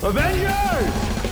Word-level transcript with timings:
Avengers! 0.00 1.27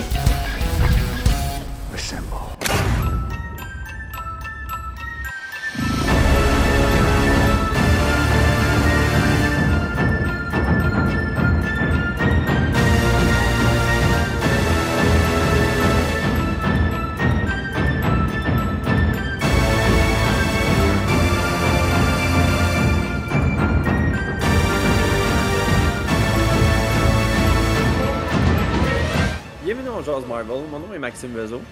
Marvel, 30.36 30.68
mon 30.70 30.78
nom 30.80 30.92
est 30.92 30.98
Maxime 30.98 31.32
Vezo. 31.34 31.62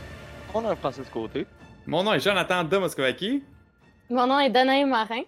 On 0.54 0.64
a 0.64 0.70
un 0.70 0.76
Francis 0.76 1.06
Côté. 1.10 1.46
Mon 1.86 2.02
nom 2.02 2.14
est 2.14 2.20
Jonathan 2.20 2.64
Domoskovaki. 2.64 3.42
Mon 4.08 4.26
nom 4.26 4.38
est 4.40 4.48
Danaï 4.48 4.86
Marin. 4.86 5.20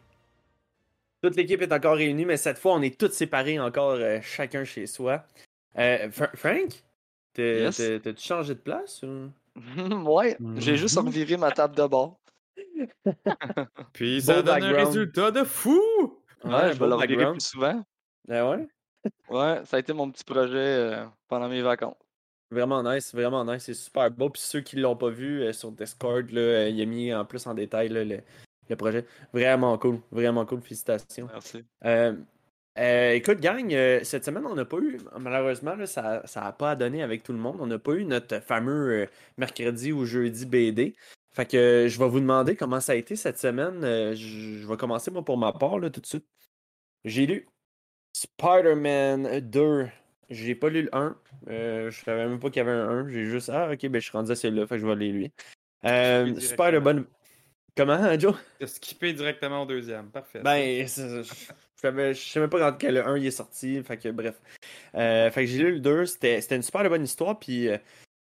Toute 1.23 1.37
l'équipe 1.37 1.61
est 1.61 1.71
encore 1.71 1.97
réunie, 1.97 2.25
mais 2.25 2.39
cette 2.39 2.57
fois, 2.57 2.73
on 2.73 2.81
est 2.81 2.99
tous 2.99 3.11
séparés 3.13 3.61
encore, 3.61 3.91
euh, 3.91 4.21
chacun 4.23 4.65
chez 4.65 4.87
soi. 4.87 5.23
Euh, 5.77 6.11
Fra- 6.11 6.31
Frank, 6.35 6.83
Yes. 7.37 7.77
t'as-tu 8.03 8.23
changé 8.27 8.55
de 8.55 8.61
place 8.61 9.03
ou... 9.03 9.31
ouais, 10.11 10.39
j'ai 10.57 10.79
juste 10.79 10.97
Mhm. 10.99 11.07
reviré 11.07 11.37
ma 11.37 11.51
table 11.51 11.77
de 11.77 11.87
bord. 11.87 12.19
Puis 13.93 14.23
ça 14.23 14.41
donne 14.41 14.63
un 14.63 14.73
résultat 14.73 15.31
de 15.31 15.45
fou! 15.45 15.79
Ouais, 16.43 16.73
je 16.73 16.79
vais 16.79 16.87
le 16.87 16.95
revirer 16.95 17.33
plus 17.33 17.41
souvent. 17.45 17.85
Ah 18.31 18.49
ouais? 18.49 18.67
Ouais, 19.29 19.61
ça 19.67 19.77
a 19.77 19.81
été 19.81 19.93
mon 19.93 20.11
petit 20.11 20.25
projet 20.25 20.57
euh, 20.57 21.05
pendant 21.29 21.51
mes 21.51 21.61
vacances. 21.61 21.97
Vraiment 22.51 22.83
nice, 22.83 23.13
vraiment 23.13 23.45
nice, 23.45 23.65
c'est 23.65 23.75
super 23.75 24.11
beau. 24.11 24.31
Puis 24.31 24.43
ceux 24.43 24.61
qui 24.61 24.77
l'ont 24.77 24.97
pas 24.97 25.11
vu 25.11 25.43
euh, 25.43 25.53
sur 25.53 25.73
Discord, 25.73 26.31
là, 26.31 26.41
euh, 26.41 26.69
il 26.69 26.81
a 26.81 26.87
mis 26.87 27.13
en 27.13 27.25
plus 27.25 27.45
en 27.47 27.55
détail 27.55 27.89
là, 27.89 28.05
le, 28.05 28.21
le 28.69 28.77
projet. 28.77 29.05
Vraiment 29.33 29.77
cool, 29.79 30.01
vraiment 30.13 30.47
cool, 30.47 30.61
félicitations. 30.61 31.29
Merci. 31.33 31.65
Euh, 32.79 33.13
écoute, 33.13 33.41
gang, 33.41 33.71
cette 34.03 34.25
semaine, 34.25 34.45
on 34.47 34.55
n'a 34.55 34.67
pas 34.67 34.77
eu, 34.77 34.99
malheureusement, 35.19 35.75
là, 35.75 35.87
ça 35.87 36.23
n'a 36.37 36.53
pas 36.53 36.77
donné 36.77 37.03
avec 37.03 37.23
tout 37.23 37.33
le 37.33 37.39
monde. 37.39 37.57
On 37.59 37.67
n'a 37.67 37.79
pas 37.79 37.93
eu 37.93 38.05
notre 38.05 38.41
fameux 38.41 39.09
mercredi 39.39 39.93
ou 39.93 40.05
jeudi 40.05 40.45
BD. 40.45 40.95
Fait 41.33 41.47
que 41.47 41.87
je 41.89 41.99
vais 41.99 42.09
vous 42.09 42.21
demander 42.21 42.55
comment 42.55 42.81
ça 42.81 42.93
a 42.93 42.97
été 42.97 43.17
cette 43.17 43.39
semaine. 43.39 43.81
Je, 43.83 44.59
je 44.61 44.69
vais 44.69 44.77
commencer, 44.77 45.11
moi, 45.11 45.25
pour 45.25 45.39
ma 45.39 45.53
part, 45.53 45.79
là, 45.79 45.89
tout 45.89 46.03
de 46.03 46.07
suite. 46.07 46.27
J'ai 47.05 47.27
lu 47.27 47.49
Spider-Man 48.13 49.41
2. 49.41 49.89
J'ai 50.31 50.55
pas 50.55 50.69
lu 50.69 50.83
le 50.83 50.95
1. 50.95 51.17
Euh, 51.49 51.91
je 51.91 52.05
savais 52.05 52.27
même 52.27 52.41
pas 52.41 52.51
qu'il 52.51 52.59
y 52.59 52.61
avait 52.61 52.73
un 52.73 52.89
1. 52.89 53.09
J'ai 53.09 53.25
juste, 53.25 53.51
ah, 53.53 53.71
ok, 53.73 53.87
ben, 53.87 54.01
je 54.01 54.07
suis 54.07 54.17
rendu 54.17 54.33
à 54.33 54.35
celui-là. 54.35 54.67
Fait 54.67 54.77
que 54.77 54.81
je 54.81 54.87
vais 54.87 54.93
aller 54.93 55.13
lui. 55.13 55.33
Euh, 55.85 56.27
Skipper 56.27 56.41
Spider-Man. 56.41 57.05
Comment, 57.77 57.93
hein, 57.93 58.19
Joe? 58.19 58.35
J'ai 58.61 58.67
skippé 58.67 59.13
directement 59.13 59.63
au 59.63 59.67
deuxième. 59.67 60.09
Parfait. 60.11 60.41
Ben, 60.43 60.87
je 60.87 61.23
savais, 61.77 62.15
je 62.15 62.21
sais 62.21 62.41
même 62.41 62.49
pas 62.49 62.59
quand 62.59 62.79
quel 62.79 62.97
1 62.97 63.19
il 63.19 63.27
est 63.27 63.31
sorti. 63.31 63.83
Fait 63.83 63.99
que 63.99 64.09
bref. 64.09 64.35
Euh, 64.95 65.31
fait 65.31 65.45
que 65.45 65.51
j'ai 65.51 65.59
lu 65.59 65.73
le 65.75 65.81
2. 65.81 66.07
C'était 66.07 66.57
une 66.57 66.63
super 66.63 66.89
bonne 66.89 67.05
histoire. 67.05 67.39
Puis 67.39 67.69
euh, 67.69 67.77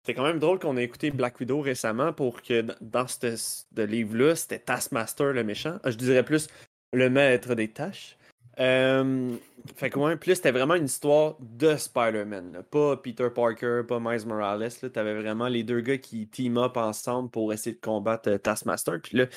c'était 0.04 0.14
quand 0.14 0.24
même 0.24 0.38
drôle 0.38 0.60
qu'on 0.60 0.78
ait 0.78 0.84
écouté 0.84 1.10
Black 1.10 1.40
Widow 1.40 1.62
récemment 1.62 2.14
pour 2.14 2.44
que 2.44 2.64
dans 2.80 3.08
ce 3.08 3.36
ce 3.36 3.82
livre-là, 3.82 4.36
c'était 4.36 4.60
Taskmaster 4.60 5.34
le 5.34 5.44
méchant. 5.44 5.80
Ah, 5.84 5.90
Je 5.90 5.98
dirais 5.98 6.24
plus 6.24 6.48
le 6.94 7.10
maître 7.10 7.56
des 7.56 7.70
tâches. 7.70 8.19
Euh, 8.60 9.36
fait 9.76 9.90
que 9.90 10.00
ouais, 10.00 10.16
là, 10.16 10.36
c'était 10.36 10.52
vraiment 10.52 10.76
une 10.76 10.86
histoire 10.86 11.38
de 11.40 11.76
Spider-Man. 11.78 12.64
Pas 12.70 12.98
Peter 12.98 13.30
Parker, 13.34 13.84
pas 13.88 14.00
Miles 14.00 14.28
Morales. 14.28 14.70
là. 14.82 14.90
T'avais 14.90 15.16
vraiment 15.16 15.48
les 15.48 15.64
deux 15.64 15.82
gars 15.82 15.98
qui 15.98 16.28
team 16.28 16.58
up 16.58 16.76
ensemble 16.78 17.30
pour 17.30 17.54
essayer 17.54 17.76
de 17.76 17.82
combattre 17.82 18.30
euh, 18.30 18.38
Taskmaster. 18.38 19.00
Puis 19.02 19.18
là, 19.18 19.28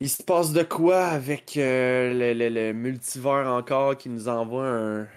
il 0.00 0.08
se 0.10 0.22
passe 0.22 0.52
de 0.52 0.62
quoi 0.62 1.06
avec 1.06 1.56
euh, 1.56 2.34
le, 2.34 2.48
le- 2.48 2.72
multivers 2.72 3.48
encore 3.48 3.96
qui 3.96 4.08
nous 4.10 4.28
envoie 4.28 4.68
un 4.68 5.08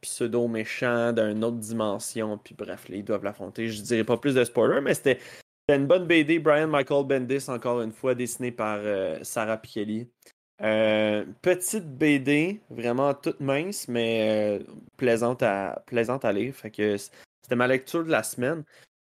pseudo 0.00 0.48
méchant 0.48 1.12
d'une 1.12 1.44
autre 1.44 1.56
dimension? 1.58 2.36
Puis 2.38 2.54
bref, 2.54 2.88
là, 2.88 2.96
ils 2.96 3.04
doivent 3.04 3.24
l'affronter. 3.24 3.68
Je 3.68 3.80
dirais 3.82 4.04
pas 4.04 4.16
plus 4.16 4.34
de 4.34 4.44
spoiler, 4.44 4.80
mais 4.80 4.94
c'était 4.94 5.20
une 5.68 5.86
bonne 5.86 6.06
BD. 6.06 6.38
Brian 6.40 6.66
Michael 6.68 7.06
Bendis, 7.06 7.48
encore 7.48 7.80
une 7.80 7.92
fois, 7.92 8.14
dessinée 8.14 8.52
par 8.52 8.78
euh, 8.80 9.18
Sarah 9.22 9.56
Pichelli. 9.58 10.10
Euh, 10.60 11.24
petite 11.42 11.86
BD, 11.86 12.60
vraiment 12.70 13.14
toute 13.14 13.40
mince, 13.40 13.86
mais 13.88 14.58
euh, 14.60 14.64
plaisante, 14.96 15.42
à, 15.42 15.82
plaisante 15.86 16.24
à 16.24 16.32
lire. 16.32 16.54
Fait 16.54 16.70
que 16.70 16.96
c'était 16.96 17.54
ma 17.56 17.66
lecture 17.68 18.04
de 18.04 18.10
la 18.10 18.22
semaine. 18.22 18.64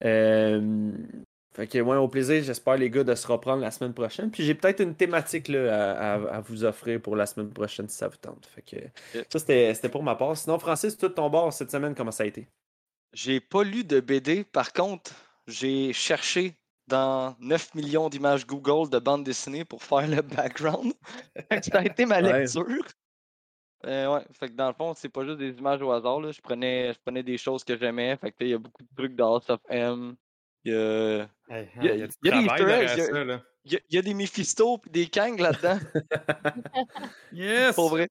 Euh, 0.05 0.93
fait 1.55 1.67
que, 1.69 1.79
ouais, 1.79 1.97
au 1.97 2.09
plaisir, 2.09 2.43
j'espère, 2.43 2.77
les 2.77 2.91
gars, 2.91 3.05
de 3.05 3.15
se 3.15 3.27
reprendre 3.27 3.61
la 3.63 3.71
semaine 3.71 3.95
prochaine. 3.95 4.31
Puis 4.31 4.43
j'ai 4.45 4.55
peut-être 4.55 4.81
une 4.81 4.95
thématique 4.95 5.49
là, 5.49 5.95
à, 5.95 6.15
à- 6.15 6.37
à 6.37 6.41
vous 6.41 6.65
offrir 6.65 7.01
pour 7.01 7.15
la 7.15 7.27
semaine 7.27 7.51
prochaine 7.53 7.89
si 7.89 7.97
ça 7.97 8.09
vous 8.09 8.17
tente. 8.17 8.47
Fait 8.47 8.63
que 8.63 8.77
ça, 9.31 9.39
c'était 9.39 9.73
c'était 9.75 9.89
pour 9.89 10.03
ma 10.03 10.17
part. 10.17 10.37
Sinon, 10.37 10.59
Francis, 10.59 10.97
tout 10.97 11.11
ton 11.11 11.31
bord 11.31 11.53
cette 11.53 11.71
semaine, 11.71 11.95
comment 11.95 12.11
ça 12.11 12.25
a 12.25 12.27
été? 12.27 12.49
J'ai 13.13 13.39
pas 13.41 13.63
lu 13.63 13.85
de 13.85 14.01
BD. 14.01 14.43
Par 14.45 14.73
contre, 14.73 15.13
j'ai 15.47 15.93
cherché 15.93 16.55
dans 16.87 17.37
9 17.41 17.75
millions 17.75 18.09
d'images 18.09 18.47
Google 18.47 18.91
de 18.91 18.99
bandes 18.99 19.25
dessinées 19.25 19.65
pour 19.65 19.83
faire 19.83 20.07
le 20.07 20.21
background. 20.23 20.93
Ça 21.63 21.79
a 21.79 21.85
été 21.85 22.05
ma 22.07 22.21
Ouais. 22.21 22.41
lecture. 22.41 22.65
Euh, 23.87 24.15
ouais, 24.15 24.25
fait 24.33 24.49
que 24.49 24.55
dans 24.55 24.69
le 24.69 24.73
fond, 24.75 24.95
c'est 24.95 25.11
pas 25.11 25.25
juste 25.25 25.39
des 25.39 25.51
images 25.59 25.83
au 25.83 25.93
hasard. 25.93 26.21
Là. 26.21 26.33
Je, 26.33 26.41
prenais, 26.41 26.93
je 26.95 26.99
prenais 26.99 27.23
des 27.23 27.37
choses 27.37 27.63
que 27.65 27.77
j'aimais. 27.77 28.17
Fait 28.17 28.31
que 28.31 28.37
il 28.41 28.49
y 28.49 28.55
a 28.55 28.59
beaucoup 28.59 28.83
de 28.83 28.89
trucs 28.97 29.15
de 29.15 29.23
House 29.23 29.49
of 29.51 29.61
M. 29.69 30.15
Il 30.65 30.73
y 30.73 30.75
a, 30.75 31.29
Hey, 31.51 31.69
y 31.83 31.89
a- 31.89 31.95
il 31.95 32.01
y 32.01 32.03
a 32.03 32.07
du 32.07 32.15
y 32.23 32.29
a 32.31 32.41
des 32.41 32.47
Easter 32.47 33.39
il 33.67 33.81
y 33.91 33.99
a- 33.99 34.03
des 34.03 34.15
Mephisto 34.15 34.81
et 34.87 34.91
des 34.91 35.07
Kang 35.07 35.39
là-dedans. 35.39 35.79
Yes! 37.33 37.75
pour 37.75 37.91
vrai. 37.91 38.09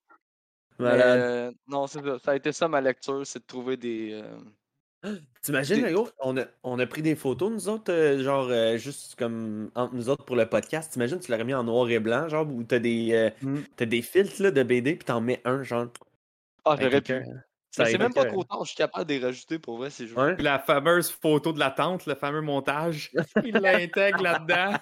Malade. 0.78 1.20
euh, 1.20 1.52
non, 1.68 1.88
c'est 1.88 2.04
ça. 2.04 2.20
Ça 2.20 2.32
a 2.32 2.36
été 2.36 2.52
ça 2.52 2.68
ma 2.68 2.82
lecture, 2.82 3.26
c'est 3.26 3.40
de 3.40 3.46
trouver 3.46 3.78
des. 3.78 4.12
euh, 4.14 4.38
T'imagines, 5.42 5.82
gars, 5.86 6.04
on 6.20 6.38
a, 6.38 6.46
on 6.64 6.80
a 6.80 6.86
pris 6.86 7.02
des 7.02 7.16
photos, 7.16 7.52
nous 7.52 7.68
autres, 7.68 7.92
euh, 7.92 8.24
genre, 8.24 8.48
euh, 8.50 8.78
juste 8.78 9.16
comme 9.18 9.70
entre 9.76 9.94
nous 9.94 10.10
autres 10.10 10.24
pour 10.24 10.36
le 10.38 10.46
podcast. 10.48 10.94
T'imagines, 10.94 11.20
tu 11.20 11.30
l'aurais 11.32 11.44
mis 11.44 11.54
en 11.54 11.64
noir 11.66 11.90
et 11.90 12.00
blanc, 12.00 12.30
genre, 12.30 12.48
où 12.50 12.64
t'as 12.64 12.80
des, 12.80 13.10
euh, 13.14 13.30
Mm. 13.42 13.60
t'as 13.76 13.86
des 13.86 14.02
filtres 14.02 14.42
là, 14.42 14.52
de 14.52 14.64
BD, 14.64 14.96
puis 14.96 15.06
t'en 15.06 15.20
mets 15.20 15.42
un, 15.44 15.62
genre. 15.64 15.88
Ah, 16.64 16.72
avec 16.74 16.92
j'aurais 16.92 17.02
pu. 17.02 17.26
Ça 17.72 17.86
c'est 17.86 17.98
même 17.98 18.14
pas 18.14 18.26
trop 18.26 18.44
tard, 18.44 18.64
je 18.64 18.70
suis 18.70 18.78
capable 18.78 19.06
de 19.10 19.16
les 19.16 19.20
rajouter 19.26 19.58
pour 19.58 19.78
vrai, 19.78 19.90
juste. 19.90 20.16
Ouais. 20.16 20.36
Puis 20.36 20.44
la 20.44 20.60
fameuse 20.60 21.10
photo 21.10 21.52
de 21.52 21.60
la 21.60 21.72
tente, 21.72 22.06
le 22.06 22.14
fameux 22.16 22.42
montage, 22.42 23.12
il 23.44 23.56
l'intègre 23.56 24.22
là-dedans. 24.22 24.78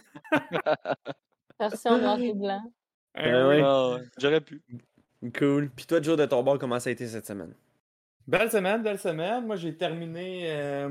Version 1.60 1.98
noir 1.98 2.20
et 2.20 2.34
blanc. 2.34 2.62
Ben 3.16 3.48
oui. 3.48 3.56
ouais. 3.56 3.62
Ah, 3.64 3.92
ouais, 3.94 4.02
J'aurais 4.20 4.42
pu. 4.42 4.62
Cool. 5.38 5.70
Puis 5.76 5.86
toi, 5.86 6.02
Joe, 6.02 6.18
de 6.18 6.26
ton 6.26 6.44
bord, 6.44 6.58
comment 6.60 6.80
ça 6.80 6.90
a 6.90 6.94
été 6.94 7.08
cette 7.08 7.26
semaine? 7.28 7.54
Belle 8.28 8.52
semaine, 8.52 8.84
belle 8.84 9.00
semaine. 9.00 9.46
Moi, 9.46 9.56
j'ai 9.56 9.76
terminé 9.76 10.52
euh, 10.52 10.90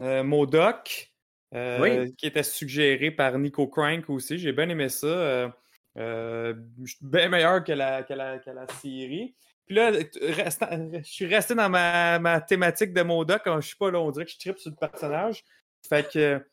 euh, 0.00 0.22
Modoc, 0.22 1.12
euh, 1.54 1.80
Oui. 1.80 2.14
qui 2.16 2.26
était 2.26 2.42
suggéré 2.42 3.10
par 3.10 3.38
Nico 3.38 3.66
Crank 3.68 4.08
aussi. 4.10 4.38
J'ai 4.38 4.52
bien 4.52 4.68
aimé 4.68 4.88
ça. 4.88 5.06
euh, 5.06 5.48
euh, 5.96 6.54
je 6.82 6.94
suis 6.96 7.06
bien 7.06 7.28
meilleur 7.28 7.62
que 7.62 7.72
la, 7.72 8.02
que 8.02 8.12
la, 8.14 8.38
que 8.38 8.50
la 8.50 8.66
série. 8.82 9.34
Puis 9.66 9.76
là, 9.76 9.92
restant- 10.20 10.68
je 10.92 11.02
suis 11.04 11.26
resté 11.26 11.54
dans 11.54 11.70
ma, 11.70 12.18
ma 12.18 12.40
thématique 12.40 12.92
de 12.92 13.02
Modoc. 13.02 13.42
Quand 13.44 13.60
je 13.60 13.66
suis 13.68 13.76
pas 13.76 13.90
là, 13.90 14.00
on 14.00 14.10
dirait 14.10 14.24
que 14.26 14.32
je 14.32 14.38
tripe 14.38 14.58
sur 14.58 14.70
le 14.70 14.76
personnage. 14.76 15.44
Fait 15.88 16.06
que 16.10 16.44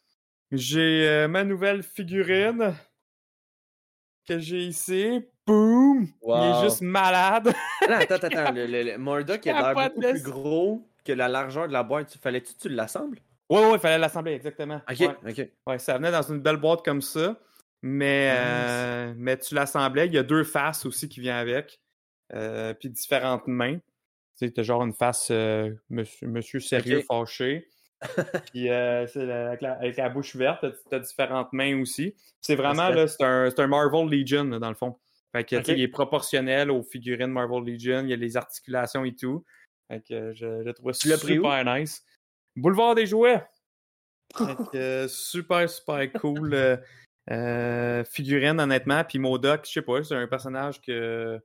j'ai 0.51 1.07
euh, 1.07 1.27
ma 1.27 1.43
nouvelle 1.43 1.83
figurine 1.83 2.73
que 4.27 4.39
j'ai 4.39 4.59
ici. 4.65 5.25
Boom! 5.47 6.07
Il 6.23 6.31
est 6.31 6.61
juste 6.63 6.81
malade. 6.81 7.53
Non, 7.89 7.95
attends, 7.95 8.15
attends, 8.15 8.27
attends. 8.27 8.51
Le, 8.53 8.65
le, 8.67 8.83
le 8.83 8.97
Murdoch, 8.97 9.41
il 9.45 9.49
a 9.51 9.73
l'air 9.73 9.89
beaucoup 9.89 10.01
plus 10.01 10.21
gros 10.23 10.87
que 11.03 11.13
la 11.13 11.27
largeur 11.27 11.67
de 11.67 11.73
la 11.73 11.83
boîte. 11.83 12.17
Fallait-tu 12.21 12.53
que 12.53 12.59
tu 12.59 12.69
l'assembles? 12.69 13.19
Ouais, 13.49 13.65
ouais, 13.65 13.73
il 13.73 13.79
fallait 13.79 13.97
l'assembler, 13.97 14.33
exactement. 14.33 14.81
Ok, 14.89 14.99
Ouais. 14.99 15.31
ok. 15.31 15.49
Ouais, 15.67 15.79
ça 15.79 15.97
venait 15.97 16.11
dans 16.11 16.21
une 16.21 16.39
belle 16.39 16.57
boîte 16.57 16.83
comme 16.85 17.01
ça. 17.01 17.35
Mais, 17.81 18.31
euh, 18.37 19.13
mais 19.17 19.37
tu 19.37 19.55
l'assemblais. 19.55 20.05
Il 20.07 20.13
y 20.13 20.17
a 20.17 20.23
deux 20.23 20.43
faces 20.43 20.85
aussi 20.85 21.09
qui 21.09 21.19
viennent 21.19 21.35
avec. 21.37 21.79
euh, 22.33 22.73
puis 22.75 22.89
différentes 22.89 23.47
mains. 23.47 23.75
Tu 24.39 24.45
sais, 24.47 24.51
t'as 24.51 24.63
genre 24.63 24.83
une 24.83 24.93
face 24.93 25.27
euh, 25.31 25.71
monsieur, 25.89 26.27
monsieur 26.27 26.59
sérieux 26.61 27.01
fâché. 27.07 27.67
puis 28.53 28.69
euh, 28.69 29.05
la- 29.15 29.47
avec, 29.49 29.61
la, 29.61 29.73
avec 29.73 29.97
la 29.97 30.09
bouche 30.09 30.35
verte, 30.35 30.59
t'as- 30.61 30.71
t'as 30.89 30.99
différentes 30.99 31.51
mains 31.51 31.81
aussi. 31.81 32.15
C'est 32.39 32.55
vraiment, 32.55 32.89
là, 32.89 33.07
c'est 33.07 33.23
un, 33.23 33.49
c'est 33.49 33.59
un 33.59 33.67
Marvel 33.67 34.07
Legion, 34.07 34.45
là, 34.45 34.59
dans 34.59 34.69
le 34.69 34.75
fond. 34.75 34.97
Fait 35.33 35.45
que, 35.45 35.71
il 35.71 35.81
est 35.81 35.87
proportionnel 35.87 36.69
aux 36.71 36.83
figurines 36.83 37.31
Marvel 37.31 37.63
Legion, 37.63 38.01
il 38.01 38.09
y 38.09 38.13
a 38.13 38.17
les 38.17 38.35
articulations 38.35 39.05
et 39.05 39.15
tout. 39.15 39.45
Fait 39.89 40.01
que 40.05 40.13
euh, 40.13 40.33
je, 40.33 40.45
je 40.61 40.63
le 40.63 40.73
trouve 40.73 40.91
où? 40.91 40.93
super 40.93 41.65
nice. 41.65 42.03
Boulevard 42.55 42.95
des 42.95 43.05
jouets! 43.05 43.43
Fait 44.37 44.55
que, 44.55 44.61
euh, 44.77 45.07
super, 45.07 45.69
super 45.69 46.11
cool. 46.13 46.53
euh, 47.29 48.03
figurine, 48.03 48.59
honnêtement. 48.59 49.03
Puis 49.03 49.19
Modoc, 49.19 49.65
je 49.65 49.71
sais 49.71 49.81
pas, 49.81 50.03
c'est 50.03 50.15
un 50.15 50.27
personnage 50.27 50.81
que 50.81 51.39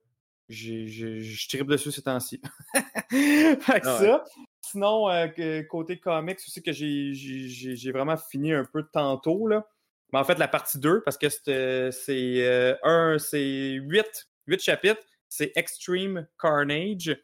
je 0.48 1.48
tripe 1.48 1.66
dessus 1.66 1.92
ces 1.92 2.02
temps-ci. 2.02 2.40
fait 3.10 3.80
que 3.80 3.86
Ah 3.86 4.00
ouais. 4.00 4.06
ça. 4.06 4.24
Sinon, 4.62 5.08
euh, 5.10 5.62
côté 5.62 5.98
comics 6.00 6.38
aussi, 6.38 6.60
que 6.60 6.72
j'ai 6.72 7.92
vraiment 7.92 8.16
fini 8.16 8.52
un 8.52 8.64
peu 8.64 8.82
tantôt, 8.82 9.46
là. 9.46 9.64
Mais 10.12 10.18
en 10.18 10.24
fait, 10.24 10.38
la 10.38 10.48
partie 10.48 10.78
2, 10.78 11.02
parce 11.02 11.18
que 11.18 11.28
c'est 11.28 11.90
c'est, 11.92 12.46
euh, 12.46 12.74
un, 12.82 13.18
c'est 13.18 13.70
8, 13.72 14.26
chapitres. 14.60 15.02
C'est 15.28 15.52
Extreme 15.56 16.26
Carnage. 16.40 17.16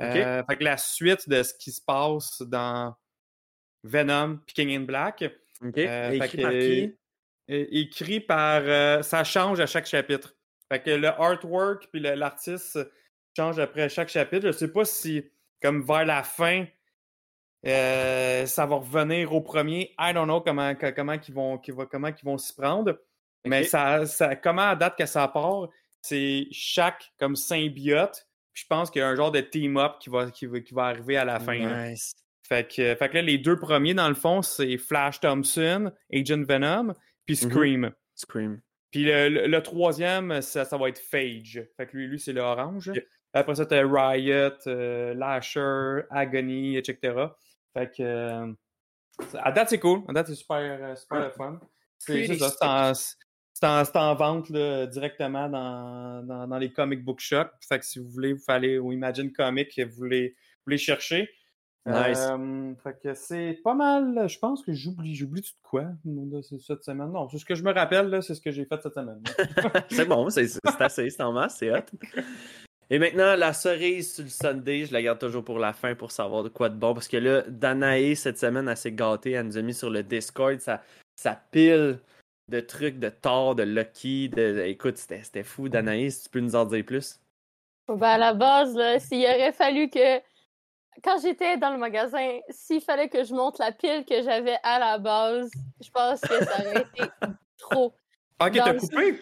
Euh, 0.00 0.42
fait 0.44 0.56
que 0.58 0.64
la 0.64 0.76
suite 0.76 1.26
de 1.28 1.42
ce 1.42 1.54
qui 1.54 1.72
se 1.72 1.80
passe 1.80 2.42
dans 2.42 2.94
Venom 3.82 4.38
King 4.46 4.70
in 4.76 4.80
Black. 4.84 5.24
OK. 5.64 5.78
Euh, 5.78 6.10
fait 6.10 6.16
Écrit 6.16 6.42
par 6.42 6.50
qui? 6.52 6.94
euh, 7.50 7.66
écrit 7.70 8.20
par. 8.20 8.60
euh, 8.64 9.02
ça 9.02 9.24
change 9.24 9.58
à 9.60 9.66
chaque 9.66 9.86
chapitre. 9.86 10.34
Fait 10.70 10.82
que 10.82 10.90
le 10.90 11.08
artwork 11.08 11.88
puis 11.90 12.00
l'artiste 12.00 12.78
change 13.34 13.58
après 13.58 13.88
chaque 13.88 14.08
chapitre. 14.10 14.48
Je 14.48 14.52
sais 14.52 14.70
pas 14.72 14.84
si, 14.84 15.24
comme 15.62 15.82
vers 15.82 16.04
la 16.04 16.22
fin, 16.22 16.66
euh, 17.66 18.46
ça 18.46 18.66
va 18.66 18.76
revenir 18.76 19.32
au 19.32 19.40
premier. 19.40 19.92
I 19.98 20.12
don't 20.14 20.24
know 20.26 20.40
comment, 20.40 20.74
comment 20.74 21.14
ils 21.28 21.34
vont, 21.34 21.60
comment 21.90 22.38
s'y 22.38 22.54
prendre. 22.54 22.98
Mais 23.44 23.64
ça, 23.64 24.06
ça, 24.06 24.36
comment 24.36 24.68
à 24.70 24.76
date 24.76 24.96
que 24.98 25.06
ça 25.06 25.26
part, 25.28 25.68
c'est 26.02 26.46
chaque 26.50 27.12
comme 27.18 27.36
symbiote. 27.36 28.26
Puis 28.52 28.62
je 28.62 28.66
pense 28.68 28.90
qu'il 28.90 29.00
y 29.00 29.02
a 29.02 29.08
un 29.08 29.14
genre 29.16 29.30
de 29.32 29.40
team-up 29.40 29.96
qui 30.00 30.08
va, 30.10 30.30
qui, 30.30 30.46
va, 30.46 30.60
qui 30.60 30.74
va 30.74 30.84
arriver 30.86 31.16
à 31.16 31.24
la 31.24 31.38
fin. 31.40 31.58
là. 31.58 31.90
Nice. 31.90 32.14
Fait 32.48 32.66
que, 32.68 32.94
fait 32.94 33.08
que 33.08 33.14
là, 33.14 33.22
les 33.22 33.38
deux 33.38 33.58
premiers, 33.58 33.92
dans 33.94 34.08
le 34.08 34.14
fond, 34.14 34.40
c'est 34.40 34.78
Flash 34.78 35.18
Thompson, 35.20 35.90
Agent 36.12 36.44
Venom, 36.48 36.94
puis 37.26 37.38
Mhm. 37.42 37.50
Scream. 37.50 37.92
Scream. 38.14 38.60
Puis 38.92 39.04
le, 39.04 39.28
le- 39.28 39.46
le 39.48 39.62
troisième, 39.62 40.40
ça, 40.40 40.64
ça 40.64 40.76
va 40.78 40.88
être 40.88 40.98
Phage. 41.00 41.62
Fait 41.76 41.86
que 41.86 41.96
lui, 41.96 42.06
lui 42.06 42.18
c'est 42.20 42.32
le 42.32 42.40
orange. 42.40 42.88
Ok. 42.88 43.04
Après 43.34 43.56
ça, 43.56 43.66
t'as 43.66 43.82
Riot, 43.84 44.50
euh, 44.68 45.12
Lasher, 45.14 46.06
Agony, 46.10 46.76
etc. 46.78 47.14
Fait 47.76 47.90
que. 47.94 48.02
euh, 48.02 48.52
à 49.42 49.52
date, 49.52 49.68
c'est 49.70 49.78
cool. 49.80 50.02
À 50.08 50.12
date, 50.12 50.28
c'est 50.28 50.34
super, 50.34 50.56
euh, 50.58 50.96
super 50.96 51.32
fun. 51.34 51.60
C'est 51.98 53.64
en, 53.64 53.82
en- 53.94 54.14
vente 54.14 54.50
là, 54.50 54.86
directement 54.86 55.48
dans, 55.48 56.22
dans, 56.22 56.46
dans 56.46 56.58
les 56.58 56.70
comic 56.72 57.02
book 57.04 57.20
shops. 57.20 57.48
Fait 57.66 57.78
que 57.78 57.84
si 57.86 57.98
vous 57.98 58.08
voulez, 58.08 58.34
vous 58.34 58.44
aller 58.48 58.78
au 58.78 58.92
Imagine 58.92 59.32
Comic 59.32 59.78
et 59.78 59.84
vous 59.84 60.04
les, 60.04 60.36
vous 60.64 60.70
les 60.70 60.78
chercher. 60.78 61.30
Nice. 61.86 62.18
Euh, 62.30 62.74
fait 62.82 62.98
que 63.00 63.14
c'est 63.14 63.60
pas 63.62 63.74
mal. 63.74 64.28
Je 64.28 64.38
pense 64.38 64.62
que 64.62 64.72
j'oublie. 64.72 65.14
J'oublie 65.14 65.40
tout 65.40 65.52
de 65.52 65.62
quoi 65.62 65.84
cette 66.60 66.82
semaine? 66.82 67.12
Non, 67.12 67.28
c'est 67.28 67.38
ce 67.38 67.44
que 67.44 67.54
je 67.54 67.62
me 67.62 67.72
rappelle, 67.72 68.22
c'est 68.22 68.34
ce 68.34 68.40
que 68.40 68.50
j'ai 68.50 68.64
fait 68.66 68.82
cette 68.82 68.94
semaine. 68.94 69.22
c'est 69.90 70.04
bon, 70.04 70.28
c'est 70.28 70.48
c'est 70.48 70.60
assez, 70.80 71.08
c'est 71.10 71.22
en 71.22 71.32
masse, 71.32 71.56
c'est 71.58 71.70
hot. 71.70 71.84
Et 72.88 72.98
maintenant, 72.98 73.34
la 73.34 73.52
cerise 73.52 74.14
sur 74.14 74.22
le 74.24 74.30
Sunday, 74.30 74.84
je 74.86 74.92
la 74.92 75.02
garde 75.02 75.18
toujours 75.18 75.44
pour 75.44 75.58
la 75.58 75.72
fin 75.72 75.94
pour 75.94 76.12
savoir 76.12 76.44
de 76.44 76.48
quoi 76.48 76.68
de 76.68 76.76
bon. 76.76 76.94
Parce 76.94 77.08
que 77.08 77.16
là, 77.16 77.42
Danae, 77.48 78.14
cette 78.14 78.38
semaine, 78.38 78.68
elle 78.68 78.76
s'est 78.76 78.92
gâtée. 78.92 79.32
Elle 79.32 79.46
nous 79.46 79.58
a 79.58 79.62
mis 79.62 79.74
sur 79.74 79.90
le 79.90 80.02
Discord 80.04 80.60
sa, 80.60 80.82
sa 81.16 81.34
pile 81.50 81.98
de 82.48 82.60
trucs 82.60 83.00
de 83.00 83.08
Thor, 83.08 83.56
de 83.56 83.64
Lucky. 83.64 84.28
De... 84.28 84.62
Écoute, 84.66 84.98
c'était 84.98 85.22
c'était 85.24 85.42
fou. 85.42 85.68
Danae, 85.68 86.10
si 86.10 86.24
tu 86.24 86.28
peux 86.30 86.40
nous 86.40 86.54
en 86.54 86.64
dire 86.64 86.84
plus? 86.84 87.18
Ben, 87.88 88.02
à 88.02 88.18
la 88.18 88.34
base, 88.34 88.76
là, 88.76 89.00
s'il 89.00 89.24
aurait 89.24 89.52
fallu 89.52 89.90
que. 89.90 90.18
Quand 91.02 91.20
j'étais 91.20 91.58
dans 91.58 91.70
le 91.72 91.76
magasin, 91.78 92.38
s'il 92.48 92.80
fallait 92.80 93.08
que 93.10 93.22
je 93.22 93.34
monte 93.34 93.58
la 93.58 93.70
pile 93.70 94.04
que 94.08 94.22
j'avais 94.22 94.56
à 94.62 94.78
la 94.78 94.96
base, 94.98 95.50
je 95.80 95.90
pense 95.90 96.20
que 96.22 96.42
ça 96.42 96.58
aurait 96.60 96.80
été 96.82 97.02
trop. 97.58 97.92
ok, 98.40 98.52
Dans 98.54 98.64
t'as 98.64 98.74
coupé? 98.74 99.20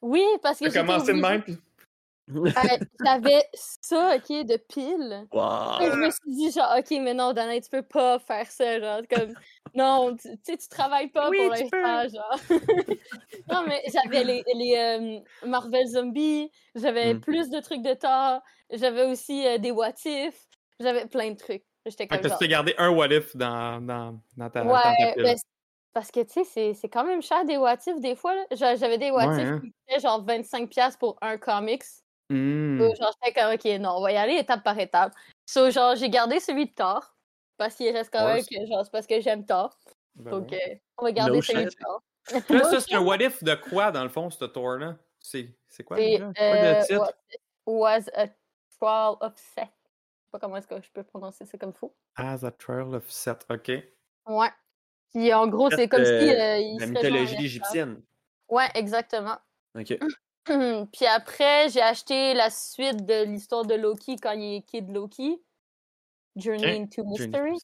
Oui, 0.00 0.24
parce 0.42 0.58
que 0.58 0.64
j'étais 0.66 0.78
commencé 0.78 1.12
de 1.12 1.20
même? 1.20 1.42
puis- 1.42 1.58
Euh, 2.34 2.76
J'avais 3.04 3.42
ça, 3.54 4.16
ok, 4.16 4.28
de 4.46 4.56
pile. 4.56 5.26
Wow. 5.32 5.80
Et 5.82 5.90
je 5.90 5.96
me 5.96 6.10
suis 6.10 6.34
dit, 6.34 6.50
genre, 6.52 6.74
ok, 6.78 6.90
mais 7.00 7.14
non, 7.14 7.32
Danae, 7.32 7.60
tu 7.60 7.70
peux 7.70 7.82
pas 7.82 8.18
faire 8.18 8.50
ça, 8.50 8.78
genre, 8.80 9.00
comme, 9.08 9.34
non, 9.74 10.16
tu 10.16 10.28
sais, 10.42 10.56
tu 10.56 10.68
travailles 10.68 11.08
pas 11.10 11.30
Oui, 11.30 11.38
pour 11.38 11.54
tu 11.54 11.62
l'instant, 11.62 12.08
genre. 12.08 12.40
non, 13.50 13.64
mais 13.66 13.82
j'avais 13.92 14.24
les, 14.24 14.42
les 14.54 14.76
euh, 14.76 15.46
Marvel 15.48 15.86
Zombies, 15.86 16.50
j'avais 16.74 17.14
Mm. 17.14 17.20
plus 17.20 17.50
de 17.50 17.60
trucs 17.60 17.82
de 17.82 17.94
Thor, 17.94 18.40
j'avais 18.70 19.04
aussi 19.04 19.46
euh, 19.46 19.58
des 19.58 19.70
What 19.70 19.94
If, 20.04 20.46
j'avais 20.78 21.06
plein 21.06 21.30
de 21.30 21.36
trucs. 21.36 21.64
J'étais 21.86 22.06
comme 22.06 22.20
que 22.20 22.38
tu 22.38 22.48
gardé 22.48 22.74
un 22.76 22.90
what 22.90 23.08
if 23.08 23.34
dans, 23.36 23.80
dans, 23.80 24.20
dans 24.36 24.50
ta, 24.50 24.62
dans 24.64 24.72
ta 24.74 24.90
ouais, 24.90 25.12
pile? 25.14 25.22
ben, 25.22 25.36
parce 25.92 26.10
que, 26.10 26.20
tu 26.20 26.44
sais, 26.44 26.74
c'est- 26.74 26.88
quand 26.88 27.04
même 27.04 27.22
cher 27.22 27.44
des 27.44 27.56
What 27.56 27.78
If, 27.86 27.98
des 28.00 28.14
fois, 28.14 28.34
J'avais 28.52 28.98
des 28.98 29.10
What 29.10 29.28
Ouais, 29.28 29.42
If 29.42 29.48
hein. 29.48 29.60
qui 29.60 29.72
coûtaient 29.72 30.00
genre 30.00 30.24
25$ 30.24 30.96
pour 30.98 31.16
un 31.20 31.36
comics. 31.38 31.82
So, 32.30 32.94
genre, 32.94 33.12
j'étais 33.24 33.40
comme, 33.40 33.52
ok, 33.54 33.80
non, 33.80 33.96
on 33.96 34.02
va 34.02 34.12
y 34.12 34.16
aller 34.16 34.34
étape 34.34 34.62
par 34.62 34.78
étape. 34.78 35.12
So, 35.46 35.70
genre, 35.70 35.96
j'ai 35.96 36.08
gardé 36.08 36.38
celui 36.38 36.66
de 36.66 36.72
Thor. 36.72 37.14
Parce 37.56 37.74
qu'il 37.74 37.94
reste 37.94 38.10
quand 38.12 38.26
même 38.26 38.44
que, 38.44 38.66
genre, 38.66 38.84
c'est 38.84 38.90
parce 38.90 39.06
que 39.06 39.20
j'aime 39.20 39.44
Thor. 39.44 39.76
Ben 40.14 40.30
Donc, 40.30 40.52
euh, 40.52 40.56
on 40.98 41.04
va 41.04 41.12
garder 41.12 41.36
No 41.36 41.42
celui 41.42 41.64
de. 41.64 41.70
Thor. 41.70 42.02
Là, 42.32 42.64
ça, 42.70 42.80
c'est 42.80 42.94
un 42.94 43.00
what 43.00 43.16
if 43.16 43.42
de 43.42 43.54
quoi, 43.54 43.90
dans 43.90 44.02
le 44.02 44.08
fond, 44.08 44.30
ce 44.30 44.44
tour-là? 44.44 44.96
C'est 45.18 45.54
c'est 45.68 45.82
quoi, 45.84 45.96
C'est, 45.96 46.04
déjà? 46.04 46.32
Quoi 46.32 46.44
euh, 46.44 46.78
le 46.78 46.86
titre? 46.86 47.00
what 47.00 47.14
if 47.30 47.40
was 47.66 48.10
a 48.14 48.26
trial 48.78 49.16
of 49.20 49.36
set. 49.36 49.68
Je 49.68 50.26
sais 50.26 50.30
pas 50.30 50.38
comment 50.38 50.56
est-ce 50.56 50.68
que 50.68 50.80
je 50.80 50.90
peux 50.92 51.02
prononcer 51.02 51.44
ça 51.44 51.58
comme 51.58 51.74
faux. 51.74 51.94
As 52.16 52.44
a 52.44 52.50
Trail 52.50 52.94
of 52.94 53.10
Set, 53.10 53.44
OK. 53.50 53.70
Ouais. 54.26 54.48
Puis, 55.12 55.34
en 55.34 55.48
gros, 55.48 55.70
c'est 55.70 55.88
comme 55.88 56.04
si 56.04 56.10
Euh, 56.10 56.40
euh, 56.40 56.58
il 56.58 56.78
La 56.78 56.86
mythologie 56.86 57.44
égyptienne. 57.44 58.00
Ouais, 58.48 58.68
exactement. 58.74 59.38
Ok. 59.76 59.98
Puis 60.92 61.06
après, 61.06 61.68
j'ai 61.70 61.80
acheté 61.82 62.34
la 62.34 62.50
suite 62.50 63.04
de 63.06 63.24
l'histoire 63.24 63.64
de 63.64 63.74
Loki 63.74 64.16
quand 64.16 64.32
il 64.32 64.56
est 64.56 64.62
Kid 64.62 64.90
Loki. 64.90 65.42
Journey 66.36 66.76
into 66.82 67.04
Journey 67.16 67.38
Mystery. 67.38 67.58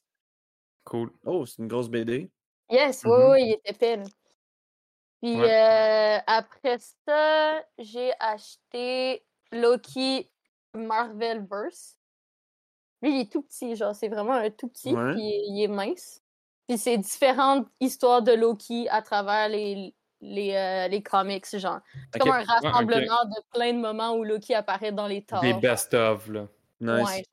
Cool. 0.85 1.11
Oh, 1.25 1.45
c'est 1.45 1.61
une 1.61 1.67
grosse 1.67 1.89
BD. 1.89 2.31
Yes, 2.69 3.03
oui, 3.05 3.11
Mhm. 3.11 3.31
oui, 3.31 3.41
il 3.43 3.51
était 3.53 3.73
pile. 3.97 4.03
Puis 5.21 5.35
Ouais. 5.35 5.51
euh, 5.51 6.19
après 6.27 6.77
ça, 7.07 7.63
j'ai 7.79 8.11
acheté 8.19 9.25
Loki 9.51 10.31
Marvelverse. 10.75 11.97
Lui, 13.01 13.11
il 13.15 13.21
est 13.21 13.31
tout 13.31 13.41
petit, 13.43 13.75
genre, 13.75 13.95
c'est 13.95 14.07
vraiment 14.09 14.33
un 14.33 14.49
tout 14.49 14.67
petit, 14.69 14.93
Ouais. 14.93 15.13
puis 15.13 15.21
il 15.23 15.63
est 15.63 15.67
mince. 15.67 16.21
Puis 16.67 16.77
c'est 16.77 16.97
différentes 16.97 17.67
histoires 17.79 18.21
de 18.21 18.31
Loki 18.33 18.87
à 18.89 19.01
travers 19.01 19.49
les, 19.49 19.95
les, 20.21 20.55
euh, 20.55 20.87
les 20.87 21.01
comics, 21.01 21.45
genre. 21.57 21.79
C'est 22.13 22.19
comme 22.19 22.31
un 22.31 22.43
rassemblement 22.43 23.25
de 23.25 23.41
plein 23.53 23.73
de 23.73 23.79
moments 23.79 24.13
où 24.15 24.23
Loki 24.23 24.53
apparaît 24.55 24.91
dans 24.91 25.07
les 25.07 25.23
torts. 25.23 25.41
Des 25.41 25.53
best-of, 25.53 26.27
là. 26.29 26.47
Nice. 26.79 27.07
Ouais. 27.07 27.23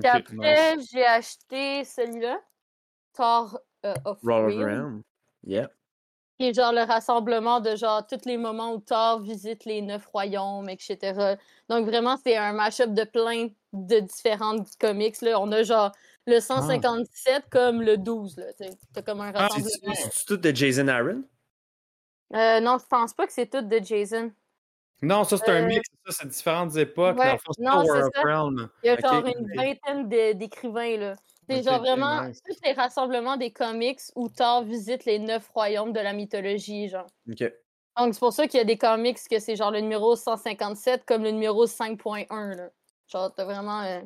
Puis 0.00 0.08
après, 0.08 0.76
nice. 0.76 0.88
j'ai 0.92 1.04
acheté 1.04 1.84
celui-là, 1.84 2.38
Thor 3.14 3.58
euh, 3.84 3.94
of 4.04 4.18
Realm. 4.22 5.02
Yeah. 5.44 5.68
qui 6.38 6.48
est 6.48 6.54
genre 6.54 6.72
le 6.72 6.82
rassemblement 6.82 7.60
de 7.60 7.76
genre 7.76 8.04
tous 8.04 8.24
les 8.26 8.36
moments 8.36 8.72
où 8.74 8.80
Thor 8.80 9.20
visite 9.20 9.64
les 9.64 9.80
neuf 9.80 10.06
royaumes, 10.06 10.68
etc. 10.68 11.36
Donc 11.68 11.86
vraiment, 11.86 12.16
c'est 12.22 12.36
un 12.36 12.52
mashup 12.52 12.92
de 12.92 13.04
plein 13.04 13.48
de 13.72 14.00
différentes 14.00 14.68
comics. 14.80 15.20
Là. 15.22 15.40
On 15.40 15.52
a 15.52 15.62
genre 15.62 15.92
le 16.26 16.40
157 16.40 17.44
comme 17.48 17.80
le 17.80 17.96
12. 17.96 18.38
Là. 18.38 18.46
T'as 18.92 19.02
comme 19.02 19.20
un 19.20 19.32
Ah, 19.34 19.46
rassemblement. 19.46 19.94
C'est 19.94 20.24
tout 20.26 20.36
de 20.36 20.50
Jason 20.54 20.88
Aaron? 20.88 21.22
Euh, 22.34 22.60
non, 22.60 22.78
je 22.78 22.86
pense 22.86 23.14
pas 23.14 23.26
que 23.26 23.32
c'est 23.32 23.46
tout 23.48 23.62
de 23.62 23.78
Jason? 23.82 24.32
Non, 25.02 25.24
ça, 25.24 25.36
c'est 25.36 25.50
un 25.50 25.62
Euh, 25.62 25.66
mix. 25.66 25.88
Ça, 26.06 26.16
c'est 26.20 26.28
différentes 26.28 26.74
époques. 26.76 27.18
ouais, 27.18 27.26
Dans 27.26 27.32
le 27.32 27.38
fond, 27.38 27.52
non. 27.58 28.10
Realm. 28.24 28.68
Il 28.82 28.86
y 28.86 28.90
a 28.90 28.96
genre 28.98 29.24
une 29.26 29.46
vingtaine 29.54 30.08
de- 30.08 30.32
d'écrivains. 30.32 30.96
là. 30.96 31.16
C'est 31.48 31.62
genre 31.62 31.78
vraiment 31.80 32.24
nice. 32.24 32.40
tous 32.44 32.56
les 32.64 32.72
rassemblements 32.72 33.36
des 33.36 33.52
comics 33.52 34.00
où 34.16 34.28
Thor 34.28 34.64
visite 34.64 35.04
les 35.04 35.18
neuf 35.20 35.48
royaumes 35.54 35.92
de 35.92 36.00
la 36.00 36.12
mythologie. 36.12 36.88
genre. 36.88 37.06
Ok. 37.30 37.52
Donc, 37.98 38.14
c'est 38.14 38.20
pour 38.20 38.32
ça 38.32 38.46
qu'il 38.48 38.58
y 38.58 38.60
a 38.60 38.64
des 38.64 38.78
comics 38.78 39.18
que 39.30 39.38
c'est 39.38 39.54
genre 39.54 39.70
le 39.70 39.80
numéro 39.80 40.16
157 40.16 41.04
comme 41.06 41.22
le 41.22 41.30
numéro 41.30 41.66
5.1. 41.66 42.54
là. 42.56 42.70
Genre, 43.06 43.32
t'as 43.34 43.44
vraiment. 43.44 43.82
euh, 43.82 44.00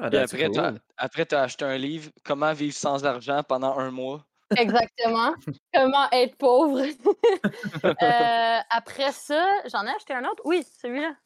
Ah, 0.00 0.08
cool. 0.10 0.80
après, 0.96 1.26
t'as 1.26 1.42
acheté 1.42 1.64
un 1.64 1.76
livre, 1.76 2.10
Comment 2.24 2.52
vivre 2.54 2.74
sans 2.74 3.04
argent 3.04 3.42
pendant 3.46 3.76
un 3.78 3.90
mois. 3.90 4.24
Exactement. 4.54 5.34
Comment 5.74 6.10
être 6.12 6.36
pauvre? 6.36 6.82
Euh, 8.02 8.58
après 8.70 9.12
ça, 9.12 9.44
j'en 9.72 9.84
ai 9.86 9.90
acheté 9.90 10.12
un 10.14 10.24
autre. 10.24 10.42
Oui, 10.44 10.64
celui-là. 10.80 11.16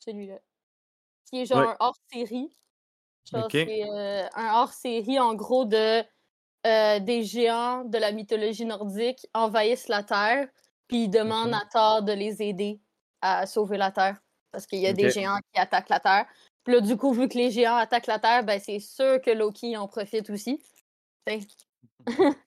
celui-là. 0.00 0.38
Qui 1.26 1.40
est 1.42 1.46
genre 1.46 1.60
Ouais. 1.60 1.68
un 1.68 1.76
hors-série. 1.80 2.56
Genre, 3.30 3.44
Ok. 3.46 3.52
c'est 3.52 3.84
euh, 3.84 4.28
un 4.34 4.54
hors-série, 4.54 5.18
en 5.20 5.34
gros, 5.34 5.64
de 5.66 6.04
euh, 6.66 7.00
des 7.00 7.24
géants 7.24 7.84
de 7.84 7.98
la 7.98 8.12
mythologie 8.12 8.64
nordique 8.66 9.26
envahissent 9.34 9.88
la 9.88 10.02
Terre, 10.04 10.48
puis 10.88 11.04
ils 11.04 11.10
demandent 11.10 11.48
Mhm. 11.50 11.54
à 11.54 11.66
Thor 11.72 12.02
de 12.02 12.12
les 12.12 12.42
aider 12.42 12.80
à 13.22 13.46
sauver 13.46 13.78
la 13.78 13.90
Terre. 13.92 14.18
Parce 14.52 14.66
qu'il 14.66 14.80
y 14.80 14.86
a 14.88 14.92
des 14.94 15.10
géants 15.10 15.38
qui 15.52 15.60
attaquent 15.60 15.90
la 15.90 16.00
Terre. 16.00 16.26
Puis 16.64 16.74
là, 16.74 16.80
du 16.82 16.96
coup, 16.96 17.12
vu 17.12 17.28
que 17.28 17.38
les 17.38 17.50
géants 17.50 17.76
attaquent 17.76 18.06
la 18.08 18.18
Terre, 18.20 18.44
ben 18.44 18.60
c'est 18.60 18.80
sûr 18.80 19.20
que 19.22 19.30
Loki 19.30 19.76
en 19.76 19.88
profite 19.88 20.30
aussi. 20.30 20.62
Fait- 21.26 21.46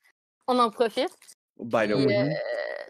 On 0.47 0.59
en 0.59 0.69
profite. 0.69 1.09
By 1.59 1.87
the 1.87 1.93
Puis, 1.93 2.05
way. 2.05 2.29
euh, 2.29 2.33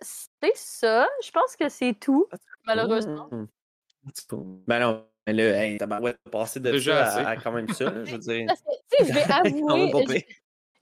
c'est 0.01 0.55
ça. 0.55 1.07
Je 1.23 1.31
pense 1.31 1.55
que 1.55 1.69
c'est 1.69 1.93
tout, 1.99 2.27
malheureusement. 2.65 3.27
Mm. 3.31 3.47
Cool. 4.29 4.59
Ben 4.67 4.79
non, 4.79 5.05
mais 5.25 5.33
là, 5.33 5.63
hey, 5.63 5.77
tabarouette, 5.77 6.17
passer 6.31 6.59
de 6.59 6.71
Déjà 6.71 7.09
ça 7.09 7.27
à, 7.27 7.31
à 7.31 7.37
quand 7.37 7.51
même 7.51 7.67
ça, 7.69 7.85
là, 7.85 8.03
je 8.05 8.11
veux 8.11 8.17
dire. 8.19 8.45
Parce 8.47 8.61
que, 8.61 9.05
je 9.05 9.13
vais 9.13 9.23
avouer, 9.31 10.27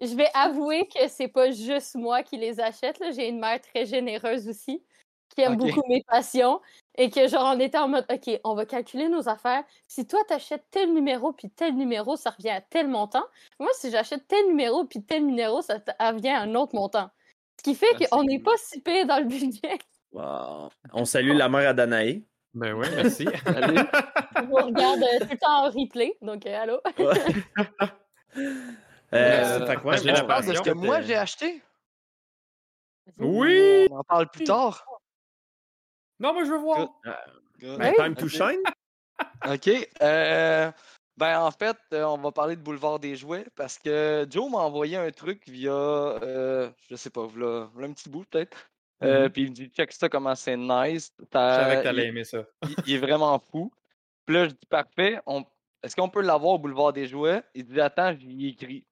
je, 0.02 0.16
vais 0.16 0.30
avouer 0.34 0.88
que 0.88 1.08
c'est 1.08 1.28
pas 1.28 1.52
juste 1.52 1.96
moi 1.96 2.22
qui 2.24 2.38
les 2.38 2.60
achète. 2.60 3.02
J'ai 3.16 3.30
une 3.30 3.40
mère 3.40 3.62
très 3.62 3.86
généreuse 3.86 4.48
aussi, 4.48 4.84
qui 5.30 5.42
aime 5.42 5.58
beaucoup 5.58 5.82
mes 5.88 6.04
passions. 6.08 6.62
Et 6.98 7.10
que, 7.10 7.28
genre, 7.28 7.54
on 7.56 7.60
était 7.60 7.78
en 7.78 7.88
mode, 7.90 8.06
OK, 8.10 8.40
on 8.44 8.56
va 8.56 8.66
calculer 8.66 9.10
nos 9.10 9.28
affaires. 9.28 9.64
Si 9.88 10.08
toi, 10.08 10.20
t'achètes 10.28 10.64
tel 10.72 10.94
numéro, 10.94 11.34
puis 11.34 11.50
tel 11.50 11.76
numéro, 11.76 12.16
ça 12.16 12.30
revient 12.30 12.52
à 12.52 12.62
tel 12.62 12.88
montant. 12.88 13.26
Moi, 13.60 13.70
si 13.78 13.92
j'achète 13.92 14.28
tel 14.28 14.48
numéro, 14.48 14.86
puis 14.86 15.04
tel 15.04 15.26
numéro, 15.26 15.62
ça 15.62 15.76
revient 16.00 16.30
à 16.30 16.42
un 16.42 16.56
autre 16.56 16.74
montant. 16.74 17.10
Ce 17.58 17.64
qui 17.64 17.76
fait 17.76 17.88
Ah, 18.02 18.06
qu'on 18.12 18.24
n'est 18.24 18.40
pas 18.40 18.56
si 18.58 18.82
pire 18.82 19.06
dans 19.06 19.18
le 19.18 19.26
budget. 19.26 19.78
Wow. 20.14 20.70
On 20.94 21.04
salue 21.06 21.36
la 21.36 21.50
mère 21.50 21.70
à 21.70 21.74
Danae. 21.74 22.22
Ben 22.54 22.74
oui, 22.74 22.88
merci. 22.96 23.28
Allez. 23.46 23.82
Je 24.38 24.42
vous 24.46 24.56
regarde 24.56 25.02
euh, 25.04 25.20
tout 25.20 25.32
le 25.32 25.38
temps 25.38 25.66
en 25.66 25.70
replay. 25.70 26.16
Donc, 26.22 26.46
euh, 26.46 26.62
allô? 26.62 26.80
Euh, 29.14 29.60
Euh, 29.62 29.66
fait 29.68 29.78
ouais, 29.84 30.04
la 30.12 30.24
parle 30.26 30.46
de 30.48 30.54
ce 30.54 30.62
que 30.62 30.72
moi 30.72 30.96
euh, 30.98 31.02
j'ai 31.04 31.16
acheté. 31.16 31.62
oui! 33.20 33.88
On 33.92 34.00
en 34.00 34.04
parle 34.04 34.30
plus 34.30 34.44
tard. 34.44 34.84
Non, 36.20 36.34
moi, 36.34 36.44
je 36.46 36.52
veux 36.52 36.58
voir. 36.58 36.78
Good. 37.60 37.78
Ben, 37.80 37.94
time 37.96 38.16
to 38.16 38.28
shine. 38.28 38.62
OK. 39.50 39.90
euh, 40.02 40.72
ben, 41.18 41.40
en 41.40 41.52
fait, 41.52 41.78
euh, 41.94 42.04
on 42.04 42.18
va 42.18 42.32
parler 42.32 42.56
de 42.56 42.62
Boulevard 42.62 43.00
des 43.00 43.16
Jouets 43.16 43.46
parce 43.56 43.78
que 43.80 44.26
Joe 44.30 44.50
m'a 44.52 44.58
envoyé 44.60 44.98
un 44.98 45.10
truc 45.12 45.48
via, 45.48 45.72
euh, 45.72 46.70
je 46.90 46.96
sais 46.96 47.10
pas, 47.10 47.26
v'là 47.26 47.70
un 47.82 47.94
petit 47.94 48.10
bout 48.10 48.26
peut-être. 48.26 48.58
Euh, 49.04 49.30
Puis 49.30 49.44
il 49.44 49.50
me 49.50 49.56
dit, 49.56 49.68
check 49.68 49.92
ça, 49.92 50.10
comment 50.10 50.36
c'est 50.36 50.58
nice. 50.58 51.14
Je 51.20 51.26
savais 51.32 51.78
que 51.78 51.84
t'allais 51.84 52.08
aimer 52.08 52.24
ça. 52.24 52.44
il- 52.64 52.76
il 52.86 52.94
est 52.96 53.00
vraiment 53.00 53.40
fou. 53.52 53.72
Puis 54.26 54.36
là, 54.36 54.46
je 54.46 54.52
dis, 54.52 54.66
parfait. 54.70 55.20
on- 55.26 55.46
Est-ce 55.84 55.96
qu'on 55.96 56.10
peut 56.10 56.22
l'avoir 56.22 56.54
au 56.54 56.60
Boulevard 56.60 56.94
des 56.94 57.06
Jouets? 57.08 57.44
Il 57.54 57.66
dit, 57.66 57.80
attends, 57.80 58.14
j'y 58.18 58.48
écris. 58.50 58.86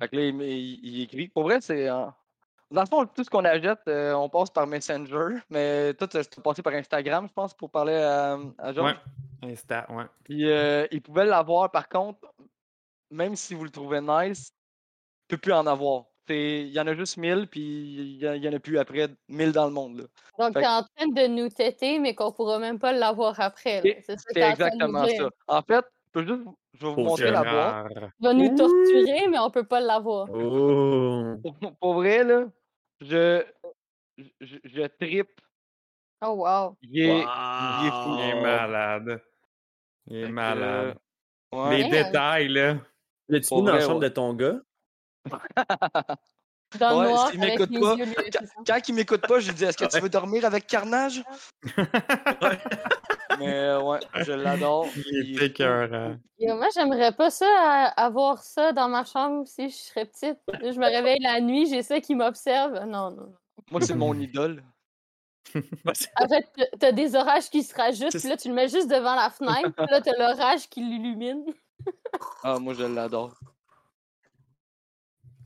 Fait 0.00 0.08
que 0.08 0.16
là, 0.16 0.22
il, 0.22 0.40
il- 0.42 0.80
il 0.82 1.02
écrit. 1.02 1.28
Pour 1.28 1.44
vrai, 1.44 1.60
c'est. 1.60 1.88
euh, 1.88 2.06
Dans 2.70 2.82
le 2.82 2.86
fond, 2.86 3.04
tout 3.06 3.24
ce 3.24 3.30
qu'on 3.30 3.44
achète, 3.44 3.80
euh, 3.88 4.12
on 4.14 4.28
passe 4.28 4.50
par 4.50 4.66
Messenger, 4.66 5.40
mais 5.50 5.92
toi, 5.94 6.06
tu 6.06 6.18
as 6.18 6.40
passé 6.42 6.62
par 6.62 6.72
Instagram, 6.74 7.26
je 7.28 7.32
pense, 7.32 7.52
pour 7.52 7.68
parler 7.70 7.94
à, 7.96 8.38
à 8.58 8.72
Georges. 8.72 8.96
Ouais. 9.42 9.50
Insta, 9.52 9.86
ouais. 9.90 10.04
Puis 10.22 10.48
euh, 10.50 10.86
il 10.92 11.02
pouvait 11.02 11.24
l'avoir, 11.24 11.70
par 11.70 11.88
contre, 11.88 12.18
même 13.10 13.34
si 13.34 13.54
vous 13.54 13.64
le 13.64 13.70
trouvez 13.70 14.00
nice, 14.00 14.52
il 15.24 15.36
peut 15.36 15.38
plus 15.38 15.52
en 15.52 15.66
avoir. 15.66 16.04
C'est- 16.28 16.60
Il 16.62 16.68
y 16.68 16.78
en 16.78 16.86
a 16.86 16.94
juste 16.94 17.16
1000, 17.16 17.48
puis 17.48 17.60
il 17.60 18.22
y, 18.22 18.48
en- 18.48 18.52
a 18.52 18.58
plus 18.60 18.78
après 18.78 19.08
1000 19.28 19.50
dans 19.50 19.64
le 19.66 19.72
monde. 19.72 19.98
là. 19.98 20.04
Donc, 20.38 20.54
t'es 20.54 20.60
que- 20.60 20.66
en 20.78 20.82
train 20.84 21.08
de 21.08 21.26
nous 21.26 21.48
têter, 21.48 21.98
mais 21.98 22.14
qu'on 22.14 22.30
pourra 22.30 22.60
même 22.60 22.78
pas 22.78 22.92
l'avoir 22.92 23.40
après. 23.40 23.80
C'est 23.82 24.02
ça 24.06 24.14
C'est 24.32 24.40
exactement 24.42 25.06
ça. 25.06 25.28
En 25.48 25.62
fait, 25.62 25.84
je 26.06 26.10
peux 26.12 26.24
juste 26.26 26.42
je 26.74 26.86
vais 26.86 26.92
vous 26.92 26.94
Faut 26.94 27.02
montrer 27.02 27.30
la 27.32 27.42
boîte. 27.42 27.86
Il 28.20 28.26
va 28.26 28.32
nous 28.34 28.54
torturer, 28.56 29.26
mais 29.28 29.38
on 29.40 29.50
peut 29.50 29.64
pas 29.64 29.80
l'avoir. 29.80 30.28
Oh. 30.32 31.34
Pour, 31.42 31.76
pour 31.80 31.94
vrai, 31.94 32.22
là, 32.22 32.44
je, 33.00 33.44
je, 34.40 34.56
je 34.64 34.86
trippe. 34.86 35.40
Oh, 36.22 36.34
wow. 36.44 36.76
Il 36.82 37.00
est, 37.00 37.20
il 37.20 37.86
est 37.86 37.90
fou. 37.90 38.16
Il 38.18 38.20
est 38.30 38.40
malade. 38.42 39.22
Il 40.06 40.16
est 40.16 40.28
malade. 40.28 40.96
ouais. 41.52 41.78
Les 41.78 41.84
Ouais. 41.84 41.90
détails, 41.90 42.48
là. 42.48 42.78
L'as-tu 43.28 43.54
mis 43.54 43.62
dans 43.62 43.72
la 43.72 43.80
chambre 43.80 44.00
ouais. 44.00 44.08
de 44.08 44.14
ton 44.14 44.34
gars? 44.34 44.60
Dans 46.78 46.90
le 46.90 46.96
Ouais, 47.08 47.12
noir, 47.12 47.30
s'il 47.30 47.42
avec 47.42 47.58
pas, 47.58 47.94
yeux. 47.96 48.14
Quand 48.66 48.88
il 48.88 48.94
m'écoute 48.94 49.26
pas, 49.26 49.40
je 49.40 49.48
lui 49.48 49.54
dis 49.54 49.64
Est-ce 49.64 49.76
que 49.76 49.86
tu 49.86 49.98
veux 50.00 50.08
dormir 50.08 50.44
avec 50.44 50.66
Carnage? 50.68 51.22
Mais 53.38 53.54
euh, 53.54 53.80
ouais, 53.82 53.98
je 54.20 54.32
l'adore. 54.32 54.86
Il 54.96 55.30
Il 55.30 55.42
est 55.42 55.46
écœurant. 55.46 56.16
Moi, 56.40 56.66
j'aimerais 56.74 57.12
pas 57.12 57.30
ça, 57.30 57.46
à- 57.58 58.04
avoir 58.04 58.42
ça 58.42 58.72
dans 58.72 58.88
ma 58.88 59.04
chambre 59.04 59.46
si 59.46 59.70
je 59.70 59.74
serais 59.74 60.04
petite. 60.06 60.38
Je 60.62 60.78
me 60.78 60.84
réveille 60.86 61.20
la 61.22 61.40
nuit, 61.40 61.66
j'ai 61.66 61.82
ça 61.82 62.00
qui 62.00 62.14
m'observe. 62.14 62.74
Non, 62.86 63.10
non, 63.10 63.16
non. 63.16 63.34
Moi, 63.70 63.80
c'est 63.80 63.94
mon 63.94 64.14
idole. 64.18 64.62
Arrête, 66.16 66.48
t'as- 66.56 66.76
t'as 66.78 66.92
des 66.92 67.16
orages 67.16 67.50
qui 67.50 67.62
se 67.62 67.74
rajoutent, 67.74 68.10
puis 68.16 68.28
là, 68.28 68.36
tu 68.36 68.48
le 68.48 68.54
mets 68.54 68.68
juste 68.68 68.88
devant 68.90 69.14
la 69.16 69.30
fenêtre, 69.30 69.72
puis 69.76 69.86
là, 69.90 70.00
t'as 70.00 70.16
l'orage 70.18 70.68
qui 70.68 70.80
l'illumine. 70.82 71.44
Ah, 72.44 72.58
moi, 72.58 72.74
je 72.74 72.84
l'adore. 72.84 73.34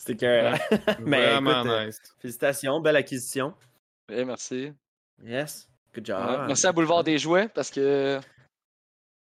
C'était 0.06 0.16
que. 0.16 1.02
Mais 1.02 1.30
Vraiment 1.32 1.60
écoute, 1.60 1.70
euh, 1.72 1.86
nice. 1.86 2.00
Félicitations, 2.20 2.80
belle 2.80 2.96
acquisition. 2.96 3.54
Eh, 4.10 4.24
merci. 4.24 4.72
Yes. 5.24 5.68
Good 5.94 6.06
job. 6.06 6.18
Ouais, 6.28 6.46
merci 6.48 6.66
à 6.66 6.72
Boulevard 6.72 7.04
des 7.04 7.18
Jouets 7.18 7.48
parce 7.48 7.70
que 7.70 8.20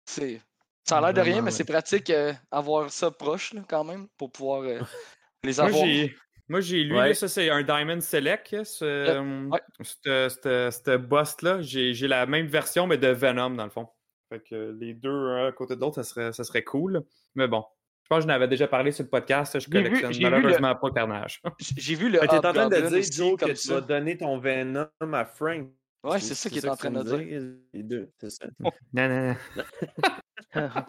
c'est. 0.04 0.40
Ça 0.84 0.98
a 0.98 1.00
l'air 1.02 1.14
de 1.14 1.20
rien, 1.20 1.36
mais 1.36 1.46
ouais. 1.46 1.50
c'est 1.50 1.64
pratique 1.64 2.08
euh, 2.10 2.32
avoir 2.50 2.90
ça 2.90 3.10
proche 3.10 3.52
là, 3.52 3.62
quand 3.68 3.84
même 3.84 4.08
pour 4.16 4.32
pouvoir 4.32 4.62
euh, 4.62 4.80
les 5.44 5.60
avoir. 5.60 5.84
Moi, 6.50 6.60
j'ai 6.62 6.82
lu, 6.82 6.96
Ouais. 6.96 7.08
là, 7.08 7.14
ça, 7.14 7.28
c'est 7.28 7.50
un 7.50 7.62
Diamond 7.62 8.00
Select, 8.00 8.64
ce, 8.64 9.48
ouais. 9.50 9.60
ce, 9.82 10.28
ce- 10.30 10.70
ce 10.84 10.96
bust-là. 10.96 11.60
J'ai 11.60 11.92
j'ai 11.92 12.08
la 12.08 12.24
même 12.24 12.46
version, 12.46 12.86
mais 12.86 12.96
de 12.96 13.08
Venom, 13.08 13.50
dans 13.50 13.64
le 13.64 13.70
fond. 13.70 13.86
Fait 14.30 14.40
que 14.40 14.74
les 14.80 14.94
deux, 14.94 15.10
un 15.10 15.48
à 15.48 15.52
côté 15.52 15.76
de 15.76 15.80
l'autre, 15.80 15.96
ça 15.96 16.04
serait, 16.04 16.32
ça 16.32 16.44
serait 16.44 16.64
cool. 16.64 17.02
Mais 17.34 17.48
bon, 17.48 17.64
je 18.10 18.14
pense 18.16 18.18
que 18.20 18.22
je 18.22 18.26
n'avais 18.28 18.48
déjà 18.48 18.66
parlé 18.66 18.90
sur 18.90 19.04
le 19.04 19.10
podcast. 19.10 19.60
Je 19.60 19.66
vu- 19.66 19.70
collectionne 19.70 20.12
j'ai 20.14 20.18
vu 20.20 20.24
le- 20.24 20.30
malheureusement 20.30 20.74
pas 20.76 20.90
Carnage. 20.90 21.42
J'ai 21.76 21.94
vu 21.94 22.08
le. 22.08 22.18
Tu 22.20 22.24
es 22.24 22.34
en 22.34 22.40
train 22.40 22.68
de 22.70 22.80
dire, 22.88 23.02
Joe, 23.12 23.38
que 23.38 23.52
tu 23.52 23.68
vas 23.68 23.80
donner 23.82 24.16
ton 24.16 24.38
Venom 24.38 24.86
à 25.12 25.24
Frank. 25.26 25.68
Ouais, 26.04 26.18
c'est 26.20 26.34
ça 26.34 26.48
qu'il 26.48 26.64
est 26.64 26.68
en 26.70 26.76
train 26.76 26.90
de 26.90 27.02
dire. 27.02 27.18
me 27.18 27.24
dis, 27.50 27.58
Les 27.74 27.82
deux, 27.82 28.10
c'est 28.18 28.30
ça. 28.30 28.46
Non, 28.58 28.70
non, 28.94 29.34
non. 30.54 30.82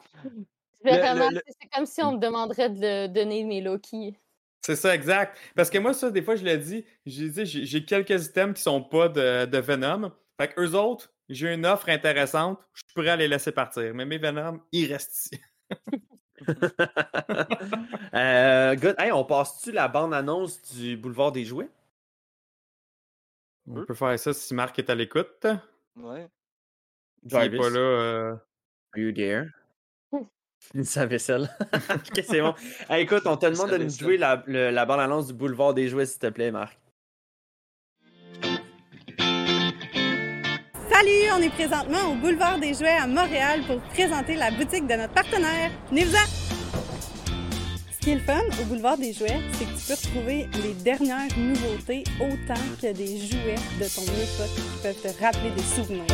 Le- 0.85 1.33
le- 1.33 1.41
c'est 1.45 1.67
comme 1.75 1.85
si 1.85 2.01
on 2.01 2.13
me 2.13 2.19
demanderait 2.19 2.69
de 2.69 2.79
le 2.79 3.07
donner 3.07 3.43
mes 3.43 3.59
Loki. 3.59 4.17
C'est 4.61 4.77
ça, 4.77 4.95
exact. 4.95 5.37
Parce 5.55 5.69
que 5.69 5.77
moi, 5.77 5.93
ça, 5.93 6.09
des 6.11 6.21
fois, 6.21 6.37
je 6.37 6.45
l'ai 6.45 6.57
dit, 6.57 6.85
j'ai 7.05 7.29
dit, 7.29 7.45
j'ai 7.45 7.65
j'ai 7.65 7.83
quelques 7.85 8.27
items 8.27 8.55
qui 8.55 8.61
sont 8.61 8.81
pas 8.81 9.09
de, 9.09 9.45
de 9.45 9.57
Venom. 9.57 10.11
Fait 10.39 10.47
que 10.53 10.61
eux 10.61 10.75
autres, 10.75 11.11
j'ai 11.27 11.53
une 11.53 11.65
offre 11.65 11.89
intéressante, 11.89 12.59
je 12.73 12.83
pourrais 12.95 13.17
les 13.17 13.27
laisser 13.27 13.51
partir. 13.51 13.93
Mais 13.93 14.05
mes 14.05 14.17
Venom, 14.19 14.61
ils 14.71 14.91
restent 14.91 15.15
ici. 15.33 15.41
Euh, 18.13 18.75
good. 18.75 18.95
Hey, 18.97 19.11
on 19.11 19.23
passe-tu 19.23 19.71
la 19.71 19.87
bande-annonce 19.87 20.73
du 20.73 20.97
Boulevard 20.97 21.31
des 21.31 21.45
Jouets? 21.45 21.69
On 23.67 23.85
peut 23.85 23.93
faire 23.93 24.17
ça 24.17 24.33
si 24.33 24.55
Marc 24.55 24.79
est 24.79 24.89
à 24.89 24.95
l'écoute. 24.95 25.45
Ouais. 25.95 26.27
Jarvis, 27.23 27.57
pas 27.57 27.69
là, 27.69 27.79
euh, 27.79 28.31
are 28.93 28.99
you 28.99 29.11
there? 29.11 29.45
Finis 30.59 30.85
sa 30.85 31.05
vaisselle. 31.05 31.49
ok, 31.89 32.23
c'est 32.23 32.41
bon. 32.41 32.55
Hey, 32.89 33.03
écoute, 33.03 33.23
on 33.25 33.37
te 33.37 33.45
demande 33.45 33.69
de 33.69 33.77
nous 33.77 33.89
jouer 33.89 34.17
la 34.17 34.85
bande-annonce 34.85 35.27
du 35.27 35.33
Boulevard 35.33 35.75
des 35.75 35.87
Jouets, 35.87 36.07
s'il 36.07 36.19
te 36.19 36.27
plaît, 36.27 36.51
Marc. 36.51 36.79
On 41.39 41.41
est 41.41 41.49
présentement 41.49 42.11
au 42.11 42.15
boulevard 42.15 42.59
des 42.59 42.73
Jouets 42.73 42.97
à 43.01 43.07
Montréal 43.07 43.61
pour 43.65 43.79
présenter 43.93 44.35
la 44.35 44.51
boutique 44.51 44.85
de 44.87 44.95
notre 44.95 45.13
partenaire. 45.13 45.71
Venez-vous-en! 45.89 46.27
Ce 47.91 47.99
qui 47.99 48.11
est 48.11 48.15
le 48.15 48.21
fun 48.21 48.41
au 48.61 48.65
boulevard 48.65 48.97
des 48.97 49.13
Jouets, 49.13 49.39
c'est 49.53 49.65
que 49.65 49.71
tu 49.71 49.87
peux 49.87 49.93
retrouver 49.93 50.49
les 50.63 50.73
dernières 50.73 51.29
nouveautés 51.37 52.03
autant 52.19 52.61
que 52.81 52.91
des 52.91 53.17
jouets 53.17 53.55
de 53.79 53.85
ton 53.95 54.03
époque 54.03 54.53
qui 54.55 54.81
peuvent 54.83 55.01
te 55.01 55.23
rappeler 55.23 55.51
des 55.51 55.63
souvenirs. 55.63 56.05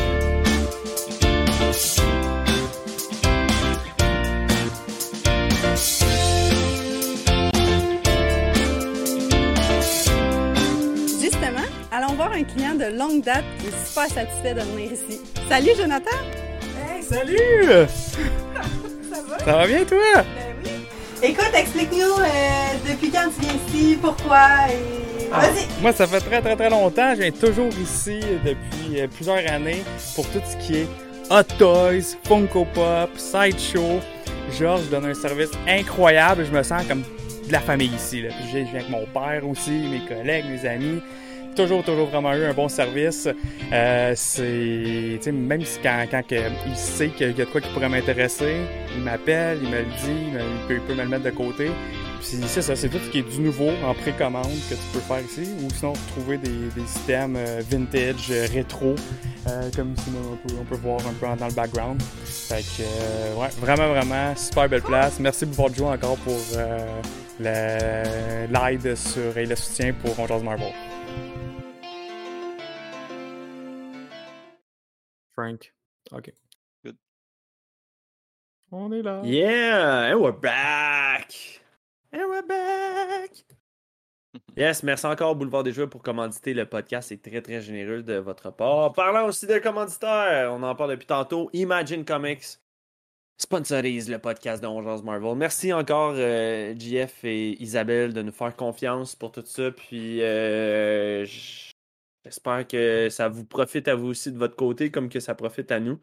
Allons 11.96 12.14
voir 12.14 12.32
un 12.32 12.42
client 12.44 12.74
de 12.74 12.96
longue 12.96 13.22
date 13.22 13.44
qui 13.60 13.68
est 13.68 13.86
super 13.86 14.06
satisfait 14.08 14.54
de 14.54 14.60
venir 14.60 14.92
ici. 14.92 15.20
Salut 15.48 15.70
Jonathan! 15.78 16.16
Salut! 17.00 17.38
Ça 19.10 19.22
va? 19.28 19.38
Ça 19.38 19.52
va 19.52 19.66
bien, 19.66 19.84
toi? 19.84 19.98
Ben 20.14 20.24
oui. 20.64 20.70
Écoute, 21.22 21.50
explique-nous 21.56 22.20
euh, 22.20 22.26
depuis 22.90 23.10
quand 23.10 23.28
tu 23.34 23.40
viens 23.46 23.54
ici, 23.68 23.98
pourquoi 24.00 24.46
et. 24.68 25.28
Vas-y! 25.30 25.66
Moi, 25.82 25.92
ça 25.92 26.06
fait 26.06 26.20
très, 26.20 26.40
très, 26.42 26.54
très 26.56 26.70
longtemps. 26.70 27.14
Je 27.14 27.22
viens 27.22 27.30
toujours 27.30 27.70
ici 27.82 28.20
depuis 28.44 29.00
euh, 29.00 29.06
plusieurs 29.08 29.50
années 29.50 29.82
pour 30.14 30.28
tout 30.30 30.40
ce 30.44 30.56
qui 30.58 30.78
est 30.80 30.86
Hot 31.30 31.42
Toys, 31.58 32.16
Funko 32.24 32.64
Pop, 32.74 33.10
Sideshow. 33.16 34.00
Georges 34.58 34.88
donne 34.90 35.06
un 35.06 35.14
service 35.14 35.50
incroyable. 35.66 36.44
Je 36.44 36.52
me 36.52 36.62
sens 36.62 36.84
comme 36.86 37.02
de 37.46 37.52
la 37.52 37.60
famille 37.60 37.90
ici. 37.96 38.22
Là. 38.22 38.28
Puis 38.30 38.48
j'ai- 38.52 38.66
je 38.66 38.70
viens 38.70 38.80
avec 38.80 38.90
mon 38.90 39.06
père 39.06 39.48
aussi, 39.48 39.70
mes 39.70 40.00
collègues, 40.06 40.44
mes 40.50 40.68
amis. 40.68 41.00
Toujours, 41.56 41.82
toujours 41.82 42.08
vraiment 42.08 42.34
eu 42.34 42.44
un 42.44 42.52
bon 42.52 42.68
service. 42.68 43.26
Euh, 43.72 44.12
c'est, 44.14 45.32
même 45.32 45.64
si 45.64 45.78
quand, 45.82 46.04
quand 46.10 46.22
il 46.30 46.76
sait 46.76 47.08
qu'il 47.08 47.28
y 47.28 47.30
a 47.30 47.32
de 47.32 47.50
quoi 47.50 47.62
qui 47.62 47.70
pourrait 47.70 47.88
m'intéresser, 47.88 48.56
il 48.94 49.02
m'appelle, 49.02 49.58
il 49.62 49.70
me 49.70 49.78
le 49.78 49.84
dit, 49.84 50.32
il, 50.32 50.68
peut, 50.68 50.74
il 50.74 50.80
peut 50.80 50.94
me 50.94 51.02
le 51.02 51.08
mettre 51.08 51.24
de 51.24 51.30
côté. 51.30 51.70
Puis 52.20 52.38
c'est 52.46 52.60
ça, 52.60 52.76
c'est 52.76 52.88
tout 52.88 52.98
ce 52.98 53.10
qui 53.10 53.20
est 53.20 53.22
du 53.22 53.40
nouveau 53.40 53.70
en 53.86 53.94
précommande 53.94 54.52
que 54.68 54.74
tu 54.74 54.80
peux 54.92 55.00
faire 55.00 55.20
ici, 55.20 55.48
ou 55.62 55.70
sinon 55.70 55.94
trouver 56.08 56.36
des, 56.36 56.50
des 56.74 56.86
systèmes 56.86 57.36
euh, 57.36 57.62
vintage, 57.70 58.30
euh, 58.30 58.46
rétro, 58.52 58.94
euh, 59.48 59.70
comme 59.74 59.94
ici 59.94 60.10
on 60.14 60.36
peut, 60.48 60.54
on 60.60 60.64
peut 60.64 60.76
voir 60.76 61.00
un 61.00 61.12
peu 61.14 61.38
dans 61.38 61.46
le 61.46 61.54
background. 61.54 62.02
Fait 62.24 62.62
que, 62.62 62.82
euh, 62.82 63.34
ouais, 63.40 63.48
vraiment, 63.60 63.88
vraiment, 63.88 64.36
super 64.36 64.68
belle 64.68 64.82
place. 64.82 65.18
Merci 65.20 65.46
beaucoup 65.46 65.84
encore 65.84 66.16
pour 66.18 66.38
euh, 66.56 67.00
l'aide 67.40 68.94
sur 68.94 69.38
et 69.38 69.46
le 69.46 69.56
soutien 69.56 69.94
pour 69.94 70.18
On 70.18 70.40
Marvel. 70.40 70.72
Frank. 75.36 75.72
OK. 76.12 76.32
Good. 76.82 76.96
On 78.72 78.90
est 78.90 79.02
là. 79.02 79.20
Yeah! 79.22 80.12
And 80.12 80.20
we're 80.20 80.32
back! 80.32 81.32
And 82.12 82.28
we're 82.30 82.46
back! 82.46 83.30
Yes, 84.54 84.82
merci 84.82 85.06
encore 85.06 85.34
Boulevard 85.34 85.64
des 85.64 85.72
Joueurs 85.72 85.88
pour 85.88 86.02
commanditer 86.02 86.52
le 86.52 86.66
podcast. 86.66 87.08
C'est 87.08 87.22
très 87.22 87.40
très 87.40 87.62
généreux 87.62 88.02
de 88.02 88.14
votre 88.14 88.50
part. 88.50 88.92
Parlant 88.92 89.26
aussi 89.26 89.46
de 89.46 89.58
commanditaires, 89.58 90.52
on 90.52 90.62
en 90.62 90.74
parle 90.74 90.90
depuis 90.90 91.06
tantôt. 91.06 91.48
Imagine 91.54 92.04
Comics 92.04 92.58
sponsorise 93.38 94.10
le 94.10 94.18
podcast 94.18 94.62
de 94.62 94.66
Ongeance 94.66 95.02
Marvel. 95.02 95.36
Merci 95.36 95.72
encore 95.72 96.14
euh, 96.16 96.74
JF 96.78 97.24
et 97.24 97.62
Isabelle 97.62 98.12
de 98.12 98.22
nous 98.22 98.32
faire 98.32 98.54
confiance 98.56 99.14
pour 99.14 99.32
tout 99.32 99.44
ça. 99.44 99.70
Puis 99.70 100.22
euh, 100.22 101.24
j'espère 102.26 102.66
que 102.66 103.08
ça 103.08 103.28
vous 103.28 103.44
profite 103.44 103.88
à 103.88 103.94
vous 103.94 104.08
aussi 104.08 104.32
de 104.32 104.38
votre 104.38 104.56
côté 104.56 104.90
comme 104.90 105.08
que 105.08 105.20
ça 105.20 105.34
profite 105.34 105.70
à 105.72 105.80
nous. 105.80 105.98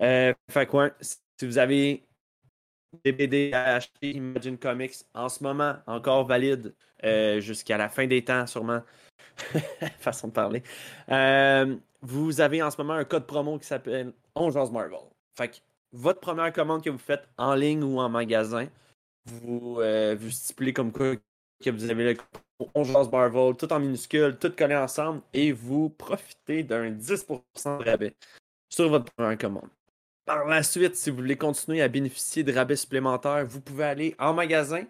Euh, 0.00 0.34
fait 0.50 0.68
si 1.00 1.46
vous 1.46 1.58
avez 1.58 2.02
des 3.04 3.12
BD 3.12 3.52
à 3.52 3.76
acheter 3.76 4.10
Imagine 4.10 4.58
Comics 4.58 4.96
en 5.14 5.28
ce 5.28 5.42
moment, 5.42 5.76
encore 5.86 6.26
valide 6.26 6.74
euh, 7.04 7.40
jusqu'à 7.40 7.78
la 7.78 7.88
fin 7.88 8.06
des 8.06 8.24
temps, 8.24 8.46
sûrement. 8.46 8.82
Façon 9.98 10.28
de 10.28 10.32
parler. 10.32 10.62
Euh, 11.08 11.76
vous 12.02 12.40
avez 12.40 12.62
en 12.62 12.70
ce 12.70 12.76
moment 12.78 12.94
un 12.94 13.04
code 13.04 13.26
promo 13.26 13.58
qui 13.58 13.66
s'appelle 13.66 14.12
Ongeance 14.34 14.70
Marvel. 14.70 14.98
Fait 15.36 15.48
que 15.48 15.56
votre 15.92 16.20
première 16.20 16.52
commande 16.52 16.82
que 16.82 16.90
vous 16.90 16.98
faites 16.98 17.26
en 17.38 17.54
ligne 17.54 17.82
ou 17.82 17.98
en 17.98 18.08
magasin, 18.08 18.68
vous, 19.24 19.78
euh, 19.80 20.16
stipulez 20.30 20.72
comme 20.72 20.92
quoi 20.92 21.14
que 21.62 21.70
vous 21.70 21.90
avez 21.90 22.04
le 22.04 22.14
code 22.14 22.41
Ongeance 22.74 23.10
Marvel, 23.10 23.54
tout 23.56 23.72
en 23.72 23.78
minuscule, 23.78 24.36
tout 24.38 24.52
collé 24.56 24.76
ensemble, 24.76 25.22
et 25.32 25.52
vous 25.52 25.90
profitez 25.90 26.62
d'un 26.62 26.90
10% 26.90 27.78
de 27.78 27.84
rabais 27.90 28.14
sur 28.68 28.88
votre 28.88 29.12
première 29.12 29.38
commande. 29.38 29.68
Par 30.24 30.46
la 30.46 30.62
suite, 30.62 30.96
si 30.96 31.10
vous 31.10 31.16
voulez 31.16 31.36
continuer 31.36 31.82
à 31.82 31.88
bénéficier 31.88 32.44
de 32.44 32.52
rabais 32.52 32.76
supplémentaires, 32.76 33.44
vous 33.46 33.60
pouvez 33.60 33.84
aller 33.84 34.14
en 34.18 34.34
magasin, 34.34 34.84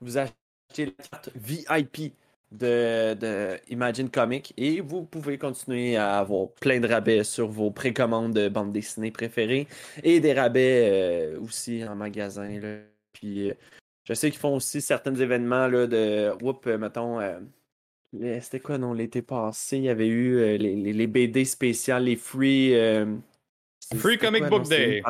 vous 0.00 0.16
achetez 0.16 0.86
la 0.86 1.04
carte 1.10 1.30
VIP 1.34 2.14
de, 2.50 3.58
Imagine 3.68 4.10
Comics 4.10 4.54
et 4.56 4.80
vous 4.80 5.04
pouvez 5.04 5.38
continuer 5.38 5.96
à 5.96 6.18
avoir 6.18 6.48
plein 6.60 6.80
de 6.80 6.88
rabais 6.88 7.24
sur 7.24 7.48
vos 7.48 7.70
précommandes 7.70 8.32
de 8.32 8.48
bandes 8.48 8.72
dessinées 8.72 9.10
préférées 9.10 9.66
et 10.02 10.20
des 10.20 10.32
rabais 10.32 11.34
euh, 11.34 11.40
aussi 11.40 11.84
en 11.84 11.94
magasin. 11.94 12.48
euh, 12.50 13.54
je 14.08 14.14
sais 14.14 14.30
qu'ils 14.30 14.40
font 14.40 14.56
aussi 14.56 14.80
certains 14.80 15.14
événements 15.14 15.68
là, 15.68 15.86
de. 15.86 16.32
Oups, 16.42 16.66
euh, 16.66 16.78
mettons. 16.78 17.20
euh, 17.20 17.40
C'était 18.40 18.60
quoi, 18.60 18.78
non, 18.78 18.92
l'été 18.94 19.20
passé, 19.22 19.76
il 19.76 19.82
y 19.84 19.88
avait 19.90 20.08
eu 20.08 20.36
euh, 20.38 20.56
les, 20.56 20.74
les- 20.74 20.92
les 20.94 21.06
BD 21.06 21.44
spéciales, 21.44 22.04
les 22.04 22.16
free. 22.16 22.74
euh, 22.74 23.16
Free 23.96 24.18
Comic 24.18 24.40
quoi, 24.40 24.50
Book 24.50 24.62
non, 24.62 24.68
Day. 24.68 25.02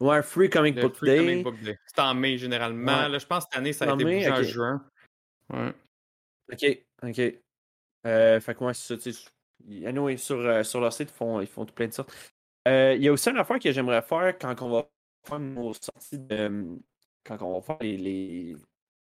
Ouais, 0.00 0.22
Free 0.22 0.50
Comic 0.50 0.76
Le 0.76 0.82
Book 0.82 0.94
Free 0.96 1.06
Day. 1.10 1.18
Comic 1.18 1.44
Book 1.44 1.60
Day. 1.62 1.78
C'est 1.86 2.00
en 2.00 2.14
mai 2.14 2.36
généralement. 2.36 3.02
Ouais. 3.02 3.08
Là, 3.08 3.18
je 3.18 3.26
pense 3.26 3.44
que 3.44 3.50
cette 3.52 3.58
année, 3.58 3.72
ça 3.72 3.86
a 3.86 3.92
En 3.92 3.96
été 3.96 4.04
mai, 4.04 4.16
bougé 4.18 4.30
en 4.30 4.42
juin. 4.42 4.84
Ouais. 5.52 5.72
Ok, 6.52 6.78
ok. 7.02 7.34
Euh, 8.06 8.40
fait 8.40 8.54
que 8.54 8.60
moi, 8.60 8.74
c'est 8.74 8.94
ça, 8.94 9.02
tu 9.02 9.12
sais. 9.12 9.28
Anyway, 9.86 10.16
sur, 10.16 10.64
sur 10.66 10.80
leur 10.80 10.92
site, 10.92 11.10
ils 11.10 11.16
font, 11.16 11.40
ils 11.40 11.46
font 11.46 11.64
tout 11.64 11.74
plein 11.74 11.88
de 11.88 11.92
sortes. 11.92 12.12
Il 12.66 12.98
y 13.02 13.08
a 13.08 13.12
aussi 13.12 13.30
une 13.30 13.38
affaire 13.38 13.58
que 13.58 13.72
j'aimerais 13.72 14.02
faire 14.02 14.36
quand 14.38 14.60
on 14.62 14.70
va 14.70 14.88
faire 15.26 15.38
nos 15.40 15.72
sorties 15.72 16.18
de. 16.18 16.76
Quand 17.26 17.40
on 17.42 17.54
va 17.54 17.60
faire 17.60 17.78
les, 17.80 17.96
les, 17.96 18.56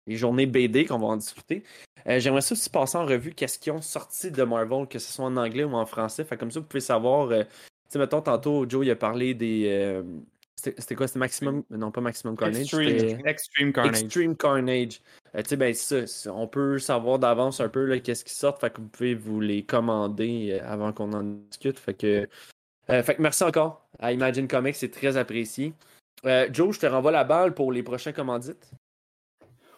les 0.07 0.17
journées 0.17 0.47
BD, 0.47 0.87
qu'on 0.87 0.99
va 0.99 1.07
en 1.07 1.17
discuter. 1.17 1.63
Euh, 2.07 2.19
j'aimerais 2.19 2.41
ça 2.41 2.53
aussi 2.55 2.71
passer 2.71 2.99
en 2.99 3.07
revue 3.07 3.33
qu'est-ce 3.33 3.59
qu'ils 3.59 3.73
ont 3.73 3.83
sorti 3.83 4.31
de 4.31 4.43
Marvel, 4.43 4.89
que 4.89 4.99
ce 4.99 5.13
soit 5.13 5.25
en 5.25 5.37
anglais 5.37 5.65
ou 5.65 5.75
en 5.75 5.87
français. 5.87 6.25
Fait 6.25 6.37
comme 6.37 6.51
ça, 6.51 6.61
vous 6.61 6.67
pouvez 6.67 6.81
savoir. 6.81 7.31
euh, 7.31 7.45
tu 7.45 7.51
sais, 7.91 7.99
mettons, 7.99 8.21
tantôt, 8.23 8.69
Joe, 8.69 8.85
il 8.87 8.91
a 8.91 8.97
parlé 8.97 9.35
des. 9.35 9.67
euh, 9.69 10.03
c'était 10.57 10.95
quoi? 10.95 11.09
C'était 11.09 11.19
Maximum. 11.19 11.65
Non, 11.71 11.91
pas 11.91 12.01
Maximum 12.01 12.37
Carnage. 12.37 12.63
Extreme, 12.63 13.27
Extreme 13.27 13.73
Carnage. 13.73 14.03
Extreme 14.03 14.37
Carnage. 14.37 15.01
Euh, 15.35 15.43
tu 15.43 15.49
sais, 15.49 15.57
ben, 15.57 15.75
ça, 15.75 16.33
on 16.33 16.47
peut 16.47 16.79
savoir 16.79 17.19
d'avance 17.19 17.61
un 17.61 17.69
peu 17.69 17.99
qu'est-ce 17.99 18.25
qui 18.25 18.35
sort. 18.35 18.59
Fait 18.61 18.73
que 18.73 18.81
vous 18.81 18.89
pouvez 18.89 19.15
vous 19.15 19.41
les 19.41 19.65
commander 19.65 20.61
avant 20.65 20.93
qu'on 20.93 21.13
en 21.15 21.23
discute. 21.51 21.79
Fait 21.79 21.95
que, 21.95 22.29
euh, 22.91 23.03
fait 23.03 23.17
que 23.17 23.23
merci 23.23 23.43
encore 23.43 23.89
à 23.99 24.13
Imagine 24.13 24.47
Comics, 24.47 24.77
c'est 24.77 24.91
très 24.91 25.17
apprécié. 25.17 25.73
Euh, 26.25 26.49
Joe, 26.53 26.75
je 26.75 26.81
te 26.81 26.87
renvoie 26.87 27.11
la 27.11 27.25
balle 27.25 27.53
pour 27.55 27.73
les 27.73 27.83
prochains 27.83 28.13
commandites. 28.13 28.71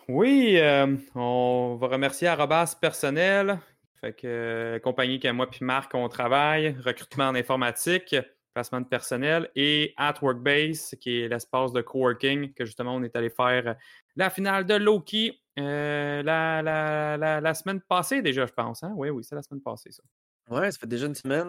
Oui, 0.09 0.59
euh, 0.59 0.97
on 1.15 1.79
va 1.81 1.87
remercier 1.87 2.29
Arrobas 2.29 2.77
Personnel, 2.79 3.59
fait 4.03 4.13
que 4.13 4.27
euh, 4.27 4.79
compagnie 4.79 5.19
que 5.19 5.31
moi 5.31 5.49
puis 5.49 5.65
Marc 5.65 5.95
on 5.95 6.07
travaille, 6.09 6.77
recrutement 6.85 7.29
en 7.29 7.35
informatique, 7.35 8.15
placement 8.53 8.83
de 8.83 8.87
personnel, 8.87 9.51
et 9.57 9.95
At 9.97 10.17
Workbase, 10.21 10.95
qui 11.01 11.23
est 11.23 11.29
l'espace 11.29 11.73
de 11.73 11.81
coworking 11.81 12.53
que 12.53 12.67
justement 12.67 12.95
on 12.95 13.03
est 13.03 13.17
allé 13.17 13.31
faire 13.31 13.77
la 14.15 14.29
finale 14.29 14.67
de 14.67 14.75
Loki 14.75 15.41
euh, 15.59 16.23
la, 16.23 16.61
la, 16.61 17.17
la, 17.17 17.41
la 17.41 17.55
semaine 17.55 17.81
passée 17.81 18.21
déjà, 18.21 18.45
je 18.45 18.53
pense. 18.53 18.83
Hein? 18.83 18.93
Oui, 18.97 19.09
oui, 19.09 19.25
c'est 19.25 19.37
la 19.37 19.43
semaine 19.43 19.63
passée 19.63 19.91
ça. 19.91 20.03
Ouais, 20.51 20.71
ça 20.71 20.79
fait 20.79 20.87
déjà 20.87 21.07
une 21.07 21.15
semaine. 21.15 21.49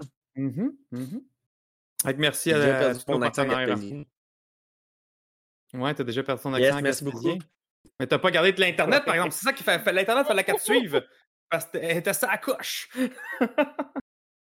Fait 2.03 2.13
que 2.13 2.19
merci 2.19 2.53
à, 2.53 2.57
à 2.57 2.79
perdu 2.79 3.03
tous 3.03 4.05
Ouais, 5.75 5.93
t'as 5.93 6.03
déjà 6.03 6.23
perdu 6.23 6.41
ton 6.43 6.55
Yes, 6.55 6.69
accent 6.69 6.81
merci 6.81 7.03
beaucoup. 7.03 7.37
Mais 7.99 8.07
t'as 8.07 8.19
pas 8.19 8.31
gardé 8.31 8.51
de 8.51 8.59
l'Internet, 8.59 9.05
par 9.05 9.15
exemple. 9.15 9.33
C'est 9.33 9.43
ça 9.45 9.53
qui 9.53 9.63
fait. 9.63 9.79
fait- 9.79 9.93
L'Internet, 9.93 10.25
fallait 10.27 10.43
qu'elle 10.43 10.55
te 10.55 10.61
suive. 10.61 11.03
Parce 11.49 11.65
qu'elle 11.65 11.97
était 11.97 12.13
ça 12.13 12.29
à 12.31 12.37
couche. 12.37 12.89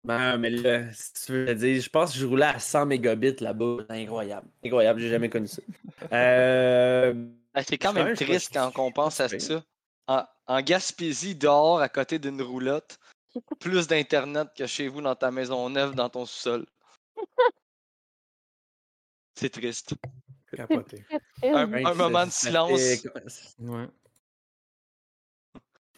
Ben, 0.03 0.35
mais 0.39 0.49
là, 0.49 0.91
si 0.93 1.13
tu 1.13 1.31
veux 1.31 1.53
dire, 1.53 1.79
je 1.79 1.87
pense 1.87 2.13
que 2.13 2.17
je 2.17 2.25
roulais 2.25 2.45
à 2.47 2.57
100 2.57 2.87
mégabits 2.87 3.35
là-bas. 3.39 3.85
Incroyable. 3.89 4.47
Incroyable, 4.65 4.99
j'ai 4.99 5.09
jamais 5.09 5.29
connu 5.29 5.45
ça. 5.47 5.61
Euh, 6.11 7.13
Ah, 7.53 7.61
C'est 7.63 7.77
quand 7.77 7.93
même 7.93 8.15
triste 8.15 8.49
quand 8.51 8.71
on 8.79 8.91
pense 8.91 9.19
à 9.19 9.29
ça. 9.29 9.63
En, 10.07 10.23
en 10.47 10.61
Gaspésie, 10.61 11.35
dehors, 11.35 11.79
à 11.81 11.87
côté 11.87 12.17
d'une 12.17 12.41
roulotte, 12.41 12.97
plus 13.59 13.85
d'Internet 13.85 14.47
que 14.57 14.65
chez 14.65 14.87
vous 14.87 15.01
dans 15.01 15.13
ta 15.15 15.29
maison 15.29 15.69
neuve, 15.69 15.93
dans 15.93 16.09
ton 16.09 16.25
sous-sol. 16.25 16.65
C'est 19.35 19.49
triste. 19.51 19.93
Capoté. 20.55 21.03
Un, 21.43 21.65
moment 21.95 22.25
de 22.25 22.31
silence. 22.31 23.03
Ouais. 23.59 23.87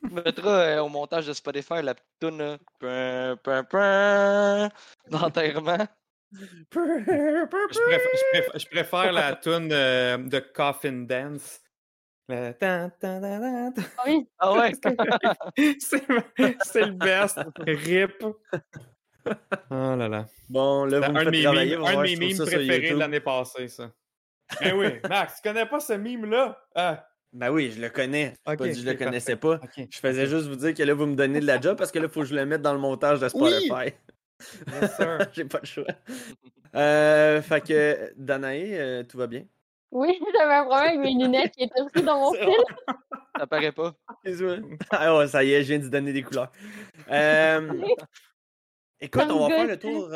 On 0.03 0.07
mettra 0.09 0.49
euh, 0.49 0.81
au 0.81 0.89
montage 0.89 1.27
de 1.27 1.33
Spotify 1.33 1.81
la 1.81 1.95
petite 1.95 2.07
toune 2.19 2.57
d'enterrement. 5.09 5.87
Je 6.31 6.63
préfère, 6.69 7.47
je 7.71 7.79
préfère- 8.31 8.59
je 8.59 8.65
préfère 8.67 9.11
la 9.11 9.35
tune 9.41 9.69
euh, 9.71 10.17
de 10.17 10.39
Coffin 10.39 11.03
Dance. 11.03 11.59
Le 12.27 12.51
tan. 12.53 12.89
Oui. 14.05 14.27
Ah 14.39 14.53
ouais? 14.53 14.71
C'est 15.79 16.07
le 16.07 16.91
best. 16.93 17.39
Rip. 17.67 18.23
Oh 19.69 19.71
là 19.95 20.07
là. 20.07 20.25
Bon, 20.49 20.85
là, 20.85 21.01
C'est 21.01 21.11
vous 21.11 21.17
un 21.17 21.25
mes 21.25 21.41
mimes, 21.41 21.83
un 21.83 21.95
de 21.95 22.01
mes 22.01 22.15
mimes 22.15 22.37
préférés 22.37 22.91
de 22.91 22.97
l'année 22.97 23.19
passée, 23.19 23.67
ça. 23.67 23.91
Eh 24.61 24.71
oui, 24.73 24.87
Max, 25.09 25.35
tu 25.41 25.47
connais 25.47 25.65
pas 25.65 25.79
ce 25.79 25.93
mime-là? 25.93 26.59
Ah, 26.75 27.07
Ben 27.31 27.49
oui, 27.51 27.71
je 27.75 27.81
le 27.81 27.89
connais. 27.89 28.35
C'est 28.45 28.51
Ok, 28.53 28.57
pas 28.59 28.67
dit 28.67 28.81
je 28.81 28.85
le 28.85 28.93
connaissais 28.95 29.35
pas. 29.35 29.55
ok. 29.55 29.87
Je 29.89 29.99
faisais 29.99 30.27
juste 30.27 30.47
vous 30.47 30.55
dire 30.55 30.73
que 30.73 30.83
là, 30.83 30.93
vous 30.93 31.05
me 31.05 31.15
donnez 31.15 31.39
de 31.39 31.45
la 31.47 31.59
job 31.59 31.77
parce 31.77 31.91
que 31.91 31.99
là, 31.99 32.05
il 32.05 32.11
faut 32.11 32.21
que 32.21 32.27
je 32.27 32.35
le 32.35 32.45
mette 32.45 32.61
dans 32.61 32.73
le 32.73 32.79
montage 32.79 33.19
de 33.19 33.27
Spotify. 33.29 33.93
Yes, 34.81 34.95
sir. 34.95 35.17
J'ai 35.33 35.45
pas 35.45 35.59
le 35.61 35.65
choix. 35.67 35.85
Euh, 36.75 37.41
fait 37.41 37.61
que, 37.61 38.13
Danae, 38.17 38.73
euh, 38.73 39.03
tout 39.03 39.17
va 39.17 39.27
bien? 39.27 39.45
Oui, 39.91 40.19
j'avais 40.37 40.53
un 40.55 40.65
problème 40.65 40.87
avec 40.87 40.99
mes 40.99 41.23
lunettes 41.23 41.51
qui 41.55 41.63
étaient 41.63 41.81
aussi 41.81 42.03
dans 42.03 42.17
mon 42.19 42.33
fil. 42.39 42.49
Ça 43.37 43.45
paraît 43.47 43.71
pas. 43.71 43.93
Ah 44.91 45.17
ouais, 45.17 45.27
ça 45.27 45.43
y 45.43 45.53
est, 45.53 45.61
je 45.63 45.67
viens 45.69 45.79
de 45.79 45.87
donner 45.87 46.13
des 46.13 46.23
couleurs. 46.23 46.51
Euh, 47.11 47.71
écoute, 48.99 49.25
on 49.29 49.47
va 49.47 49.55
faire 49.55 49.67
le 49.67 49.77
tour. 49.77 50.09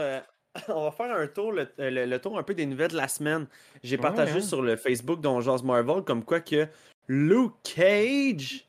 Euh, 0.57 0.73
on 0.73 0.83
va 0.83 0.91
faire 0.91 1.15
un 1.15 1.27
tour, 1.27 1.51
le, 1.51 1.67
le- 1.77 2.05
le 2.05 2.19
tour 2.19 2.37
un 2.37 2.43
peu 2.43 2.53
des 2.53 2.65
nouvelles 2.65 2.91
de 2.91 2.97
la 2.97 3.07
semaine. 3.07 3.47
J'ai 3.83 3.95
Ouais, 3.97 4.01
partagé 4.01 4.37
hein. 4.37 4.41
sur 4.41 4.61
le 4.61 4.75
Facebook 4.75 5.21
dont 5.21 5.39
Jase 5.41 5.63
Marvel 5.63 6.03
comme 6.03 6.23
quoi 6.23 6.39
que 6.41 6.67
Luke 7.07 7.53
Cage 7.63 8.67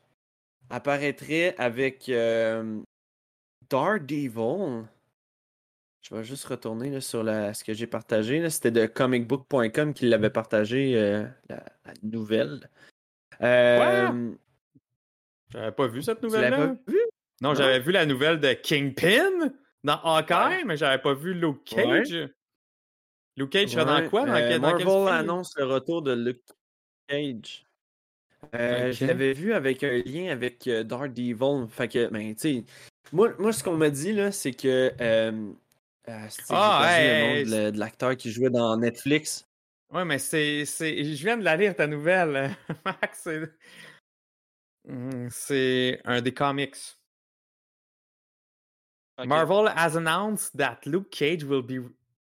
apparaîtrait 0.69 1.55
avec 1.57 2.09
euh, 2.09 2.79
Daredevil. 3.69 4.85
Je 6.01 6.15
vais 6.15 6.23
juste 6.23 6.45
retourner 6.45 6.89
là, 6.89 7.01
sur 7.01 7.23
la, 7.23 7.53
ce 7.53 7.63
que 7.63 7.73
j'ai 7.73 7.85
partagé. 7.87 8.47
C'était 8.49 8.71
de 8.71 8.85
comicbook.com 8.85 9.93
qui 9.93 10.07
l'avait 10.07 10.29
partagé, 10.29 10.93
euh, 10.97 11.25
la, 11.49 11.57
la 11.85 11.93
nouvelle. 12.03 12.69
Euh, 13.41 14.31
J'avais 15.51 15.71
pas 15.71 15.87
vu 15.87 16.01
cette 16.01 16.21
nouvelle-là. 16.23 16.75
Non? 17.41 17.53
j'avais 17.53 17.79
vu 17.79 17.91
la 17.91 18.05
nouvelle 18.05 18.39
de 18.39 18.53
Kingpin 18.53 19.53
dans 19.83 19.99
Hawkeye, 20.03 20.33
Ouais. 20.57 20.63
mais 20.65 20.77
j'avais 20.77 21.01
pas 21.01 21.13
vu 21.13 21.33
Luke 21.33 21.63
Cage. 21.65 22.29
Luke 23.37 23.49
Cage 23.51 23.75
va 23.75 23.85
Ouais, 23.85 24.01
dans 24.03 24.09
quoi? 24.09 24.25
Dans, 24.25 24.33
euh, 24.35 24.59
dans 24.59 24.77
Marvel 24.77 25.13
annonce 25.13 25.53
le 25.57 25.65
retour 25.65 26.01
de 26.01 26.13
Luke 26.13 26.41
Cage. 27.07 27.65
Euh. 28.55 28.91
Je 28.91 29.05
l'avais 29.05 29.33
vu 29.33 29.53
avec 29.53 29.83
un 29.83 30.01
lien 30.05 30.31
avec 30.31 30.67
euh, 30.67 30.83
Daredevil. 30.83 31.67
Fait 31.69 31.87
que, 31.87 32.07
ben, 32.07 32.35
tu 32.35 32.63
moi, 33.11 33.33
moi, 33.39 33.51
ce 33.51 33.63
qu'on 33.63 33.75
m'a 33.77 33.89
dit, 33.89 34.13
là, 34.13 34.31
c'est 34.31 34.53
que. 34.53 34.93
Euh, 35.01 35.51
Ah, 36.49 36.87
hey, 36.89 37.07
le 37.07 37.19
nom 37.27 37.33
hey, 37.35 37.45
de 37.45 37.51
la- 37.51 37.71
de 37.71 37.79
l'acteur 37.79 38.15
qui 38.17 38.31
jouait 38.31 38.49
dans 38.49 38.75
Netflix? 38.77 39.45
Ouais, 39.91 40.05
mais 40.05 40.19
c'est. 40.19 40.65
Je 40.65 41.23
viens 41.23 41.37
de 41.37 41.43
la 41.43 41.55
lire, 41.57 41.75
ta 41.75 41.87
nouvelle, 41.87 42.55
Max. 42.85 43.27
Hmm, 44.87 45.27
c'est 45.29 46.01
un 46.05 46.21
des 46.21 46.33
comics. 46.33 46.75
Marvel 49.25 49.67
has 49.67 49.95
announced 49.95 50.55
that 50.57 50.85
Luke 50.85 51.11
Cage 51.11 51.43
will 51.43 51.61
be 51.61 51.79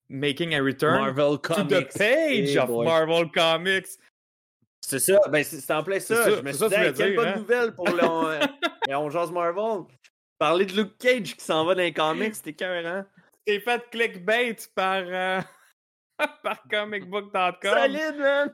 making 0.09 0.53
a 0.53 0.61
return 0.61 0.99
Marvel 0.99 1.37
to 1.37 1.63
the 1.63 1.81
page 1.83 2.49
Hey 2.49 2.57
of 2.57 2.67
boy. 2.67 2.85
Marvel 2.85 3.29
Comics. 3.29 3.97
C'est 4.81 4.99
ça, 4.99 5.19
ben, 5.29 5.43
c'est 5.43 5.71
en 5.73 5.83
plein 5.83 5.99
ça. 5.99 6.15
Ça, 6.15 6.29
Je 6.29 6.41
me 6.41 6.51
suis 6.53 6.67
dit, 6.69 6.75
quelle 6.95 7.15
bonne 7.15 7.27
hein? 7.27 7.35
nouvelle 7.37 7.73
pour 7.73 7.87
le. 7.87 8.03
on, 8.03 8.27
euh, 8.27 8.39
et 8.87 8.93
on 8.93 9.09
jase 9.09 9.31
Marvel. 9.31 9.85
Parler 10.37 10.65
de 10.65 10.73
Luke 10.73 10.97
Cage 10.99 11.35
qui 11.35 11.43
s'en 11.43 11.65
va 11.65 11.73
dans 11.73 11.81
les 11.81 11.93
comics, 11.93 12.35
c'était 12.35 12.51
écœurant. 12.51 13.03
C'est 13.47 13.59
fait 13.59 13.81
clickbait 13.89 14.55
par, 14.75 15.03
euh, 15.05 15.41
par 16.43 16.61
comicbook.com. 16.69 17.55
Solide, 17.63 18.17
man! 18.19 18.53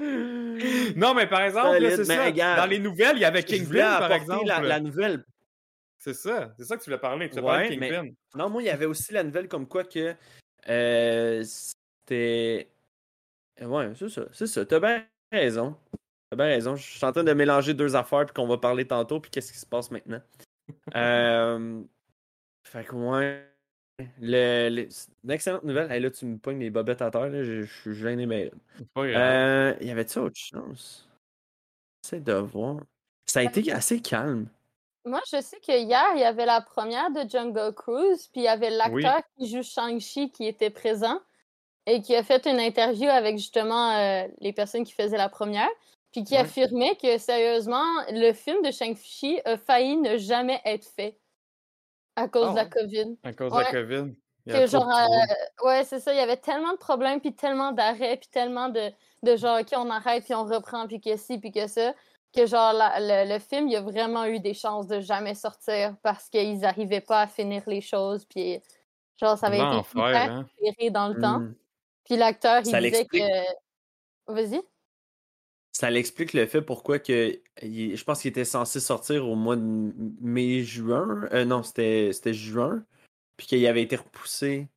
Non, 0.96 1.14
mais 1.14 1.26
par 1.26 1.42
exemple, 1.42 1.78
c'est 1.80 2.04
ça. 2.04 2.24
regarde, 2.24 2.58
Dans 2.58 2.66
les 2.66 2.78
nouvelles, 2.78 3.16
il 3.16 3.20
y 3.20 3.24
avait 3.24 3.42
Kingpin, 3.42 3.98
par 3.98 4.12
exemple. 4.12 4.46
La, 4.46 4.60
la 4.60 4.80
nouvelle 4.80 5.24
C'est 6.04 6.12
ça. 6.12 6.52
C'est 6.58 6.64
ça 6.64 6.76
que 6.76 6.82
tu 6.82 6.90
voulais 6.90 7.00
parler. 7.00 7.30
Tu 7.30 7.40
Ouais, 7.40 7.74
de 7.74 7.80
mais-. 7.80 8.14
Non, 8.34 8.50
moi, 8.50 8.62
il 8.62 8.66
y 8.66 8.70
avait 8.70 8.84
aussi 8.84 9.14
la 9.14 9.22
nouvelle 9.24 9.48
comme 9.48 9.66
quoi 9.66 9.84
que 9.84 10.14
euh, 10.68 11.42
c'était. 11.42 12.68
Ouais, 13.58 13.90
c'est 13.96 14.10
ça. 14.10 14.26
C'est 14.32 14.46
ça. 14.46 14.66
T'as 14.66 14.80
bien 14.80 15.06
raison. 15.32 15.74
T'as 16.28 16.36
bien 16.36 16.46
raison. 16.46 16.76
Je 16.76 16.82
suis 16.82 17.04
en 17.06 17.10
train 17.10 17.24
de 17.24 17.32
mélanger 17.32 17.72
deux 17.72 17.96
affaires 17.96 18.26
puis 18.26 18.34
qu'on 18.34 18.46
va 18.46 18.58
parler 18.58 18.86
tantôt 18.86 19.18
puis 19.18 19.30
qu'est-ce 19.30 19.50
qui 19.50 19.58
se 19.58 19.64
passe 19.64 19.90
maintenant. 19.90 20.20
euh... 20.94 21.82
Fait 22.64 22.84
que 22.84 22.94
ouais. 22.94 23.50
Le, 24.20 24.88
une 25.22 25.30
excellente 25.30 25.64
nouvelle. 25.64 25.90
Hey, 25.90 26.00
là, 26.00 26.10
tu 26.10 26.26
me 26.26 26.36
pognes 26.36 26.60
les 26.60 26.68
bobettes 26.68 27.00
à 27.00 27.10
terre. 27.10 27.30
là. 27.30 27.42
Je, 27.42 27.62
je 27.62 27.72
suis 27.80 27.94
gêné, 27.94 28.26
mais. 28.26 28.52
Euh, 28.98 29.74
y 29.80 29.90
avait-tu 29.90 30.18
autre 30.18 30.36
chose? 30.36 31.08
C'est 32.02 32.22
de 32.22 32.34
voir. 32.34 32.82
Ça 33.24 33.40
a 33.40 33.44
été 33.44 33.72
assez 33.72 34.02
calme. 34.02 34.48
Moi, 35.06 35.20
je 35.30 35.40
sais 35.42 35.60
que 35.60 35.72
hier, 35.78 36.12
il 36.14 36.20
y 36.20 36.24
avait 36.24 36.46
la 36.46 36.62
première 36.62 37.10
de 37.10 37.28
Jungle 37.28 37.74
Cruise, 37.74 38.28
puis 38.28 38.40
il 38.40 38.44
y 38.44 38.48
avait 38.48 38.70
Oui. 38.84 39.02
l'acteur 39.02 39.20
qui 39.36 39.48
joue 39.50 39.62
Shang-Chi 39.62 40.30
qui 40.30 40.46
était 40.46 40.70
présent 40.70 41.20
et 41.86 42.02
qui 42.02 42.16
a 42.16 42.22
fait 42.24 42.46
une 42.46 42.60
interview 42.60 43.08
avec 43.10 43.38
justement 43.38 43.92
euh, 43.98 44.28
les 44.40 44.52
personnes 44.54 44.84
qui 44.84 44.92
faisaient 44.92 45.18
la 45.18 45.28
première, 45.30 45.68
puis 46.12 46.24
qui 46.24 46.36
Ouais. 46.36 46.38
affirmait 46.38 46.96
que 46.96 47.18
sérieusement, 47.18 47.84
le 48.10 48.32
film 48.34 48.62
de 48.62 48.70
Shang-Chi 48.72 49.40
a 49.44 49.58
failli 49.58 49.96
ne 49.98 50.18
jamais 50.18 50.60
être 50.64 50.86
fait 50.86 51.20
à 52.16 52.28
cause 52.28 52.50
de 52.52 52.56
la 52.56 52.66
ouais. 52.66 52.70
COVID. 52.70 53.16
À 53.24 53.32
cause 53.34 53.52
ouais. 53.52 53.58
de 53.58 53.58
la 53.58 53.64
COVID. 53.66 54.14
Il 54.46 54.54
y 54.54 54.56
a 54.60 54.66
genre, 54.66 54.88
euh, 54.88 55.66
ouais, 55.66 55.84
c'est 55.84 56.00
ça, 56.00 56.12
il 56.14 56.18
y 56.18 56.20
avait 56.20 56.36
tellement 56.38 56.72
de 56.72 56.78
problèmes, 56.78 57.20
puis 57.20 57.34
tellement 57.34 57.72
d'arrêts, 57.72 58.16
puis 58.18 58.28
tellement 58.30 58.68
de, 58.70 58.90
de 59.22 59.36
genre, 59.36 59.60
OK, 59.60 59.68
on 59.76 59.90
arrête, 59.90 60.24
puis 60.24 60.34
on 60.34 60.44
reprend, 60.44 60.86
puis 60.88 61.00
que 61.00 61.16
ci, 61.16 61.38
puis 61.38 61.50
que 61.52 61.66
ça, 61.66 61.94
que 62.34 62.46
genre, 62.46 62.72
la- 62.72 62.98
le, 63.24 63.32
le 63.32 63.38
film, 63.38 63.68
il 63.68 63.76
a 63.76 63.80
vraiment 63.80 64.24
eu 64.26 64.40
des 64.40 64.54
chances 64.54 64.86
de 64.86 65.00
jamais 65.00 65.34
sortir 65.34 65.96
parce 66.02 66.28
qu'ils 66.28 66.58
n'arrivaient 66.58 67.00
pas 67.00 67.22
à 67.22 67.26
finir 67.26 67.62
les 67.66 67.80
choses, 67.80 68.24
puis 68.24 68.60
genre, 69.20 69.38
ça 69.38 69.46
avait 69.46 69.58
été 69.58 69.78
hyper 69.92 70.32
hein. 70.32 70.46
dans 70.90 71.08
le 71.08 71.20
temps. 71.20 71.40
Hmm. 71.40 71.54
Puis 72.04 72.16
l'acteur, 72.16 72.60
il 72.64 72.70
Ça 72.70 72.80
disait 72.80 73.06
que... 73.06 73.18
Vas-y. 74.26 74.60
Ça 75.72 75.90
l'explique 75.90 76.32
le 76.34 76.46
fait 76.46 76.62
pourquoi 76.62 76.98
que 76.98 77.40
il- 77.62 77.96
je 77.96 78.04
pense 78.04 78.20
qu'il 78.22 78.28
était 78.28 78.44
censé 78.44 78.78
sortir 78.78 79.28
au 79.28 79.34
mois 79.34 79.56
de 79.56 79.92
mai-juin. 80.20 81.28
Euh, 81.32 81.44
non, 81.44 81.62
c'était 81.62 82.10
c'était 82.12 82.32
juin. 82.32 82.84
Puis 83.36 83.48
qu'il 83.48 83.66
avait 83.66 83.82
été 83.82 83.96
repoussé. 83.96 84.68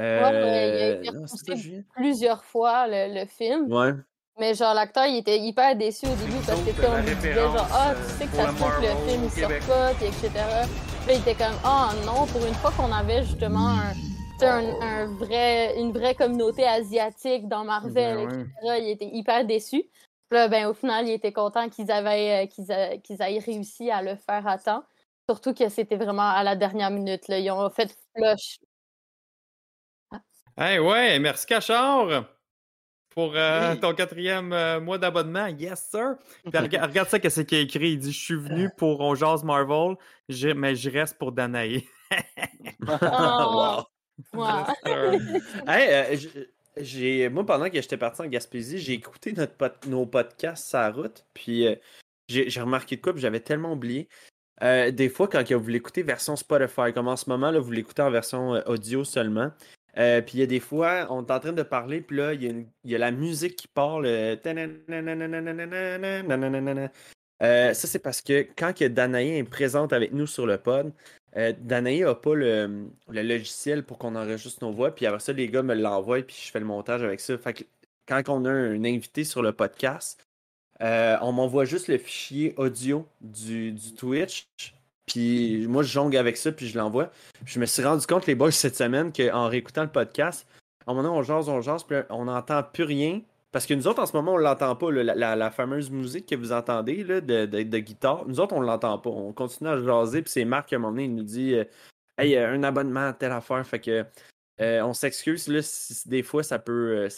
Euh, 0.00 0.22
Ouais, 0.22 0.32
ouais, 0.32 0.40
il 0.40 0.82
a 0.82 0.90
été 1.00 1.12
pas 1.12 1.18
repoussé 1.18 1.84
plusieurs 1.94 2.44
fois, 2.44 2.86
le, 2.88 3.20
le 3.20 3.26
film. 3.26 3.70
Ouais. 3.70 3.92
Mais 4.38 4.54
genre, 4.54 4.72
l'acteur, 4.74 5.06
il 5.06 5.18
était 5.18 5.38
hyper 5.38 5.76
déçu 5.76 6.06
au 6.06 6.14
début 6.14 6.38
parce 6.46 6.60
que 6.62 6.70
comme 6.80 6.98
il 7.06 7.14
disait 7.16 7.34
genre, 7.34 7.66
ah, 7.70 7.90
euh, 7.90 7.94
tu 8.08 8.14
sais 8.18 8.26
que 8.26 8.34
ça 8.36 8.48
se 8.48 8.52
peut 8.52 8.64
que 8.64 8.82
le 8.82 9.08
film 9.10 9.24
il 9.24 9.30
sort 9.30 9.68
pas, 9.68 9.92
etc. 9.92 10.30
Puis 10.30 11.08
là, 11.08 11.14
il 11.14 11.20
était 11.20 11.34
comme, 11.34 11.54
ah 11.64 11.90
non, 12.06 12.26
pour 12.26 12.44
une 12.46 12.54
fois 12.54 12.72
qu'on 12.72 12.90
avait 12.92 13.22
justement 13.24 13.68
un, 13.68 13.92
tu 13.92 14.38
sais, 14.38 14.46
un, 14.46 14.80
un 14.80 15.06
vrai, 15.16 15.78
une 15.78 15.92
vraie 15.92 16.14
communauté 16.14 16.64
asiatique 16.66 17.46
dans 17.48 17.64
Marvel, 17.64 18.16
Ben 18.16 18.26
ouais. 18.26 18.40
etc., 18.40 18.78
il 18.80 18.88
était 18.90 19.10
hyper 19.12 19.44
déçu. 19.44 19.82
Puis 20.28 20.38
là, 20.38 20.48
ben, 20.48 20.66
au 20.68 20.72
final, 20.74 21.06
il 21.06 21.12
était 21.12 21.32
content 21.32 21.68
qu'ils 21.68 21.90
avaient, 21.90 22.44
euh, 22.44 22.46
qu'ils 22.46 22.72
a- 22.72 22.96
qu'ils 22.96 23.20
aient 23.20 23.38
réussi 23.38 23.90
à 23.90 24.00
le 24.00 24.16
faire 24.16 24.46
à 24.46 24.56
temps. 24.56 24.82
Surtout 25.28 25.52
que 25.52 25.68
c'était 25.68 25.96
vraiment 25.96 26.30
à 26.30 26.42
la 26.42 26.56
dernière 26.56 26.90
minute. 26.90 27.28
Là. 27.28 27.38
Ils 27.38 27.50
ont 27.50 27.68
fait 27.68 27.94
flush. 28.16 28.58
Hey, 30.56 30.78
ouais, 30.78 31.18
merci 31.18 31.46
Cachard 31.46 32.24
pour 33.14 33.32
euh, 33.36 33.72
Oui. 33.72 33.80
ton 33.80 33.94
quatrième 33.94 34.52
euh, 34.52 34.80
mois 34.80 34.98
d'abonnement. 34.98 35.46
Yes, 35.46 35.88
sir. 35.90 36.14
Puis 36.50 36.52
regarde 36.78 37.08
ça, 37.08 37.18
qu'est-ce 37.18 37.42
qu'il 37.42 37.58
a 37.58 37.60
écrit. 37.60 37.92
Il 37.92 37.98
dit 37.98 38.12
Je 38.12 38.18
suis 38.18 38.36
venu 38.36 38.70
pour 38.76 39.00
On 39.00 39.14
Jase 39.14 39.44
Marvel, 39.44 39.96
mais 40.56 40.74
je 40.74 40.90
reste 40.90 41.18
pour 41.18 41.32
Danae. 41.32 41.82
Oh, 42.86 43.82
ouais. 44.34 44.42
Hey, 45.66 45.88
euh, 46.14 46.44
j'ai, 46.76 47.28
moi, 47.28 47.44
pendant 47.44 47.68
que 47.68 47.80
j'étais 47.80 47.96
parti 47.96 48.22
en 48.22 48.26
Gaspésie, 48.26 48.78
j'ai 48.78 48.94
écouté 48.94 49.32
notre 49.32 49.54
nos 49.88 50.06
podcasts 50.06 50.68
sur 50.68 50.78
la 50.78 50.90
route. 50.90 51.24
Puis 51.34 51.66
euh, 51.66 51.74
j'ai, 52.28 52.48
j'ai 52.50 52.60
remarqué 52.60 52.96
de 52.96 53.00
quoi, 53.00 53.12
puis 53.12 53.22
j'avais 53.22 53.40
tellement 53.40 53.72
oublié. 53.72 54.08
Euh, 54.62 54.90
des 54.90 55.08
fois, 55.08 55.28
quand 55.28 55.42
vous 55.50 55.68
l'écoutez 55.68 56.02
version 56.02 56.36
Spotify, 56.36 56.92
comme 56.94 57.08
en 57.08 57.16
ce 57.16 57.28
moment, 57.28 57.50
là, 57.50 57.58
vous 57.58 57.72
l'écoutez 57.72 58.02
en 58.02 58.10
version 58.10 58.62
audio 58.66 59.04
seulement. 59.04 59.50
Euh, 59.98 60.22
puis 60.22 60.34
il 60.34 60.40
y 60.40 60.42
a 60.42 60.46
des 60.46 60.60
fois, 60.60 61.06
on 61.10 61.24
est 61.24 61.30
en 61.30 61.40
train 61.40 61.52
de 61.52 61.62
parler, 61.62 62.00
puis 62.00 62.16
là, 62.16 62.32
il 62.34 62.66
y, 62.84 62.94
a 62.94 62.98
la 62.98 63.10
musique 63.10 63.56
qui 63.56 63.68
parle. 63.68 64.06
Ça, 67.40 67.74
c'est 67.74 67.98
parce 67.98 68.22
que 68.22 68.46
quand 68.56 68.72
que 68.72 68.84
est 68.84 69.44
présente 69.44 69.92
avec 69.92 70.12
nous 70.12 70.26
sur 70.26 70.46
le 70.46 70.58
pod, 70.58 70.92
euh, 71.36 71.52
Danae 71.58 72.00
n'a 72.00 72.14
pas 72.14 72.34
le, 72.34 72.90
logiciel 73.08 73.84
pour 73.84 73.98
qu'on 73.98 74.14
enregistre 74.16 74.64
nos 74.64 74.72
voix. 74.72 74.94
Puis 74.94 75.06
après 75.06 75.20
ça, 75.20 75.32
les 75.32 75.48
gars 75.48 75.62
me 75.62 75.74
l'envoient, 75.74 76.22
puis 76.22 76.36
je 76.46 76.50
fais 76.50 76.60
le 76.60 76.66
montage 76.66 77.02
avec 77.02 77.20
ça. 77.20 77.36
Fait 77.38 77.54
que 77.54 77.64
quand 78.06 78.22
on 78.28 78.44
a 78.44 78.50
un 78.50 78.84
invité 78.84 79.24
sur 79.24 79.42
le 79.42 79.52
podcast, 79.52 80.26
on 80.80 81.32
m'envoie 81.32 81.64
juste 81.64 81.88
le 81.88 81.98
fichier 81.98 82.54
audio 82.56 83.06
du 83.20 83.74
Twitch 83.96 84.48
puis 85.06 85.66
moi, 85.68 85.82
je 85.82 85.92
jongle 85.92 86.16
avec 86.16 86.36
ça, 86.36 86.52
puis 86.52 86.68
je 86.68 86.78
l'envoie. 86.78 87.10
Puis 87.44 87.54
je 87.54 87.60
me 87.60 87.66
suis 87.66 87.82
rendu 87.82 88.06
compte, 88.06 88.26
les 88.26 88.34
boys, 88.34 88.50
cette 88.52 88.76
semaine, 88.76 89.12
qu'en 89.12 89.48
réécoutant 89.48 89.82
le 89.82 89.90
podcast, 89.90 90.46
à 90.86 90.90
un 90.90 90.94
moment 90.94 91.08
donné, 91.08 91.18
on 91.18 91.22
jase, 91.22 91.48
on 91.48 91.60
jase, 91.60 91.84
puis 91.84 91.96
on 92.10 92.24
n'entend 92.26 92.62
plus 92.62 92.84
rien. 92.84 93.20
Parce 93.50 93.66
que 93.66 93.74
nous 93.74 93.86
autres, 93.86 94.00
en 94.00 94.06
ce 94.06 94.14
moment, 94.16 94.32
on 94.34 94.36
l'entend 94.38 94.74
pas, 94.76 94.90
là, 94.90 95.02
la, 95.02 95.14
la- 95.14 95.36
la 95.36 95.50
fameuse 95.50 95.90
musique 95.90 96.26
que 96.26 96.34
vous 96.34 96.52
entendez 96.52 97.04
là, 97.04 97.20
de, 97.20 97.44
de- 97.44 97.62
de 97.62 97.78
guitare. 97.78 98.26
Nous 98.26 98.40
autres, 98.40 98.54
on 98.54 98.60
l'entend 98.62 98.98
pas. 98.98 99.10
On 99.10 99.32
continue 99.34 99.68
à 99.68 99.78
jaser, 99.82 100.22
puis 100.22 100.30
c'est 100.32 100.44
Marc, 100.46 100.72
à 100.72 100.76
un 100.76 100.78
moment 100.78 100.92
donné, 100.92 101.04
il 101.04 101.14
nous 101.14 101.22
dit 101.22 101.54
euh, 101.54 101.64
Hey, 102.16 102.34
euh, 102.36 102.52
un 102.54 102.62
abonnement 102.62 103.08
à 103.08 103.12
telle 103.12 103.32
affaire. 103.32 103.66
Fait 103.66 103.80
que 103.80 104.04
euh, 104.60 104.80
on 104.82 104.94
s'excuse, 104.94 105.48
là, 105.48 105.60
si, 105.62 106.08
des 106.08 106.22
fois, 106.22 106.42
ça 106.42 106.58
peut, 106.58 106.96
euh, 106.96 107.08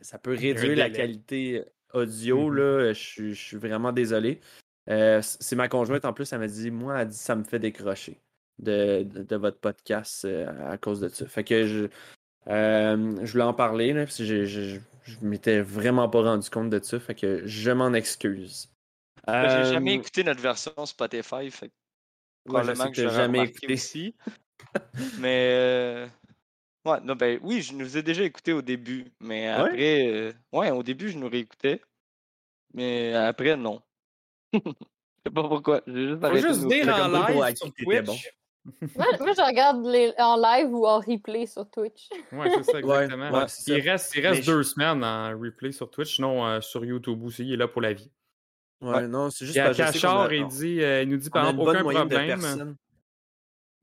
ça 0.00 0.18
peut 0.18 0.30
réduire 0.32 0.76
la 0.76 0.90
qualité 0.96 1.64
audio. 1.92 2.50
Mhm. 2.50 2.54
là. 2.56 2.92
Je 2.92 2.98
suis- 3.00 3.34
je 3.34 3.42
suis 3.42 3.56
vraiment 3.56 3.90
désolé. 3.92 4.40
Euh, 4.88 5.20
c'est 5.22 5.56
ma 5.56 5.68
conjointe, 5.68 6.04
en 6.04 6.12
plus, 6.12 6.32
elle 6.32 6.38
m'a 6.40 6.46
dit 6.46 6.70
Moi, 6.70 7.00
elle 7.00 7.08
dit 7.08 7.16
ça 7.16 7.36
me 7.36 7.44
fait 7.44 7.58
décrocher 7.58 8.20
de, 8.58 9.02
de, 9.02 9.22
de 9.22 9.36
votre 9.36 9.58
podcast 9.58 10.24
euh, 10.24 10.70
à 10.70 10.78
cause 10.78 11.00
de 11.00 11.08
ça. 11.08 11.26
Fait 11.26 11.44
que 11.44 11.66
je, 11.66 11.88
euh, 12.48 13.18
je 13.22 13.32
voulais 13.32 13.44
en 13.44 13.54
parler, 13.54 13.92
là, 13.92 14.04
parce 14.04 14.18
que 14.18 14.24
je, 14.24 14.44
je, 14.46 14.78
je 15.04 15.16
m'étais 15.20 15.60
vraiment 15.60 16.08
pas 16.08 16.22
rendu 16.22 16.48
compte 16.48 16.70
de 16.70 16.82
ça. 16.82 16.98
Fait 16.98 17.14
que 17.14 17.46
je 17.46 17.70
m'en 17.70 17.92
excuse. 17.92 18.70
J'ai 19.26 19.64
jamais 19.72 19.94
écouté 19.94 20.24
notre 20.24 20.40
version 20.40 20.72
Spotify, 20.86 21.50
fait 21.50 21.68
que 21.68 22.52
ouais, 22.52 22.64
je 22.64 22.90
que 22.90 23.02
je 23.02 23.14
jamais 23.14 23.44
écouté. 23.44 23.74
aussi. 23.74 24.14
Mais 25.20 26.08
Ouais, 26.86 27.00
non, 27.02 27.16
ben 27.16 27.38
oui, 27.42 27.60
je 27.60 27.74
nous 27.74 27.98
ai 27.98 28.02
déjà 28.02 28.22
écouté 28.22 28.54
au 28.54 28.62
début, 28.62 29.12
mais 29.20 29.48
après, 29.48 30.32
ouais, 30.52 30.70
au 30.70 30.82
début, 30.82 31.10
je 31.10 31.18
nous 31.18 31.28
réécoutais, 31.28 31.82
mais 32.72 33.12
après, 33.12 33.56
non. 33.56 33.82
Je 34.52 34.60
sais 34.60 35.32
pas 35.34 35.42
pourquoi. 35.48 35.82
J'ai 35.86 36.08
juste 36.08 36.20
Faut 36.26 36.36
juste 36.36 36.62
nous- 36.62 36.68
dire 36.68 36.84
C'est 36.84 36.90
en 37.02 37.08
live 37.08 37.56
sur 37.56 37.66
bon. 37.66 37.72
Twitch. 37.84 38.32
Moi, 38.96 39.06
moi, 39.20 39.32
je 39.32 39.46
regarde 39.46 39.86
les, 39.86 40.12
en 40.18 40.36
live 40.36 40.68
ou 40.74 40.86
en 40.86 40.98
replay 41.00 41.46
sur 41.46 41.68
Twitch. 41.70 42.08
Ouais, 42.32 42.50
c'est 42.50 42.62
ça, 42.64 42.78
exactement. 42.80 43.30
ouais, 43.30 43.44
c'est 43.48 43.72
il 43.78 43.82
ça. 43.84 43.90
reste, 43.92 44.14
il 44.16 44.26
reste 44.26 44.36
Mais 44.40 44.42
je- 44.42 44.50
deux 44.52 44.62
semaines 44.62 45.02
en 45.04 45.30
replay 45.38 45.72
sur 45.72 45.90
Twitch, 45.90 46.16
sinon 46.16 46.46
euh, 46.46 46.60
sur 46.60 46.84
YouTube 46.84 47.22
aussi, 47.24 47.44
il 47.46 47.54
est 47.54 47.56
là 47.56 47.68
pour 47.68 47.80
la 47.82 47.92
vie. 47.94 48.10
Ouais, 48.80 49.08
non, 49.08 49.30
c'est 49.30 49.44
juste 49.46 49.56
Il 49.56 49.58
y 49.58 49.60
a 49.62 49.74
Cachard, 49.74 50.32
il, 50.32 50.46
dit, 50.46 50.80
euh, 50.82 51.02
il 51.02 51.08
nous 51.08 51.16
dit 51.16 51.30
par 51.30 51.48
exemple 51.48 51.68
aucun 51.68 51.80
problème. 51.80 52.76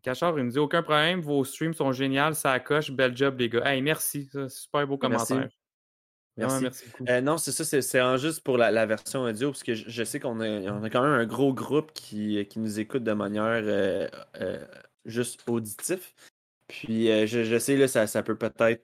Cachard, 0.04 0.38
il 0.38 0.45
nous 0.45 0.51
dit 0.51 0.60
aucun 0.60 0.84
problème, 0.84 1.19
vos 1.21 1.43
streams 1.43 1.73
sont 1.73 1.91
géniaux, 1.91 2.34
ça 2.34 2.60
coche, 2.60 2.91
bel 2.91 3.15
job 3.17 3.39
les 3.39 3.49
gars. 3.49 3.65
Hey, 3.65 3.82
merci, 3.82 4.25
ça, 4.32 4.47
super 4.49 4.86
beau 4.88 4.99
Merci. 5.10 5.34
commentaire. 5.34 5.49
Merci. 6.37 6.65
Euh, 7.07 7.21
non, 7.21 7.37
c'est 7.37 7.51
ça, 7.51 7.63
c'est 7.81 8.01
en 8.01 8.17
juste 8.17 8.43
pour 8.43 8.57
la, 8.57 8.71
la 8.71 8.85
version 8.85 9.23
audio, 9.23 9.51
parce 9.51 9.63
que 9.63 9.73
je, 9.73 9.89
je 9.89 10.03
sais 10.03 10.19
qu'on 10.19 10.39
a, 10.41 10.47
on 10.71 10.83
a 10.83 10.89
quand 10.89 11.01
même 11.01 11.11
un 11.11 11.25
gros 11.25 11.53
groupe 11.53 11.93
qui, 11.93 12.45
qui 12.47 12.59
nous 12.59 12.79
écoute 12.79 13.03
de 13.03 13.13
manière 13.13 13.61
euh, 13.63 14.07
euh, 14.41 14.65
juste 15.05 15.43
auditif. 15.47 16.13
Puis 16.67 17.07
je, 17.27 17.43
je 17.43 17.57
sais, 17.59 17.77
là, 17.77 17.87
ça, 17.87 18.07
ça 18.07 18.23
peut 18.23 18.37
peut-être 18.37 18.83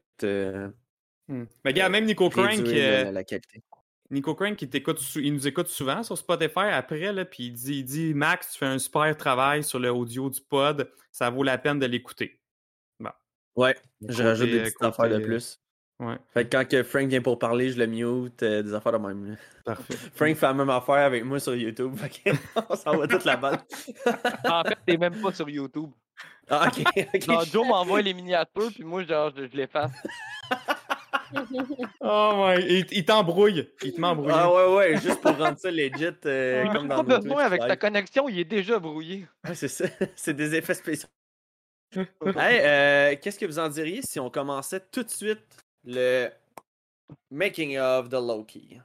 Hmm. 1.27 1.45
Mais 1.63 1.71
gars, 1.71 1.87
même 1.87 2.05
Nico 2.05 2.29
Crank, 2.29 2.57
la, 2.57 3.11
la 3.11 3.23
qualité. 3.23 3.63
Nico 4.09 4.35
t'écoute 4.35 4.99
sou- 4.99 5.21
il 5.21 5.33
nous 5.33 5.47
écoute 5.47 5.67
souvent 5.67 6.03
sur 6.03 6.17
Spotify 6.17 6.67
après, 6.71 7.13
là, 7.13 7.23
puis 7.23 7.45
il 7.45 7.53
dit, 7.53 7.77
il 7.77 7.83
dit 7.85 8.13
Max, 8.13 8.51
tu 8.51 8.57
fais 8.57 8.65
un 8.65 8.77
super 8.77 9.15
travail 9.15 9.63
sur 9.63 9.79
le 9.79 9.89
audio 9.89 10.29
du 10.29 10.41
pod, 10.41 10.91
ça 11.13 11.29
vaut 11.29 11.43
la 11.43 11.57
peine 11.57 11.79
de 11.79 11.85
l'écouter. 11.85 12.41
Ouais, 13.55 13.75
Le 14.01 14.13
je 14.13 14.23
rajoute 14.23 14.49
des 14.49 14.63
petites 14.63 14.81
affaires 14.81 15.09
de 15.09 15.19
plus. 15.19 15.61
Ouais, 16.01 16.15
Fait 16.33 16.45
que 16.45 16.57
quand 16.57 16.67
que 16.67 16.81
Frank 16.81 17.07
vient 17.07 17.21
pour 17.21 17.37
parler, 17.37 17.69
je 17.69 17.77
le 17.77 17.85
mute, 17.85 18.41
euh, 18.41 18.63
des 18.63 18.73
affaires 18.73 18.93
de 18.93 18.97
même. 18.97 19.29
là. 19.29 19.35
parfait. 19.63 19.93
Frank 20.15 20.35
fait 20.35 20.47
la 20.47 20.53
même 20.55 20.69
affaire 20.71 20.95
avec 20.95 21.23
moi 21.23 21.39
sur 21.39 21.55
YouTube. 21.55 21.95
Fait 21.95 22.09
que 22.09 22.37
on 22.69 22.75
s'en 22.75 22.97
va 22.97 23.07
toute 23.07 23.23
la 23.23 23.37
balle. 23.37 23.59
En 24.45 24.63
fait, 24.63 24.77
t'es 24.83 24.97
même 24.97 25.21
pas 25.21 25.31
sur 25.31 25.47
YouTube. 25.47 25.91
Ah, 26.49 26.67
ok. 26.67 27.21
Genre, 27.23 27.45
Joe 27.45 27.67
m'envoie 27.67 28.01
les 28.01 28.15
miniatures, 28.15 28.71
puis 28.73 28.83
moi, 28.83 29.03
genre, 29.03 29.31
je, 29.37 29.47
je 29.47 29.55
l'efface. 29.55 29.91
Oh 32.01 32.45
ouais, 32.45 32.63
il, 32.67 32.85
il 32.91 33.05
t'embrouille. 33.05 33.69
Il 33.83 33.93
te 33.93 34.01
m'embrouille. 34.01 34.31
Ah 34.33 34.51
ouais, 34.51 34.75
ouais, 34.75 34.97
juste 34.99 35.21
pour 35.21 35.37
rendre 35.37 35.57
ça 35.59 35.69
legit 35.71 36.09
euh, 36.25 36.67
comme 36.73 36.87
dans 36.87 37.03
pas 37.03 37.19
besoin 37.19 37.35
Twitch 37.35 37.45
avec 37.45 37.61
ta 37.61 37.77
connexion, 37.77 38.27
il 38.27 38.39
est 38.39 38.45
déjà 38.45 38.79
brouillé. 38.79 39.27
Ouais, 39.47 39.55
c'est 39.55 39.67
ça, 39.67 39.85
c'est 40.15 40.33
des 40.33 40.55
effets 40.55 40.73
spéciaux. 40.73 41.07
hey, 41.95 42.05
euh, 42.63 43.15
qu'est-ce 43.21 43.39
que 43.39 43.45
vous 43.45 43.59
en 43.59 43.69
diriez 43.69 44.01
si 44.01 44.19
on 44.19 44.29
commençait 44.29 44.81
tout 44.91 45.03
de 45.03 45.09
suite 45.09 45.45
le 45.84 46.30
making 47.30 47.78
of 47.78 48.10
the 48.10 48.20
Loki? 48.20 48.82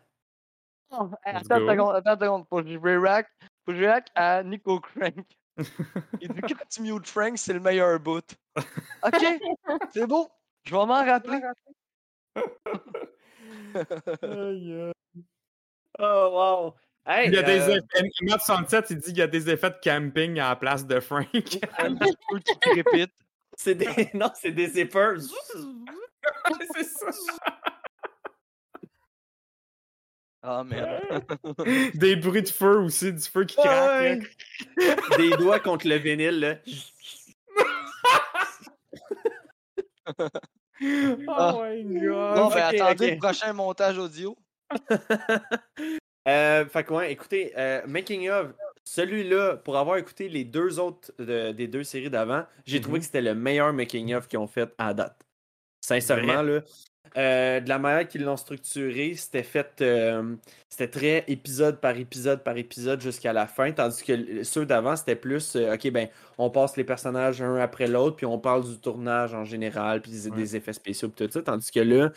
Oh, 0.90 1.10
attends 1.24 1.58
une 1.58 1.68
seconde, 1.68 1.96
attends 1.96 2.12
une 2.12 2.20
seconde. 2.20 2.44
Faut 2.48 2.62
que 2.62 2.68
je 2.68 2.78
réac, 2.78 3.28
faut 3.64 3.72
que 3.72 3.78
je 3.78 3.84
réac 3.84 4.08
à 4.14 4.42
Nico 4.42 4.80
Crank. 4.80 5.26
Il 6.20 6.28
dit 6.28 6.40
quand 6.40 6.68
tu 6.70 6.82
mute 6.82 7.06
Frank, 7.06 7.38
c'est 7.38 7.54
le 7.54 7.60
meilleur 7.60 7.98
bout. 8.00 8.26
Ok, 9.02 9.24
c'est 9.92 10.06
beau. 10.06 10.28
Je 10.64 10.74
vais 10.74 10.86
m'en 10.86 11.04
rappeler. 11.04 11.40
Oh 15.98 16.28
wow! 16.30 16.74
Hey, 17.06 17.28
Il 17.28 17.34
y 17.34 17.38
a 17.38 17.42
des 17.42 17.70
euh, 17.70 17.76
effets. 17.76 18.10
Matt 18.22 18.42
Sunset, 18.42 18.82
il 18.90 18.98
dit 18.98 19.06
qu'il 19.06 19.18
y 19.18 19.22
a 19.22 19.26
des 19.26 19.48
effets 19.48 19.70
de 19.70 19.78
camping 19.82 20.38
à 20.38 20.50
la 20.50 20.56
place 20.56 20.86
de 20.86 21.00
Frank. 21.00 21.26
Un 21.78 21.94
petit 21.94 22.14
peu 22.28 22.38
qui 22.40 22.58
crépite. 22.58 23.12
c'est 23.56 23.74
des... 23.74 24.10
Non, 24.12 24.30
c'est 24.34 24.50
des 24.50 24.68
zippers. 24.68 25.20
c'est 26.74 26.84
ça. 26.84 27.06
Ah 30.42 30.64
merde. 30.64 31.24
Des 31.94 32.16
bruits 32.16 32.42
de 32.42 32.48
feu 32.48 32.78
aussi, 32.80 33.12
du 33.12 33.20
feu 33.22 33.44
qui 33.44 33.56
craque. 33.56 34.00
ouais. 34.00 34.20
des 35.16 35.30
doigts 35.36 35.60
contre 35.60 35.86
le 35.88 35.96
vinyle, 35.96 36.40
là. 36.40 36.54
Oh 40.78 41.62
my 41.64 41.82
god. 41.84 42.36
Bon, 42.36 42.48
ben 42.48 42.68
ok, 42.68 42.74
attendez 42.80 43.12
le 43.12 43.18
prochain 43.18 43.52
montage 43.54 43.98
audio. 43.98 44.36
Euh, 46.28 46.66
fait 46.66 46.84
que 46.84 46.92
ouais, 46.92 47.12
écoutez, 47.12 47.52
euh, 47.56 47.80
Making 47.86 48.28
of, 48.30 48.48
celui-là, 48.84 49.56
pour 49.56 49.78
avoir 49.78 49.96
écouté 49.96 50.28
les 50.28 50.44
deux 50.44 50.78
autres 50.78 51.12
de- 51.18 51.52
des 51.52 51.66
deux 51.66 51.82
séries 51.82 52.10
d'avant, 52.10 52.44
j'ai 52.66 52.80
trouvé 52.80 52.96
Mhm. 52.96 53.00
que 53.00 53.04
c'était 53.06 53.22
le 53.22 53.34
meilleur 53.34 53.72
Making 53.72 54.14
of 54.14 54.28
qu'ils 54.28 54.38
ont 54.38 54.46
fait 54.46 54.68
à 54.76 54.92
date. 54.92 55.18
Sincèrement, 55.86 56.42
là. 56.42 56.60
euh, 57.16 57.60
de 57.60 57.68
la 57.68 57.78
manière 57.78 58.08
qu'ils 58.08 58.24
l'ont 58.24 58.36
structuré, 58.36 59.14
c'était 59.14 59.44
fait. 59.44 59.80
euh, 59.80 60.34
c'était 60.68 60.88
très 60.88 61.24
épisode 61.28 61.80
par 61.80 61.96
épisode 61.96 62.42
par 62.42 62.56
épisode 62.58 63.00
jusqu'à 63.00 63.32
la 63.32 63.46
fin, 63.46 63.70
tandis 63.72 64.02
que 64.02 64.42
ceux 64.42 64.66
d'avant, 64.66 64.96
c'était 64.96 65.14
plus. 65.16 65.54
euh, 65.56 65.74
ok, 65.74 65.90
ben, 65.92 66.08
on 66.38 66.50
passe 66.50 66.76
les 66.76 66.84
personnages 66.84 67.40
un 67.40 67.56
après 67.56 67.86
l'autre, 67.86 68.16
puis 68.16 68.26
on 68.26 68.38
parle 68.38 68.64
du 68.68 68.78
tournage 68.80 69.32
en 69.32 69.44
général, 69.44 70.02
puis 70.02 70.10
des, 70.10 70.28
Ouais. 70.28 70.36
des 70.36 70.56
effets 70.56 70.72
spéciaux, 70.74 71.08
puis 71.08 71.24
tout 71.26 71.32
ça. 71.32 71.40
Tandis 71.42 71.70
que 71.70 71.80
là, 71.80 72.12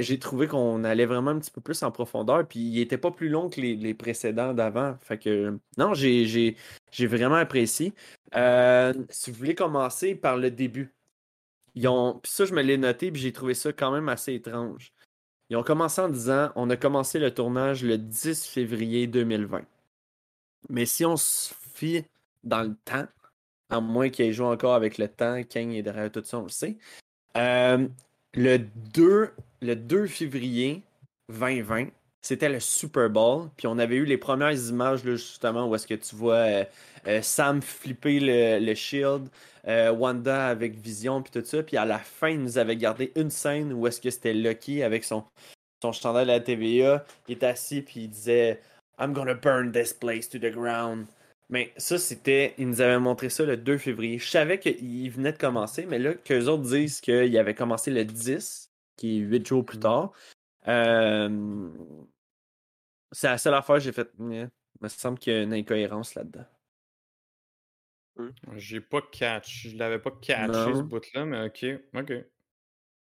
j'ai 0.00 0.18
trouvé 0.18 0.46
qu'on 0.46 0.84
allait 0.84 1.06
vraiment 1.06 1.32
un 1.32 1.38
petit 1.38 1.50
peu 1.50 1.60
plus 1.60 1.82
en 1.82 1.90
profondeur, 1.90 2.46
puis 2.48 2.60
il 2.60 2.80
était 2.80 2.98
pas 2.98 3.10
plus 3.10 3.28
long 3.28 3.50
que 3.50 3.60
les, 3.60 3.74
les 3.76 3.94
précédents 3.94 4.54
d'avant. 4.54 4.96
Fait 5.02 5.18
que, 5.18 5.58
non, 5.76 5.92
j'ai, 5.92 6.24
j'ai, 6.26 6.56
j'ai 6.92 7.06
vraiment 7.08 7.34
apprécié. 7.36 7.92
Si 9.10 9.30
vous 9.30 9.36
voulez 9.36 9.54
commencer 9.54 10.14
par 10.14 10.36
le 10.38 10.50
début, 10.50 10.95
puis 12.22 12.32
ça, 12.32 12.44
je 12.46 12.54
me 12.54 12.62
l'ai 12.62 12.78
noté, 12.78 13.12
puis 13.12 13.20
j'ai 13.20 13.32
trouvé 13.32 13.54
ça 13.54 13.72
quand 13.72 13.92
même 13.92 14.08
assez 14.08 14.34
étrange. 14.34 14.92
Ils 15.50 15.56
ont 15.56 15.62
commencé 15.62 16.00
en 16.00 16.08
disant 16.08 16.50
on 16.56 16.70
a 16.70 16.76
commencé 16.76 17.18
le 17.18 17.32
tournage 17.32 17.84
le 17.84 17.98
10 17.98 18.46
février 18.46 19.06
2020. 19.06 19.62
Mais 20.70 20.86
si 20.86 21.04
on 21.04 21.16
se 21.16 21.54
fie 21.74 22.04
dans 22.44 22.62
le 22.62 22.74
temps, 22.84 23.06
à 23.70 23.80
moins 23.80 24.08
qu'il 24.08 24.26
ait 24.26 24.32
joué 24.32 24.46
encore 24.46 24.74
avec 24.74 24.98
le 24.98 25.08
temps, 25.08 25.40
Kang 25.44 25.72
est 25.72 25.82
derrière 25.82 26.10
tout 26.10 26.22
ça, 26.24 26.38
on 26.38 26.44
le 26.44 26.48
sait. 26.48 26.76
euh, 27.36 27.86
le, 28.34 28.58
2, 28.58 29.30
le 29.62 29.76
2 29.76 30.06
février 30.06 30.82
2020, 31.28 31.88
c'était 32.22 32.48
le 32.48 32.60
Super 32.60 33.08
Bowl. 33.10 33.48
Puis 33.56 33.66
on 33.66 33.78
avait 33.78 33.96
eu 33.96 34.04
les 34.04 34.18
premières 34.18 34.56
images, 34.68 35.04
là, 35.04 35.12
justement, 35.12 35.68
où 35.68 35.74
est-ce 35.74 35.86
que 35.86 35.94
tu 35.94 36.16
vois 36.16 36.34
euh, 36.34 36.64
euh, 37.06 37.22
Sam 37.22 37.62
flipper 37.62 38.20
le, 38.20 38.64
le 38.64 38.74
shield, 38.74 39.28
euh, 39.68 39.92
Wanda 39.92 40.48
avec 40.48 40.74
Vision, 40.76 41.22
puis 41.22 41.32
tout 41.32 41.46
ça. 41.46 41.62
Puis 41.62 41.76
à 41.76 41.84
la 41.84 41.98
fin, 41.98 42.30
il 42.30 42.42
nous 42.42 42.58
avait 42.58 42.76
gardé 42.76 43.12
une 43.16 43.30
scène 43.30 43.72
où 43.72 43.86
est-ce 43.86 44.00
que 44.00 44.10
c'était 44.10 44.34
Lucky 44.34 44.82
avec 44.82 45.04
son, 45.04 45.24
son 45.82 45.92
chandail 45.92 46.26
de 46.26 46.32
la 46.32 46.40
TVA. 46.40 47.04
Il 47.28 47.32
est 47.32 47.44
assis, 47.44 47.82
puis 47.82 48.00
il 48.00 48.08
disait 48.08 48.60
I'm 48.98 49.12
gonna 49.12 49.34
burn 49.34 49.72
this 49.72 49.92
place 49.92 50.28
to 50.28 50.38
the 50.38 50.50
ground. 50.50 51.06
Mais 51.48 51.72
ça, 51.76 51.98
c'était. 51.98 52.54
Ils 52.58 52.68
nous 52.68 52.80
avaient 52.80 52.98
montré 52.98 53.28
ça 53.28 53.44
le 53.44 53.56
2 53.56 53.78
février. 53.78 54.18
Je 54.18 54.28
savais 54.28 54.58
qu'il 54.58 55.10
venait 55.10 55.32
de 55.32 55.38
commencer, 55.38 55.86
mais 55.86 55.98
là, 55.98 56.14
qu'eux 56.14 56.46
autres 56.46 56.64
disent 56.64 57.00
qu'il 57.00 57.38
avait 57.38 57.54
commencé 57.54 57.90
le 57.90 58.04
10, 58.04 58.68
qui 58.96 59.18
est 59.18 59.20
8 59.20 59.46
jours 59.46 59.64
plus 59.64 59.78
tard. 59.78 60.12
Euh, 60.68 61.70
C'est 63.12 63.28
la 63.28 63.38
seule 63.38 63.54
affaire 63.54 63.76
que 63.76 63.80
j'ai 63.82 63.92
fait. 63.92 64.08
Il 64.18 64.50
me 64.80 64.88
semble 64.88 65.18
qu'il 65.18 65.32
y 65.32 65.36
a 65.36 65.42
une 65.42 65.54
incohérence 65.54 66.14
là-dedans. 66.14 66.44
J'ai 68.54 68.80
pas 68.80 69.02
catch. 69.12 69.68
Je 69.68 69.76
l'avais 69.76 69.98
pas 69.98 70.10
catché 70.10 70.46
Non. 70.48 70.74
ce 70.76 70.82
bout-là, 70.82 71.24
mais 71.24 71.46
ok. 71.46 71.66
Ok. 71.94 72.12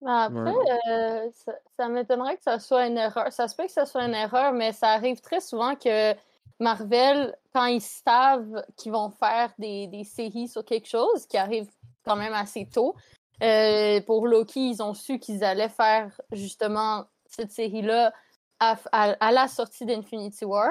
Mais 0.01 0.11
après, 0.11 0.53
euh, 0.91 1.31
ça, 1.33 1.55
ça 1.79 1.89
m'étonnerait 1.89 2.37
que 2.37 2.43
ça 2.43 2.59
soit 2.59 2.87
une 2.87 2.99
erreur. 2.99 3.33
Ça 3.33 3.49
se 3.49 3.57
peut 3.57 3.65
que 3.65 3.73
ça 3.73 3.87
soit 3.87 4.05
une 4.05 4.15
erreur, 4.15 4.53
mais 4.53 4.73
ça 4.73 4.91
arrive 4.91 5.21
très 5.21 5.41
souvent 5.41 5.77
que 5.77 6.15
Marvel, 6.61 7.35
quand 7.55 7.67
ils 7.67 7.81
savent 7.81 8.65
qu'ils 8.77 8.93
vont 8.93 9.11
faire 9.11 9.53
des, 9.59 9.87
des 9.87 10.05
séries 10.05 10.49
sur 10.49 10.65
quelque 10.65 10.89
chose, 10.89 11.27
qui 11.27 11.39
arrive 11.39 11.69
quand 12.05 12.17
même 12.17 12.35
assez 12.35 12.67
tôt, 12.69 12.95
euh, 13.43 14.01
pour 14.03 14.27
Loki, 14.27 14.71
ils 14.71 14.83
ont 14.83 14.95
su 14.95 15.19
qu'ils 15.19 15.43
allaient 15.43 15.69
faire 15.71 16.21
justement 16.33 17.07
cette 17.35 17.53
série-là 17.53 18.13
à, 18.61 18.77
à- 18.93 19.17
à 19.21 19.33
la 19.33 19.49
sortie 19.49 19.85
d'Infinity 19.87 20.45
War. 20.45 20.71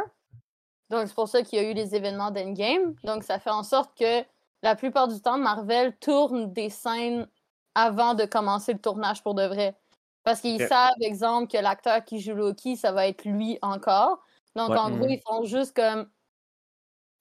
Donc, 0.89 1.07
c'est 1.07 1.15
pour 1.15 1.27
ça 1.29 1.41
qu'il 1.43 1.59
y 1.61 1.65
a 1.65 1.69
eu 1.69 1.73
les 1.73 1.95
événements 1.95 2.31
d'Endgame. 2.31 2.95
Donc, 3.03 3.23
ça 3.23 3.39
fait 3.39 3.49
en 3.49 3.63
sorte 3.63 3.97
que 3.97 4.23
la 4.61 4.75
plupart 4.75 5.07
du 5.07 5.21
temps, 5.21 5.37
Marvel 5.37 5.97
tourne 5.97 6.53
des 6.53 6.69
scènes 6.69 7.27
avant 7.75 8.13
de 8.13 8.25
commencer 8.25 8.73
le 8.73 8.79
tournage 8.79 9.23
pour 9.23 9.33
de 9.35 9.43
vrai. 9.45 9.75
Parce 10.23 10.41
qu'ils 10.41 10.61
Ok. 10.61 10.67
savent, 10.69 10.91
exemple, 11.01 11.51
que 11.51 11.57
l'acteur 11.57 12.03
qui 12.05 12.19
joue 12.19 12.33
Loki, 12.35 12.77
ça 12.77 12.91
va 12.91 13.07
être 13.07 13.25
lui 13.25 13.57
encore. 13.61 14.23
Donc, 14.55 14.69
Ouais. 14.69 14.77
en 14.77 14.91
gros, 14.91 15.05
Mhm. 15.05 15.11
ils 15.11 15.21
font 15.27 15.43
juste 15.45 15.75
comme 15.75 16.09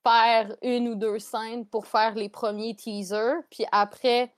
faire 0.06 0.56
une 0.62 0.88
ou 0.88 0.94
deux 0.96 1.18
scènes 1.18 1.66
pour 1.66 1.86
faire 1.86 2.14
les 2.14 2.28
premiers 2.28 2.74
teasers. 2.76 3.42
Puis 3.50 3.64
après, 3.72 4.34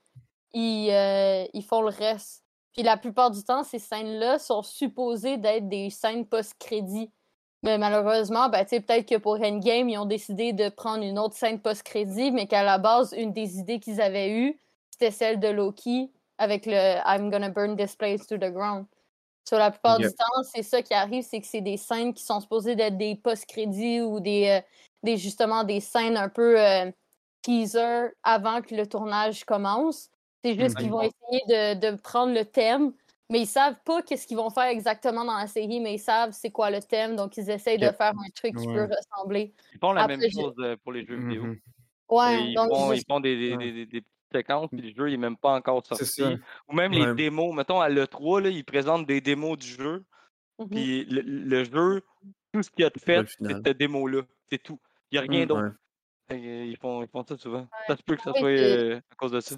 ils, 0.53 0.91
euh, 0.91 1.45
ils 1.53 1.63
font 1.65 1.81
le 1.81 1.89
reste. 1.89 2.44
Puis 2.75 2.83
la 2.83 2.97
plupart 2.97 3.31
du 3.31 3.41
temps, 3.41 3.63
ces 3.63 3.79
scènes-là 3.79 4.37
sont 4.37 4.61
supposées 4.61 5.37
d'être 5.37 5.69
des 5.69 5.89
scènes 5.89 6.25
post-crédit. 6.25 7.09
Mais 7.63 7.77
malheureusement, 7.77 8.49
ben, 8.49 8.63
tu 8.65 8.71
sais, 8.71 8.81
peut-être 8.81 9.07
que 9.07 9.15
pour 9.15 9.35
Endgame, 9.41 9.89
ils 9.89 9.97
ont 9.97 10.05
décidé 10.05 10.51
de 10.51 10.67
prendre 10.69 11.03
une 11.03 11.17
autre 11.17 11.35
scène 11.35 11.59
post-crédit, 11.61 12.31
mais 12.31 12.47
qu'à 12.47 12.63
la 12.63 12.77
base, 12.77 13.13
une 13.17 13.31
des 13.31 13.57
idées 13.59 13.79
qu'ils 13.79 14.01
avaient 14.01 14.29
eues, 14.29 14.59
c'était 14.91 15.11
celle 15.11 15.39
de 15.39 15.47
Loki 15.47 16.11
avec 16.37 16.65
le 16.65 16.97
I'm 17.05 17.31
gonna 17.31 17.49
burn 17.49 17.77
this 17.77 17.95
place 17.95 18.27
to 18.27 18.37
the 18.37 18.51
ground. 18.51 18.85
Sur 19.47 19.57
la 19.57 19.71
plupart 19.71 19.97
du 19.99 20.07
temps, 20.09 20.43
c'est 20.53 20.63
ça 20.63 20.81
qui 20.81 20.93
arrive, 20.93 21.23
c'est 21.23 21.39
que 21.39 21.47
c'est 21.47 21.61
des 21.61 21.77
scènes 21.77 22.13
qui 22.13 22.23
sont 22.23 22.41
supposées 22.41 22.75
d'être 22.75 22.97
des 22.97 23.15
post-crédits 23.15 24.01
ou 24.01 24.19
des, 24.19 24.49
euh, 24.49 24.61
des 25.03 25.17
justement 25.17 25.63
des 25.63 25.79
scènes 25.79 26.17
un 26.17 26.29
peu 26.29 26.59
euh, 26.59 26.91
teaser 27.41 28.09
avant 28.23 28.61
que 28.61 28.75
le 28.75 28.85
tournage 28.87 29.45
commence. 29.45 30.09
C'est 30.45 30.53
juste 30.59 30.75
Mhm. 30.75 30.81
qu'ils 30.83 30.91
vont 30.91 31.01
essayer 31.01 31.41
de, 31.75 31.89
de 31.91 31.97
prendre 31.97 32.31
le 32.31 32.45
thème, 32.45 32.93
mais 33.31 33.41
ils 33.41 33.47
savent 33.47 33.79
pas 33.83 34.03
qu'est-ce 34.03 34.27
qu'ils 34.27 34.37
vont 34.37 34.51
faire 34.51 34.65
exactement 34.65 35.25
dans 35.25 35.35
la 35.37 35.47
série, 35.47 35.79
mais 35.79 35.95
ils 35.95 35.99
savent 35.99 36.33
c'est 36.33 36.51
quoi 36.51 36.69
le 36.69 36.81
thème, 36.81 37.15
donc 37.15 37.35
ils 37.37 37.49
essayent 37.49 37.79
de 37.79 37.89
faire 37.89 38.11
un 38.11 38.29
truc 38.35 38.55
qui 38.55 38.67
peut 38.67 38.83
ressembler. 38.87 39.53
Ils 39.73 39.79
font 39.79 39.91
la 39.93 40.01
Après, 40.03 40.17
même 40.17 40.29
chose 40.31 40.53
euh, 40.59 40.77
pour 40.83 40.91
les 40.91 41.03
jeux 41.03 41.15
vidéo. 41.15 41.45
Mhm. 41.45 41.59
Ouais, 42.09 42.43
ils, 42.49 42.53
donc 42.53 42.69
font, 42.69 42.91
je- 42.93 42.97
ils 42.99 43.03
font 43.09 43.19
des, 43.19 43.35
des, 43.35 43.55
Ouais. 43.55 43.57
des, 43.57 43.71
des- 43.71 43.85
des 43.87 44.01
petites 44.01 44.11
séquences, 44.31 44.69
puis 44.69 44.81
le 44.81 44.95
jeu 44.95 45.09
il 45.09 45.15
est 45.15 45.17
même 45.17 45.35
pas 45.37 45.55
encore 45.55 45.83
sorti. 45.83 46.05
ça. 46.05 46.31
Ou 46.69 46.73
même 46.75 46.91
les 46.91 47.15
démos. 47.15 47.55
Mettons 47.55 47.81
à 47.81 47.89
l'E3, 47.89 48.41
là, 48.43 48.49
ils 48.49 48.63
présentent 48.63 49.07
des 49.07 49.21
démos 49.21 49.57
du 49.57 49.65
jeu. 49.67 50.03
Mhm. 50.59 50.69
Puis 50.69 51.05
le, 51.05 51.21
le 51.21 51.63
jeu, 51.63 52.03
tout 52.53 52.61
ce 52.61 52.69
qu'il 52.69 52.83
y 52.83 52.85
a 52.85 52.91
de 52.91 52.99
fait, 52.99 53.25
c'est 53.39 53.51
cette 53.65 53.77
démo-là. 53.79 54.21
C'est 54.51 54.61
tout. 54.61 54.79
Il 55.11 55.19
n'y 55.19 55.25
a 55.25 55.27
rien 55.27 55.45
Mm, 55.45 55.47
d'autre. 55.47 55.71
euh, 56.31 56.65
Ils, 56.67 56.77
font, 56.77 57.01
ils 57.01 57.09
font 57.09 57.25
ça 57.27 57.35
souvent. 57.35 57.67
Ça 57.87 57.95
se 57.97 58.03
peut 58.03 58.15
que 58.15 58.21
ça 58.21 58.33
soit 58.35 58.49
euh, 58.49 58.97
à 59.11 59.15
cause 59.15 59.31
de 59.31 59.39
ça. 59.39 59.55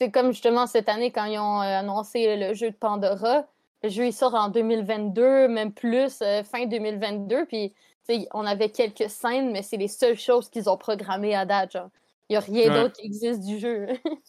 C'est 0.00 0.10
comme 0.10 0.32
justement 0.32 0.66
cette 0.66 0.88
année 0.88 1.10
quand 1.10 1.24
ils 1.24 1.38
ont 1.38 1.60
euh, 1.62 1.78
annoncé 1.80 2.36
le 2.36 2.54
jeu 2.54 2.70
de 2.70 2.76
Pandora. 2.76 3.46
Le 3.82 3.88
jeu 3.88 4.06
il 4.06 4.12
sort 4.12 4.34
en 4.34 4.48
2022, 4.48 5.48
même 5.48 5.72
plus, 5.72 6.20
euh, 6.22 6.42
fin 6.44 6.66
2022. 6.66 7.46
Puis 7.46 7.72
tu 8.08 8.14
sais, 8.20 8.28
on 8.34 8.44
avait 8.46 8.70
quelques 8.70 9.08
scènes, 9.10 9.52
mais 9.52 9.62
c'est 9.62 9.76
les 9.76 9.88
seules 9.88 10.18
choses 10.18 10.48
qu'ils 10.50 10.68
ont 10.68 10.76
programmées 10.76 11.34
à 11.34 11.44
date. 11.46 11.72
genre. 11.72 11.90
Il 12.28 12.32
n'y 12.32 12.36
a 12.36 12.40
rien 12.40 12.70
Ouais. 12.72 12.82
d'autre 12.82 12.94
qui 12.96 13.06
existe 13.06 13.40
du 13.40 13.58
jeu. 13.58 13.86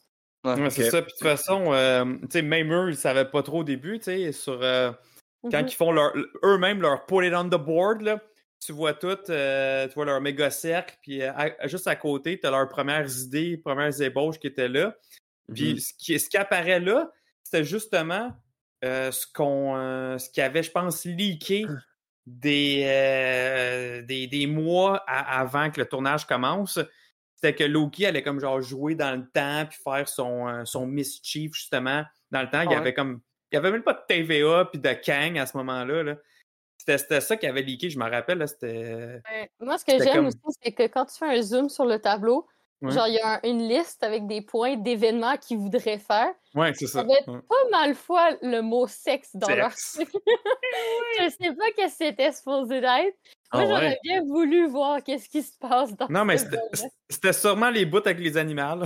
Ouais, 0.45 0.69
c'est 0.69 0.89
ça. 0.91 1.01
Puis 1.01 1.11
de 1.11 1.17
toute 1.17 1.27
façon, 1.27 1.73
euh, 1.73 2.05
tu 2.21 2.27
sais, 2.31 2.41
même 2.41 2.71
eux, 2.71 2.89
ils 2.91 2.95
savaient 2.95 3.29
pas 3.29 3.43
trop 3.43 3.59
au 3.59 3.63
début, 3.65 3.97
tu 3.97 4.05
sais, 4.05 4.31
sur 4.31 4.61
euh, 4.61 4.91
quand 5.51 5.59
Mhm. 5.61 5.67
ils 5.67 5.73
font 5.73 5.91
leur 5.91 6.13
eux-mêmes 6.45 6.81
leur 6.81 7.05
put 7.05 7.25
it 7.27 7.33
on 7.35 7.45
the 7.49 7.55
board, 7.61 8.01
là, 8.01 8.19
tu 8.63 8.71
vois 8.71 8.93
tout, 8.93 9.17
euh, 9.29 9.87
tu 9.89 9.93
vois 9.95 10.05
leur 10.05 10.21
méga 10.21 10.49
cercle, 10.49 10.95
puis 11.01 11.21
euh, 11.21 11.31
à- 11.35 11.67
juste 11.67 11.87
à 11.87 11.97
côté, 11.97 12.39
tu 12.39 12.47
as 12.47 12.51
leurs 12.51 12.69
premières 12.69 13.09
idées, 13.19 13.57
premières 13.57 13.99
ébauches 14.01 14.39
qui 14.39 14.47
étaient 14.47 14.69
là. 14.69 14.95
Puis 15.53 15.73
Mhm. 15.73 15.79
ce, 15.79 15.93
qui, 15.97 16.19
ce 16.19 16.29
qui 16.29 16.37
apparaît 16.37 16.79
là, 16.79 17.11
c'était 17.43 17.63
justement 17.63 18.31
euh, 18.85 19.11
ce 19.11 19.25
qu'on 19.33 19.75
euh, 19.77 20.17
ce 20.17 20.29
qui 20.29 20.41
avait, 20.41 20.61
je 20.63 20.71
pense, 20.71 21.03
leaké 21.05 21.65
des, 22.25 22.83
euh, 22.85 24.01
des, 24.03 24.27
des 24.27 24.47
mois 24.47 24.97
avant 25.07 25.71
que 25.71 25.79
le 25.79 25.87
tournage 25.87 26.25
commence. 26.27 26.79
C'était 27.35 27.55
que 27.55 27.63
Loki 27.63 28.05
allait 28.05 28.23
comme 28.23 28.39
genre 28.39 28.61
jouer 28.61 28.95
dans 28.95 29.15
le 29.15 29.27
temps 29.29 29.65
puis 29.69 29.79
faire 29.83 30.07
son, 30.09 30.47
euh, 30.47 30.65
son 30.65 30.85
mischief 30.87 31.53
justement 31.53 32.03
dans 32.31 32.41
le 32.41 32.49
temps. 32.49 32.61
Il 32.61 32.65
y 32.65 32.69
ouais. 32.69 32.75
avait 32.75 32.93
comme. 32.93 33.21
Il 33.51 33.55
n'y 33.55 33.59
avait 33.59 33.71
même 33.71 33.83
pas 33.83 33.93
de 33.93 34.01
TVA 34.07 34.65
puis 34.65 34.81
de 34.81 34.89
Kang 34.93 35.37
à 35.37 35.45
ce 35.45 35.55
moment-là. 35.57 36.03
Là. 36.03 36.15
C'était, 36.77 36.97
c'était 36.97 37.21
ça 37.21 37.37
qui 37.37 37.47
avait 37.47 37.61
leaké, 37.61 37.89
je 37.89 37.97
me 37.97 38.09
rappelle. 38.09 38.39
Là, 38.39 38.47
c'était. 38.47 39.21
Ouais. 39.31 39.49
Moi, 39.61 39.77
ce 39.77 39.85
que 39.85 40.03
j'aime 40.03 40.15
comme- 40.15 40.27
aussi, 40.27 40.37
c'est 40.61 40.73
que 40.73 40.83
quand 40.87 41.05
tu 41.05 41.17
fais 41.17 41.37
un 41.37 41.41
zoom 41.41 41.69
sur 41.69 41.85
le 41.85 41.99
tableau, 41.99 42.47
Ouais. 42.81 42.91
genre, 42.91 43.07
il 43.07 43.15
y 43.15 43.19
a 43.19 43.35
un- 43.35 43.39
une 43.43 43.67
liste 43.67 44.03
avec 44.03 44.27
des 44.27 44.41
points 44.41 44.75
d'événements 44.77 45.35
qu'ils 45.37 45.57
voudraient 45.57 45.97
faire. 45.97 46.31
Ouais, 46.53 46.71
c'est 46.75 46.85
ça. 46.85 46.99
Ça 47.01 47.07
va 47.07 47.13
être 47.15 47.27
Ouais. 47.27 47.39
pas 47.49 47.69
mal 47.71 47.95
fois 47.95 48.29
le 48.43 48.61
mot 48.61 48.85
sexe 48.87 49.35
dans 49.35 49.47
leur 49.49 49.73
truc. 49.75 50.09
Je 51.19 51.29
sais 51.29 51.55
pas 51.55 51.71
qu'est-ce 51.75 51.97
que 51.97 52.05
c'était 52.05 52.31
supposé 52.31 52.79
être. 52.79 52.85
Moi, 53.01 53.09
Ah 53.51 53.57
ouais? 53.59 53.67
j'aurais 53.67 53.99
bien 54.03 54.21
voulu 54.23 54.67
voir 54.67 55.01
qu'est-ce 55.03 55.27
qui 55.27 55.41
se 55.41 55.57
passe 55.57 55.95
dans 55.95 56.07
Non, 56.09 56.23
mais 56.25 56.37
ce 56.37 56.45
c'était, 57.09 57.33
sûrement 57.33 57.69
les 57.71 57.85
bouts 57.85 57.97
avec 57.97 58.19
les 58.19 58.37
animaux. 58.37 58.85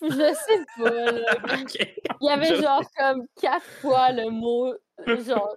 Je 0.00 0.08
sais 0.08 0.64
pas, 0.78 0.90
là. 1.12 1.36
Il 2.20 2.26
y 2.26 2.28
avait 2.30 2.56
Je- 2.56 2.62
genre 2.62 2.82
comme 2.98 3.24
quatre 3.40 3.64
fois 3.80 4.10
le 4.10 4.30
mot, 4.30 4.74
genre, 5.06 5.54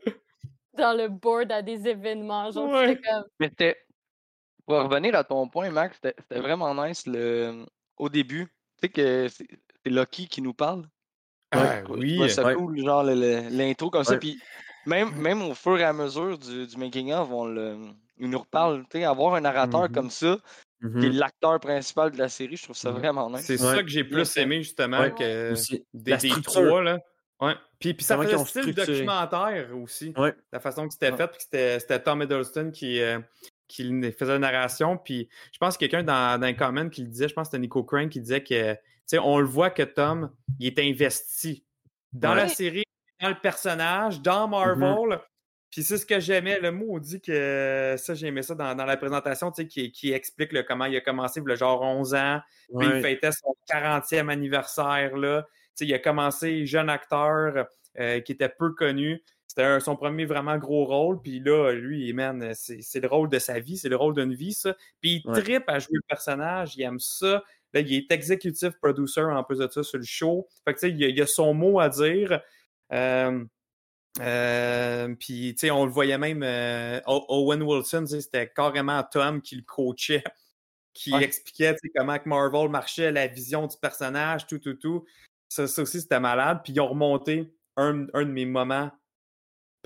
dans 0.78 0.94
le 0.96 1.08
board 1.08 1.52
à 1.52 1.62
des 1.64 1.88
événements. 1.88 2.52
Genre, 2.52 2.70
comme... 2.70 3.24
Mais 3.40 3.48
c'était. 3.50 3.78
Pour 4.66 4.76
revenir 4.82 5.16
à 5.16 5.24
ton 5.24 5.48
point, 5.48 5.70
Max, 5.70 6.00
c'était 6.02 6.40
vraiment 6.40 6.74
nice 6.86 7.06
le... 7.06 7.66
au 7.98 8.10
début. 8.10 8.46
Tu 8.48 8.52
sais 8.82 8.90
que 8.90 9.28
c'est 9.30 9.90
Lucky 9.90 10.28
qui 10.28 10.42
nous 10.42 10.54
parle. 10.54 10.88
Ah, 11.52 11.82
oui. 11.90 12.30
ça 12.30 12.44
Ouais. 12.44 12.56
cool, 12.56 12.78
genre 12.84 13.04
l'intro 13.04 13.90
comme 13.90 14.04
ça. 14.04 14.18
Puis 14.18 14.40
même, 14.86 15.14
même 15.16 15.42
au 15.44 15.54
fur 15.54 15.78
et 15.80 15.84
à 15.84 15.94
mesure 15.94 16.38
du, 16.38 16.66
du 16.68 16.78
making-of, 16.78 17.30
on 17.32 17.46
le, 17.46 17.78
il 18.18 18.30
nous 18.30 18.40
reparle. 18.40 18.84
Tu 18.90 18.98
sais, 19.00 19.04
avoir 19.06 19.36
un 19.36 19.42
narrateur 19.42 19.84
Mhm. 19.84 19.92
comme 19.92 20.10
ça, 20.10 20.38
qui 20.82 20.88
est 21.06 21.10
Mhm. 21.10 21.18
l'acteur 21.18 21.60
principal 21.60 22.12
de 22.12 22.18
la 22.18 22.28
série, 22.30 22.58
je 22.58 22.64
trouve 22.64 22.76
ça 22.76 22.92
Mhm. 22.92 22.98
vraiment 22.98 23.30
nice. 23.30 23.42
C'est 23.46 23.62
Ouais. 23.62 23.76
ça 23.76 23.84
que 23.84 23.88
j'ai 23.90 24.04
plus 24.04 24.36
aimé, 24.38 24.64
justement, 24.64 25.00
Ouais. 25.00 25.14
que 25.14 25.52
Aussi. 25.54 25.86
des, 25.94 26.18
des 26.18 26.30
trois, 26.44 26.82
là. 26.84 27.00
Ouais. 27.40 27.54
Puis, 27.80 27.94
puis 27.94 28.04
ça 28.06 28.18
faisait 28.18 28.38
style 28.38 28.62
structuré. 28.64 28.86
documentaire 28.94 29.70
aussi. 29.78 30.14
Ouais. 30.18 30.34
La 30.52 30.60
façon 30.60 30.88
que 30.88 30.94
c'était 30.94 31.12
Ouais. 31.12 31.18
fait, 31.18 31.28
puis 31.28 31.40
c'était 31.80 32.00
Tom 32.02 32.22
Hiddleston 32.22 32.72
qui, 32.72 33.00
euh, 33.02 33.20
qui 33.68 33.84
faisait 34.12 34.34
la 34.34 34.40
narration. 34.40 34.98
Puis 34.98 35.30
je 35.52 35.58
pense 35.58 35.76
que 35.76 35.80
quelqu'un 35.86 36.04
dans, 36.04 36.40
dans 36.40 36.48
les 36.48 36.56
comments 36.56 36.90
qui 36.90 37.02
le 37.02 37.08
disait, 37.08 37.28
je 37.28 37.34
pense 37.34 37.48
que 37.48 37.52
c'était 37.52 37.62
Nico 37.62 37.84
Crane 37.84 38.10
qui 38.10 38.20
disait 38.20 38.44
que, 38.44 38.74
tu 38.74 38.80
sais, 39.06 39.20
on 39.20 39.40
le 39.40 39.46
voit 39.46 39.70
que 39.70 39.84
Tom, 39.84 40.32
il 40.60 40.68
est 40.68 40.80
investi 40.80 41.64
dans 42.14 42.32
Ouais. 42.32 42.36
la 42.38 42.48
série, 42.48 42.86
dans 43.22 43.30
le 43.30 43.40
personnage, 43.42 44.22
dans 44.22 44.48
Marvel. 44.48 45.20
Puis 45.72 45.84
c'est 45.84 45.98
ce 45.98 46.06
que 46.06 46.22
j'aimais, 46.22 46.60
le 46.62 46.72
mot 46.72 47.00
dit 47.02 47.20
que 47.20 47.96
ça, 47.98 48.14
j'aimais 48.14 48.44
ça 48.44 48.56
dans, 48.56 48.74
dans 48.76 48.86
la 48.86 48.96
présentation, 48.96 49.52
tu 49.52 49.64
sais, 49.64 49.68
qui, 49.68 49.92
qui 49.92 50.14
explique 50.14 50.54
là, 50.54 50.64
comment 50.64 50.86
il 50.86 50.96
a 50.96 51.02
commencé, 51.02 51.42
a 51.46 51.56
genre 51.56 51.82
11 51.82 52.16
ans, 52.16 52.40
puis 52.78 52.88
il 52.88 53.02
fêtait 53.02 53.32
son 53.34 53.54
40e 53.70 54.30
anniversaire. 54.30 55.18
Là. 55.18 55.44
Tu 55.44 55.50
sais, 55.76 55.86
il 55.86 55.94
a 55.94 56.00
commencé 56.00 56.66
jeune 56.66 56.90
acteur 56.90 57.68
euh, 58.00 58.22
qui 58.22 58.32
était 58.32 58.48
peu 58.48 58.72
connu. 58.74 59.22
C'était 59.48 59.80
son 59.80 59.96
premier 59.96 60.26
vraiment 60.26 60.58
gros 60.58 60.86
rôle. 60.86 61.22
Puis 61.22 61.40
là, 61.40 61.72
lui, 61.74 62.12
man, 62.14 62.52
c'est 62.54 63.00
le 63.00 63.08
rôle 63.08 63.30
de 63.30 63.40
sa 63.40 63.60
vie, 63.60 63.78
c'est 63.78 63.90
le 63.90 63.96
rôle 63.96 64.14
d'une 64.16 64.34
vie, 64.34 64.54
ça. 64.54 64.76
Puis 65.02 65.22
il 65.24 65.30
Ouais. 65.32 65.42
tripe 65.42 65.64
à 65.68 65.80
jouer 65.80 65.94
le 65.96 66.02
personnage, 66.08 66.76
il 66.76 66.82
aime 66.84 67.00
ça. 67.00 67.44
Là, 67.74 67.80
il 67.82 67.94
est 67.94 68.12
executive 68.12 68.74
producer 68.82 69.22
en 69.22 69.44
plus 69.44 69.60
de 69.60 69.68
ça 69.68 69.84
sur 69.84 69.98
le 69.98 70.04
show. 70.06 70.48
Fait 70.66 70.74
que 70.74 70.80
tu 70.80 70.88
sais, 70.88 70.94
il, 70.94 71.04
a- 71.04 71.08
il 71.10 71.18
y 71.18 71.22
a 71.22 71.28
son 71.28 71.54
mot 71.54 71.80
à 71.80 71.90
dire. 71.90 72.42
Euh, 72.92 73.44
euh, 74.22 75.16
puis, 75.20 75.54
tu 75.56 75.68
sais, 75.68 75.72
on 75.72 75.86
le 75.86 75.92
voyait 75.92 76.18
même, 76.18 76.42
euh, 76.44 77.00
Owen 77.06 77.62
Wilson, 77.62 78.06
c'était 78.08 78.50
carrément 78.50 79.04
Tom 79.04 79.42
qui 79.42 79.58
le 79.58 79.64
coachait, 79.64 80.24
qui 80.94 81.14
Ouais. 81.14 81.24
expliquait 81.24 81.76
comment 81.96 82.18
que 82.18 82.30
Marvel 82.30 82.70
marchait, 82.70 83.12
la 83.12 83.28
vision 83.28 83.68
du 83.68 83.76
personnage, 83.78 84.48
tout, 84.48 84.60
tout, 84.60 84.76
tout. 84.76 85.06
Ça, 85.50 85.68
ça 85.68 85.82
aussi, 85.82 86.02
c'était 86.02 86.20
malade. 86.22 86.62
Puis 86.64 86.74
ils 86.74 86.80
ont 86.80 86.88
remonté 86.88 87.54
un, 87.78 88.08
un 88.14 88.24
de 88.26 88.32
mes 88.32 88.46
moments 88.46 88.90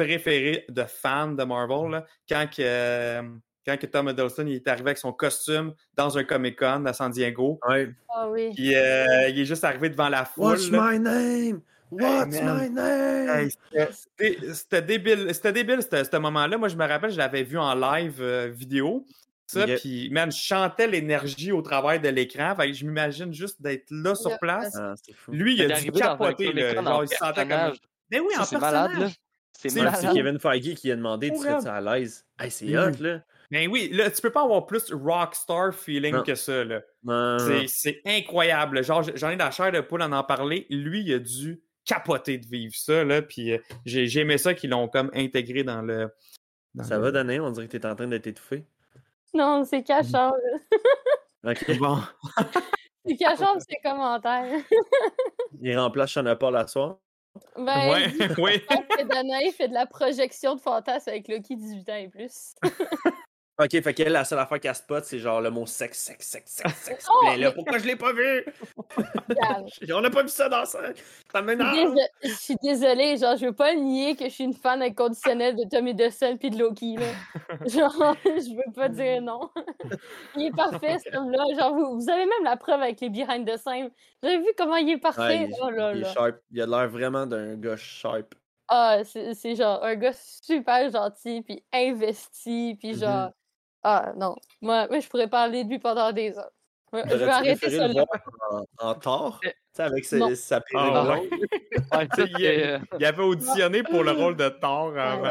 préférés 0.04 0.66
de 0.70 0.84
fan 0.84 1.36
de 1.36 1.44
Marvel, 1.44 1.92
là, 1.92 2.06
quand, 2.28 2.46
que, 2.48 2.62
euh, 2.62 3.22
quand 3.66 3.78
que 3.78 3.86
Tom 3.86 4.08
Hiddleston 4.08 4.46
il 4.48 4.56
est 4.56 4.68
arrivé 4.68 4.90
avec 4.90 4.98
son 4.98 5.12
costume 5.12 5.74
dans 5.96 6.18
un 6.18 6.24
Comic-Con 6.24 6.86
à 6.86 6.94
San 6.94 7.12
Diego. 7.12 7.60
Ouais. 7.68 7.90
Ah 8.10 8.30
oui. 8.30 8.52
Puis 8.56 8.76
euh, 8.76 9.30
il 9.30 9.40
est 9.40 9.46
juste 9.46 9.64
arrivé 9.64 9.90
devant 9.90 10.10
la 10.10 10.24
foule. 10.24 10.46
What's 10.46 10.72
là. 10.72 10.92
my 10.92 11.00
name? 11.00 11.62
What's 11.92 12.40
my 12.42 12.70
name? 12.70 13.30
Hey, 13.30 13.50
c'était- 14.54 14.82
débile, 14.82 15.34
c'était 15.34 15.54
débile 15.54 15.82
ce 15.82 16.18
moment-là. 16.18 16.58
Moi, 16.58 16.68
je 16.68 16.76
me 16.76 16.88
rappelle, 16.88 17.12
je 17.12 17.18
l'avais 17.18 17.44
vu 17.44 17.58
en 17.58 17.74
live 17.74 18.18
euh, 18.22 18.50
vidéo. 18.54 19.06
Ça, 19.48 19.66
puis, 19.66 20.12
man, 20.12 20.32
je 20.32 20.38
chantais 20.38 20.86
l'énergie 20.86 21.52
au 21.52 21.64
travers 21.64 22.00
de 22.00 22.10
l'écran. 22.10 22.56
Je 22.72 22.86
m'imagine 22.86 23.34
juste 23.34 23.60
d'être 23.60 23.90
là 23.90 24.14
sur 24.14 24.38
place. 24.38 24.76
Ah. 24.80 24.94
Lui, 25.28 25.56
il 25.56 25.72
a 25.72 25.80
dû 25.80 25.90
dans 25.90 26.00
capoter. 26.00 26.50
Comic-Con 26.50 26.82
là. 26.84 26.92
en 26.92 26.94
Genre, 26.94 27.04
il 27.04 27.10
se 27.10 27.16
sentait 27.16 27.42
comme. 27.42 27.50
personnage. 27.50 27.78
Mais 28.12 28.20
oui, 28.20 28.34
Ça, 28.36 28.42
en 28.44 28.46
personnage. 28.46 28.98
Malade. 28.98 29.12
C'est 29.54 29.70
Kevin 30.14 30.40
Feige 30.40 30.76
qui 30.76 30.92
a 30.92 30.96
demandé, 30.96 31.32
tu 31.32 31.46
elle. 31.48 31.68
à 31.68 31.82
l'aise? 31.82 32.26
Hey, 32.40 32.50
c'est 32.52 32.66
Mhm. 32.68 32.78
hot, 32.78 33.04
là. 33.04 33.22
Mais 33.52 33.66
oui, 33.68 33.90
là, 33.92 34.12
tu 34.12 34.22
peux 34.22 34.32
pas 34.32 34.44
avoir 34.44 34.66
plus 34.68 34.94
rockstar 34.94 35.74
feeling 35.74 36.14
Non. 36.16 36.24
que 36.24 36.36
ça. 36.36 36.64
Là. 36.64 36.82
C'est- 37.68 38.02
incroyable. 38.06 38.84
Genre, 38.84 39.04
j'en 39.16 39.30
ai 39.32 39.36
la 39.36 39.50
chair 39.52 39.72
de 39.72 39.82
poule 39.82 40.04
en 40.04 40.12
en 40.12 40.24
parler. 40.24 40.68
Lui, 40.70 41.02
il 41.02 41.14
a 41.14 41.20
dû 41.20 41.60
capoter 41.84 42.38
de 42.38 42.46
vivre 42.46 42.76
ça. 42.76 43.04
Là, 43.04 43.22
puis 43.24 43.54
euh, 43.54 43.58
j'ai 43.86 44.20
aimé 44.20 44.38
ça 44.38 44.54
qu'ils 44.54 44.70
l'ont 44.70 44.88
comme 44.88 45.10
intégré 45.16 45.64
dans 45.64 45.82
le. 45.82 46.10
dans 46.76 46.84
Ça 46.84 46.98
le- 46.98 47.04
va, 47.06 47.12
Danae? 47.12 47.40
On 47.40 47.50
dirait 47.50 47.68
que 47.68 47.76
t'es 47.76 47.86
en 47.88 47.96
train 47.96 48.08
d'être 48.08 48.28
étouffé. 48.28 48.66
Non, 49.34 49.64
c'est 49.64 49.84
cachant. 49.84 50.32
là. 50.32 50.60
Ok. 51.52 51.78
Bon. 51.80 51.98
C'est 53.06 53.16
cachant 53.16 53.56
de 53.56 53.62
ses 53.62 53.78
commentaires. 53.84 54.62
Il 55.62 55.76
remplace 55.80 56.12
Sean 56.12 56.36
Paul 56.36 56.56
à 56.58 56.68
soir. 56.68 56.98
Ben, 57.58 57.90
Ouais, 57.90 58.08
oui. 58.38 58.62
fait 59.52 59.68
de 59.68 59.74
la 59.74 59.86
projection 59.86 60.56
de 60.56 60.62
fantasmes 60.62 61.10
avec 61.10 61.28
Loki 61.28 61.56
18 61.56 61.90
ans 61.90 61.96
et 61.96 62.08
plus. 62.08 62.54
Ok, 63.62 63.82
fait 63.84 63.94
qu'elle, 63.94 64.14
la 64.14 64.24
seule 64.24 64.40
affaire 64.40 64.60
qu'elle 64.60 64.74
spot, 64.74 65.04
c'est 65.04 65.20
genre 65.20 65.42
le 65.42 65.50
mot 65.50 65.66
sexe, 65.66 66.00
sexe, 66.00 66.28
sexe, 66.28 66.52
sexe, 66.64 66.78
sexe. 66.78 67.08
Oh, 67.14 67.28
est 67.28 67.38
là, 67.38 67.50
mais- 67.50 67.54
pourquoi 67.56 67.78
je 67.78 67.86
l'ai 67.88 67.96
pas 67.98 68.14
vu? 68.14 68.46
On 69.94 70.02
n'a 70.02 70.10
pas 70.10 70.24
vu 70.24 70.30
ça 70.30 70.48
dans 70.48 70.66
ça. 70.66 70.80
Ça 70.82 70.92
Je 70.94 71.38
suis 71.38 71.44
m'énerve. 71.44 71.96
Je 72.24 72.30
suis 72.30 72.56
désolée, 72.64 73.18
genre, 73.18 73.36
je 73.38 73.48
veux 73.48 73.54
pas 73.54 73.76
nier 73.76 74.16
que 74.16 74.26
je 74.26 74.30
suis 74.30 74.44
une 74.46 74.54
fan 74.54 74.82
inconditionnelle 74.82 75.56
de 75.56 75.64
Tommy 75.70 75.92
Hiddleston 75.92 76.38
puis 76.38 76.50
de 76.50 76.58
Loki, 76.60 76.96
là. 76.98 77.06
Genre, 77.68 78.16
je 78.26 78.56
veux 78.56 78.74
pas 78.74 78.88
dire 78.90 79.22
non. 79.22 79.50
Il 80.36 80.44
est 80.48 80.56
parfait, 80.56 80.98
ce 81.00 81.16
homme-là. 81.18 81.44
Genre, 81.60 81.74
vous, 81.76 81.96
vous 82.00 82.10
avez 82.10 82.26
même 82.26 82.44
la 82.44 82.56
preuve 82.58 82.82
avec 82.82 83.02
les 83.02 83.10
behind 83.10 83.46
the 83.46 83.58
scenes. 83.58 83.90
Vous 84.24 84.30
avez 84.30 84.38
vu 84.40 84.48
comment 84.58 84.78
il 84.78 84.90
est 84.90 84.94
Ouais, 84.94 85.00
parfait? 85.00 85.48
il, 85.50 85.56
oh 85.62 85.70
là 85.70 85.92
il 85.94 85.98
est 86.00 86.02
là. 86.04 86.14
sharp. 86.14 86.36
Il 86.52 86.62
a 86.62 86.66
l'air 86.66 86.88
vraiment 86.90 87.26
d'un 87.26 87.56
gars 87.56 87.76
sharp. 87.78 88.34
Ah, 88.70 89.00
c'est 89.04 89.34
c'est 89.34 89.56
genre 89.56 89.84
un 89.84 89.96
gars 89.96 90.14
super 90.14 90.90
gentil, 90.92 91.42
puis 91.42 91.64
investi, 91.74 92.76
puis 92.80 92.94
Mhm. 92.94 93.00
genre... 93.00 93.30
Ah, 93.84 94.14
non. 94.16 94.36
Moi, 94.62 94.88
moi, 94.90 95.00
je 95.00 95.08
pourrais 95.08 95.30
parler 95.30 95.64
de 95.64 95.70
lui 95.70 95.80
pendant 95.80 96.12
des 96.12 96.38
heures. 96.38 96.52
Ouais, 96.92 97.04
Je 97.08 97.16
vais 97.16 97.30
arrêter 97.30 97.70
ça 97.70 97.88
le 97.88 97.94
là. 97.94 98.04
voir 98.50 98.66
en, 98.82 98.90
en 98.90 98.96
tort? 98.96 99.40
Tu 99.42 99.50
sais, 99.74 99.84
avec 99.84 100.06
ses- 100.06 100.36
sa 100.36 100.60
perruque 100.62 100.94
Ah. 100.96 101.20
Ouais, 102.00 102.08
il, 102.28 102.46
euh, 102.46 102.80
il 103.00 103.06
avait 103.06 103.24
auditionné 103.24 103.84
pour 103.84 104.04
le 104.04 104.12
rôle 104.12 104.36
de 104.36 104.50
Thor 104.50 104.98
avant, 104.98 105.22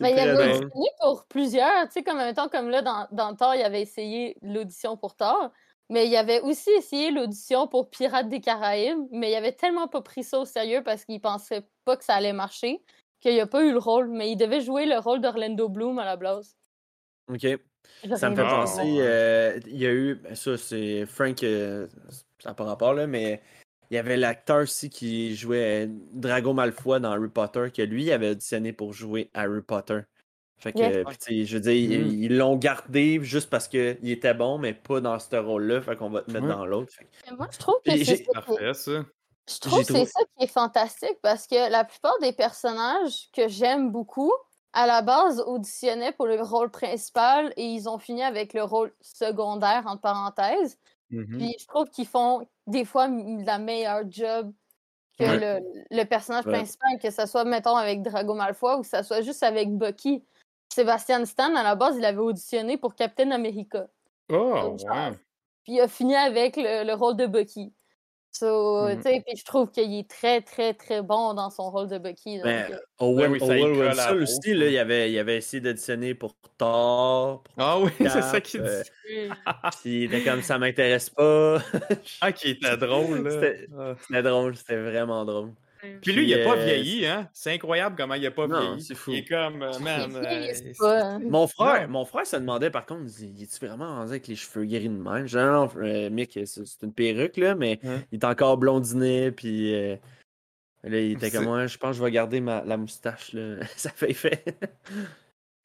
Mais 0.00 0.10
il 0.10 0.14
très 0.14 0.20
avait 0.28 0.44
auditionné 0.50 0.86
pour 1.00 1.26
plusieurs, 1.26 1.86
tu 1.86 1.92
sais, 1.92 2.02
comme 2.02 2.18
un 2.18 2.32
temps 2.34 2.48
comme 2.48 2.68
là, 2.68 2.82
dans, 2.82 3.08
dans 3.12 3.34
Thor, 3.34 3.54
il 3.54 3.62
avait 3.62 3.82
essayé 3.82 4.36
l'audition 4.42 4.96
pour 4.96 5.16
Thor, 5.16 5.50
mais 5.88 6.06
il 6.06 6.16
avait 6.16 6.40
aussi 6.40 6.70
essayé 6.70 7.10
l'audition 7.10 7.66
pour 7.66 7.90
Pirates 7.90 8.28
des 8.28 8.40
Caraïbes, 8.40 9.06
mais 9.10 9.30
il 9.32 9.34
avait 9.34 9.52
tellement 9.52 9.88
pas 9.88 10.00
pris 10.02 10.22
ça 10.22 10.38
au 10.38 10.44
sérieux 10.44 10.82
parce 10.84 11.04
qu'il 11.04 11.20
pensait 11.20 11.66
pas 11.84 11.96
que 11.96 12.04
ça 12.04 12.14
allait 12.14 12.32
marcher, 12.32 12.82
qu'il 13.20 13.38
a 13.40 13.46
pas 13.46 13.62
eu 13.64 13.72
le 13.72 13.78
rôle, 13.78 14.08
mais 14.08 14.30
il 14.30 14.36
devait 14.36 14.60
jouer 14.60 14.86
le 14.86 14.98
rôle 14.98 15.20
d'Orlando 15.20 15.68
Bloom 15.68 15.98
à 15.98 16.04
la 16.04 16.16
base. 16.16 16.56
Ok. 17.28 17.46
Ça 18.16 18.30
me 18.30 18.36
fait. 18.36 18.42
Ah, 18.44 18.50
penser, 18.62 18.80
ouais. 18.82 18.96
euh, 19.00 19.60
il 19.66 19.76
y 19.78 19.86
a 19.86 19.92
eu, 19.92 20.14
ben 20.16 20.34
ça 20.34 20.56
c'est 20.56 21.06
Frank, 21.06 21.42
euh, 21.42 21.86
ça 22.38 22.50
n'a 22.50 22.54
pas 22.54 22.64
rapport 22.64 22.94
là, 22.94 23.06
mais 23.06 23.40
il 23.90 23.94
y 23.94 23.98
avait 23.98 24.16
l'acteur 24.16 24.62
aussi 24.62 24.88
qui 24.90 25.34
jouait 25.36 25.86
euh, 25.86 25.88
Drago 26.12 26.52
Malfoy 26.52 27.00
dans 27.00 27.12
Harry 27.12 27.28
Potter, 27.28 27.70
que 27.74 27.82
lui 27.82 28.04
il 28.04 28.12
avait 28.12 28.30
auditionné 28.30 28.72
pour 28.72 28.92
jouer 28.92 29.30
Harry 29.34 29.62
Potter. 29.62 30.00
Fait 30.58 30.72
que, 30.72 30.78
Yes. 30.78 31.46
je 31.48 31.54
veux 31.56 31.60
dire, 31.60 31.72
ils- 31.72 32.04
Mm. 32.04 32.22
ils 32.22 32.36
l'ont 32.36 32.56
gardé 32.56 33.18
juste 33.22 33.50
parce 33.50 33.66
qu'il 33.66 33.98
était 34.08 34.32
bon, 34.34 34.58
mais 34.58 34.72
pas 34.74 35.00
dans 35.00 35.18
ce 35.18 35.34
rôle-là, 35.34 35.80
fait 35.82 35.96
qu'on 35.96 36.08
va 36.10 36.22
te 36.22 36.30
mettre 36.30 36.46
dans 36.46 36.64
l'autre. 36.64 36.92
Que- 37.26 37.34
Moi, 37.34 37.48
je 37.52 37.58
trouve 37.58 37.74
que 37.84 37.90
c'est 37.90 38.04
j'ai- 38.04 38.04
ça 38.04 38.22
qui 38.22 38.22
est- 38.22 38.32
Parfait, 38.32 38.74
ça. 38.74 39.04
Je 39.50 39.58
trouve 39.58 39.80
que 39.80 39.92
c'est 39.92 40.04
ça 40.06 40.20
qui 40.38 40.44
est 40.44 40.48
fantastique 40.48 41.18
parce 41.20 41.48
que 41.48 41.68
la 41.70 41.82
plupart 41.84 42.16
des 42.20 42.32
personnages 42.32 43.28
que 43.34 43.48
j'aime 43.48 43.90
beaucoup, 43.90 44.32
à 44.72 44.86
la 44.86 45.02
base, 45.02 45.40
auditionnaient 45.46 46.12
pour 46.12 46.26
le 46.26 46.40
rôle 46.42 46.70
principal 46.70 47.52
et 47.56 47.64
ils 47.66 47.88
ont 47.88 47.98
fini 47.98 48.22
avec 48.22 48.54
le 48.54 48.62
rôle 48.64 48.94
secondaire, 49.00 49.84
entre 49.86 50.00
parenthèses. 50.02 50.78
Mhm. 51.10 51.38
Puis 51.38 51.56
je 51.60 51.66
trouve 51.66 51.88
qu'ils 51.90 52.06
font 52.06 52.46
des 52.66 52.84
fois 52.84 53.08
la 53.08 53.58
meilleure 53.58 54.02
job 54.10 54.52
que 55.18 55.24
Ouais. 55.24 55.60
le, 55.60 55.84
le 55.90 56.04
personnage 56.04 56.46
Ouais. 56.46 56.52
principal, 56.54 56.98
que 57.02 57.10
ce 57.10 57.26
soit, 57.26 57.44
mettons, 57.44 57.76
avec 57.76 58.02
Drago 58.02 58.34
Malfoy 58.34 58.76
ou 58.78 58.80
que 58.82 58.86
ce 58.88 59.02
soit 59.02 59.22
juste 59.22 59.42
avec 59.42 59.70
Bucky. 59.76 60.24
Sébastien 60.72 61.24
Stan, 61.26 61.54
à 61.54 61.62
la 61.62 61.74
base, 61.74 61.96
il 61.98 62.04
avait 62.04 62.18
auditionné 62.18 62.78
pour 62.78 62.94
Captain 62.94 63.30
America. 63.32 63.88
Oh, 64.30 64.76
ouais. 64.90 65.12
Puis 65.64 65.74
il 65.74 65.80
a 65.80 65.88
fini 65.88 66.16
avec 66.16 66.56
le, 66.56 66.84
le 66.84 66.94
rôle 66.94 67.16
de 67.16 67.26
Bucky. 67.26 67.72
So, 68.32 68.88
tu 68.96 69.02
sais, 69.02 69.22
puis 69.26 69.36
je 69.36 69.44
trouve 69.44 69.70
qu'il 69.70 69.94
est 69.94 70.08
très, 70.08 70.40
très, 70.40 70.72
très 70.72 71.02
bon 71.02 71.34
dans 71.34 71.50
son 71.50 71.70
rôle 71.70 71.88
de 71.88 71.98
Bucky. 71.98 72.36
donc, 72.36 72.44
Ben, 72.44 72.72
euh, 72.72 72.78
Owen, 72.98 73.32
oui, 73.32 73.38
Owen 73.42 73.72
Wilson 73.78 74.16
aussi, 74.22 74.54
là, 74.54 74.68
il 74.68 74.78
avait, 74.78 75.12
il 75.12 75.18
avait 75.18 75.36
essayé 75.36 75.60
d'auditionner 75.60 76.14
pour 76.14 76.34
Thor, 76.56 77.42
pour 77.42 77.52
Ah 77.58 77.78
oui, 77.78 77.90
c'est 77.98 78.08
ça 78.22 78.40
qu'il 78.40 78.62
euh, 78.62 78.82
dit. 78.82 78.90
puis 79.82 80.04
il 80.04 80.14
était 80.14 80.24
comme 80.24 80.40
ça 80.40 80.56
m'intéresse 80.58 81.10
pas. 81.10 81.58
Ah, 82.22 82.32
qui 82.32 82.50
était 82.50 82.76
drôle. 82.78 83.22
C'était- 83.30 83.66
Ah. 83.78 83.94
C'était 84.06 84.22
drôle, 84.22 84.56
c'était 84.56 84.76
vraiment 84.80 85.24
drôle. 85.26 85.50
Puis 86.00 86.12
lui, 86.12 86.26
il 86.28 86.34
a 86.40 86.44
pas 86.44 86.56
euh, 86.56 86.64
vieilli, 86.64 87.06
hein? 87.06 87.28
C'est 87.32 87.52
incroyable 87.52 87.96
comment 87.96 88.14
il 88.14 88.24
a 88.26 88.30
pas 88.30 88.46
Non, 88.46 88.60
vieilli. 88.70 88.82
c'est 88.82 88.94
fou. 88.94 89.10
Il 89.10 89.18
est 89.18 89.24
comme, 89.24 89.62
euh, 89.62 89.78
man. 89.80 90.14
euh, 90.16 90.52
pas, 90.78 91.02
hein. 91.02 91.20
Mon 91.24 91.46
frère, 91.46 91.86
Non. 91.88 91.92
mon 92.00 92.04
frère 92.04 92.26
se 92.26 92.36
demandait 92.36 92.70
par 92.70 92.86
contre, 92.86 93.10
il 93.20 93.42
est-tu 93.42 93.66
vraiment 93.66 93.86
rendu 93.96 94.10
avec 94.10 94.26
les 94.28 94.36
cheveux 94.36 94.64
gris 94.64 94.88
de 94.88 94.94
même? 94.94 95.26
Euh, 95.34 96.10
Mick, 96.10 96.38
c'est 96.44 96.82
une 96.82 96.92
perruque, 96.92 97.36
là, 97.36 97.54
mais 97.54 97.80
Hein? 97.84 98.02
il 98.12 98.18
est 98.20 98.24
encore 98.24 98.58
blondinet, 98.58 99.32
puis 99.32 99.74
euh, 99.74 99.96
là, 100.84 100.98
il 101.00 101.12
était 101.12 101.30
comme, 101.30 101.48
ouais, 101.48 101.66
je 101.68 101.78
pense 101.78 101.90
que 101.90 101.98
je 101.98 102.04
vais 102.04 102.10
garder 102.12 102.40
ma, 102.40 102.62
la 102.64 102.76
moustache, 102.76 103.32
là. 103.32 103.56
ça 103.76 103.90
fait 103.90 104.10
effet. 104.10 104.44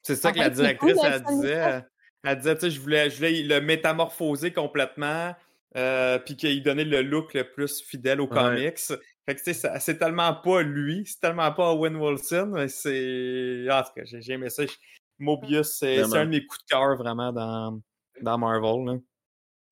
C'est 0.02 0.16
ça 0.16 0.32
que 0.32 0.38
la 0.38 0.50
directrice, 0.50 0.94
cool, 0.94 1.06
elle 1.06 1.22
disait. 1.22 1.82
Elle 2.24 2.36
disait, 2.38 2.54
tu 2.56 2.60
sais, 2.62 2.70
je 2.70 2.80
voulais, 2.80 3.10
je 3.10 3.16
voulais 3.16 3.42
le 3.44 3.60
métamorphoser 3.60 4.50
complètement, 4.52 5.34
euh, 5.76 6.18
puis 6.18 6.34
qu'il 6.36 6.62
donnait 6.64 6.84
le 6.84 7.02
look 7.02 7.32
le 7.34 7.44
plus 7.44 7.80
fidèle 7.82 8.20
aux 8.20 8.26
Ouais. 8.26 8.34
comics. 8.34 8.78
Fait 9.28 9.34
que, 9.34 9.42
tu 9.42 9.52
sais, 9.52 9.70
c'est 9.78 9.98
tellement 9.98 10.32
pas 10.32 10.62
lui, 10.62 11.04
c'est 11.04 11.20
tellement 11.20 11.52
pas 11.52 11.74
Owen 11.74 11.96
Wilson, 11.96 12.50
mais 12.54 12.68
c'est. 12.68 13.66
Ah, 13.68 13.80
en 13.80 13.82
tout 13.82 13.92
cas, 13.94 14.02
j'ai 14.06 14.32
aimé 14.32 14.48
ça. 14.48 14.62
Mobius, 15.18 15.72
c'est 15.80 16.00
un 16.00 16.24
de 16.24 16.30
mes 16.30 16.46
coups 16.46 16.62
de 16.64 16.68
cœur 16.70 16.96
vraiment 16.96 17.30
dans, 17.30 17.78
dans 18.22 18.38
Marvel. 18.38 18.86
là. 18.86 18.98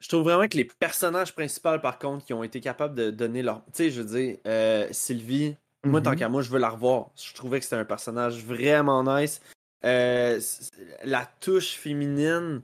Je 0.00 0.08
trouve 0.08 0.24
vraiment 0.24 0.46
que 0.46 0.58
les 0.58 0.66
personnages 0.66 1.34
principaux, 1.34 1.78
par 1.78 1.98
contre, 1.98 2.26
qui 2.26 2.34
ont 2.34 2.44
été 2.44 2.60
capables 2.60 2.94
de 2.94 3.10
donner 3.10 3.42
leur. 3.42 3.64
Tu 3.66 3.70
sais, 3.72 3.90
je 3.90 4.02
veux 4.02 4.08
dire, 4.18 4.36
euh, 4.46 4.88
Sylvie, 4.90 5.56
moi, 5.86 6.02
tant 6.02 6.10
Mhm. 6.10 6.16
qu'à 6.18 6.28
moi, 6.28 6.42
je 6.42 6.50
veux 6.50 6.58
la 6.58 6.68
revoir. 6.68 7.08
Je 7.16 7.32
trouvais 7.32 7.58
que 7.58 7.64
c'était 7.64 7.76
un 7.76 7.86
personnage 7.86 8.44
vraiment 8.44 9.02
nice. 9.04 9.40
Euh, 9.86 10.38
la 11.02 11.24
touche 11.40 11.76
féminine 11.78 12.60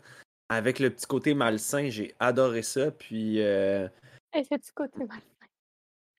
avec 0.50 0.78
le 0.78 0.90
petit 0.90 1.06
côté 1.06 1.32
malsain, 1.32 1.88
j'ai 1.88 2.14
adoré 2.20 2.60
ça. 2.60 2.90
Puis. 2.90 3.40
Euh... 3.40 3.88
Hey, 4.34 4.44
fais-tu 4.44 4.72
côté 4.74 5.06
mal? 5.06 5.20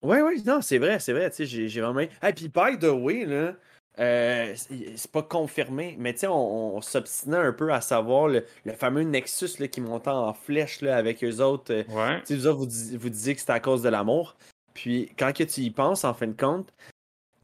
Ouais, 0.03 0.21
ouais, 0.21 0.35
non, 0.45 0.61
c'est 0.61 0.77
vrai, 0.79 0.99
c'est 0.99 1.13
vrai. 1.13 1.29
Tu 1.29 1.37
sais, 1.37 1.45
j'ai 1.45 1.67
j'ai 1.69 1.81
vraiment. 1.81 2.01
Et 2.01 2.33
puis, 2.35 2.49
by 2.49 2.77
the 2.79 2.85
way, 2.91 3.25
là. 3.25 3.55
euh, 3.99 4.53
c'est 4.55 4.97
c'est 4.97 5.11
pas 5.11 5.23
confirmé, 5.23 5.95
mais 5.99 6.13
tu 6.13 6.19
sais, 6.21 6.27
on, 6.27 6.75
on 6.75 6.81
s'obstinait 6.81 7.37
un 7.37 7.53
peu 7.53 7.71
à 7.73 7.79
savoir 7.79 8.27
le, 8.27 8.45
le 8.65 8.73
fameux 8.73 9.03
Nexus 9.03 9.59
là, 9.59 9.67
qui 9.67 9.81
montait 9.81 10.09
en 10.09 10.33
flèche 10.33 10.81
là, 10.81 10.97
avec 10.97 11.23
eux 11.23 11.39
autres. 11.41 11.71
euh, 11.73 11.83
Ouais. 11.89 12.19
tu 12.21 12.27
sais, 12.27 12.35
vous 12.35 12.47
autres, 12.47 12.59
vous, 12.71 12.97
vous 12.99 13.09
disiez 13.09 13.33
que 13.35 13.39
c'était 13.39 13.53
à 13.53 13.59
cause 13.59 13.81
de 13.83 13.89
l'amour. 13.89 14.35
Puis 14.73 15.11
quand 15.17 15.31
que 15.33 15.43
tu 15.43 15.61
y 15.61 15.69
penses, 15.71 16.03
en 16.03 16.13
fin 16.13 16.27
de 16.27 16.33
compte, 16.39 16.73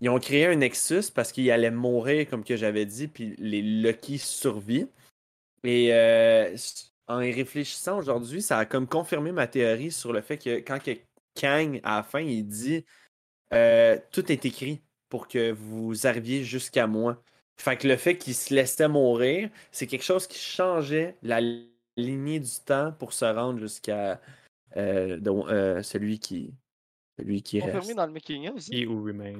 ils 0.01 0.10
ont 0.10 0.20
créé 0.20 0.47
un 0.47 0.55
Nexus 0.55 1.12
parce 1.14 1.32
qu'il 1.32 1.49
allait 1.51 1.72
mourir, 1.72 2.30
comme 2.30 2.43
que 2.43 2.55
j'avais 2.57 2.86
dit, 2.86 3.07
puis 3.07 3.36
les 3.38 3.62
Lucky 3.62 4.18
survivent. 4.18 4.88
Et 5.64 5.93
euh, 5.93 6.55
en 7.07 7.22
y 7.22 7.32
réfléchissant 7.32 7.97
aujourd'hui, 7.97 8.41
ça 8.41 8.57
a 8.60 8.66
comme 8.66 8.88
confirmé 8.88 9.32
ma 9.32 9.47
théorie 9.47 9.91
sur 9.91 10.14
le 10.14 10.22
fait 10.22 10.38
que 10.38 10.57
quand 10.60 10.82
que 10.82 10.91
Kang, 11.40 11.80
à 11.84 11.98
la 11.98 12.04
fin, 12.04 12.20
il 12.20 12.46
dit 12.46 12.86
euh, 13.54 13.98
Tout 14.12 14.32
est 14.32 14.46
écrit 14.46 14.82
pour 15.08 15.28
que 15.28 15.52
vous 15.52 16.06
arriviez 16.06 16.44
jusqu'à 16.44 16.88
moi. 16.88 17.22
Fait 17.58 17.78
que 17.78 17.88
le 17.88 17.98
fait 17.98 18.18
qu'il 18.18 18.36
se 18.36 18.54
laissait 18.54 18.88
mourir, 18.88 19.50
c'est 19.72 19.88
quelque 19.88 20.04
chose 20.04 20.28
qui 20.28 20.40
changeait 20.40 21.18
la 21.22 21.42
lignée 21.98 22.40
du 22.40 22.52
temps 22.66 22.94
pour 22.98 23.14
se 23.14 23.26
rendre 23.26 23.60
jusqu'à 23.60 24.22
euh, 24.78 25.20
euh, 25.26 25.84
celui 25.84 26.20
qui 26.20 26.54
celui 27.18 27.42
qui 27.42 27.60
confirmé 27.60 27.80
reste. 27.80 27.96
dans 27.96 28.06
le 28.06 28.14
making 28.14 28.50
of 28.50 28.56
aussi. 28.56 28.74
Et 28.74 28.86
who 28.86 29.04
remain. 29.04 29.34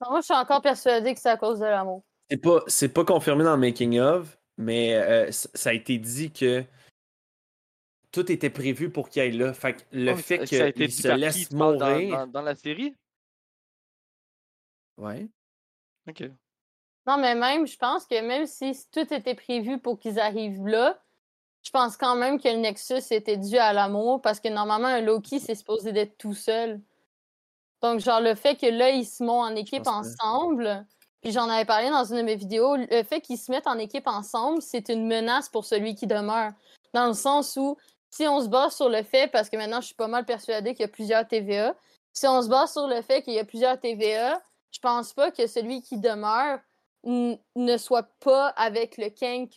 Non, 0.00 0.10
moi, 0.10 0.20
je 0.20 0.26
suis 0.26 0.34
encore 0.34 0.62
persuadée 0.62 1.12
que 1.12 1.20
c'est 1.20 1.30
à 1.30 1.36
cause 1.36 1.58
de 1.58 1.64
l'amour. 1.64 2.04
C'est 2.30 2.36
pas 2.36 2.60
c'est 2.66 2.88
pas 2.88 3.04
confirmé 3.04 3.42
dans 3.42 3.54
le 3.54 3.60
making 3.60 3.98
of, 3.98 4.38
mais 4.56 4.94
euh, 4.94 5.30
ça 5.32 5.70
a 5.70 5.72
été 5.72 5.98
dit 5.98 6.30
que 6.30 6.64
tout 8.22 8.32
était 8.32 8.50
prévu 8.50 8.90
pour 8.90 9.08
qu'il 9.08 9.22
aille 9.22 9.36
là. 9.36 9.52
Fait 9.52 9.74
que 9.74 9.82
le 9.92 10.12
Oh, 10.12 10.16
fait 10.16 10.38
ça- 10.46 10.56
ça 10.58 10.64
a 10.64 10.68
été 10.68 10.80
qu'il 10.80 10.88
dit 10.88 11.02
se 11.02 11.08
laisse 11.08 11.48
dans- 11.50 11.72
mourir. 11.72 12.18
Dans, 12.18 12.26
dans 12.26 12.42
la 12.42 12.54
série? 12.54 12.94
Ouais. 14.96 15.28
Ok. 16.08 16.24
Non, 17.06 17.18
mais 17.18 17.34
même, 17.34 17.66
je 17.66 17.76
pense 17.76 18.06
que 18.06 18.20
même 18.20 18.46
si 18.46 18.72
tout 18.92 19.12
était 19.14 19.34
prévu 19.34 19.78
pour 19.78 19.98
qu'ils 19.98 20.18
arrivent 20.18 20.66
là, 20.66 21.00
je 21.62 21.70
pense 21.70 21.96
quand 21.96 22.16
même 22.16 22.40
que 22.40 22.48
le 22.48 22.56
Nexus 22.56 23.02
était 23.12 23.36
dû 23.36 23.56
à 23.56 23.72
l'amour 23.72 24.20
parce 24.20 24.40
que 24.40 24.48
normalement, 24.48 24.88
un 24.88 25.00
Loki, 25.00 25.38
c'est 25.40 25.54
supposé 25.54 25.92
d'être 25.92 26.16
tout 26.18 26.34
seul. 26.34 26.80
Donc, 27.82 28.00
genre, 28.00 28.20
le 28.20 28.34
fait 28.34 28.56
que 28.56 28.66
là, 28.66 28.90
ils 28.90 29.04
se 29.06 29.22
montent 29.22 29.52
en 29.52 29.56
équipe 29.56 29.84
que- 29.84 29.88
ensemble, 29.88 30.84
puis 31.20 31.30
j'en 31.32 31.48
avais 31.48 31.64
parlé 31.64 31.90
dans 31.90 32.04
une 32.04 32.18
de 32.18 32.22
mes 32.22 32.36
vidéos, 32.36 32.76
le 32.76 33.02
fait 33.04 33.20
qu'ils 33.20 33.38
se 33.38 33.50
mettent 33.50 33.66
en 33.68 33.78
équipe 33.78 34.06
ensemble, 34.06 34.60
c'est 34.62 34.88
une 34.88 35.06
menace 35.06 35.48
pour 35.48 35.64
celui 35.64 35.94
qui 35.94 36.06
demeure. 36.06 36.52
Dans 36.94 37.06
le 37.06 37.12
sens 37.14 37.56
où, 37.56 37.76
si 38.10 38.26
on 38.26 38.40
se 38.40 38.48
base 38.48 38.74
sur 38.76 38.88
le 38.88 39.02
fait, 39.02 39.30
parce 39.30 39.50
que 39.50 39.56
maintenant, 39.56 39.80
je 39.80 39.86
suis 39.86 39.94
pas 39.94 40.08
mal 40.08 40.24
persuadée 40.24 40.74
qu'il 40.74 40.82
y 40.82 40.84
a 40.84 40.88
plusieurs 40.88 41.26
TVA, 41.26 41.74
si 42.12 42.26
on 42.26 42.42
se 42.42 42.48
base 42.48 42.72
sur 42.72 42.86
le 42.88 43.02
fait 43.02 43.22
qu'il 43.22 43.34
y 43.34 43.38
a 43.38 43.44
plusieurs 43.44 43.78
TVA, 43.80 44.40
je 44.72 44.78
pense 44.80 45.12
pas 45.12 45.30
que 45.30 45.46
celui 45.46 45.82
qui 45.82 45.98
demeure 45.98 46.60
ne 47.04 47.76
soit 47.76 48.08
pas 48.20 48.48
avec 48.48 48.96
le 48.98 49.08
Kang 49.10 49.48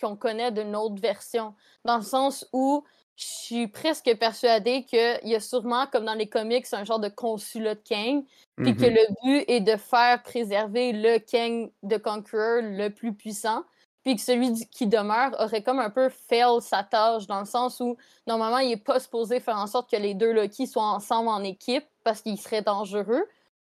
qu'on 0.00 0.16
connaît 0.16 0.52
d'une 0.52 0.76
autre 0.76 1.00
version. 1.00 1.54
Dans 1.84 1.96
le 1.96 2.02
sens 2.02 2.46
où 2.52 2.84
je 3.16 3.24
suis 3.24 3.68
presque 3.68 4.16
persuadée 4.18 4.84
qu'il 4.84 5.18
y 5.24 5.34
a 5.34 5.40
sûrement, 5.40 5.86
comme 5.86 6.04
dans 6.04 6.14
les 6.14 6.28
comics, 6.28 6.66
un 6.72 6.84
genre 6.84 7.00
de 7.00 7.08
consulat 7.08 7.74
de 7.74 7.82
Kang, 7.86 8.24
puis 8.62 8.76
que 8.76 8.86
Mhm. 8.86 8.86
le 8.86 9.06
but 9.22 9.44
est 9.48 9.60
de 9.60 9.76
faire 9.76 10.22
préserver 10.22 10.92
le 10.92 11.18
Kang 11.18 11.70
de 11.82 11.96
Conqueror 11.96 12.60
le 12.62 12.88
plus 12.90 13.12
puissant, 13.14 13.64
puis 14.04 14.16
que 14.16 14.22
celui 14.22 14.52
qui 14.68 14.86
demeure 14.86 15.34
aurait 15.40 15.62
comme 15.62 15.78
un 15.78 15.90
peu 15.90 16.10
fail 16.10 16.60
sa 16.60 16.84
tâche, 16.84 17.26
dans 17.26 17.40
le 17.40 17.46
sens 17.46 17.80
où, 17.80 17.96
normalement, 18.26 18.58
il 18.58 18.72
est 18.72 18.76
pas 18.76 19.00
supposé 19.00 19.40
faire 19.40 19.56
en 19.56 19.66
sorte 19.66 19.90
que 19.90 19.96
les 19.96 20.14
deux 20.14 20.32
Loki 20.32 20.66
soient 20.66 20.82
ensemble 20.82 21.30
en 21.30 21.42
équipe, 21.42 21.86
parce 22.04 22.20
qu'il 22.20 22.38
serait 22.38 22.62
dangereux. 22.62 23.24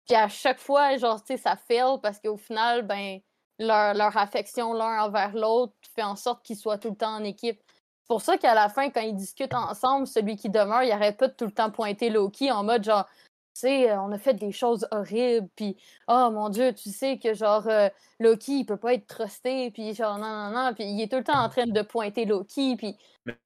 Puis 0.06 0.16
à 0.16 0.28
chaque 0.28 0.58
fois, 0.58 0.96
genre, 0.96 1.22
tu 1.22 1.34
sais, 1.34 1.36
ça 1.36 1.56
fail, 1.56 1.98
parce 2.02 2.18
qu'au 2.18 2.38
final, 2.38 2.82
ben, 2.82 3.20
leur, 3.58 3.94
leur 3.94 4.16
affection 4.16 4.72
l'un 4.72 5.04
envers 5.04 5.34
l'autre 5.34 5.74
fait 5.94 6.02
en 6.02 6.16
sorte 6.16 6.42
qu'ils 6.44 6.56
soient 6.56 6.78
tout 6.78 6.90
le 6.90 6.96
temps 6.96 7.14
en 7.14 7.24
équipe. 7.24 7.60
C'est 8.00 8.08
pour 8.08 8.22
ça 8.22 8.38
qu'à 8.38 8.54
la 8.54 8.68
fin, 8.70 8.90
quand 8.90 9.02
ils 9.02 9.14
discutent 9.14 9.54
ensemble, 9.54 10.06
celui 10.06 10.36
qui 10.36 10.48
demeure, 10.48 10.82
il 10.82 10.90
arrête 10.92 11.18
pas 11.18 11.28
de 11.28 11.34
tout 11.34 11.44
le 11.44 11.52
temps 11.52 11.70
pointer 11.70 12.08
Loki 12.08 12.50
en 12.50 12.64
mode 12.64 12.84
genre, 12.84 13.06
sais, 13.54 13.92
on 13.96 14.12
a 14.12 14.18
fait 14.18 14.34
des 14.34 14.52
choses 14.52 14.86
horribles, 14.90 15.48
puis 15.56 15.76
oh 16.08 16.30
mon 16.32 16.48
dieu, 16.48 16.72
tu 16.74 16.90
sais 16.90 17.18
que 17.18 17.34
genre 17.34 17.66
euh, 17.68 17.88
Loki, 18.20 18.60
il 18.60 18.64
peut 18.64 18.76
pas 18.76 18.94
être 18.94 19.06
trusté, 19.06 19.70
puis 19.70 19.94
genre 19.94 20.18
non, 20.18 20.28
non, 20.28 20.50
non, 20.50 20.74
puis 20.74 20.84
il 20.84 21.02
est 21.02 21.10
tout 21.10 21.18
le 21.18 21.24
temps 21.24 21.42
en 21.42 21.48
train 21.48 21.66
de 21.66 21.82
pointer 21.82 22.24
Loki, 22.24 22.76
puis 22.76 22.96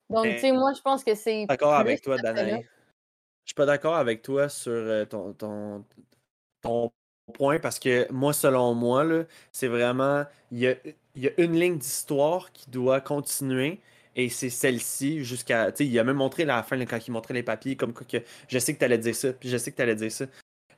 donc 0.09 0.25
tu 0.25 0.39
sais, 0.39 0.51
moi 0.51 0.73
je 0.73 0.81
pense 0.81 1.03
que 1.03 1.15
c'est. 1.15 1.45
d'accord 1.45 1.73
avec 1.73 2.01
toi. 2.01 2.17
Danae. 2.17 2.61
Je 3.43 3.51
suis 3.51 3.55
pas 3.55 3.65
d'accord 3.65 3.95
avec 3.95 4.21
toi 4.21 4.49
sur 4.49 5.07
ton, 5.07 5.33
ton, 5.33 5.85
ton 6.61 6.91
point 7.33 7.59
parce 7.59 7.79
que 7.79 8.11
moi, 8.11 8.33
selon 8.33 8.73
moi, 8.73 9.05
c'est 9.51 9.67
vraiment. 9.67 10.25
Il 10.51 10.59
y 10.59 10.67
a, 10.67 10.75
il 11.15 11.23
y 11.23 11.27
a 11.27 11.31
une 11.37 11.53
ligne 11.53 11.77
d'histoire 11.77 12.51
qui 12.51 12.69
doit 12.69 13.01
continuer 13.01 13.81
et 14.17 14.27
c'est 14.29 14.49
celle-ci 14.49 15.23
jusqu'à. 15.23 15.71
Tu 15.71 15.77
sais, 15.77 15.85
il 15.89 15.97
a 15.99 16.03
même 16.03 16.17
montré 16.17 16.43
la 16.43 16.61
fin 16.63 16.75
là, 16.75 16.85
quand 16.85 16.99
il 17.07 17.11
montrait 17.11 17.33
les 17.35 17.43
papiers, 17.43 17.77
comme 17.77 17.93
quoi 17.93 18.05
que 18.05 18.17
je 18.49 18.59
sais 18.59 18.73
que 18.73 18.79
tu 18.79 18.83
allais 18.85 18.97
dire 18.97 19.15
ça, 19.15 19.31
puis 19.31 19.47
je 19.47 19.55
sais 19.57 19.71
que 19.71 19.77
tu 19.77 19.81
allais 19.81 19.95
dire 19.95 20.11
ça. 20.11 20.25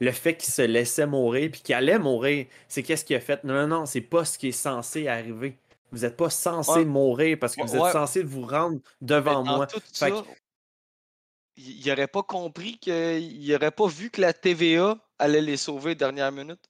Le 0.01 0.11
fait 0.11 0.35
qu'il 0.37 0.53
se 0.53 0.61
laissait 0.61 1.07
mourir 1.07 1.49
puis 1.51 1.61
qu'il 1.61 1.73
allait 1.75 1.97
mourir, 1.99 2.45
c'est 2.67 2.83
qu'est-ce 2.83 3.03
qu'il 3.03 3.15
a 3.15 3.19
fait? 3.19 3.43
Non, 3.43 3.53
non, 3.53 3.67
non, 3.79 3.85
c'est 3.85 4.01
pas 4.01 4.23
ce 4.25 4.37
qui 4.37 4.49
est 4.49 4.51
censé 4.51 5.07
arriver. 5.07 5.57
Vous 5.91 5.99
n'êtes 5.99 6.15
pas 6.17 6.29
censé 6.29 6.71
Ouais. 6.71 6.85
mourir 6.85 7.37
parce 7.39 7.55
que 7.55 7.61
vous 7.63 7.75
êtes 7.75 7.81
Ouais. 7.81 7.91
censé 7.91 8.23
vous 8.23 8.45
rendre 8.45 8.79
devant 9.01 9.43
moi. 9.43 9.65
tout 9.67 9.79
Fait 9.79 9.87
ça, 9.91 10.09
que- 10.11 10.15
il 11.57 11.85
il 11.85 11.91
aurait 11.91 12.07
pas 12.07 12.23
compris 12.23 12.77
qu'il 12.77 13.55
aurait 13.55 13.71
pas 13.71 13.87
vu 13.87 14.09
que 14.09 14.21
la 14.21 14.31
TVA 14.33 14.97
allait 15.17 15.41
les 15.41 15.57
sauver 15.57 15.95
dernière 15.95 16.31
minute. 16.31 16.63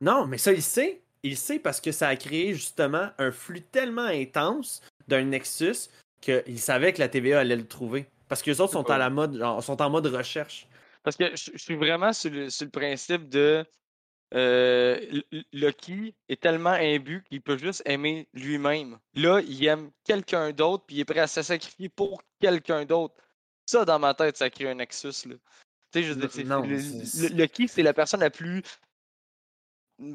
Non, 0.00 0.26
mais 0.26 0.38
ça, 0.38 0.52
il 0.52 0.62
sait. 0.62 1.02
Il 1.24 1.36
sait 1.38 1.58
parce 1.58 1.80
que 1.80 1.90
ça 1.90 2.08
a 2.08 2.16
créé 2.16 2.52
justement 2.54 3.08
un 3.18 3.32
flux 3.32 3.62
tellement 3.62 4.02
intense 4.02 4.82
d'un 5.08 5.24
Nexus 5.24 5.88
qu'il 6.20 6.60
savait 6.60 6.92
que 6.92 7.00
la 7.00 7.08
TVA 7.08 7.40
allait 7.40 7.56
le 7.56 7.66
trouver. 7.66 8.06
Parce 8.28 8.42
que 8.42 8.50
les 8.50 8.60
autres 8.60 8.72
sont, 8.74 8.88
à 8.90 8.98
la 8.98 9.10
mode, 9.10 9.38
genre, 9.38 9.62
sont 9.62 9.80
en 9.82 9.88
mode 9.90 10.06
recherche. 10.06 10.68
Parce 11.02 11.16
que 11.16 11.34
je 11.34 11.50
je 11.54 11.58
suis 11.58 11.76
vraiment 11.76 12.12
sur 12.12 12.30
le, 12.30 12.50
sur 12.50 12.66
le 12.66 12.70
principe 12.70 13.28
de 13.28 13.64
euh, 14.34 15.20
Loki 15.52 16.14
est 16.28 16.40
tellement 16.40 16.70
imbu 16.70 17.22
qu'il 17.28 17.40
peut 17.40 17.56
juste 17.58 17.82
aimer 17.86 18.28
lui-même. 18.34 18.98
Là, 19.14 19.40
il 19.46 19.64
aime 19.66 19.90
quelqu'un 20.04 20.52
d'autre, 20.52 20.84
puis 20.86 20.96
il 20.96 21.00
est 21.00 21.04
prêt 21.04 21.20
à 21.20 21.26
se 21.26 21.42
sacrifier 21.42 21.88
pour 21.88 22.22
quelqu'un 22.40 22.84
d'autre. 22.84 23.14
Ça, 23.66 23.84
dans 23.84 23.98
ma 23.98 24.12
tête, 24.14 24.36
ça 24.36 24.50
crée 24.50 24.68
un 24.68 24.74
nexus. 24.74 25.26
Là. 25.26 25.36
Tu 25.92 26.00
sais, 26.00 26.02
je 26.02 26.12
veux 26.12 26.26
dire, 26.26 26.46
Non, 26.46 26.62
le- 26.62 27.36
Loki, 27.36 27.68
c'est 27.68 27.82
la 27.82 27.94
personne 27.94 28.20
la 28.20 28.30
plus. 28.30 28.62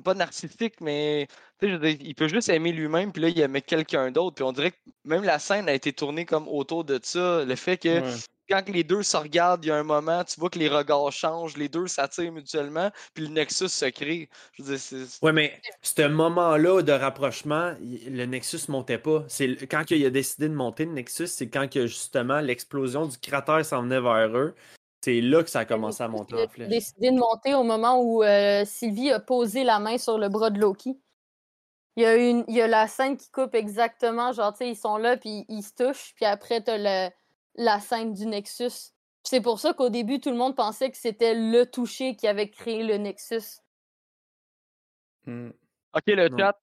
Pas 0.04 0.14
narcissique, 0.14 0.82
mais 0.82 1.28
tu 1.60 1.66
sais, 1.66 1.72
je 1.72 1.78
veux 1.78 1.90
dire, 1.94 1.98
il 2.02 2.14
peut 2.14 2.28
juste 2.28 2.50
aimer 2.50 2.74
lui-même, 2.74 3.14
puis 3.14 3.22
là, 3.22 3.30
il 3.30 3.40
aimait 3.40 3.62
quelqu'un 3.62 4.12
d'autre. 4.12 4.36
Puis 4.36 4.44
on 4.44 4.52
dirait 4.52 4.72
que 4.72 4.78
même 5.06 5.24
la 5.24 5.40
scène 5.40 5.70
a 5.70 5.74
été 5.74 5.94
tournée 5.94 6.26
comme 6.26 6.48
autour 6.50 6.84
de 6.84 7.00
ça. 7.02 7.46
Le 7.46 7.56
fait 7.56 7.78
que 7.78 8.02
Ouais. 8.02 8.14
quand 8.50 8.68
les 8.68 8.84
deux 8.84 9.04
se 9.04 9.16
regardent, 9.16 9.64
il 9.64 9.70
y 9.70 9.72
a 9.72 9.78
un 9.78 9.84
moment, 9.84 10.24
tu 10.26 10.38
vois 10.40 10.50
que 10.50 10.60
les 10.60 10.68
regards 10.68 11.12
changent, 11.14 11.56
les 11.56 11.70
deux 11.70 11.88
s'attirent 11.88 12.32
mutuellement, 12.32 12.92
puis 13.14 13.28
le 13.28 13.30
Nexus 13.34 13.70
se 13.70 13.86
crée. 13.86 14.28
Je 14.54 14.64
veux 14.64 14.70
dire, 14.72 14.80
c'est. 14.80 15.24
Ouais, 15.24 15.32
mais 15.32 15.62
ce 15.82 16.08
moment-là 16.08 16.82
de 16.82 16.92
rapprochement, 16.92 17.74
le 17.80 18.26
Nexus 18.26 18.62
montait 18.68 18.98
pas. 18.98 19.24
C'est 19.30 19.66
quand 19.68 19.90
il 19.92 20.06
a 20.06 20.10
décidé 20.10 20.50
de 20.50 20.54
monter 20.56 20.84
le 20.86 20.92
Nexus, 20.92 21.28
c'est 21.28 21.48
quand 21.48 21.70
que 21.72 21.88
justement 21.88 22.42
l'explosion 22.42 23.06
du 23.06 23.18
cratère 23.18 23.64
s'en 23.66 23.84
venait 23.84 24.02
vers 24.02 24.36
eux. 24.38 24.56
C'est 25.02 25.22
là 25.22 25.44
que 25.44 25.50
ça 25.50 25.60
a 25.60 25.66
commencé 25.66 26.04
à 26.04 26.08
monter 26.10 26.36
en 26.44 26.48
flèche. 26.50 26.68
décidé 26.70 27.12
de 27.12 27.18
monter 27.18 27.54
au 27.54 27.64
moment 27.64 28.02
où 28.02 28.22
euh, 28.24 28.66
Sylvie 28.66 29.12
a 29.12 29.20
posé 29.20 29.64
la 29.64 29.80
main 29.80 29.98
sur 29.98 30.18
le 30.18 30.28
bras 30.30 30.50
de 30.50 30.60
Loki. 30.60 31.00
Il 31.96 32.04
y 32.04 32.06
a, 32.06 32.16
une, 32.16 32.44
il 32.48 32.56
y 32.56 32.62
a 32.62 32.68
la 32.68 32.88
scène 32.88 33.18
qui 33.18 33.30
coupe 33.32 33.56
exactement, 33.56 34.32
genre, 34.32 34.52
tu 34.54 34.60
sais, 34.60 34.70
ils 34.70 34.76
sont 34.76 34.98
là, 34.98 35.18
puis 35.18 35.46
ils 35.50 35.64
se 35.64 35.74
touchent, 35.74 36.14
puis 36.16 36.26
après, 36.26 36.62
t'as 36.62 36.78
le, 36.78 37.12
la 37.56 37.80
scène 37.80 38.14
du 38.14 38.26
Nexus. 38.26 38.94
C'est 39.24 39.42
pour 39.42 39.60
ça 39.60 39.74
qu'au 39.74 39.90
début, 39.90 40.20
tout 40.20 40.30
le 40.30 40.38
monde 40.38 40.56
pensait 40.56 40.90
que 40.92 40.98
c'était 40.98 41.34
le 41.36 41.66
toucher 41.66 42.16
qui 42.16 42.28
avait 42.28 42.50
créé 42.50 42.84
le 42.84 42.98
Nexus. 42.98 43.60
Hmm. 45.26 45.50
Ok, 45.94 46.04
le 46.08 46.30
Non, 46.30 46.38
chat, 46.38 46.60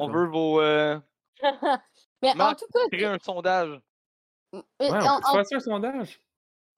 on 0.00 0.08
veut 0.08 0.26
vos. 0.26 0.60
euh, 0.60 0.98
Mais 2.22 2.30
en 2.40 2.54
tout 2.54 2.66
cas, 2.72 2.80
créer 2.90 3.06
un 3.06 3.18
sondage. 3.18 3.80
Ouais, 4.52 4.62
on 4.80 4.88
peut 4.88 4.96
en- 4.96 5.32
faire 5.34 5.46
ça 5.46 5.56
un 5.56 5.60
sondage. 5.60 6.20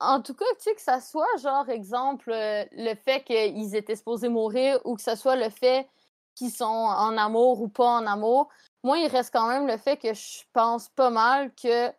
En 0.03 0.21
tout 0.23 0.35
cas, 0.35 0.45
tu 0.59 0.65
sais, 0.65 0.75
que 0.75 0.81
ça 0.83 1.01
soit, 1.01 1.27
genre, 1.43 1.69
exemple, 1.71 2.31
euh, 2.33 2.65
le 2.73 2.95
fait 2.95 3.23
qu'ils 3.25 3.75
étaient 3.77 3.97
supposés 3.97 4.29
mourir 4.29 4.81
ou 4.85 4.97
que 4.97 5.03
ce 5.03 5.15
soit 5.17 5.37
le 5.37 5.51
fait 5.51 5.89
qu'ils 6.35 6.51
sont 6.53 6.65
en 6.65 7.17
amour 7.19 7.61
ou 7.63 7.69
pas 7.69 7.87
en 7.87 8.07
amour, 8.07 8.49
moi, 8.85 8.99
il 8.99 9.07
reste 9.09 9.33
quand 9.33 9.49
même 9.49 9.67
le 9.67 9.77
fait 9.77 9.97
que 9.99 10.15
je 10.15 10.43
pense 10.53 10.89
pas 10.91 11.11
mal 11.11 11.55
que 11.55 11.93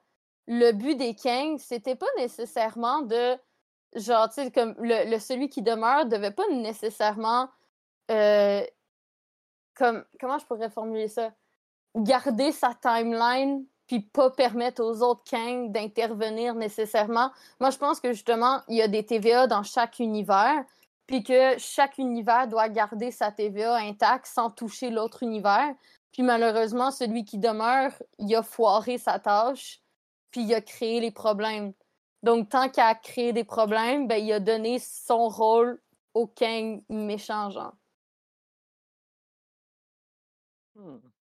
le 0.47 0.71
but 0.73 0.95
des 0.95 1.15
Kings, 1.15 1.59
c'était 1.59 1.95
pas 1.95 2.07
nécessairement 2.17 3.01
de. 3.01 3.37
Genre, 3.95 4.27
tu 4.29 4.35
sais, 4.35 4.51
comme 4.51 4.75
le, 4.79 5.09
le 5.09 5.19
celui 5.19 5.49
qui 5.49 5.61
demeure 5.61 6.05
devait 6.07 6.31
pas 6.31 6.47
nécessairement. 6.51 7.49
euh, 8.11 8.63
comme, 9.75 10.05
comment 10.19 10.37
je 10.39 10.45
pourrais 10.45 10.69
formuler 10.69 11.07
ça? 11.07 11.31
Garder 11.95 12.51
sa 12.51 12.73
timeline 12.75 13.65
puis 13.87 13.99
pas 14.01 14.29
permettre 14.29 14.83
aux 14.83 15.01
autres 15.01 15.23
Kang 15.29 15.71
d'intervenir 15.71 16.55
nécessairement. 16.55 17.31
Moi, 17.59 17.69
je 17.69 17.77
pense 17.77 17.99
que 17.99 18.13
justement, 18.13 18.61
il 18.67 18.77
y 18.77 18.81
a 18.81 18.87
des 18.87 19.05
TVA 19.05 19.47
dans 19.47 19.63
chaque 19.63 19.99
univers, 19.99 20.63
puis 21.07 21.23
que 21.23 21.57
chaque 21.57 21.97
univers 21.97 22.47
doit 22.47 22.69
garder 22.69 23.11
sa 23.11 23.31
TVA 23.31 23.75
intacte 23.75 24.27
sans 24.27 24.49
toucher 24.49 24.89
l'autre 24.89 25.23
univers. 25.23 25.73
Puis 26.11 26.23
malheureusement, 26.23 26.91
celui 26.91 27.25
qui 27.25 27.39
demeure, 27.39 27.91
il 28.19 28.33
a 28.35 28.43
foiré 28.43 28.97
sa 28.97 29.19
tâche, 29.19 29.81
puis 30.31 30.41
il 30.43 30.53
a 30.53 30.61
créé 30.61 30.99
les 30.99 31.11
problèmes. 31.11 31.73
Donc, 32.23 32.49
tant 32.49 32.69
qu'il 32.69 32.83
a 32.83 32.95
créé 32.95 33.33
des 33.33 33.43
problèmes, 33.43 34.07
ben, 34.07 34.23
il 34.23 34.31
a 34.31 34.39
donné 34.39 34.79
son 34.79 35.27
rôle 35.27 35.81
au 36.13 36.27
Kang 36.27 36.81
méchant. 36.89 37.49
Hmm. 40.75 41.12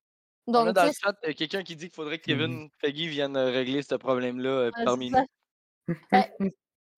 Donc, 0.47 0.67
on 0.67 0.71
a 0.71 0.73
dans 0.73 0.87
le 0.87 0.93
chat 0.93 1.15
euh, 1.25 1.33
quelqu'un 1.35 1.63
qui 1.63 1.77
dit 1.77 1.87
qu'il 1.87 1.95
faudrait 1.95 2.19
que 2.19 2.25
Kevin 2.25 2.69
Feige 2.79 3.07
vienne 3.09 3.37
euh, 3.37 3.51
régler 3.51 3.83
ce 3.83 3.95
problème-là 3.95 4.51
euh, 4.51 4.71
Ouais, 4.77 4.85
parmi 4.85 5.11
c'est 5.11 5.21
nous. 5.21 5.97
Ben, 6.11 6.25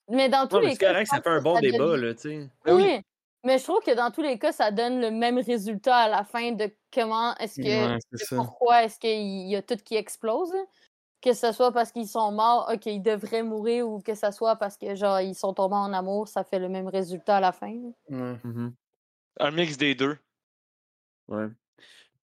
mais 0.08 0.28
dans 0.28 0.46
tous 0.46 0.58
mais 0.60 0.66
les 0.66 0.72
c'est 0.72 0.78
cas, 0.78 0.92
correct, 0.92 1.08
je 1.10 1.16
ça 1.16 1.22
fait 1.22 1.30
un 1.30 1.40
bon 1.40 1.58
débat, 1.60 1.96
là, 1.96 2.14
tu 2.14 2.20
sais. 2.20 2.50
Ben 2.64 2.74
oui. 2.74 2.82
Oui, 2.82 3.00
mais 3.44 3.58
je 3.58 3.64
trouve 3.64 3.80
que 3.80 3.94
dans 3.94 4.10
tous 4.10 4.22
les 4.22 4.38
cas, 4.38 4.52
ça 4.52 4.70
donne 4.70 5.00
le 5.00 5.10
même 5.10 5.38
résultat 5.38 5.96
à 5.96 6.08
la 6.08 6.24
fin 6.24 6.52
de 6.52 6.70
comment 6.92 7.34
est-ce 7.36 7.56
que. 7.56 7.94
Ouais, 7.94 7.98
c'est. 8.12 8.36
Pourquoi 8.36 8.84
est-ce 8.84 8.98
qu'il 8.98 9.48
y 9.48 9.56
a 9.56 9.62
tout 9.62 9.76
qui 9.76 9.96
explose? 9.96 10.52
Que 11.20 11.32
ce 11.32 11.52
soit 11.52 11.72
parce 11.72 11.90
qu'ils 11.90 12.08
sont 12.08 12.32
morts, 12.32 12.70
ok, 12.72 12.86
ils 12.86 13.00
devraient 13.00 13.42
mourir, 13.42 13.88
ou 13.88 14.00
que 14.00 14.14
ce 14.14 14.30
soit 14.30 14.56
parce 14.56 14.76
que 14.76 14.94
genre 14.94 15.20
ils 15.20 15.34
sont 15.34 15.54
tombés 15.54 15.76
en 15.76 15.92
amour, 15.92 16.28
ça 16.28 16.44
fait 16.44 16.58
le 16.58 16.68
même 16.68 16.88
résultat 16.88 17.38
à 17.38 17.40
la 17.40 17.52
fin. 17.52 17.74
Mhm. 18.08 18.74
Un 19.40 19.50
mix 19.50 19.76
des 19.76 19.94
deux. 19.94 20.18
Ouais. 21.28 21.48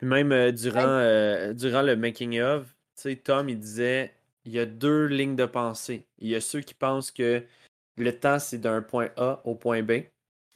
Puis 0.02 0.10
même 0.10 0.32
euh, 0.32 0.52
durant, 0.52 0.80
euh, 0.84 1.54
durant 1.54 1.84
le 1.84 1.96
making 1.96 2.42
of, 2.42 2.66
tu 2.96 3.04
sais, 3.04 3.16
Tom, 3.18 3.50
il 3.50 3.60
disait 3.60 4.12
il 4.46 4.52
y 4.52 4.58
a 4.60 4.66
deux 4.66 5.06
lignes 5.06 5.36
de 5.36 5.46
pensée. 5.46 6.08
Il 6.18 6.28
y 6.28 6.36
a 6.36 6.42
ceux 6.42 6.62
qui 6.62 6.74
pensent 6.74 7.12
que 7.12 7.44
le 7.98 8.20
temps, 8.20 8.40
c'est 8.40 8.58
d'un 8.58 8.82
point 8.82 9.10
A 9.16 9.42
au 9.46 9.54
point 9.54 9.84
B. 9.84 9.92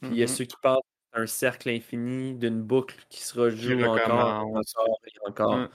Puis 0.00 0.10
il 0.10 0.16
y 0.16 0.22
a 0.22 0.26
Mhm. 0.26 0.34
ceux 0.34 0.44
qui 0.46 0.56
pensent 0.60 0.80
que 0.80 0.88
c'est 1.14 1.20
un 1.22 1.26
cercle 1.28 1.68
infini 1.68 2.34
d'une 2.34 2.60
boucle 2.60 2.96
qui 3.08 3.22
se 3.22 3.38
rejoue 3.38 3.84
encore, 3.84 4.10
encore 4.56 4.98
et 5.06 5.28
encore. 5.28 5.68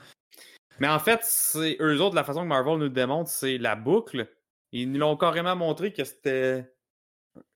Mais 0.80 0.88
en 0.88 0.98
fait, 0.98 1.20
c'est 1.22 1.78
eux 1.80 1.98
autres, 2.02 2.14
la 2.14 2.24
façon 2.24 2.42
que 2.42 2.48
Marvel 2.48 2.76
nous 2.76 2.90
démontre, 2.90 3.30
c'est 3.30 3.56
la 3.56 3.74
boucle. 3.74 4.28
Ils 4.72 4.92
nous 4.92 4.98
l'ont 4.98 5.16
carrément 5.16 5.56
montré 5.56 5.94
que 5.94 6.04
c'était 6.04 6.70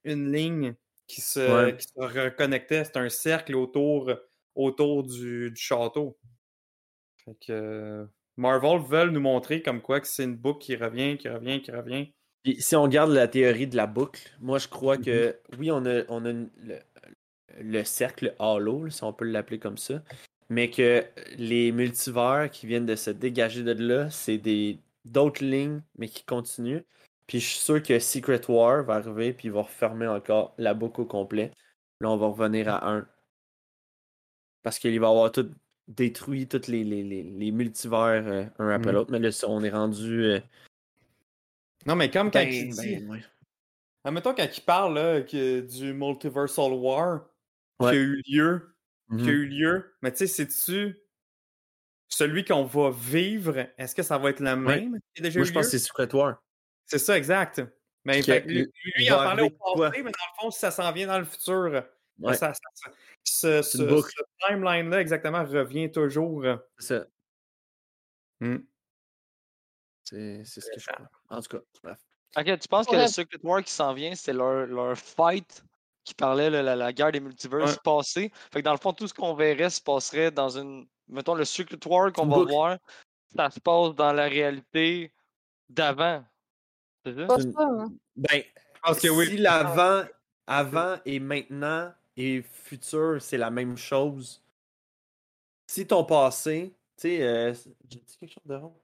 une 0.05 0.33
ligne 0.33 0.75
qui 1.07 1.21
se, 1.21 1.67
Ouais. 1.67 1.77
qui 1.77 1.87
se 1.87 2.01
reconnectait. 2.01 2.85
C'était 2.85 3.01
un 3.01 3.11
cercle 3.11 3.55
autour, 3.55 4.11
autour 4.57 5.05
du, 5.05 5.51
du 5.51 5.61
château. 5.61 6.19
Fait 7.25 7.35
que 7.47 7.53
euh, 7.53 8.07
Marvel 8.37 8.81
veulent 8.81 9.11
nous 9.11 9.21
montrer 9.21 9.63
comme 9.63 9.81
quoi 9.81 10.01
que 10.01 10.07
c'est 10.09 10.25
une 10.25 10.37
boucle 10.37 10.61
qui 10.61 10.77
revient, 10.77 11.17
qui 11.19 11.29
revient, 11.29 11.61
qui 11.63 11.71
revient. 11.71 12.13
Puis 12.43 12.61
si 12.61 12.77
on 12.77 12.87
garde 12.89 13.11
la 13.11 13.29
théorie 13.29 13.67
de 13.67 13.77
la 13.77 13.87
boucle, 13.87 14.31
moi 14.41 14.59
je 14.59 14.69
crois 14.69 14.97
Mhm. 14.99 15.05
que 15.05 15.41
oui, 15.59 15.71
on 15.71 15.85
a, 15.87 16.03
on 16.09 16.25
a 16.25 16.31
une- 16.31 16.51
le, 16.63 16.79
le 17.61 17.85
cercle 17.85 18.35
halo, 18.39 18.89
si 18.91 19.03
on 19.05 19.13
peut 19.13 19.25
l'appeler 19.25 19.59
comme 19.59 19.79
ça, 19.79 20.03
mais 20.49 20.71
que 20.71 21.05
les 21.39 21.73
multivers 21.73 22.51
qui 22.51 22.67
viennent 22.67 22.87
de 22.87 22.95
se 22.97 23.11
dégager 23.11 23.63
de 23.63 23.73
là, 23.73 24.11
c'est 24.11 24.39
des 24.39 24.79
d'autres 25.05 25.45
lignes, 25.45 25.83
mais 25.97 26.09
qui 26.09 26.25
continuent. 26.25 26.83
Puis 27.27 27.41
je 27.41 27.47
suis 27.49 27.59
sûr 27.61 27.83
que 27.83 27.99
Secret 27.99 28.41
War 28.49 28.85
va 28.85 28.95
arriver, 28.95 29.33
puis 29.33 29.49
il 29.49 29.53
va 29.53 29.63
refermer 29.63 30.07
encore 30.07 30.55
la 30.59 30.75
boucle 30.75 31.01
au 31.01 31.05
complet. 31.07 31.51
Là, 32.01 32.11
on 32.11 32.17
va 32.17 32.27
revenir 32.27 32.69
à 32.69 32.89
1. 32.93 33.09
Parce 34.67 34.81
qu'il 34.81 34.99
va 34.99 35.07
avoir 35.11 35.31
tout. 35.31 35.49
détruit 35.87 36.49
tous 36.49 36.67
les, 36.67 36.83
les, 36.83 37.05
les, 37.05 37.23
les 37.23 37.53
multivers 37.53 38.27
euh, 38.27 38.45
un 38.59 38.71
après 38.71 38.91
Mm. 38.91 38.95
l'autre. 38.97 39.13
Mais 39.13 39.21
là, 39.21 39.31
on 39.47 39.63
est 39.63 39.71
rendu. 39.71 40.25
euh, 40.25 40.41
Non, 41.87 41.95
mais 41.95 42.11
comme 42.11 42.33
quand 42.33 42.41
ben, 42.41 42.53
il 42.53 42.71
dit. 42.75 42.97
ben, 42.97 43.09
ouais. 43.11 43.25
Admettons, 44.03 44.35
quand 44.35 44.49
il 44.59 44.61
parle 44.65 44.95
là, 44.97 45.21
que, 45.23 45.61
du 45.61 45.93
Multiversal 45.93 46.73
War 46.73 47.21
Ouais. 47.79 47.93
qui 47.93 47.97
a 47.97 48.01
eu 48.01 48.23
lieu, 48.27 48.75
qui 49.11 49.15
a 49.15 49.17
Mhm. 49.19 49.29
eu 49.29 49.47
lieu, 49.47 49.95
mais 50.03 50.11
tu 50.11 50.19
sais, 50.19 50.27
sais-tu 50.27 50.99
celui 52.09 52.45
qu'on 52.45 52.65
va 52.65 52.91
vivre, 52.91 53.69
est-ce 53.79 53.95
que 53.95 54.03
ça 54.03 54.19
va 54.19 54.31
être 54.31 54.41
le 54.41 54.57
même 54.57 54.99
qui 55.15 55.21
a 55.21 55.23
déjà 55.23 55.39
Moi, 55.39 55.45
eu 55.45 55.49
je 55.49 55.53
pense 55.53 55.67
lieu? 55.67 55.71
que 55.71 55.79
c'est 55.79 55.87
Secret 55.87 56.13
War. 56.13 56.43
C'est 56.87 56.99
ça, 56.99 57.17
exact. 57.17 57.63
Mais 58.05 58.21
fait 58.25 58.41
lui, 58.41 58.55
il- 58.55 58.63
lui, 58.63 58.93
il 58.99 59.05
il 59.05 59.13
en 59.13 59.17
parlait 59.19 59.43
au 59.45 59.51
quoi? 59.51 59.91
passé, 59.91 60.03
mais 60.03 60.11
dans 60.11 60.19
le 60.35 60.41
fond, 60.43 60.51
ça 60.51 60.73
s'en 60.73 60.91
vient 60.91 61.07
dans 61.07 61.21
le 61.21 61.25
futur. 61.25 61.85
Ouais. 62.19 62.35
Ça- 62.35 62.55
ça- 62.55 62.91
ça- 63.25 63.63
ce 63.63 64.23
timeline-là, 64.49 65.01
exactement, 65.01 65.45
revient 65.45 65.91
toujours. 65.91 66.45
C'est 66.79 66.99
ça. 67.01 67.07
Hmm. 68.41 68.59
C'est 70.05 70.45
ce 70.45 70.61
que 70.71 70.79
je 70.79 70.87
crois. 70.87 71.09
En 71.31 71.41
tout 71.43 71.57
cas, 71.59 71.65
bref. 71.83 71.99
Ok, 72.37 72.59
tu 72.59 72.69
penses 72.69 72.87
que 72.87 72.97
le 72.97 73.07
Secret 73.07 73.39
War 73.43 73.63
qui 73.63 73.73
s'en 73.73 73.93
vient, 73.95 74.15
c'est 74.15 74.33
leur, 74.33 74.67
leur 74.67 74.97
fight 74.97 75.65
qui 76.05 76.15
parlait 76.15 76.51
de 76.51 76.59
la, 76.59 76.77
la 76.77 76.93
guerre 76.93 77.11
des 77.13 77.21
multiverses 77.21 77.73
Ouais. 77.73 77.79
passée? 77.83 78.31
Fait 78.53 78.61
que 78.61 78.65
dans 78.65 78.73
le 78.73 78.79
fond, 78.79 78.93
tout 78.93 79.09
ce 79.09 79.15
qu'on 79.15 79.35
verrait 79.35 79.71
se 79.71 79.81
passerait 79.81 80.31
dans 80.31 80.51
une. 80.59 80.87
Mettons, 81.09 81.35
le 81.35 81.45
Secret 81.45 81.79
War 81.87 82.13
qu'on 82.13 82.27
va 82.27 82.37
boucle. 82.37 82.51
voir, 82.53 82.79
ça 83.35 83.51
se 83.51 83.59
passe 83.61 83.95
dans 83.95 84.13
la 84.13 84.25
réalité 84.29 85.13
d'avant. 85.69 86.25
C'est 87.05 87.15
ça? 87.15 87.37
Une- 87.41 87.55
hein. 87.59 87.89
Ben, 88.17 88.43
Je 88.43 88.81
pense 88.83 89.01
que 89.01 89.09
oui. 89.09 89.27
si 89.27 89.37
l'avant 89.39 90.05
avant 90.47 90.97
et 91.05 91.19
maintenant 91.21 91.93
et 92.17 92.43
futur, 92.43 93.21
c'est 93.21 93.37
la 93.39 93.51
même 93.51 93.77
chose. 93.77 94.43
Si 95.67 95.87
ton 95.87 96.05
passé, 96.05 96.73
tu 96.97 97.03
sais, 97.03 97.23
euh, 97.23 97.53
j'ai 97.89 98.01
dit 98.01 98.17
quelque 98.19 98.33
chose 98.33 98.47
de 98.47 98.55
rond. 98.55 98.75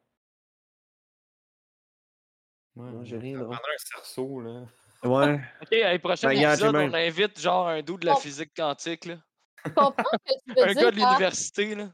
Ouais, 2.76 2.90
Non, 2.90 3.04
j'ai 3.04 3.18
rien 3.18 3.38
de 3.38 3.44
rond. 3.44 3.52
un 3.54 3.58
cerceau, 3.78 4.40
là. 4.40 4.64
Ouais. 5.04 5.40
Ok, 5.62 5.72
à 5.72 5.98
prochain 5.98 6.28
Ben, 6.28 6.36
regarde, 6.36 6.58
j'ai 6.60 6.66
épisode, 6.66 6.76
on 6.76 6.94
invite 6.94 7.40
genre 7.40 7.68
un 7.68 7.82
doux 7.82 7.98
de 7.98 8.06
la 8.06 8.16
physique 8.16 8.52
quantique, 8.56 9.04
là. 9.06 9.16
Je 9.64 9.70
comprends 9.70 10.04
ce 10.26 10.34
que 10.34 10.54
tu 10.54 10.54
veux 10.54 10.62
un 10.68 10.72
dire. 10.72 10.82
gars 10.82 10.90
de 10.90 10.96
l'université. 10.96 11.74
là. 11.74 11.88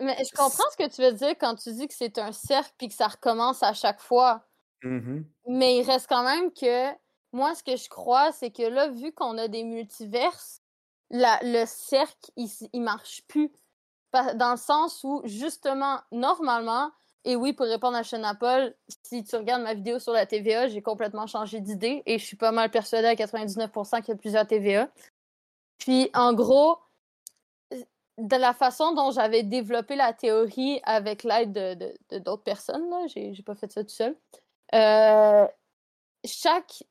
Mais 0.00 0.16
je 0.24 0.30
comprends 0.34 0.64
ce 0.72 0.76
que 0.78 0.88
tu 0.94 1.02
veux 1.02 1.12
dire 1.12 1.34
quand 1.38 1.54
tu 1.56 1.72
dis 1.72 1.86
que 1.86 1.94
c'est 1.94 2.18
un 2.18 2.32
cercle 2.32 2.72
puis 2.78 2.88
que 2.88 2.94
ça 2.94 3.08
recommence 3.08 3.62
à 3.62 3.74
chaque 3.74 4.00
fois. 4.00 4.46
Mhm. 4.82 5.26
Mais 5.46 5.78
il 5.78 5.82
reste 5.82 6.06
quand 6.08 6.22
même 6.24 6.52
que 6.52 6.90
moi, 7.32 7.54
ce 7.54 7.62
que 7.62 7.76
je 7.76 7.88
crois, 7.88 8.32
c'est 8.32 8.50
que 8.50 8.62
là, 8.62 8.88
vu 8.88 9.12
qu'on 9.12 9.36
a 9.38 9.46
des 9.48 9.62
multiverses, 9.62 10.62
le 11.14 11.64
cercle, 11.66 12.30
il, 12.36 12.48
il 12.72 12.80
marche 12.82 13.22
plus. 13.28 13.52
Dans 14.12 14.52
le 14.52 14.56
sens 14.56 15.02
où, 15.04 15.22
justement, 15.24 16.00
normalement, 16.12 16.92
et 17.24 17.36
oui, 17.36 17.54
pour 17.54 17.66
répondre 17.66 17.96
à 17.96 18.02
Shana 18.02 18.34
Paul, 18.34 18.74
si 19.02 19.24
tu 19.24 19.34
regardes 19.36 19.62
ma 19.62 19.74
vidéo 19.74 19.98
sur 19.98 20.12
la 20.12 20.26
TVA, 20.26 20.68
j'ai 20.68 20.82
complètement 20.82 21.26
changé 21.26 21.60
d'idée 21.60 22.02
et 22.04 22.18
je 22.18 22.24
suis 22.24 22.36
pas 22.36 22.52
mal 22.52 22.70
persuadée 22.70 23.08
à 23.08 23.14
99% 23.14 24.02
qu'il 24.02 24.08
y 24.08 24.12
a 24.12 24.16
plusieurs 24.16 24.46
TVA. 24.46 24.90
Puis, 25.78 26.10
en 26.14 26.34
gros, 26.34 26.78
de 28.18 28.36
la 28.36 28.52
façon 28.52 28.92
dont 28.92 29.10
j'avais 29.10 29.42
développé 29.42 29.96
la 29.96 30.12
théorie 30.12 30.80
avec 30.84 31.24
l'aide 31.24 31.52
de, 31.52 32.18
d'autres 32.18 32.42
personnes, 32.42 32.88
là, 32.90 33.06
j'ai, 33.06 33.34
pas 33.44 33.54
fait 33.54 33.72
ça 33.72 33.82
tout 33.82 33.90
seul. 33.90 34.16
Euh, 34.74 35.48
chaque, 36.26 36.84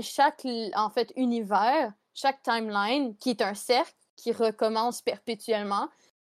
chaque 0.00 0.46
en 0.74 0.90
fait 0.90 1.12
univers, 1.16 1.92
chaque 2.20 2.42
timeline 2.42 3.16
qui 3.18 3.30
est 3.30 3.42
un 3.42 3.54
cercle 3.54 3.94
qui 4.16 4.32
recommence 4.32 5.02
perpétuellement, 5.02 5.88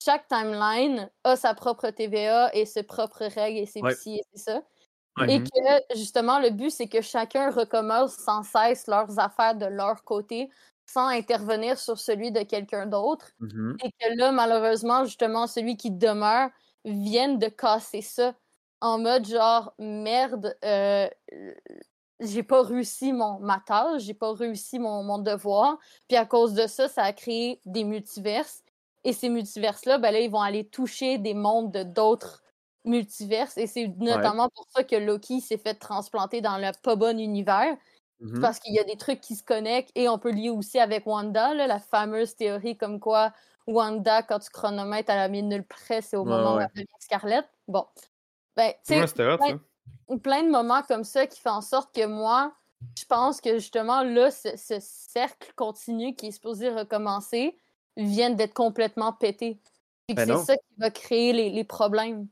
chaque 0.03 0.27
timeline 0.27 1.11
a 1.23 1.35
sa 1.37 1.53
propre 1.55 1.89
TVA 1.91 2.53
et 2.55 2.65
ses 2.65 2.83
propres 2.83 3.25
règles 3.25 3.59
et 3.59 3.65
ses 3.67 3.81
Ouais. 3.81 3.95
et 4.05 4.21
c'est 4.33 4.39
ça. 4.43 4.63
Ouais. 5.17 5.27
Et 5.27 5.41
que 5.43 5.95
justement 5.97 6.39
le 6.39 6.51
but 6.51 6.71
c'est 6.71 6.87
que 6.89 7.01
chacun 7.01 7.51
recommence 7.51 8.15
sans 8.15 8.43
cesse 8.43 8.87
leurs 8.87 9.19
affaires 9.19 9.55
de 9.55 9.65
leur 9.67 10.03
côté 10.05 10.49
sans 10.87 11.07
intervenir 11.09 11.79
sur 11.79 11.99
celui 11.99 12.31
de 12.31 12.43
quelqu'un 12.43 12.87
d'autre 12.87 13.31
Mhm. 13.39 13.81
et 13.83 13.91
que 13.91 14.17
là, 14.17 14.31
malheureusement, 14.33 15.05
justement, 15.05 15.47
celui 15.47 15.77
qui 15.77 15.91
demeure 15.91 16.49
vienne 16.85 17.39
de 17.39 17.47
casser 17.49 18.01
ça 18.03 18.35
en 18.81 18.99
mode 18.99 19.27
genre 19.27 19.73
merde, 19.79 20.57
euh, 20.65 21.09
j'ai 22.21 22.43
pas 22.43 22.61
réussi 22.61 23.13
mon, 23.13 23.39
ma 23.39 23.59
tâche, 23.59 24.03
j'ai 24.03 24.13
pas 24.13 24.33
réussi 24.33 24.79
mon, 24.79 25.03
mon 25.03 25.17
devoir. 25.17 25.77
Puis 26.07 26.17
à 26.17 26.25
cause 26.25 26.53
de 26.53 26.67
ça, 26.67 26.87
ça 26.87 27.03
a 27.03 27.13
créé 27.13 27.59
des 27.65 27.83
multiverses. 27.83 28.63
Et 29.03 29.13
ces 29.13 29.29
multiverses-là, 29.29 29.97
ben 29.97 30.11
là, 30.11 30.19
ils 30.19 30.29
vont 30.29 30.41
aller 30.41 30.67
toucher 30.67 31.17
des 31.17 31.33
mondes 31.33 31.71
de 31.71 31.83
d'autres 31.83 32.43
multiverses. 32.85 33.57
Et 33.57 33.67
c'est 33.67 33.87
notamment 33.97 34.49
pour 34.49 34.65
ça 34.69 34.83
que 34.83 34.95
Loki 34.95 35.41
s'est 35.41 35.57
fait 35.57 35.73
transplanter 35.73 36.41
dans 36.41 36.57
le 36.57 36.71
pas 36.83 36.95
bon 36.95 37.19
univers. 37.19 37.75
Mhm. 38.19 38.39
Parce 38.39 38.59
qu'il 38.59 38.73
y 38.75 38.79
a 38.79 38.83
des 38.83 38.97
trucs 38.97 39.19
qui 39.19 39.35
se 39.35 39.43
connectent 39.43 39.91
et 39.95 40.07
on 40.07 40.19
peut 40.19 40.31
lier 40.31 40.51
aussi 40.51 40.79
avec 40.79 41.07
Wanda, 41.07 41.55
là, 41.55 41.65
la 41.65 41.79
fameuse 41.79 42.35
théorie 42.35 42.77
comme 42.77 42.99
quoi 42.99 43.33
Wanda, 43.65 44.21
quand 44.21 44.37
tu 44.39 44.51
chronomètres 44.51 45.09
à 45.11 45.15
la 45.15 45.27
minute 45.27 45.67
près, 45.67 46.01
c'est 46.01 46.17
au 46.17 46.23
Ouais, 46.23 46.29
moment 46.29 46.53
où 46.53 46.57
ouais. 46.57 46.65
elle 46.75 46.83
devient 46.83 46.93
Scarlett. 46.99 47.45
Bon. 47.67 47.85
Ben, 48.55 48.73
tu 48.85 48.93
sais, 48.93 49.07
Plein, 50.21 50.43
de 50.43 50.49
moments 50.49 50.81
comme 50.83 51.03
ça 51.03 51.25
qui 51.27 51.39
font 51.39 51.51
en 51.51 51.61
sorte 51.61 51.95
que 51.95 52.05
moi, 52.05 52.53
je 52.97 53.05
pense 53.05 53.39
que 53.39 53.59
justement, 53.59 54.03
là, 54.03 54.31
ce, 54.31 54.49
ce 54.57 54.75
cercle 54.79 55.51
continu 55.55 56.15
qui 56.15 56.27
est 56.27 56.31
supposé 56.31 56.69
recommencer 56.69 57.55
vient 57.97 58.29
d'être 58.29 58.53
complètement 58.53 59.13
pété. 59.13 59.59
Puis 60.07 60.15
que 60.15 60.25
Ben 60.25 60.37
c'est 60.37 60.45
ça 60.45 60.55
qui 60.57 60.75
va 60.77 60.89
créer 60.89 61.33
les, 61.33 61.49
les 61.49 61.63
problèmes. 61.63 62.27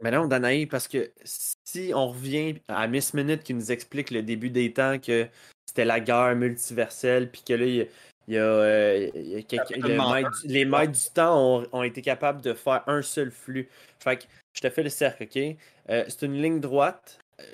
Mais 0.00 0.10
non, 0.12 0.26
Danaï, 0.26 0.66
parce 0.66 0.86
que 0.86 1.12
si 1.24 1.92
on 1.94 2.08
revient 2.08 2.60
à 2.68 2.86
Miss 2.86 3.14
Minute 3.14 3.42
qui 3.42 3.52
nous 3.52 3.72
explique 3.72 4.10
le 4.10 4.22
début 4.22 4.50
des 4.50 4.72
temps 4.72 4.98
que 4.98 5.26
c'était 5.66 5.84
la 5.84 5.98
guerre 5.98 6.36
multiverselle, 6.36 7.30
puis 7.30 7.42
que 7.42 7.54
là, 7.54 7.64
il 7.66 7.74
y 7.74 7.80
a, 7.80 7.84
y 8.28 8.36
a, 8.36 8.42
euh, 8.42 9.10
y 9.14 9.58
a 9.58 9.76
le 9.76 9.96
maître 9.96 10.40
les 10.44 10.64
maîtres 10.64 10.92
du 10.92 11.10
temps 11.12 11.58
ont, 11.58 11.66
ont 11.72 11.82
été 11.82 12.00
capables 12.00 12.40
de 12.40 12.54
faire 12.54 12.84
un 12.86 13.02
seul 13.02 13.32
flux. 13.32 13.68
Fait 13.98 14.18
que 14.18 14.24
je 14.58 14.68
te 14.68 14.70
fais 14.70 14.82
le 14.82 14.88
cercle, 14.90 15.22
OK? 15.24 15.56
Euh, 15.90 16.04
c'est 16.08 16.22
une 16.26 16.40
ligne 16.42 16.58
droite. 16.60 17.18
Euh, 17.40 17.44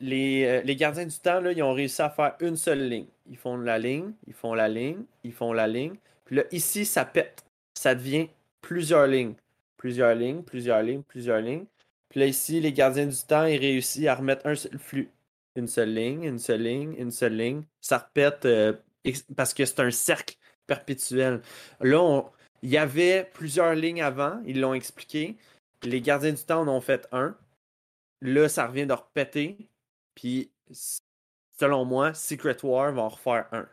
Les, 0.00 0.44
euh, 0.44 0.60
les 0.64 0.76
gardiens 0.76 1.06
du 1.06 1.18
temps, 1.18 1.40
là, 1.40 1.52
ils 1.52 1.62
ont 1.62 1.72
réussi 1.74 2.02
à 2.02 2.08
faire 2.10 2.36
une 2.40 2.56
seule 2.56 2.88
ligne. 2.88 3.06
Ils 3.28 3.36
font 3.36 3.56
la 3.56 3.78
ligne, 3.78 4.12
ils 4.28 4.32
font 4.32 4.54
la 4.54 4.68
ligne, 4.68 5.02
ils 5.24 5.32
font 5.32 5.52
la 5.52 5.66
ligne. 5.66 5.94
Puis 6.24 6.36
là, 6.36 6.44
ici, 6.52 6.84
ça 6.84 7.04
pète. 7.04 7.44
Ça 7.74 7.94
devient 7.94 8.28
plusieurs 8.60 9.06
lignes. 9.06 9.34
Plusieurs 9.76 10.14
lignes, 10.14 10.42
plusieurs 10.42 10.82
lignes, 10.82 11.02
plusieurs 11.02 11.40
lignes. 11.40 11.66
Puis 12.08 12.20
là, 12.20 12.26
ici, 12.26 12.60
les 12.60 12.72
gardiens 12.72 13.06
du 13.06 13.22
temps, 13.26 13.44
ils 13.44 13.58
réussissent 13.58 14.06
à 14.06 14.14
remettre 14.14 14.46
un 14.46 14.54
seul 14.54 14.78
flux. 14.78 15.10
Une 15.56 15.66
seule 15.66 15.92
ligne, 15.92 16.22
une 16.24 16.38
seule 16.38 16.62
ligne, 16.62 16.94
une 16.96 17.10
seule 17.10 17.36
ligne. 17.36 17.62
Ça 17.80 18.08
ex- 19.04 19.26
parce 19.36 19.52
que 19.52 19.64
c'est 19.64 19.80
un 19.80 19.90
cercle 19.90 20.36
perpétuel. 20.66 21.40
Là, 21.80 22.22
il 22.62 22.70
y 22.70 22.78
avait 22.78 23.28
plusieurs 23.34 23.74
lignes 23.74 24.02
avant, 24.02 24.40
ils 24.46 24.60
l'ont 24.60 24.74
expliqué. 24.74 25.36
Les 25.84 26.00
gardiens 26.00 26.32
du 26.32 26.42
temps 26.44 26.60
en 26.62 26.68
ont 26.68 26.80
fait 26.80 27.08
un. 27.12 27.36
Là, 28.20 28.48
ça 28.48 28.66
revient 28.66 28.86
de 28.86 28.92
repéter. 28.92 29.68
Puis, 30.14 30.50
selon 31.58 31.84
moi, 31.84 32.14
Secret 32.14 32.56
War 32.62 32.92
va 32.92 33.02
en 33.02 33.08
refaire 33.08 33.46
un. 33.52 33.66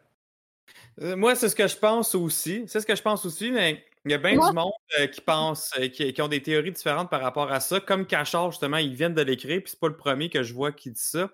Euh, 1.02 1.16
Moi, 1.16 1.36
c'est 1.36 1.50
ce 1.50 1.56
que 1.56 1.68
je 1.68 1.78
pense 1.78 2.16
aussi. 2.16 2.64
C'est 2.68 2.80
ce 2.80 2.86
que 2.86 2.96
je 2.96 3.02
pense 3.02 3.26
aussi, 3.26 3.52
mais 3.52 3.86
il 4.06 4.12
y 4.12 4.14
a 4.14 4.18
bien 4.18 4.36
Moi- 4.36 4.50
du 4.50 4.56
monde 4.56 4.72
euh, 5.00 5.08
qui 5.08 5.22
pense, 5.22 5.72
euh, 5.78 5.88
qui, 5.88 6.12
qui 6.14 6.22
ont 6.22 6.28
des 6.28 6.42
théories 6.42 6.72
différentes 6.72 7.10
par 7.10 7.22
rapport 7.22 7.52
à 7.52 7.60
ça. 7.60 7.80
Comme 7.80 8.06
Cachard, 8.08 8.52
justement, 8.52 8.78
ils 8.78 8.94
viennent 8.96 9.14
de 9.14 9.22
l'écrire, 9.22 9.62
puis 9.62 9.72
c'est 9.72 9.80
pas 9.80 9.88
le 9.90 9.98
premier 9.98 10.30
que 10.30 10.42
je 10.44 10.54
vois 10.54 10.72
qui 10.72 10.92
dit 10.92 11.02
ça. 11.02 11.30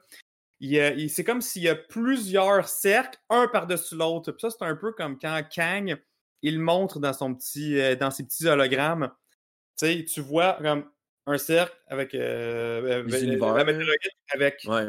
Il 0.59 0.71
y 0.71 0.79
a- 0.79 0.93
il- 0.93 1.09
c'est 1.09 1.23
comme 1.23 1.41
s'il 1.41 1.63
y 1.63 1.69
a 1.69 1.75
plusieurs 1.75 2.67
cercles, 2.67 3.19
un 3.29 3.47
par-dessus 3.47 3.95
l'autre. 3.95 4.31
Puis 4.31 4.41
ça, 4.41 4.49
c'est 4.49 4.65
un 4.65 4.75
peu 4.75 4.91
comme 4.93 5.19
quand 5.19 5.41
Kang, 5.53 5.97
il 6.41 6.59
montre 6.59 6.99
dans, 6.99 7.13
son 7.13 7.33
petit, 7.35 7.79
euh, 7.79 7.95
dans 7.95 8.11
ses 8.11 8.23
petits 8.25 8.47
hologrammes. 8.47 9.11
Tu 9.77 9.85
sais, 9.87 10.05
tu 10.05 10.21
vois 10.21 10.53
comme 10.61 10.89
un 11.27 11.37
cercle 11.37 11.75
avec, 11.87 12.13
euh, 12.15 12.81
la 13.03 13.03
météorite 13.03 14.11
avec 14.29 14.61
Ouais. 14.67 14.87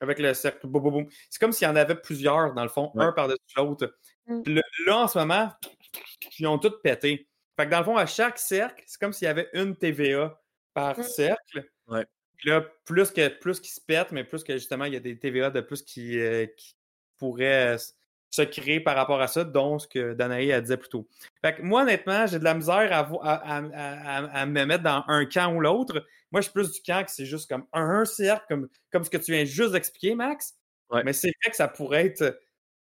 avec 0.00 0.18
le 0.18 0.34
cercle. 0.34 0.66
boum, 0.66 0.82
boum, 0.82 0.92
boum. 0.92 1.06
C'est 1.30 1.38
comme 1.40 1.52
s'il 1.52 1.66
y 1.68 1.70
en 1.70 1.76
avait 1.76 1.96
plusieurs, 1.96 2.54
dans 2.54 2.62
le 2.62 2.68
fond, 2.68 2.90
Ouais. 2.94 3.04
un 3.06 3.12
par-dessus 3.12 3.40
l'autre. 3.56 3.94
Mm. 4.26 4.42
Là, 4.86 4.98
en 4.98 5.08
ce 5.08 5.18
moment, 5.18 5.50
ils 6.38 6.46
ont 6.46 6.58
tous 6.58 6.80
pété. 6.82 7.28
Fait 7.58 7.66
que 7.66 7.70
dans 7.70 7.78
le 7.80 7.84
fond, 7.84 7.96
à 7.96 8.06
chaque 8.06 8.38
cercle, 8.38 8.82
c'est 8.86 9.00
comme 9.00 9.12
s'il 9.12 9.26
y 9.26 9.28
avait 9.30 9.48
une 9.54 9.76
TVA 9.76 10.40
par 10.74 10.98
Mm. 10.98 11.02
cercle. 11.04 11.70
Ouais. 11.88 12.04
Puis 12.36 12.50
là, 12.50 12.62
plus 12.84 13.10
que 13.12 13.28
plus 13.28 13.60
qu'ils 13.60 13.70
se 13.72 13.80
pètent, 13.80 14.12
mais 14.12 14.24
plus 14.24 14.44
que 14.44 14.52
justement, 14.54 14.84
il 14.86 14.94
y 14.94 14.96
a 14.96 15.00
des 15.00 15.18
TVA 15.18 15.50
de 15.50 15.60
plus 15.62 15.82
qui, 15.82 16.18
euh, 16.20 16.46
qui 16.56 16.74
pourraient 17.18 17.76
euh, 17.76 17.78
se 18.30 18.42
créer 18.42 18.80
par 18.80 18.96
rapport 18.96 19.20
à 19.20 19.28
ça, 19.28 19.44
dont 19.44 19.78
ce 19.78 19.86
que 19.86 20.12
Danaï 20.14 20.52
a 20.52 20.60
dit 20.60 20.76
plus 20.76 20.88
tôt. 20.88 21.06
Fait 21.42 21.54
que 21.54 21.62
moi, 21.62 21.82
honnêtement, 21.82 22.26
j'ai 22.26 22.38
de 22.38 22.44
la 22.44 22.54
misère 22.54 22.92
à, 22.92 23.02
vo- 23.02 23.20
à, 23.22 23.34
à- 23.34 23.62
à- 23.62 24.16
à- 24.18 24.40
à 24.42 24.46
me 24.46 24.64
mettre 24.64 24.82
dans 24.82 25.04
un 25.08 25.24
camp 25.24 25.54
ou 25.54 25.60
l'autre. 25.60 26.04
Moi, 26.32 26.40
je 26.40 26.46
suis 26.46 26.52
plus 26.52 26.70
du 26.72 26.80
camp 26.82 27.04
que 27.04 27.10
c'est 27.10 27.24
juste 27.24 27.48
comme 27.48 27.64
un 27.72 28.04
cercle, 28.04 28.44
comme, 28.48 28.68
comme 28.92 29.04
ce 29.04 29.10
que 29.10 29.16
tu 29.16 29.32
viens 29.32 29.44
juste 29.44 29.72
d'expliquer, 29.72 30.14
Max. 30.14 30.54
Ouais. 30.90 31.02
Mais 31.04 31.12
c'est 31.12 31.32
vrai 31.42 31.50
que 31.50 31.56
ça 31.56 31.68
pourrait 31.68 32.06
être 32.06 32.38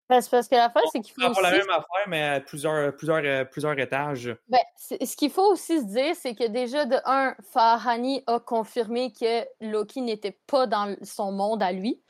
Ben, 0.10 0.22
parce 0.30 0.48
que 0.48 0.56
l'affaire, 0.56 0.84
c'est 0.92 1.00
qu'il 1.02 1.14
faut 1.14 1.22
va 1.22 1.42
la 1.42 1.50
aussi 1.50 1.58
même 1.60 1.70
affaire, 1.70 2.08
mais 2.08 2.24
à 2.24 2.40
plusieurs, 2.42 2.96
plusieurs, 2.96 3.22
euh, 3.24 3.46
plusieurs 3.46 3.80
étages. 3.80 4.36
Ben, 4.48 4.60
ce 4.78 5.16
qu'il 5.16 5.32
faut 5.32 5.52
aussi 5.52 5.80
se 5.80 5.86
dire, 5.86 6.16
c'est 6.16 6.36
que 6.36 6.48
déjà, 6.48 6.86
de 6.86 6.98
un, 7.06 7.36
Farhani 7.54 8.24
a 8.28 8.40
confirmé 8.40 9.12
que 9.14 9.44
Loki 9.62 10.02
n'était 10.02 10.38
pas 10.48 10.68
dans 10.68 10.96
son 11.04 11.32
monde 11.32 11.64
à 11.64 11.72
lui. 11.72 12.02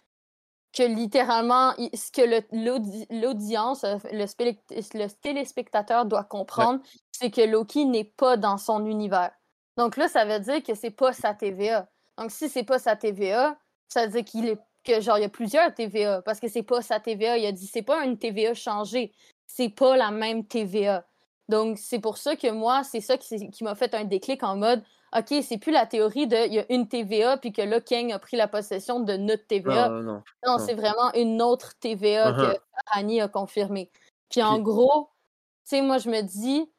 Que 0.75 0.83
littéralement, 0.83 1.71
ce 1.93 2.11
que 2.11 2.43
l'audience, 3.21 3.83
euh, 3.85 3.97
le, 4.11 5.07
téléspectateur 5.21 6.05
doit 6.05 6.25
comprendre, 6.25 6.81
c'est 7.11 7.31
que 7.31 7.41
Loki 7.41 7.85
n'est 7.85 8.03
pas 8.03 8.35
dans 8.35 8.57
son 8.57 8.85
univers. 8.85 9.31
Donc 9.77 9.95
là, 9.95 10.09
ça 10.09 10.25
veut 10.25 10.39
dire 10.39 10.61
que 10.61 10.75
c'est 10.75 10.91
pas 10.91 11.13
sa 11.13 11.33
TVA. 11.33 11.87
Donc 12.17 12.31
si 12.31 12.49
c'est 12.49 12.63
pas 12.63 12.79
sa 12.79 12.95
TVA, 12.95 13.57
ça 13.87 14.05
veut 14.05 14.11
dire 14.11 14.25
qu'il 14.25 14.47
est 14.47 14.59
que 14.83 15.01
genre 15.01 15.17
il 15.17 15.21
y 15.21 15.25
a 15.25 15.29
plusieurs 15.29 15.73
TVA 15.73 16.21
parce 16.21 16.39
que 16.39 16.47
c'est 16.47 16.63
pas 16.63 16.81
sa 16.81 16.99
TVA. 16.99 17.37
Il 17.37 17.45
a 17.45 17.51
dit 17.51 17.67
c'est 17.67 17.81
pas 17.81 18.03
une 18.05 18.17
TVA 18.17 18.53
changée, 18.53 19.13
c'est 19.47 19.69
pas 19.69 19.95
la 19.95 20.11
même 20.11 20.45
TVA. 20.45 21.05
Donc, 21.47 21.77
c'est 21.77 21.99
pour 21.99 22.17
ça 22.17 22.35
que 22.35 22.49
moi, 22.51 22.83
c'est 22.83 23.01
ça 23.01 23.17
qui 23.17 23.63
m'a 23.63 23.75
fait 23.75 23.93
un 23.93 24.03
déclic 24.03 24.43
en 24.43 24.57
mode 24.57 24.83
OK, 25.17 25.33
c'est 25.43 25.57
plus 25.57 25.71
la 25.71 25.85
théorie 25.85 26.27
de 26.27 26.35
il 26.47 26.53
y 26.53 26.59
a 26.59 26.65
une 26.71 26.87
TVA, 26.87 27.37
puis 27.37 27.53
que 27.53 27.61
là, 27.61 27.79
Kang 27.79 28.11
a 28.11 28.19
pris 28.19 28.35
la 28.37 28.47
possession 28.47 28.99
de 28.99 29.15
notre 29.15 29.47
TVA. 29.47 29.89
Non, 29.89 30.01
non, 30.01 30.13
non. 30.13 30.23
Non, 30.45 30.57
c'est 30.59 30.73
vraiment 30.73 31.13
une 31.13 31.41
autre 31.41 31.73
TVA 31.79 32.31
Uh-huh. 32.31 32.53
que 32.55 32.59
Annie 32.91 33.21
a 33.21 33.27
confirmée. 33.29 33.89
Puis 34.29 34.43
en 34.43 34.55
Puis- 34.55 34.63
gros, 34.63 35.09
tu 35.63 35.69
sais, 35.77 35.81
moi, 35.81 35.97
je 35.99 36.09
me 36.09 36.21
dis, 36.21 36.69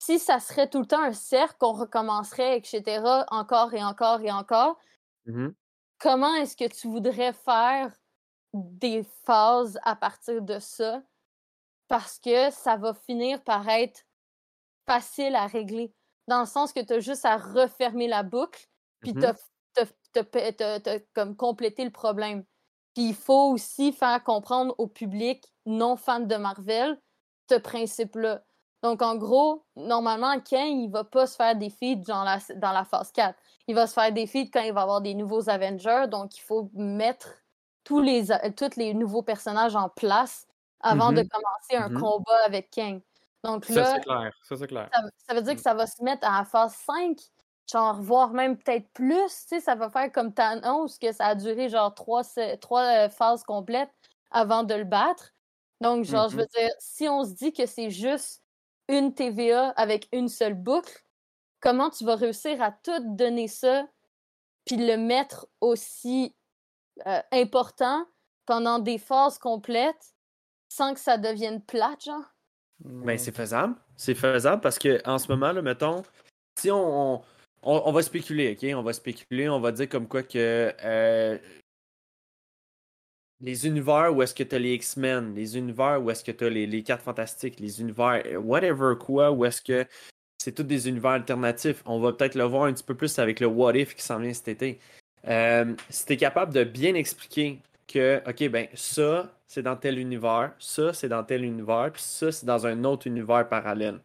si 0.00 0.18
ça 0.18 0.40
serait 0.40 0.68
tout 0.68 0.80
le 0.80 0.86
temps 0.86 1.02
un 1.02 1.12
cercle, 1.12 1.56
qu'on 1.58 1.72
recommencerait, 1.72 2.56
etc., 2.58 3.02
encore 3.30 3.72
et 3.74 3.82
encore 3.84 4.20
et 4.22 4.30
encore, 4.32 4.76
Mhm. 5.26 5.54
comment 6.00 6.34
est-ce 6.34 6.56
que 6.56 6.68
tu 6.68 6.88
voudrais 6.88 7.32
faire 7.32 7.92
des 8.54 9.04
phases 9.24 9.78
à 9.84 9.94
partir 9.94 10.42
de 10.42 10.58
ça? 10.58 11.02
Parce 11.86 12.18
que 12.18 12.50
ça 12.50 12.76
va 12.76 12.92
finir 12.94 13.42
par 13.44 13.68
être 13.68 14.02
facile 14.86 15.34
à 15.36 15.46
régler. 15.46 15.92
Dans 16.28 16.40
le 16.40 16.46
sens 16.46 16.72
que 16.74 16.80
tu 16.80 16.94
as 16.94 17.00
juste 17.00 17.26
à 17.26 17.38
refermer 17.38 18.08
la 18.08 18.22
boucle, 18.24 18.68
puis 19.02 19.14
pe- 19.14 20.52
t'as- 20.52 20.80
t'as 20.80 21.00
comme 21.14 21.36
complété 21.36 21.84
le 21.84 21.90
problème. 21.92 22.44
Puis 22.94 23.10
il 23.10 23.14
faut 23.14 23.52
aussi 23.52 23.92
faire 23.92 24.22
comprendre 24.24 24.74
au 24.78 24.88
public 24.88 25.44
non 25.66 25.96
fan 25.96 26.26
de 26.28 26.36
Marvel 26.36 27.00
ce 27.50 27.56
principe-là. 27.56 28.44
Donc, 28.82 29.02
en 29.02 29.16
gros, 29.16 29.66
normalement, 29.76 30.40
Ken, 30.40 30.80
il 30.80 30.90
va 30.90 31.04
pas 31.04 31.26
se 31.26 31.36
faire 31.36 31.56
des 31.56 31.70
feeds 31.70 32.04
dans 32.06 32.24
la, 32.24 32.38
dans 32.56 32.72
la 32.72 32.84
phase 32.84 33.12
4. 33.12 33.38
Il 33.68 33.74
va 33.74 33.86
se 33.88 33.94
faire 33.94 34.12
des 34.12 34.26
feeds 34.26 34.50
quand 34.52 34.62
il 34.62 34.72
va 34.72 34.82
avoir 34.82 35.00
des 35.02 35.14
nouveaux 35.14 35.48
Avengers. 35.50 36.06
Donc, 36.10 36.36
il 36.36 36.42
faut 36.42 36.70
mettre 36.74 37.28
tous 37.84 38.00
les, 38.00 38.26
tous 38.56 38.76
les 38.76 38.94
nouveaux 38.94 39.22
personnages 39.22 39.76
en 39.76 39.88
place 39.88 40.46
avant 40.80 41.12
de 41.12 41.22
Mhm. 41.22 41.28
commencer 41.30 41.82
un 41.84 41.88
Mhm. 41.88 42.00
combat 42.00 42.38
avec 42.46 42.70
King. 42.70 43.02
Donc 43.44 43.64
Ça, 43.64 43.74
là, 43.74 43.94
c'est 43.94 44.00
clair. 44.00 44.32
Ça, 44.42 44.56
c'est 44.56 44.66
clair. 44.66 44.88
ça, 44.92 45.02
ça 45.28 45.34
veut 45.34 45.42
dire 45.42 45.54
que 45.54 45.60
ça 45.60 45.74
va 45.74 45.86
se 45.86 46.02
mettre 46.02 46.26
à 46.26 46.38
la 46.38 46.44
phase 46.44 46.74
5, 46.74 47.18
genre, 47.70 48.00
voire 48.00 48.32
même 48.32 48.56
peut-être 48.56 48.88
plus, 48.92 49.26
tu 49.26 49.48
sais, 49.48 49.60
ça 49.60 49.74
va 49.74 49.90
faire 49.90 50.10
comme 50.10 50.32
Thanos, 50.32 50.98
que 50.98 51.12
ça 51.12 51.26
a 51.26 51.34
duré 51.34 51.68
genre 51.68 51.94
trois, 51.94 52.22
trois 52.60 52.82
euh, 52.82 53.08
phases 53.08 53.44
complètes 53.44 53.92
avant 54.30 54.64
de 54.64 54.74
le 54.74 54.84
battre. 54.84 55.32
Donc, 55.80 56.04
genre, 56.04 56.28
je 56.28 56.36
veux 56.36 56.46
dire, 56.46 56.70
si 56.80 57.08
on 57.08 57.24
se 57.24 57.34
dit 57.34 57.52
que 57.52 57.66
c'est 57.66 57.90
juste 57.90 58.42
une 58.88 59.14
TVA 59.14 59.70
avec 59.70 60.08
une 60.12 60.28
seule 60.28 60.54
boucle, 60.54 61.04
comment 61.60 61.90
tu 61.90 62.04
vas 62.04 62.16
réussir 62.16 62.60
à 62.60 62.72
tout 62.72 62.98
donner 63.14 63.46
ça, 63.46 63.86
puis 64.64 64.76
le 64.76 64.96
mettre 64.96 65.46
aussi 65.60 66.34
euh, 67.06 67.20
important 67.30 68.04
pendant 68.44 68.78
des 68.80 68.98
phases 68.98 69.38
complètes 69.38 70.14
sans 70.68 70.94
que 70.94 71.00
ça 71.00 71.16
devienne 71.16 71.62
plate, 71.62 72.04
genre? 72.04 72.24
Ben, 72.84 73.18
c'est 73.18 73.34
faisable. 73.34 73.74
C'est 73.96 74.14
faisable 74.14 74.60
parce 74.62 74.78
que 74.78 75.00
en 75.08 75.18
ce 75.18 75.28
moment, 75.28 75.52
là, 75.52 75.62
mettons, 75.62 76.02
si 76.58 76.70
on, 76.70 77.14
on, 77.16 77.22
on- 77.62 77.82
on 77.86 77.92
va 77.92 78.02
spéculer, 78.02 78.52
OK? 78.52 78.68
On 78.76 78.82
va 78.82 78.92
spéculer, 78.92 79.48
on 79.48 79.60
va 79.60 79.72
dire 79.72 79.88
comme 79.88 80.06
quoi 80.06 80.22
que 80.22 80.72
euh, 80.84 81.38
les 83.40 83.66
univers 83.66 84.14
où 84.14 84.22
est-ce 84.22 84.34
que 84.34 84.42
tu 84.42 84.54
as 84.54 84.58
les 84.58 84.74
X-Men, 84.74 85.34
les 85.34 85.56
univers 85.56 86.02
où 86.02 86.10
est-ce 86.10 86.24
que 86.24 86.32
tu 86.32 86.44
as 86.44 86.50
les, 86.50 86.66
les 86.66 86.82
4 86.82 87.02
Fantastiques, 87.02 87.60
les 87.60 87.80
univers, 87.80 88.22
euh, 88.26 88.36
whatever 88.36 88.94
quoi, 88.98 89.30
où 89.30 89.44
est-ce 89.44 89.62
que 89.62 89.86
c'est 90.40 90.52
tous 90.52 90.62
des 90.62 90.88
univers 90.88 91.12
alternatifs. 91.12 91.82
On 91.84 92.00
va 92.00 92.12
peut-être 92.12 92.36
le 92.36 92.44
voir 92.44 92.64
un 92.64 92.72
petit 92.72 92.84
peu 92.84 92.94
plus 92.94 93.18
avec 93.18 93.40
le 93.40 93.46
What 93.48 93.74
If 93.76 93.94
qui 93.94 94.02
s'en 94.02 94.18
vient 94.20 94.32
cet 94.32 94.48
été. 94.48 94.78
Euh, 95.26 95.74
si 95.90 96.06
tu 96.06 96.12
es 96.12 96.16
capable 96.16 96.52
de 96.54 96.62
bien 96.64 96.94
expliquer 96.94 97.60
que, 97.88 98.22
OK, 98.28 98.48
ben 98.50 98.68
ça, 98.74 99.32
c'est 99.46 99.62
dans 99.62 99.76
tel 99.76 99.98
univers, 99.98 100.54
ça, 100.58 100.92
c'est 100.92 101.08
dans 101.08 101.24
tel 101.24 101.44
univers, 101.44 101.90
puis 101.92 102.02
ça, 102.02 102.30
c'est 102.30 102.46
dans 102.46 102.66
un 102.66 102.84
autre 102.84 103.06
univers 103.08 103.48
parallèle. 103.48 104.00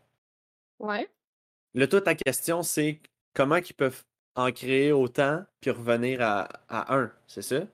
Ouais. 0.80 1.10
Là, 1.76 1.88
toute 1.88 2.06
ta 2.06 2.16
question, 2.16 2.64
c'est 2.64 3.02
comment 3.34 3.58
ils 3.58 3.74
peuvent 3.74 4.04
en 4.36 4.52
créer 4.52 4.92
autant 4.92 5.44
puis 5.62 5.72
revenir 5.72 6.22
à, 6.22 6.50
à 6.70 6.96
un, 6.96 7.12
c'est 7.28 7.42
ça? 7.42 7.68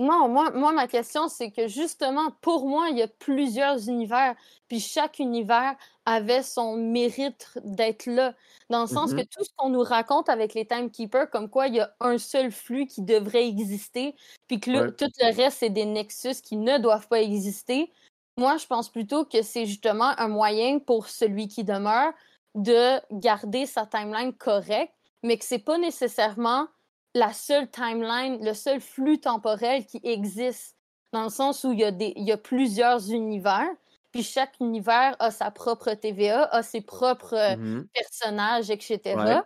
Non, 0.00 0.28
moi, 0.28 0.52
moi, 0.52 0.70
ma 0.72 0.86
question, 0.86 1.26
c'est 1.26 1.50
que 1.50 1.66
justement, 1.66 2.30
pour 2.40 2.68
moi, 2.68 2.88
il 2.90 2.98
y 2.98 3.02
a 3.02 3.08
plusieurs 3.08 3.88
univers, 3.88 4.36
puis 4.68 4.78
chaque 4.78 5.18
univers 5.18 5.74
avait 6.04 6.44
son 6.44 6.76
mérite 6.76 7.50
d'être 7.64 8.06
là. 8.06 8.34
Dans 8.70 8.82
le 8.82 8.86
sens 8.86 9.12
que 9.12 9.22
tout 9.22 9.42
ce 9.42 9.50
qu'on 9.56 9.70
nous 9.70 9.82
raconte 9.82 10.28
avec 10.28 10.54
les 10.54 10.64
timekeepers, 10.66 11.28
comme 11.30 11.50
quoi 11.50 11.66
il 11.66 11.74
y 11.74 11.80
a 11.80 11.92
un 11.98 12.16
seul 12.18 12.52
flux 12.52 12.86
qui 12.86 13.02
devrait 13.02 13.48
exister, 13.48 14.14
puis 14.46 14.60
que 14.60 14.70
le- 14.70 14.80
Ouais. 14.82 14.92
tout 14.92 15.08
le 15.20 15.34
reste, 15.34 15.58
c'est 15.58 15.70
des 15.70 15.84
nexus 15.84 16.40
qui 16.44 16.56
ne 16.56 16.78
doivent 16.78 17.08
pas 17.08 17.20
exister. 17.20 17.92
Moi, 18.36 18.56
je 18.56 18.66
pense 18.66 18.88
plutôt 18.90 19.24
que 19.24 19.42
c'est 19.42 19.66
justement 19.66 20.12
un 20.16 20.28
moyen 20.28 20.78
pour 20.78 21.08
celui 21.08 21.48
qui 21.48 21.64
demeure 21.64 22.12
de 22.54 23.00
garder 23.10 23.66
sa 23.66 23.84
timeline 23.84 24.32
correcte, 24.32 24.94
mais 25.24 25.36
que 25.38 25.44
c'est 25.44 25.58
pas 25.58 25.76
nécessairement 25.78 26.68
la 27.14 27.32
seule 27.32 27.68
timeline, 27.70 28.44
le 28.44 28.54
seul 28.54 28.80
flux 28.80 29.18
temporel 29.20 29.86
qui 29.86 30.00
existe, 30.02 30.76
dans 31.12 31.24
le 31.24 31.30
sens 31.30 31.64
où 31.64 31.72
il 31.72 31.80
y 31.80 31.84
a, 31.84 31.90
des, 31.90 32.12
il 32.16 32.24
y 32.24 32.32
a 32.32 32.36
plusieurs 32.36 33.10
univers, 33.10 33.68
puis 34.12 34.22
chaque 34.22 34.54
univers 34.60 35.16
a 35.18 35.30
sa 35.30 35.50
propre 35.50 35.94
TVA, 35.94 36.44
a 36.44 36.62
ses 36.62 36.80
propres 36.80 37.34
euh, 37.34 37.56
Mhm. 37.56 37.88
personnages, 37.94 38.70
etc. 38.70 39.00
Ouais. 39.16 39.40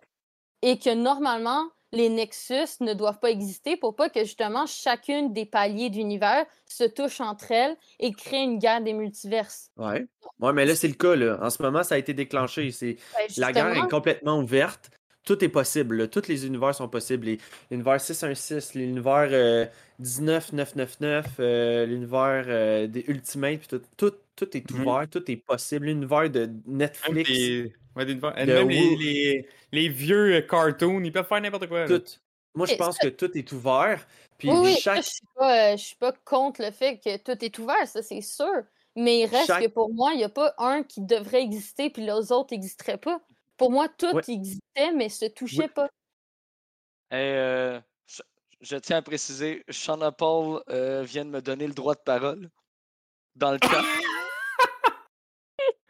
Et 0.63 0.79
que 0.79 0.95
normalement, 0.95 1.65
les 1.93 2.09
nexus 2.09 2.81
ne 2.81 2.95
doivent 2.95 3.19
pas 3.19 3.31
exister 3.31 3.77
pour 3.77 3.95
pas 3.95 4.09
que 4.09 4.21
justement 4.21 4.67
chacune 4.67 5.33
des 5.33 5.45
paliers 5.45 5.91
d'univers 5.91 6.47
se 6.67 6.85
touche 6.85 7.21
entre 7.21 7.51
elles 7.51 7.77
et 8.01 8.13
crée 8.13 8.43
une 8.43 8.59
guerre 8.59 8.81
des 8.81 8.95
multiverses. 8.95 9.71
Ouais, 9.77 10.07
mais 10.55 10.65
là, 10.65 10.75
c'est 10.75 10.89
le 10.89 10.95
cas, 10.95 11.15
là. 11.17 11.39
En 11.43 11.51
ce 11.51 11.63
moment, 11.63 11.83
ça 11.83 11.97
a 11.97 11.99
été 11.99 12.15
déclenché. 12.15 12.71
C'est... 12.71 12.97
Ben, 13.17 13.29
La 13.37 13.53
guerre 13.53 13.77
est 13.77 13.89
complètement 13.91 14.39
ouverte. 14.39 14.91
Tout 15.25 15.45
est 15.45 15.49
possible. 15.49 15.97
là. 15.99 16.09
Tous 16.09 16.27
les 16.29 16.47
univers 16.47 16.75
sont 16.75 16.89
possibles. 16.89 17.27
Les- 17.27 17.39
L'univers 17.71 18.01
616, 18.01 18.75
l'univers 18.75 19.29
euh, 19.31 19.67
19999, 19.99 21.27
euh, 21.39 21.87
l'univers 21.87 22.45
euh, 22.49 22.87
des 22.87 23.05
Ultimates, 23.09 23.61
puis 23.61 23.69
tout, 23.69 23.83
tout, 23.97 24.13
tout 24.37 24.57
est 24.57 24.71
Mhm. 24.71 24.81
ouvert, 24.87 25.09
tout 25.09 25.31
est 25.31 25.37
possible. 25.37 25.87
L'univers 25.87 26.29
de 26.31 26.41
Même 26.47 26.63
Netflix, 26.67 27.31
des- 27.31 27.73
ouais, 27.97 28.05
des- 28.07 28.15
de 28.15 28.21
même 28.53 28.69
les, 28.69 28.85
Woo- 28.89 28.97
les- 28.99 29.47
les 29.73 29.89
vieux 29.89 30.35
euh, 30.37 30.41
cartoons, 30.43 31.03
ils 31.05 31.13
peuvent 31.13 31.27
faire 31.27 31.41
n'importe 31.41 31.69
quoi. 31.69 31.87
tout. 31.87 32.03
Moi, 32.55 32.67
je 32.67 32.75
pense 32.75 32.99
que 32.99 33.09
tout 33.09 33.31
est 33.37 33.51
ouvert. 33.53 34.05
Puis 34.39 34.51
Oui, 34.51 34.77
chaque. 34.79 35.03
je 35.05 35.09
suis 35.09 35.27
pas, 35.37 35.73
euh, 35.73 35.77
je 35.77 35.83
suis 35.83 35.97
pas 35.97 36.13
contre 36.25 36.63
le 36.63 36.71
fait 36.71 36.99
que 36.99 37.17
tout 37.19 37.43
est 37.45 37.59
ouvert, 37.59 37.87
ça 37.87 38.03
c'est 38.03 38.21
sûr. 38.21 38.65
Mais 38.95 39.21
il 39.21 39.27
reste 39.27 39.47
Chaque- 39.47 39.63
que 39.63 39.69
pour 39.69 39.95
moi, 39.95 40.11
il 40.13 40.19
n'y 40.19 40.25
a 40.25 40.29
pas 40.29 40.53
un 40.59 40.83
qui 40.83 41.01
devrait 41.01 41.43
exister 41.43 41.89
puis 41.89 42.03
les 42.05 42.13
autres 42.33 42.49
n'existeraient 42.53 42.99
pas. 42.99 43.21
Pour 43.63 43.71
moi, 43.71 43.89
tout 43.89 44.13
Ouais. 44.13 44.23
existait, 44.27 44.93
mais 44.97 45.09
se 45.09 45.27
touchait 45.27 45.63
Oui. 45.63 45.69
pas. 45.69 45.89
Et, 47.13 47.15
euh, 47.15 47.81
je, 48.09 48.23
je 48.61 48.77
tiens 48.77 48.97
à 48.97 49.03
préciser, 49.03 49.63
Shana 49.69 50.11
Paul 50.11 50.63
euh, 50.69 51.05
vient 51.05 51.25
de 51.25 51.31
me 51.31 51.41
donner 51.41 51.69
le 51.69 51.73
droit 51.75 51.95
de 51.95 52.01
parole 52.01 52.51
dans 53.37 53.53
le 53.53 53.59
chat. 53.63 53.83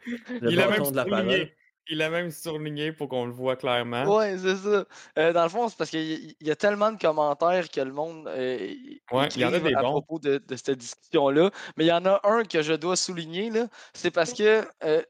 Le 0.05 0.51
il, 0.51 0.59
a 0.61 0.67
même 0.67 0.79
bâton 0.79 0.91
de 0.91 0.95
la 0.97 1.05
parole. 1.05 1.29
surligné, 1.31 1.55
il 1.87 2.01
a 2.01 2.09
même 2.09 2.29
surligné 2.29 2.91
pour 2.91 3.07
qu'on 3.07 3.25
le 3.25 3.31
voit 3.31 3.55
clairement. 3.55 4.03
Ouais, 4.17 4.37
c'est 4.37 4.57
ça. 4.57 4.85
Euh, 5.17 5.33
dans 5.33 5.43
le 5.43 5.49
fond, 5.49 5.69
c'est 5.69 5.77
parce 5.77 5.89
qu'il 5.89 6.01
y, 6.01 6.35
il 6.41 6.47
y 6.47 6.51
a 6.51 6.55
tellement 6.57 6.91
de 6.91 6.99
commentaires 6.99 7.69
que 7.71 7.79
le 7.81 7.93
monde 7.93 8.27
euh, 8.27 8.73
Ouais, 9.11 9.29
il 9.35 9.41
y 9.41 9.45
en 9.45 9.53
a 9.53 9.59
des 9.59 9.73
à 9.73 9.81
bons. 9.81 9.91
propos 10.01 10.19
de, 10.19 10.37
de 10.39 10.55
cette 10.57 10.77
discussion-là. 10.77 11.51
Mais 11.77 11.85
il 11.85 11.87
y 11.87 11.91
en 11.93 12.05
a 12.05 12.19
un 12.25 12.43
que 12.43 12.61
je 12.61 12.73
dois 12.73 12.97
souligner, 12.97 13.49
là. 13.49 13.67
C'est 13.93 14.11
parce 14.11 14.33
que 14.33 14.67
euh, 14.83 15.01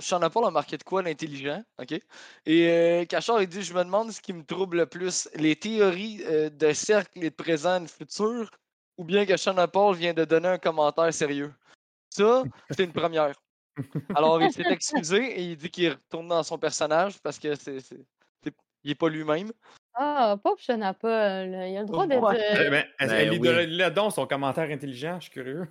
Sean 0.00 0.20
Paul 0.30 0.44
a 0.46 0.50
marqué 0.50 0.76
de 0.76 0.82
quoi 0.84 1.02
l'intelligent, 1.02 1.62
OK? 1.80 1.92
Et 2.46 2.68
euh, 2.70 3.04
Cachard, 3.04 3.42
il 3.42 3.48
dit 3.48 3.62
Je 3.62 3.74
me 3.74 3.82
demande 3.84 4.10
ce 4.12 4.20
qui 4.20 4.32
me 4.32 4.44
trouble 4.44 4.78
le 4.78 4.86
plus, 4.86 5.28
les 5.34 5.56
théories 5.56 6.22
euh, 6.26 6.50
de 6.50 6.72
cercle 6.72 7.18
et 7.24 7.30
de 7.30 7.34
présent 7.34 7.78
et 7.78 7.84
de 7.84 7.90
futur, 7.90 8.50
ou 8.96 9.04
bien 9.04 9.26
que 9.26 9.36
Sean 9.36 9.66
Paul 9.68 9.96
vient 9.96 10.14
de 10.14 10.24
donner 10.24 10.48
un 10.48 10.58
commentaire 10.58 11.12
sérieux. 11.12 11.52
Ça, 12.10 12.42
c'est 12.70 12.84
une 12.84 12.92
première. 12.92 13.34
Alors, 14.14 14.42
il 14.42 14.50
s'est 14.52 14.62
excusé 14.70 15.18
et 15.38 15.42
il 15.42 15.56
dit 15.56 15.70
qu'il 15.70 15.90
retourne 15.90 16.28
dans 16.28 16.42
son 16.42 16.58
personnage 16.58 17.18
parce 17.20 17.38
que 17.38 17.54
c'est, 17.54 17.80
c'est- 17.80 18.04
c'est- 18.42 18.54
il 18.84 18.88
n'est 18.90 18.94
pas 18.94 19.08
lui-même. 19.08 19.52
Ah, 19.94 20.36
pauvre 20.42 20.58
Shonapa, 20.60 21.08
là, 21.46 21.68
il 21.68 21.76
a 21.76 21.80
le 21.80 21.86
droit 21.86 22.06
d'être. 22.06 22.22
Ouais. 22.22 22.36
euh, 22.40 22.64
Eh 22.66 22.70
ben, 22.70 22.84
Ben 23.00 23.10
elle- 23.10 23.30
oui. 23.82 23.92
donc 23.92 24.12
son 24.12 24.26
commentaire 24.26 24.68
intelligent, 24.70 25.16
je 25.18 25.24
suis 25.24 25.32
curieux. 25.32 25.66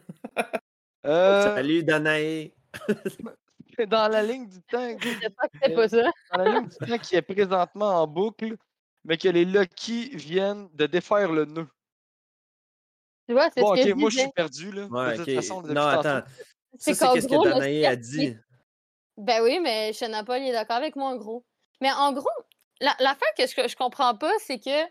Euh, 1.06 1.56
Salut, 1.56 1.84
Danae. 1.84 2.52
dans 3.86 4.12
la 4.12 4.24
ligne 4.24 4.48
du 4.48 4.62
temps. 4.64 4.98
Je 5.00 5.10
sais 5.10 5.30
pas 5.30 5.48
que 5.48 5.74
pas 5.76 5.90
ça. 5.90 6.04
Dans 6.32 6.38
la 6.38 6.46
ligne 6.48 6.68
du 6.68 6.78
temps 6.78 6.98
qui 6.98 7.16
est 7.16 7.22
présentement 7.22 8.02
en 8.02 8.08
boucle, 8.08 8.58
mais 9.04 9.18
que 9.18 9.30
les 9.30 9.46
Lucky 9.46 10.10
viennent 10.16 10.70
de 10.74 10.86
défaire 10.86 11.32
le 11.32 11.46
nœud. 11.46 11.68
Tu 13.28 13.34
vois, 13.34 13.50
c'est 13.54 13.62
Bon, 13.62 13.76
ce 13.76 13.82
ok, 13.82 13.88
que 13.88 13.94
moi 13.94 14.10
je 14.10 14.20
suis 14.20 14.32
perdu 14.32 14.72
là. 14.72 14.86
Ouais, 14.88 15.18
de 15.18 15.24
toute 15.24 15.30
ok. 15.30 15.36
façon, 15.36 15.62
depuis 15.62 15.76
non, 15.76 15.88
attends. 15.88 16.22
C'est 16.78 16.94
Ça, 16.94 17.12
c'est 17.14 17.28
gros, 17.28 17.44
que 17.44 17.50
Danae 17.50 17.86
a 17.86 17.96
dit? 17.96 18.36
Ben 19.18 19.42
oui, 19.44 19.60
mais 19.60 19.92
il 19.92 20.48
est 20.48 20.52
d'accord 20.52 20.78
avec 20.78 20.96
moi 20.96 21.10
en 21.10 21.16
gros. 21.18 21.44
Mais 21.82 21.92
en 21.92 22.14
gros, 22.14 22.30
la- 22.80 22.96
l'affaire 23.00 23.34
que 23.36 23.48
je, 23.48 23.68
je 23.68 23.76
comprends 23.76 24.16
pas, 24.16 24.32
c'est 24.40 24.60
que 24.60 24.86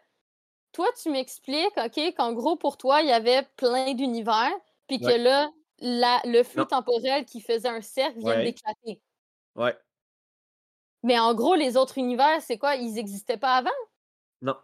toi, 0.72 0.88
tu 1.00 1.10
m'expliques, 1.10 1.76
OK, 1.76 2.14
qu'en 2.16 2.32
gros, 2.32 2.56
pour 2.56 2.76
toi, 2.76 3.00
il 3.02 3.08
y 3.08 3.12
avait 3.12 3.42
plein 3.56 3.94
d'univers, 3.94 4.52
puis 4.88 5.00
que 5.00 5.10
là, 5.12 5.50
la- 5.80 6.20
le 6.24 6.42
flux 6.42 6.60
Non. 6.60 6.66
temporel 6.66 7.24
qui 7.24 7.40
faisait 7.40 7.68
un 7.68 7.80
cercle 7.82 8.18
vient 8.18 8.28
Ouais. 8.36 8.44
d'éclater. 8.44 9.00
Ouais. 9.54 9.76
Mais 11.02 11.18
en 11.18 11.34
gros, 11.34 11.54
les 11.54 11.76
autres 11.76 11.98
univers, 11.98 12.40
c'est 12.42 12.58
quoi? 12.58 12.74
Ils 12.76 12.94
n'existaient 12.94 13.36
pas 13.36 13.56
avant? 13.56 13.70
Non. 14.42 14.56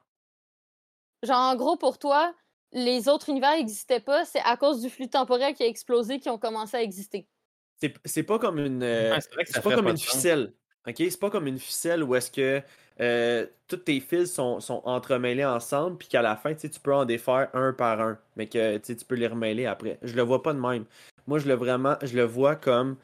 Genre, 1.23 1.39
en 1.39 1.55
gros, 1.57 1.77
pour 1.77 1.99
toi, 1.99 2.35
les 2.73 3.09
autres 3.09 3.29
univers 3.29 3.53
n'existaient 3.57 4.01
pas, 4.01 4.25
c'est 4.25 4.41
à 4.41 4.57
cause 4.57 4.81
du 4.83 4.91
flux 4.91 5.09
temporel 5.09 5.55
qui 5.55 5.63
a 5.63 5.67
explosé 5.67 6.19
qu'ils 6.19 6.33
ont 6.33 6.39
commencé 6.39 6.77
à 6.77 6.83
exister. 6.83 7.29
C'est 7.77 7.95
c'est 8.05 8.23
pas 8.23 8.39
comme 8.39 8.59
une. 8.59 8.83
euh, 8.83 9.15
Ouais, 9.15 9.21
c'est 9.47 9.63
pas 9.63 9.75
comme 9.75 9.85
pas 9.85 9.91
une 9.91 9.97
sens. 9.97 10.07
ficelle. 10.15 10.55
OK? 10.87 10.97
C'est 10.99 11.21
pas 11.21 11.31
comme 11.31 11.47
une 11.47 11.59
ficelle 11.59 12.03
où 12.03 12.15
est-ce 12.15 12.31
que 12.31 12.63
euh, 13.01 13.47
tous 13.69 13.77
tes 13.79 14.01
fils 14.01 14.33
sont, 14.35 14.61
sont 14.61 14.83
entremêlés 14.85 15.45
ensemble, 15.45 15.97
puis 15.99 16.09
qu'à 16.09 16.23
la 16.23 16.37
fin, 16.37 16.55
tu 16.55 16.69
peux 16.83 16.95
en 16.95 17.05
défaire 17.05 17.49
un 17.55 17.73
par 17.73 18.01
un, 18.01 18.19
mais 18.37 18.47
que 18.49 18.79
tu 18.79 18.95
peux 19.05 19.15
les 19.15 19.27
remêler 19.29 19.67
après. 19.67 19.99
Je 20.03 20.15
le 20.15 20.23
vois 20.23 20.43
pas 20.43 20.53
de 20.53 20.59
même. 20.61 20.85
Moi, 21.27 21.39
je 21.39 21.49
le 21.49 21.55
vraiment, 21.55 21.97
je 22.03 22.17
le 22.17 22.25
vois 22.25 22.57
comme. 22.57 22.97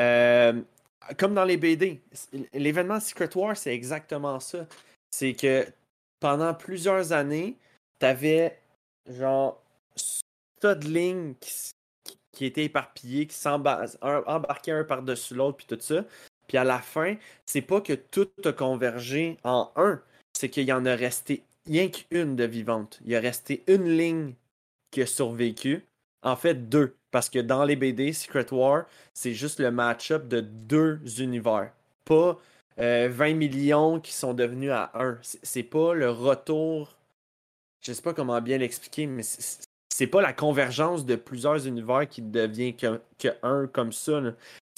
euh, 0.00 0.52
comme 1.18 1.34
dans 1.34 1.44
les 1.44 1.56
BD. 1.56 2.00
L'événement 2.54 3.00
Secret 3.00 3.30
War, 3.36 3.56
c'est 3.56 3.74
exactement 3.74 4.40
ça. 4.40 4.66
C'est 5.10 5.34
que 5.34 5.66
pendant 6.20 6.54
plusieurs 6.54 7.12
années, 7.12 7.56
t'avais 7.98 8.58
genre 9.08 9.62
ça 10.62 10.74
de 10.74 10.86
lignes 10.86 11.34
qui- 11.40 11.70
qui 12.32 12.44
étaient 12.46 12.64
éparpillées, 12.64 13.26
qui 13.26 13.36
s'embarquaient 13.36 14.72
un 14.72 14.84
par-dessus 14.84 15.34
l'autre, 15.34 15.58
puis 15.58 15.66
tout 15.66 15.80
ça. 15.80 16.04
Puis 16.48 16.56
à 16.56 16.64
la 16.64 16.80
fin, 16.80 17.14
c'est 17.46 17.62
pas 17.62 17.80
que 17.80 17.92
tout 17.92 18.28
a 18.44 18.52
convergé 18.52 19.36
en 19.44 19.70
un, 19.76 20.00
c'est 20.32 20.48
qu'il 20.48 20.64
y 20.64 20.72
en 20.72 20.84
a 20.86 20.94
resté 20.96 21.44
rien 21.66 21.88
qu'une 21.88 22.34
de 22.36 22.44
vivante. 22.44 22.98
Il 23.04 23.12
y 23.12 23.16
a 23.16 23.20
resté 23.20 23.62
une 23.68 23.96
ligne 23.96 24.34
qui 24.90 25.02
a 25.02 25.06
survécu. 25.06 25.84
En 26.22 26.36
fait, 26.36 26.68
deux. 26.68 26.96
Parce 27.10 27.30
que 27.30 27.38
dans 27.38 27.64
les 27.64 27.76
BD, 27.76 28.12
Secret 28.12 28.52
War, 28.52 28.86
c'est 29.14 29.34
juste 29.34 29.60
le 29.60 29.70
match-up 29.70 30.28
de 30.28 30.40
deux 30.40 31.00
univers. 31.20 31.72
Pas 32.04 32.38
euh, 32.80 33.08
20 33.10 33.34
millions 33.34 34.00
qui 34.00 34.12
sont 34.12 34.34
devenus 34.34 34.70
à 34.70 34.90
un. 34.94 35.18
C'est 35.22 35.62
pas 35.62 35.94
le 35.94 36.10
retour. 36.10 36.96
Je 37.82 37.92
sais 37.92 38.02
pas 38.02 38.14
comment 38.14 38.40
bien 38.40 38.58
l'expliquer, 38.58 39.06
mais 39.06 39.22
c'est- 39.22 39.66
pas 40.10 40.22
la 40.22 40.32
convergence 40.32 41.04
de 41.04 41.16
plusieurs 41.16 41.66
univers 41.66 42.08
qui 42.08 42.22
devient 42.22 42.74
que, 42.76 43.00
un 43.42 43.66
comme 43.66 43.92
ça. 43.92 44.20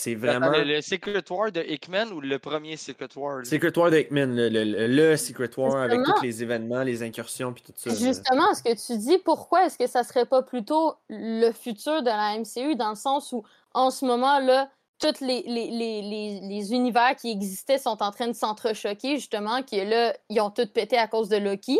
C'est 0.00 0.14
vraiment. 0.14 0.50
Le, 0.50 0.64
le 0.64 0.80
Secret 0.80 1.22
War 1.30 1.52
de 1.52 1.60
Hickman 1.62 2.06
ou 2.12 2.20
le 2.22 2.38
premier 2.38 2.76
Secret 2.78 3.08
War? 3.16 3.38
là? 3.38 3.44
Secret 3.44 3.76
War 3.76 3.90
de 3.90 3.98
Hickman, 3.98 4.34
le, 4.34 4.48
le- 4.48 4.86
le- 4.86 5.16
Secret 5.18 5.50
War 5.58 5.76
avec 5.82 6.00
tous 6.04 6.22
les 6.22 6.42
événements, 6.42 6.82
les 6.82 7.02
incursions, 7.02 7.52
puis 7.52 7.62
tout 7.62 7.72
ça. 7.76 7.90
là. 7.90 7.96
Justement, 7.96 8.54
ce 8.54 8.62
que 8.62 8.74
tu 8.86 8.98
dis, 8.98 9.18
pourquoi 9.18 9.66
est-ce 9.66 9.76
que 9.76 9.86
ça 9.86 10.02
serait 10.02 10.24
pas 10.26 10.42
plutôt 10.42 10.94
le 11.10 11.52
futur 11.52 12.02
de 12.02 12.06
la 12.08 12.38
MCU 12.38 12.76
dans 12.76 12.90
le 12.90 12.96
sens 12.96 13.32
où, 13.32 13.44
en 13.74 13.90
ce 13.90 14.06
moment-là, 14.06 14.70
tous 14.98 15.20
les, 15.20 15.42
les, 15.46 15.70
les, 15.70 16.02
les, 16.02 16.40
les 16.42 16.72
univers 16.72 17.14
qui 17.16 17.30
existaient 17.30 17.78
sont 17.78 18.02
en 18.02 18.10
train 18.10 18.28
de 18.28 18.32
s'entrechoquer, 18.34 19.16
justement, 19.16 19.62
que 19.62 19.76
là, 19.76 20.14
ils 20.30 20.40
ont 20.40 20.50
tout 20.50 20.66
pété 20.66 20.96
à 20.96 21.08
cause 21.08 21.28
de 21.28 21.36
Loki, 21.36 21.78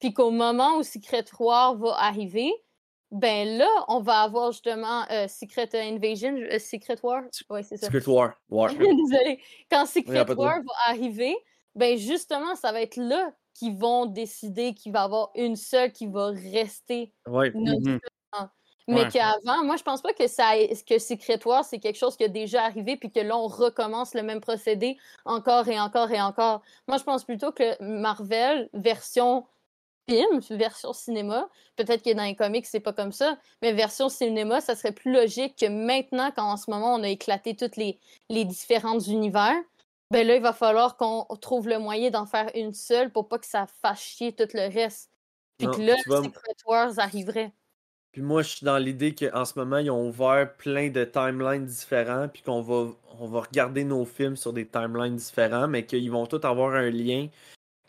puis 0.00 0.14
qu'au 0.14 0.30
moment 0.30 0.76
où 0.78 0.82
Secret 0.82 1.24
War 1.38 1.76
va 1.76 1.96
arriver, 1.98 2.50
ben 3.10 3.56
là, 3.58 3.68
on 3.88 4.00
va 4.00 4.20
avoir 4.22 4.52
justement 4.52 5.04
euh, 5.10 5.26
Secret 5.28 5.68
Invasion, 5.74 6.34
euh, 6.36 6.58
Secret 6.58 6.96
War, 7.02 7.22
ouais, 7.50 7.62
c'est 7.62 7.76
ça. 7.76 7.86
Secret 7.86 8.06
War. 8.08 8.34
War. 8.50 8.70
Désolée. 8.74 9.40
Quand 9.70 9.86
Secret 9.86 10.30
War 10.34 10.56
va 10.58 10.72
arriver, 10.88 11.34
ben 11.74 11.96
justement, 11.96 12.54
ça 12.56 12.72
va 12.72 12.82
être 12.82 12.96
là 12.96 13.32
qu'ils 13.54 13.76
vont 13.76 14.06
décider 14.06 14.74
qu'il 14.74 14.92
va 14.92 15.00
y 15.00 15.04
avoir 15.04 15.30
une 15.34 15.56
seule 15.56 15.90
qui 15.92 16.06
va 16.06 16.26
rester 16.28 17.12
Ouais. 17.26 17.50
notre 17.54 17.80
Mhm. 17.88 18.00
temps. 18.32 18.48
Mais 18.86 19.02
Ouais. 19.02 19.08
qu'avant, 19.10 19.64
moi, 19.64 19.76
je 19.76 19.82
pense 19.82 20.00
pas 20.00 20.12
que 20.14 20.26
ça 20.28 20.52
que 20.86 20.98
Secret 20.98 21.40
War, 21.44 21.62
c'est 21.64 21.78
quelque 21.78 21.98
chose 21.98 22.16
qui 22.16 22.24
a 22.24 22.28
déjà 22.28 22.64
arrivé 22.64 22.96
puis 22.96 23.10
que 23.10 23.20
là, 23.20 23.36
on 23.36 23.46
recommence 23.46 24.14
le 24.14 24.22
même 24.22 24.40
procédé 24.40 24.96
encore 25.26 25.68
et 25.68 25.78
encore 25.78 26.10
et 26.10 26.20
encore. 26.22 26.62
Moi, 26.86 26.96
je 26.98 27.04
pense 27.04 27.24
plutôt 27.24 27.52
que 27.52 27.82
Marvel, 27.82 28.70
version 28.72 29.44
film, 30.08 30.40
version 30.50 30.92
cinéma, 30.92 31.48
peut-être 31.76 32.02
que 32.02 32.12
dans 32.14 32.24
les 32.24 32.34
comics, 32.36 32.66
c'est 32.66 32.80
pas 32.80 32.92
comme 32.92 33.12
ça, 33.12 33.38
mais 33.62 33.72
version 33.72 34.08
cinéma, 34.08 34.60
ça 34.60 34.74
serait 34.74 34.92
plus 34.92 35.12
logique 35.12 35.56
que 35.56 35.66
maintenant, 35.66 36.30
quand 36.34 36.50
en 36.50 36.56
ce 36.56 36.70
moment, 36.70 36.94
on 36.94 37.02
a 37.02 37.08
éclaté 37.08 37.54
tous 37.54 37.76
les, 37.76 37.98
les 38.28 38.44
différents 38.44 39.00
univers, 39.00 39.56
ben 40.10 40.26
là, 40.26 40.36
il 40.36 40.42
va 40.42 40.52
falloir 40.54 40.96
qu'on 40.96 41.24
trouve 41.40 41.68
le 41.68 41.78
moyen 41.78 42.10
d'en 42.10 42.24
faire 42.24 42.50
une 42.54 42.72
seule 42.72 43.12
pour 43.12 43.28
pas 43.28 43.38
que 43.38 43.46
ça 43.46 43.66
fasse 43.82 44.00
chier 44.00 44.32
tout 44.32 44.48
le 44.54 44.72
reste. 44.72 45.10
Puis 45.58 45.66
Non, 45.66 45.74
que 45.74 45.82
là, 45.82 45.94
vas- 46.06 46.22
Secret 46.22 46.56
Wars 46.66 46.98
arriverait. 46.98 47.52
Puis 48.12 48.22
moi, 48.22 48.42
je 48.42 48.56
suis 48.56 48.64
dans 48.64 48.78
l'idée 48.78 49.14
qu'en 49.14 49.44
ce 49.44 49.58
moment, 49.58 49.76
ils 49.78 49.90
ont 49.90 50.08
ouvert 50.08 50.56
plein 50.56 50.88
de 50.88 51.04
timelines 51.04 51.66
différents, 51.66 52.26
puis 52.28 52.42
qu'on 52.42 52.62
va, 52.62 52.90
on 53.20 53.26
va 53.26 53.40
regarder 53.42 53.84
nos 53.84 54.06
films 54.06 54.36
sur 54.36 54.54
des 54.54 54.66
timelines 54.66 55.16
différents, 55.16 55.68
mais 55.68 55.84
qu'ils 55.84 56.10
vont 56.10 56.26
tous 56.26 56.44
avoir 56.46 56.74
un 56.74 56.88
lien. 56.88 57.28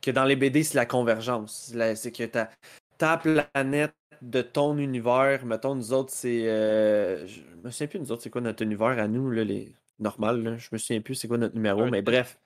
Que 0.09 0.15
dans 0.15 0.25
les 0.25 0.35
BD, 0.35 0.63
c'est 0.63 0.73
la 0.75 0.87
convergence. 0.87 1.71
C'est 1.95 2.11
que 2.11 2.23
ta, 2.25 2.49
ta 2.97 3.17
planète 3.17 3.93
de 4.23 4.41
ton 4.41 4.77
univers, 4.79 5.45
mettons, 5.45 5.75
nous 5.75 5.93
autres, 5.93 6.11
c'est. 6.11 6.47
euh, 6.49 7.27
je 7.27 7.41
me 7.63 7.69
souviens 7.69 7.87
plus, 7.87 7.99
nous 7.99 8.11
autres, 8.11 8.23
c'est 8.23 8.29
quoi 8.31 8.41
notre 8.41 8.63
univers 8.63 8.97
à 8.99 9.07
nous, 9.07 9.29
là, 9.29 9.43
les 9.43 9.71
normal, 9.99 10.41
là. 10.43 10.57
Je 10.57 10.67
me 10.71 10.77
souviens 10.79 11.01
plus 11.01 11.13
c'est 11.13 11.27
quoi 11.27 11.37
notre 11.37 11.53
numéro, 11.53 11.81
Un 11.83 11.91
mais 11.91 11.99
six. 11.99 12.03
bref. 12.05 12.39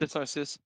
616. 0.00 0.58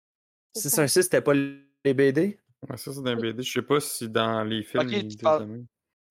C'est 0.55 0.69
616, 0.69 1.05
c'était 1.05 1.21
pas 1.23 1.33
les 1.35 1.95
BD? 1.95 2.39
Ouais, 2.69 2.77
ça, 2.77 2.93
c'est 2.93 3.03
dans 3.03 3.15
les 3.15 3.21
BD. 3.33 3.43
Je 3.43 3.51
sais 3.53 3.63
pas 3.63 3.81
si 3.81 4.09
dans 4.09 4.45
les 4.45 4.63
films. 4.63 4.89
Ils 4.91 5.17
parles-. 5.19 5.47
Ben, 5.47 5.65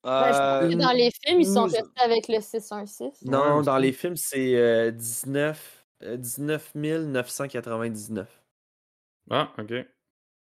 je 0.03 0.09
pense 0.09 0.69
que 0.69 0.73
Euh, 0.73 0.75
dans 0.75 0.91
les 0.91 1.11
films, 1.23 1.39
ils 1.39 1.45
sont 1.45 1.67
nous- 1.67 1.71
restés 1.73 2.01
avec 2.03 2.27
le 2.27 2.41
616. 2.41 3.21
Non, 3.25 3.57
Ouais, 3.59 3.63
dans 3.63 3.77
les 3.77 3.93
films, 3.93 4.17
c'est 4.17 4.55
euh, 4.55 4.91
19, 4.91 5.85
euh, 6.03 6.17
19 6.17 6.71
999. 6.75 8.42
Ah, 9.29 9.51
ok. 9.57 9.73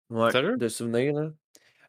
Ouais, 0.09 0.32
Sérieux? 0.32 0.57
de 0.57 0.67
souvenirs. 0.67 1.13
Là. 1.13 1.32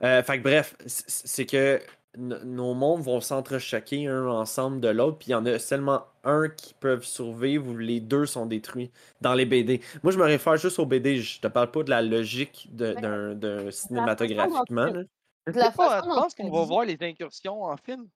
Euh, 0.03 0.23
fait 0.23 0.39
que 0.39 0.43
bref, 0.43 0.77
c'est 0.87 1.47
que 1.47 1.81
nos 2.17 2.75
mondes 2.75 3.03
vont 3.03 3.21
s'entrechoquer 3.21 4.09
un 4.09 4.27
ensemble 4.27 4.81
de 4.81 4.89
l'autre, 4.89 5.19
puis 5.19 5.29
il 5.29 5.33
y 5.33 5.35
en 5.35 5.47
a 5.47 5.59
seulement 5.59 6.05
un 6.25 6.49
qui 6.49 6.75
peuvent 6.75 7.05
survivre 7.05 7.69
ou 7.69 7.77
les 7.77 8.01
deux 8.01 8.27
sont 8.27 8.47
détruits 8.47 8.91
dans 9.21 9.35
les 9.35 9.47
BD. 9.47 9.81
Moi, 10.03 10.13
je 10.13 10.19
me 10.19 10.25
réfère 10.25 10.57
juste 10.57 10.79
aux 10.79 10.87
BD, 10.87 11.19
je 11.19 11.41
te 11.41 11.47
parle 11.47 11.71
pas 11.71 11.83
de 11.83 11.91
la 11.91 12.03
logique 12.03 12.69
de- 12.75 12.95
d'un 12.95 13.35
d'un 13.35 13.71
cinématographiquement. 13.71 14.89
je 15.47 15.53
de 15.53 15.59
la 15.59 15.71
façon 15.71 16.03
tu 16.03 16.09
dont 16.09 16.15
penses 16.17 16.35
tu 16.35 16.43
qu'on 16.43 16.51
va 16.51 16.65
voir 16.65 16.85
les 16.85 16.99
incursions 17.01 17.63
en 17.63 17.77
film? 17.77 18.09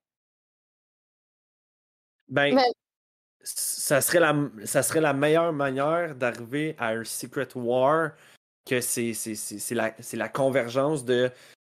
Ben, 2.28 2.54
Mais- 2.54 2.72
ça 3.42 4.00
serait, 4.00 4.20
la, 4.20 4.34
ça 4.64 4.82
serait 4.82 5.02
la 5.02 5.12
meilleure 5.12 5.52
manière 5.52 6.14
d'arriver 6.14 6.74
à 6.78 6.88
un 6.88 7.04
Secret 7.04 7.48
War 7.54 8.12
que 8.66 8.80
c'est 8.80 9.12
c'est- 9.14 9.34
c'est- 9.34 9.58
c'est 9.58 9.74
la, 9.74 9.94
c'est 10.00 10.16
la 10.16 10.28
convergence 10.28 11.04
de. 11.04 11.30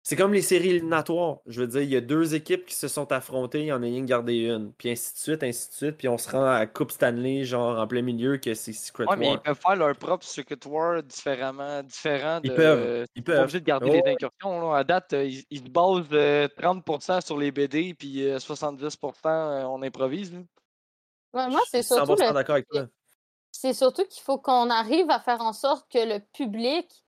C'est 0.04 0.16
comme 0.16 0.32
les 0.32 0.40
séries 0.40 0.70
éliminatoires. 0.70 1.40
Je 1.44 1.60
veux 1.60 1.66
dire, 1.66 1.82
il 1.82 1.90
y 1.90 1.96
a 1.96 2.00
deux 2.00 2.34
équipes 2.34 2.64
qui 2.64 2.74
se 2.74 2.88
sont 2.88 3.12
affrontées, 3.12 3.60
il 3.60 3.66
y 3.66 3.72
en 3.72 3.82
a 3.82 3.86
une 3.86 4.06
gardé 4.06 4.46
une. 4.46 4.72
Puis 4.72 4.88
ainsi 4.90 5.12
de 5.12 5.18
suite, 5.18 5.42
ainsi 5.42 5.68
de 5.68 5.74
suite. 5.74 5.96
Puis 5.98 6.08
on 6.08 6.16
se 6.16 6.30
rend 6.30 6.46
à 6.46 6.66
Coupe 6.66 6.92
Stanley, 6.92 7.44
genre 7.44 7.78
en 7.78 7.86
plein 7.86 8.00
milieu, 8.00 8.38
que 8.38 8.54
c'est 8.54 8.72
Secret 8.72 9.04
Ouais, 9.06 9.16
mais 9.18 9.26
ils 9.26 9.30
War. 9.32 9.42
peuvent 9.42 9.58
faire 9.60 9.76
leur 9.76 9.94
propre 9.96 10.24
Secret 10.24 10.56
War 10.66 11.02
différemment, 11.02 11.82
différent 11.82 12.40
de. 12.40 12.46
Ils 12.48 12.54
peuvent. 12.54 13.06
Ils 13.16 13.22
peuvent. 13.22 13.40
obligés 13.40 13.60
de 13.60 13.66
garder 13.66 13.90
Oh, 13.90 14.00
les 14.06 14.12
incursions. 14.12 14.70
Là. 14.72 14.78
À 14.78 14.84
date, 14.84 15.12
euh, 15.12 15.24
ils, 15.24 15.44
ils 15.50 15.58
se 15.58 15.68
basent 15.68 16.06
euh, 16.12 16.48
30% 16.56 17.20
sur 17.20 17.36
les 17.36 17.50
BD, 17.52 17.92
puis 17.92 18.24
euh, 18.24 18.38
70% 18.38 19.26
euh, 19.26 19.64
on 19.64 19.82
improvise. 19.82 20.32
là. 20.32 20.38
Ouais, 21.34 21.50
moi, 21.50 21.60
c'est 21.68 21.82
je 21.82 21.82
suis 21.82 21.94
surtout 21.94 22.14
100% 22.14 22.28
le 22.28 22.32
d'accord 22.34 22.54
avec 22.54 22.68
toi. 22.68 22.86
C'est 23.60 23.74
surtout 23.74 24.04
qu'il 24.04 24.22
faut 24.22 24.38
qu'on 24.38 24.70
arrive 24.70 25.10
à 25.10 25.18
faire 25.18 25.40
en 25.40 25.52
sorte 25.52 25.90
que 25.90 25.98
le 25.98 26.20
public 26.20 27.04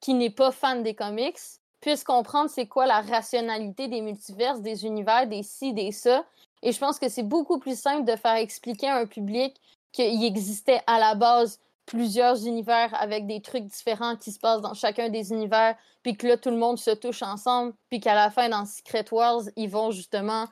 qui 0.00 0.12
n'est 0.12 0.28
pas 0.28 0.52
fan 0.52 0.82
des 0.82 0.94
comics 0.94 1.38
puisse 1.80 2.04
comprendre 2.04 2.50
c'est 2.50 2.66
quoi 2.66 2.84
la 2.84 3.00
rationalité 3.00 3.88
des 3.88 4.02
multiverses, 4.02 4.60
des 4.60 4.84
univers, 4.84 5.26
des 5.26 5.42
ci, 5.42 5.72
des 5.72 5.90
ça. 5.90 6.26
Et 6.62 6.72
je 6.72 6.78
pense 6.78 6.98
que 6.98 7.08
c'est 7.08 7.22
beaucoup 7.22 7.58
plus 7.58 7.80
simple 7.80 8.04
de 8.04 8.16
faire 8.16 8.34
expliquer 8.34 8.88
à 8.88 8.96
un 8.96 9.06
public 9.06 9.58
qu'il 9.92 10.22
existait 10.24 10.82
à 10.86 10.98
la 10.98 11.14
base 11.14 11.58
plusieurs 11.86 12.46
univers 12.46 12.94
avec 13.00 13.26
des 13.26 13.40
trucs 13.40 13.64
différents 13.64 14.16
qui 14.16 14.30
se 14.30 14.38
passent 14.38 14.60
dans 14.60 14.74
chacun 14.74 15.08
des 15.08 15.32
univers, 15.32 15.74
puis 16.02 16.18
que 16.18 16.26
là, 16.26 16.36
tout 16.36 16.50
le 16.50 16.58
monde 16.58 16.78
se 16.78 16.90
touche 16.90 17.22
ensemble, 17.22 17.72
puis 17.88 17.98
qu'à 17.98 18.14
la 18.14 18.30
fin, 18.30 18.50
dans 18.50 18.66
Secret 18.66 19.06
Wars, 19.10 19.44
ils 19.56 19.70
vont 19.70 19.90
justement 19.90 20.48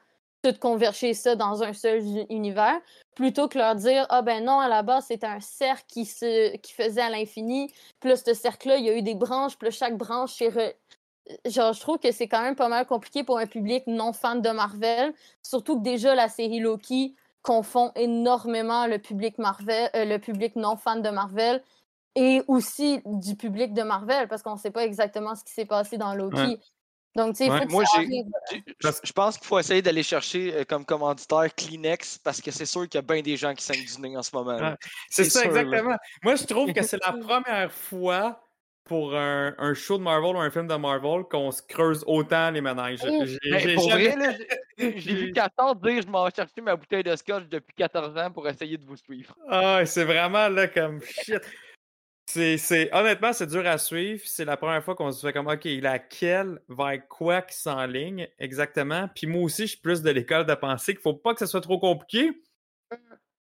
tout 0.53 0.59
converger 0.59 1.15
ça 1.15 1.35
dans 1.35 1.63
un 1.63 1.73
seul 1.73 2.03
univers, 2.31 2.81
plutôt 3.15 3.49
que 3.49 3.59
leur 3.59 3.75
dire 3.75 4.07
Ah 4.11 4.23
ben 4.23 4.45
non, 4.45 4.59
à 4.61 4.69
la 4.69 4.83
base, 4.83 5.07
c'était 5.07 5.27
un 5.27 5.41
cercle 5.41 5.85
qui, 5.89 6.05
se, 6.05 6.57
qui 6.57 6.73
faisait 6.73 7.01
à 7.01 7.11
l'infini. 7.11 7.73
Là, 8.05 8.17
ce 8.17 8.35
cercle-là, 8.35 8.77
il 8.77 8.85
y 8.85 8.91
a 8.91 8.97
eu 8.97 9.03
des 9.03 9.15
branches, 9.15 9.55
là, 9.61 9.71
chaque 9.71 9.97
branche, 9.97 10.43
Genre, 11.45 11.73
je 11.73 11.81
trouve 11.81 11.99
que 11.99 12.13
c'est 12.13 12.29
quand 12.29 12.43
même 12.43 12.55
pas 12.55 12.69
mal 12.69 12.87
compliqué 12.87 13.25
pour 13.25 13.39
un 13.39 13.47
public 13.47 13.83
non 13.89 14.13
fan 14.13 14.41
de 14.41 14.51
Marvel, 14.51 15.13
surtout 15.43 15.77
que 15.79 15.83
déjà 15.83 16.15
la 16.15 16.29
série 16.29 16.61
Loki 16.61 17.17
confond 17.43 17.91
énormément 17.97 18.87
le 18.87 18.99
public 18.99 19.39
Marvel, 19.39 19.91
euh, 19.97 20.05
le 20.05 20.19
public 20.19 20.55
non 20.55 20.77
fan 20.77 21.03
de 21.03 21.11
Marvel 21.11 21.63
et 22.15 22.43
aussi 22.47 23.01
du 23.05 23.35
public 23.37 23.75
de 23.75 23.83
Marvel 23.83 24.29
parce 24.29 24.43
qu'on 24.43 24.57
sait 24.57 24.71
pas 24.71 24.85
exactement 24.85 25.35
ce 25.35 25.45
qui 25.45 25.53
s'est 25.53 25.67
passé 25.67 25.99
dans 25.99 26.15
Loki. 26.15 26.61
Donc, 27.17 27.35
tu 27.35 27.39
sais, 27.39 27.47
il 27.47 27.51
Ouais. 27.53 27.61
faut 27.61 27.67
que 27.67 27.73
Moi, 27.73 27.85
Je 29.03 29.13
pense 29.13 29.39
qu'il 29.39 29.47
faut 29.47 29.59
essayer 29.59 29.81
d'aller 29.83 30.03
chercher 30.03 30.55
euh, 30.55 30.65
comme 30.65 30.85
commanditaire 30.85 31.47
Kleenex 31.57 32.19
parce 32.19 32.41
que 32.43 32.51
c'est 32.51 32.67
sûr 32.67 32.83
qu'il 32.89 32.99
y 32.99 32.99
a 32.99 33.03
bien 33.03 33.23
des 33.23 33.37
gens 33.37 33.55
qui 33.55 33.65
saignent 33.65 33.85
du 33.85 34.01
nez 34.01 34.17
en 34.17 34.23
ce 34.23 34.35
moment. 34.37 34.59
C'est 35.11 35.25
ça, 35.25 35.41
sûr, 35.43 35.53
là. 35.53 35.61
exactement. 35.63 35.97
Moi, 36.23 36.35
je 36.37 36.45
trouve 36.45 36.73
que 36.73 36.83
c'est 36.83 37.03
la 37.05 37.13
première 37.13 37.73
fois 37.73 38.41
pour 38.85 39.17
un, 39.17 39.53
un 39.59 39.75
show 39.75 39.99
de 39.99 40.03
Marvel 40.05 40.37
ou 40.37 40.39
un 40.39 40.51
film 40.51 40.69
de 40.69 40.75
Marvel 40.77 41.25
qu'on 41.29 41.51
se 41.51 41.61
creuse 41.63 42.05
autant 42.07 42.51
les. 42.53 42.61
J'ai- 42.61 43.39
Ben, 43.51 43.59
j'ai 43.59 43.79
jamais- 43.79 44.39
vu 44.79 45.33
14 45.35 45.81
dire 45.83 46.03
je 46.03 46.07
m'en 46.07 46.25
vais 46.27 46.31
chercher 46.37 46.61
ma 46.61 46.77
bouteille 46.77 47.03
de 47.03 47.17
scotch 47.17 47.45
depuis 47.49 47.75
14 47.77 48.17
ans 48.17 48.31
pour 48.31 48.47
essayer 48.49 48.77
de 48.77 48.85
vous 48.85 48.97
suivre. 48.97 49.35
Ah, 49.49 49.81
c'est 49.85 50.05
vraiment 50.05 50.49
là 50.49 50.69
comme 50.69 51.01
shit. 51.03 51.41
C'est, 52.59 52.95
honnêtement, 52.95 53.33
c'est 53.33 53.47
dur 53.47 53.67
à 53.67 53.79
suivre. 53.79 54.23
C'est 54.25 54.45
la 54.45 54.57
première 54.57 54.83
fois 54.85 54.95
qu'on 54.95 55.11
se 55.13 55.27
fait 55.27 55.33
comme, 55.33 55.49
OK, 55.49 55.65
laquelle 55.65 56.61
vers 56.69 57.09
quoi 57.09 57.43
qui 57.43 57.57
s'enligne 57.57 58.29
exactement. 58.39 59.09
Puis 59.15 59.27
moi 59.27 59.43
aussi, 59.43 59.63
je 59.63 59.73
suis 59.73 59.81
plus 59.81 60.03
de 60.03 60.11
l'école 60.11 60.45
de 60.45 60.55
penser 60.55 60.93
qu'il 60.95 61.03
faut 61.03 61.15
pas 61.15 61.33
que 61.33 61.41
ce 61.41 61.47
soit 61.47 61.61
trop 61.61 61.79
compliqué. 61.79 62.31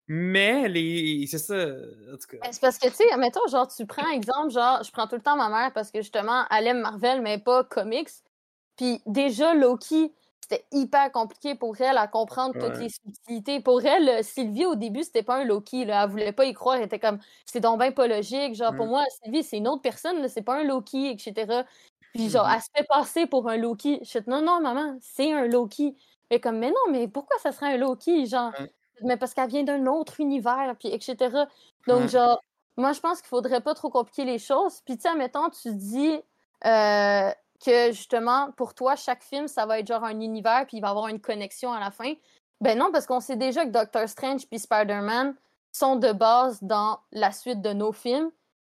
Mais 0.08 0.68
les. 0.68 1.26
C'est 1.26 1.38
ça. 1.38 1.54
En 1.54 2.16
tout 2.16 2.28
cas. 2.30 2.38
Ben, 2.42 2.52
C'est 2.52 2.60
parce 2.60 2.78
que, 2.78 2.88
tu 2.88 2.94
sais, 2.94 3.16
mettons, 3.16 3.46
genre, 3.50 3.68
tu 3.68 3.84
prends 3.86 4.08
exemple, 4.10 4.50
genre, 4.50 4.82
je 4.82 4.90
prends 4.92 5.06
tout 5.06 5.16
le 5.16 5.22
temps 5.22 5.36
ma 5.36 5.48
mère 5.48 5.72
parce 5.72 5.90
que 5.90 6.00
justement, 6.00 6.44
elle 6.50 6.68
aime 6.68 6.80
Marvel, 6.80 7.20
mais 7.22 7.38
pas 7.38 7.64
comics. 7.64 8.10
Puis 8.76 9.00
déjà, 9.06 9.54
Loki, 9.54 10.12
c'était 10.48 10.66
hyper 10.72 11.10
compliqué 11.12 11.54
pour 11.54 11.80
elle 11.80 11.98
à 11.98 12.06
comprendre 12.06 12.56
toutes 12.58 12.78
les 12.78 12.88
subtilités. 12.88 13.60
Pour 13.60 13.84
elle, 13.84 14.08
euh, 14.08 14.22
Sylvie, 14.22 14.64
au 14.66 14.74
début, 14.76 15.02
c'était 15.02 15.22
pas 15.24 15.36
un 15.36 15.44
Loki. 15.44 15.84
Là. 15.84 16.04
Elle 16.04 16.10
voulait 16.10 16.32
pas 16.32 16.44
y 16.44 16.52
croire. 16.54 16.76
Elle 16.76 16.84
était 16.84 16.98
comme, 17.00 17.18
c'est 17.46 17.60
donc 17.60 17.80
bien 17.80 17.90
pas 17.92 18.06
logique. 18.06 18.54
Genre, 18.54 18.74
pour 18.76 18.86
Mm. 18.86 18.90
moi, 18.90 19.04
Sylvie, 19.22 19.42
c'est 19.42 19.56
une 19.58 19.68
autre 19.68 19.82
personne, 19.82 20.26
c'est 20.28 20.42
pas 20.42 20.54
un 20.60 20.64
Loki, 20.64 21.10
etc. 21.10 21.64
Puis 22.14 22.30
genre, 22.30 22.46
Mhm. 22.46 22.52
elle 22.54 22.60
se 22.62 22.68
fait 22.76 22.84
passer 22.88 23.26
pour 23.26 23.48
un 23.48 23.56
Loki. 23.56 23.98
Je 24.02 24.08
suis 24.08 24.20
non, 24.28 24.40
non, 24.42 24.60
maman, 24.60 24.96
c'est 25.00 25.32
un 25.32 25.46
Loki. 25.46 25.96
Est 26.30 26.40
comme, 26.40 26.58
mais 26.58 26.70
non, 26.70 26.92
mais 26.92 27.08
pourquoi 27.08 27.38
ça 27.40 27.52
serait 27.52 27.74
un 27.74 27.76
Loki? 27.76 28.26
Genre, 28.26 28.52
Ouais. 28.58 28.72
mais 29.02 29.16
parce 29.16 29.34
qu'elle 29.34 29.48
vient 29.48 29.64
d'un 29.64 29.86
autre 29.86 30.20
univers, 30.20 30.74
puis 30.78 30.88
etc. 30.88 31.46
Donc, 31.86 32.08
genre, 32.08 32.40
moi, 32.76 32.92
je 32.92 33.00
pense 33.00 33.20
qu'il 33.20 33.28
faudrait 33.28 33.60
pas 33.62 33.74
trop 33.74 33.90
compliquer 33.90 34.24
les 34.24 34.38
choses. 34.38 34.80
Puis, 34.84 34.96
tu 34.96 35.02
sais, 35.02 35.14
mettons, 35.16 35.48
tu 35.50 35.74
dis 35.74 36.20
euh, 36.64 37.30
que 37.64 37.92
justement, 37.92 38.50
pour 38.52 38.74
toi, 38.74 38.96
chaque 38.96 39.22
film, 39.22 39.48
ça 39.48 39.66
va 39.66 39.78
être 39.80 39.86
genre 39.86 40.04
un 40.04 40.20
univers, 40.20 40.66
puis 40.66 40.78
il 40.78 40.80
va 40.80 40.88
y 40.88 40.90
avoir 40.90 41.08
une 41.08 41.20
connexion 41.20 41.72
à 41.72 41.80
la 41.80 41.90
fin? 41.90 42.12
Ben 42.60 42.78
non, 42.78 42.90
parce 42.92 43.06
qu'on 43.06 43.20
sait 43.20 43.36
déjà 43.36 43.64
que 43.66 43.70
Doctor 43.70 44.08
Strange 44.08 44.46
puis 44.48 44.58
Spider-Man 44.58 45.34
sont 45.72 45.96
de 45.96 46.12
base 46.12 46.62
dans 46.62 46.98
la 47.12 47.32
suite 47.32 47.60
de 47.60 47.72
nos 47.72 47.92
films, 47.92 48.30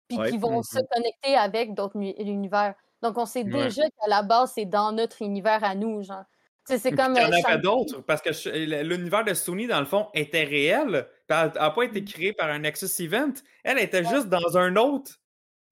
puis 0.07 0.17
Ouais. 0.17 0.29
qui 0.31 0.37
vont 0.37 0.57
Mhm. 0.57 0.63
se 0.63 0.79
connecter 0.93 1.35
avec 1.35 1.73
d'autres 1.73 1.97
univers. 1.97 2.75
Donc, 3.01 3.17
on 3.17 3.25
sait 3.25 3.43
Ouais. 3.43 3.65
déjà 3.65 3.83
qu'à 3.83 4.07
la 4.07 4.21
base, 4.23 4.53
c'est 4.55 4.65
dans 4.65 4.91
notre 4.93 5.21
univers 5.21 5.63
à 5.63 5.75
nous, 5.75 6.01
genre. 6.03 6.23
Tu 6.65 6.73
sais, 6.75 6.79
c'est 6.79 6.91
comme. 6.93 7.13
qu'il 7.13 7.23
y 7.23 7.25
en 7.25 7.31
euh, 7.33 7.41
avait 7.45 7.57
d'autres, 7.61 7.99
parce 8.03 8.21
que 8.21 8.31
je- 8.31 8.49
l'univers 8.83 9.25
de 9.25 9.33
Sony, 9.33 9.67
dans 9.67 9.81
le 9.81 9.85
fond, 9.85 10.07
était 10.13 10.45
réel. 10.45 11.09
puis 11.27 11.37
Elle 11.37 11.51
n'a 11.55 11.69
pas 11.71 11.83
été 11.83 11.99
Mm. 12.01 12.05
créée 12.05 12.33
par 12.33 12.49
un 12.49 12.59
Nexus 12.59 13.01
Event. 13.03 13.33
Elle 13.65 13.79
était 13.79 14.03
juste 14.05 14.27
dans 14.29 14.57
un 14.57 14.75
autre. 14.77 15.19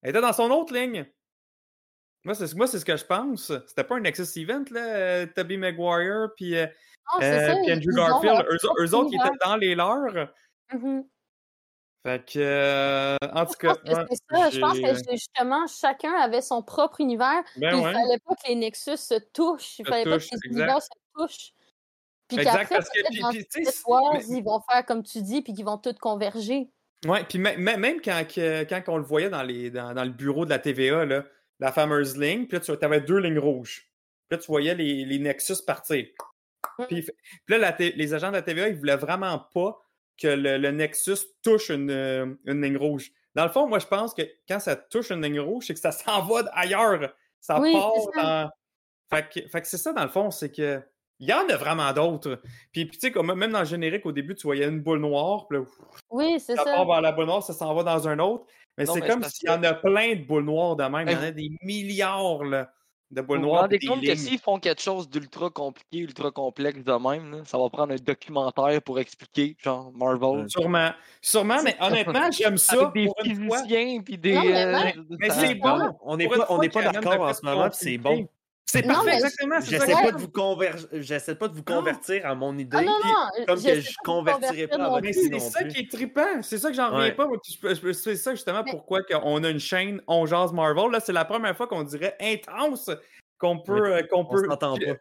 Elle 0.01 0.09
était 0.09 0.21
dans 0.21 0.33
son 0.33 0.49
autre 0.51 0.73
ligne. 0.73 1.05
Moi, 2.23 2.35
c'est 2.35 2.53
moi, 2.55 2.67
c'est 2.67 2.79
ce 2.79 2.85
que 2.85 2.95
je 2.97 3.05
pense. 3.05 3.51
C'était 3.67 3.83
pas 3.83 3.95
un 3.95 4.01
Nexus 4.01 4.39
Event, 4.39 4.63
là, 4.71 4.81
euh, 4.81 5.25
Tobey 5.35 5.57
Maguire, 5.57 6.29
puis 6.35 6.55
euh, 6.55 6.67
euh, 7.21 7.53
puis 7.63 7.73
Andrew 7.73 7.95
Garfield. 7.95 8.45
Eux, 8.79 8.93
autres, 8.95 9.09
ils 9.11 9.15
étaient 9.19 9.37
dans 9.45 9.55
les 9.55 9.73
leurs. 9.75 10.29
Mhm. 10.73 11.05
Fait 12.03 12.25
que, 12.25 12.39
euh, 12.39 13.15
en 13.33 13.45
tout 13.45 13.53
Je 13.61 13.67
pense 13.67 13.75
cas, 13.75 13.75
que 13.75 13.89
ouais, 13.89 14.15
ça. 14.31 14.49
Je 14.49 14.59
pense 14.59 14.79
que 14.79 15.11
justement, 15.11 15.67
chacun 15.67 16.13
avait 16.13 16.41
son 16.41 16.63
propre 16.63 16.99
univers. 17.01 17.43
Ben 17.57 17.75
ouais. 17.75 17.79
Il 17.91 17.93
fallait 17.93 18.19
pas 18.25 18.35
que 18.35 18.47
les 18.47 18.55
Nexus 18.55 18.97
se 18.97 19.19
touchent. 19.33 19.77
Il 19.79 19.87
fallait 19.87 20.03
pas 20.05 20.17
que 20.17 20.23
les 20.23 20.27
exact. 20.27 20.45
univers 20.47 20.81
se 20.81 20.89
touchent. 21.15 21.53
Puis 22.27 22.39
Exact, 22.39 22.69
parce 22.69 22.89
que- 22.89 22.99
mais- 23.11 24.23
ils 24.35 24.43
vont 24.43 24.61
faire 24.61 24.85
comme 24.85 25.03
tu 25.03 25.21
dis, 25.21 25.41
puis 25.41 25.53
qu'ils 25.53 25.65
vont 25.65 25.77
tous 25.77 25.93
converger. 25.99 26.71
Ouais, 27.05 27.23
puis 27.23 27.37
mê- 27.39 27.57
mê- 27.57 27.77
même 27.77 27.99
quand, 28.01 28.21
quand 28.35 28.81
on 28.87 28.97
le 28.97 29.03
voyait 29.03 29.29
dans, 29.29 29.43
les, 29.43 29.69
dans, 29.69 29.93
dans 29.93 30.03
le 30.03 30.11
bureau 30.11 30.45
de 30.45 30.49
la 30.51 30.59
TVA, 30.59 31.03
là, 31.05 31.25
la 31.61 31.71
fameuse 31.71 32.17
ligne, 32.17 32.47
puis 32.47 32.57
là, 32.57 32.59
tu 32.77 32.85
avais 32.85 33.01
deux 33.01 33.19
lignes 33.19 33.39
rouges. 33.39 33.87
Puis 34.27 34.37
là, 34.37 34.37
tu 34.39 34.47
voyais 34.47 34.75
les, 34.75 35.05
les 35.05 35.19
Nexus 35.19 35.63
partir. 35.65 36.07
Puis, 36.87 37.07
là, 37.47 37.57
la 37.57 37.75
les 37.79 38.13
agents 38.13 38.29
de 38.29 38.35
la 38.35 38.41
TVA, 38.41 38.69
ils 38.69 38.75
voulaient 38.77 38.95
vraiment 38.97 39.39
pas 39.53 39.79
que 40.17 40.27
le, 40.27 40.57
le 40.57 40.71
Nexus 40.71 41.17
touche 41.43 41.69
une, 41.69 41.89
euh, 41.91 42.25
une 42.45 42.61
ligne 42.61 42.77
rouge. 42.77 43.11
Dans 43.35 43.43
le 43.45 43.51
fond, 43.51 43.67
moi, 43.67 43.79
je 43.79 43.87
pense 43.87 44.13
que 44.13 44.23
quand 44.47 44.59
ça 44.59 44.75
touche 44.75 45.09
une 45.11 45.21
ligne 45.21 45.39
rouge, 45.39 45.65
c'est 45.67 45.73
que 45.73 45.79
ça 45.79 45.91
s'en 45.91 46.23
va 46.25 46.43
ailleurs. 46.53 47.13
Ça 47.39 47.59
Oui, 47.59 47.73
part 47.73 47.93
ça. 48.15 48.21
dans... 48.21 48.51
Fait 49.09 49.29
que, 49.29 49.47
fait 49.49 49.61
que 49.61 49.67
c'est 49.67 49.77
ça, 49.77 49.93
dans 49.93 50.03
le 50.03 50.09
fond, 50.09 50.31
c'est 50.31 50.51
que 50.51 50.81
il 51.19 51.29
y 51.29 51.33
en 51.33 51.47
a 51.49 51.55
vraiment 51.55 51.91
d'autres. 51.93 52.41
Puis, 52.71 52.85
puis 52.85 52.97
tu 52.97 53.07
sais, 53.07 53.11
comme 53.11 53.31
même 53.35 53.51
dans 53.51 53.59
le 53.59 53.65
générique, 53.65 54.07
au 54.07 54.11
début, 54.11 54.33
tu 54.33 54.41
voyais 54.47 54.65
une 54.67 54.79
boule 54.81 54.99
noire, 55.01 55.47
puis 55.47 55.59
là, 55.59 55.65
Oui, 56.09 56.39
c'est 56.39 56.55
ça 56.55 56.63
ça. 56.63 56.73
part 56.73 56.87
vers 56.87 57.01
la 57.01 57.11
boule 57.11 57.25
noire, 57.27 57.43
ça 57.43 57.53
s'en 57.53 57.75
va 57.75 57.83
dans 57.83 58.07
un 58.07 58.17
autre. 58.17 58.45
Mais 58.77 58.85
c'est 58.85 59.01
comme 59.01 59.23
s'il 59.23 59.49
y 59.49 59.51
en 59.51 59.63
a 59.63 59.73
plein 59.73 60.15
de 60.15 60.23
boules 60.23 60.45
noires 60.45 60.75
de 60.75 60.83
même. 60.83 61.07
Il 61.07 61.11
y 61.11 61.15
en 61.15 61.19
Ben, 61.19 61.27
a 61.27 61.31
des 61.31 61.51
milliards 61.63 62.43
là, 62.43 62.71
de 63.11 63.21
boules 63.21 63.37
Vous 63.37 63.43
vous 63.43 63.49
noires. 63.49 63.61
rendez 63.63 63.79
compte 63.79 63.99
des 64.01 64.07
que 64.07 64.15
s'ils 64.15 64.39
font 64.39 64.59
quelque 64.59 64.81
chose 64.81 65.09
d'ultra 65.09 65.49
compliqué, 65.49 65.97
ultra 65.99 66.31
complexe 66.31 66.83
de 66.83 66.93
même, 66.93 67.31
là, 67.31 67.37
ça 67.45 67.57
va 67.57 67.69
prendre 67.69 67.93
un 67.93 67.97
documentaire 67.97 68.81
pour 68.81 68.99
expliquer, 68.99 69.55
genre 69.61 69.91
Marvel. 69.93 70.45
Sûrement. 70.49 70.91
Sûrement, 71.21 71.61
mais 71.63 71.75
honnêtement, 71.81 72.31
j'aime 72.31 72.57
ça. 72.57 72.81
Avec 72.81 72.93
des 72.93 73.05
pour 73.05 73.15
physiciens 73.23 74.01
puis 74.01 74.17
des. 74.17 74.33
Non, 74.33 74.43
mais 74.45 74.95
euh, 75.29 75.33
c'est 75.33 75.55
bon. 75.55 75.97
On 76.01 76.17
n'est 76.17 76.27
pas, 76.27 76.45
on 76.49 76.55
fois 76.55 76.59
n'est 76.59 76.69
pas 76.69 76.91
d'accord 76.91 77.21
en 77.21 77.33
ce 77.33 77.45
moment, 77.45 77.69
puis 77.69 77.77
c'est 77.79 77.97
bon. 77.97 78.27
C'est 78.65 78.83
parfait, 78.83 79.15
exactement. 79.15 79.59
J'essaie 79.59 79.91
pas, 79.91 80.11
de 80.13 80.17
vous 80.17 80.27
conver- 80.29 80.71
j'essaie 80.93 81.35
pas 81.35 81.49
de 81.49 81.55
vous 81.55 81.63
convertir 81.63 82.25
à 82.25 82.35
mon 82.35 82.57
idée. 82.57 82.77
Ah 82.79 82.81
non, 82.83 82.99
non, 83.03 83.45
comme 83.45 83.61
que 83.61 83.61
je 83.61 83.67
pas 83.67 83.75
de 83.75 83.81
vous 83.81 83.93
convertirai 84.05 84.67
pas 84.67 84.75
à 84.85 84.89
votre 84.89 85.05
idée 85.05 85.13
c'est 85.13 85.39
ça 85.39 85.59
plus. 85.61 85.73
qui 85.73 85.79
est 85.81 85.91
trippant. 85.91 86.41
C'est 86.41 86.57
ça 86.57 86.69
que 86.69 86.75
j'en 86.75 86.87
reviens 86.89 87.09
Ouais. 87.09 87.11
pas. 87.11 87.27
C'est 87.93 88.15
ça 88.15 88.31
justement 88.33 88.63
Mais- 88.63 88.71
pourquoi 88.71 89.01
on 89.23 89.43
a 89.43 89.49
une 89.49 89.59
chaîne 89.59 90.01
On 90.07 90.25
Jase 90.25 90.53
Marvel. 90.53 90.89
Là, 90.91 90.99
c'est 91.01 91.11
la 91.11 91.25
première 91.25 91.55
fois 91.57 91.67
qu'on 91.67 91.83
dirait 91.83 92.15
intense 92.21 92.89
qu'on 93.37 93.59
peut. 93.59 93.93
euh, 93.95 94.03
qu'on 94.03 94.19
On 94.21 94.25
peut... 94.25 94.45
s'entend 94.47 94.75
pas. 94.77 94.93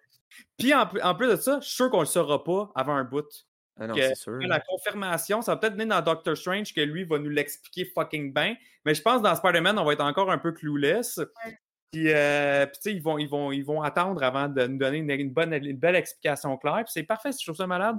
Puis 0.58 0.74
en, 0.74 0.88
en 1.02 1.14
plus 1.14 1.28
de 1.28 1.36
ça, 1.36 1.58
je 1.60 1.66
suis 1.66 1.74
sûr 1.76 1.90
qu'on 1.90 2.00
le 2.00 2.06
saura 2.06 2.42
pas 2.42 2.70
avant 2.74 2.94
un 2.94 3.04
bout. 3.04 3.26
Ah 3.78 3.86
non, 3.86 3.94
c'est 3.94 4.14
sûr. 4.16 4.38
La 4.40 4.60
confirmation, 4.60 5.42
ça 5.42 5.52
va 5.52 5.56
peut-être 5.58 5.74
venir 5.74 5.88
dans 5.88 6.02
Doctor 6.02 6.36
Strange 6.36 6.74
que 6.74 6.80
lui 6.80 7.04
va 7.04 7.18
nous 7.18 7.30
l'expliquer 7.30 7.84
fucking 7.94 8.34
bien. 8.34 8.54
Mais 8.84 8.94
je 8.94 9.00
pense 9.02 9.18
que 9.18 9.22
dans 9.22 9.34
Spider-Man, 9.34 9.78
on 9.78 9.84
va 9.84 9.92
être 9.92 10.02
encore 10.04 10.30
un 10.30 10.38
peu 10.38 10.52
clueless. 10.52 11.20
Puis, 11.92 12.12
euh, 12.12 12.66
puis 12.66 12.76
tu 12.76 12.82
sais, 12.90 12.94
ils 12.96 13.02
vont, 13.02 13.18
ils, 13.18 13.28
vont, 13.28 13.50
ils 13.52 13.64
vont 13.64 13.82
attendre 13.82 14.22
avant 14.22 14.48
de 14.48 14.66
nous 14.66 14.78
donner 14.78 14.98
une, 14.98 15.10
une 15.10 15.30
bonne, 15.30 15.52
une 15.52 15.76
belle 15.76 15.96
explication 15.96 16.56
claire. 16.56 16.84
Puis 16.84 16.92
c'est 16.92 17.02
parfait, 17.02 17.30
je 17.32 17.44
trouve 17.44 17.56
ça 17.56 17.66
malade. 17.66 17.96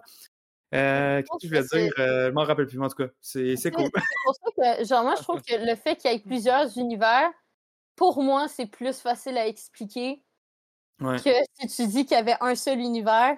Euh, 0.74 1.22
Qu'est-ce 1.22 1.50
que 1.50 1.56
je 1.58 1.62
C'est- 1.64 1.84
dire? 1.84 1.94
Euh, 2.00 2.28
je 2.28 2.32
m'en 2.32 2.44
rappelle 2.44 2.68
plus, 2.68 2.78
mais 2.78 2.86
en 2.86 2.90
tout 2.90 3.04
cas, 3.04 3.10
c'est 3.20 3.42
cool. 3.72 3.90
C'est 3.94 4.02
pour 4.26 4.36
ça 4.36 4.78
que, 4.78 4.86
genre, 4.86 5.04
moi, 5.04 5.16
je 5.18 5.22
trouve 5.24 5.42
que 5.42 5.56
le 5.56 5.76
fait 5.76 5.98
qu'il 5.98 6.10
y 6.10 6.16
ait 6.16 6.20
plusieurs 6.20 6.78
univers, 6.78 7.30
pour 7.98 8.24
moi, 8.24 8.48
c'est 8.48 8.68
plus 8.68 8.98
facile 9.00 9.38
à 9.38 9.48
expliquer 9.48 10.24
Ouais. 11.02 11.18
que 11.18 11.32
si 11.68 11.84
tu 11.84 11.88
dis 11.88 12.06
qu'il 12.06 12.16
y 12.16 12.20
avait 12.20 12.38
un 12.42 12.54
seul 12.56 12.80
univers, 12.80 13.36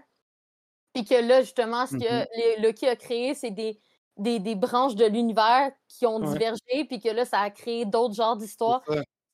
puis 0.93 1.05
que 1.05 1.15
là, 1.15 1.41
justement, 1.41 1.87
ce 1.87 1.93
que 1.95 2.27
les- 2.57 2.61
Loki 2.61 2.87
a 2.89 2.95
créé, 2.97 3.33
c'est 3.33 3.51
des, 3.51 3.79
des, 4.17 4.37
des 4.39 4.53
branches 4.55 4.95
de 4.95 5.05
l'univers 5.05 5.71
qui 5.87 6.05
ont 6.05 6.17
Ouais. 6.19 6.27
divergé, 6.33 6.85
puis 6.87 6.99
que 6.99 7.07
là, 7.09 7.23
ça 7.25 7.39
a 7.39 7.49
créé 7.49 7.85
d'autres 7.85 8.13
genres 8.15 8.35
d'histoires. 8.35 8.83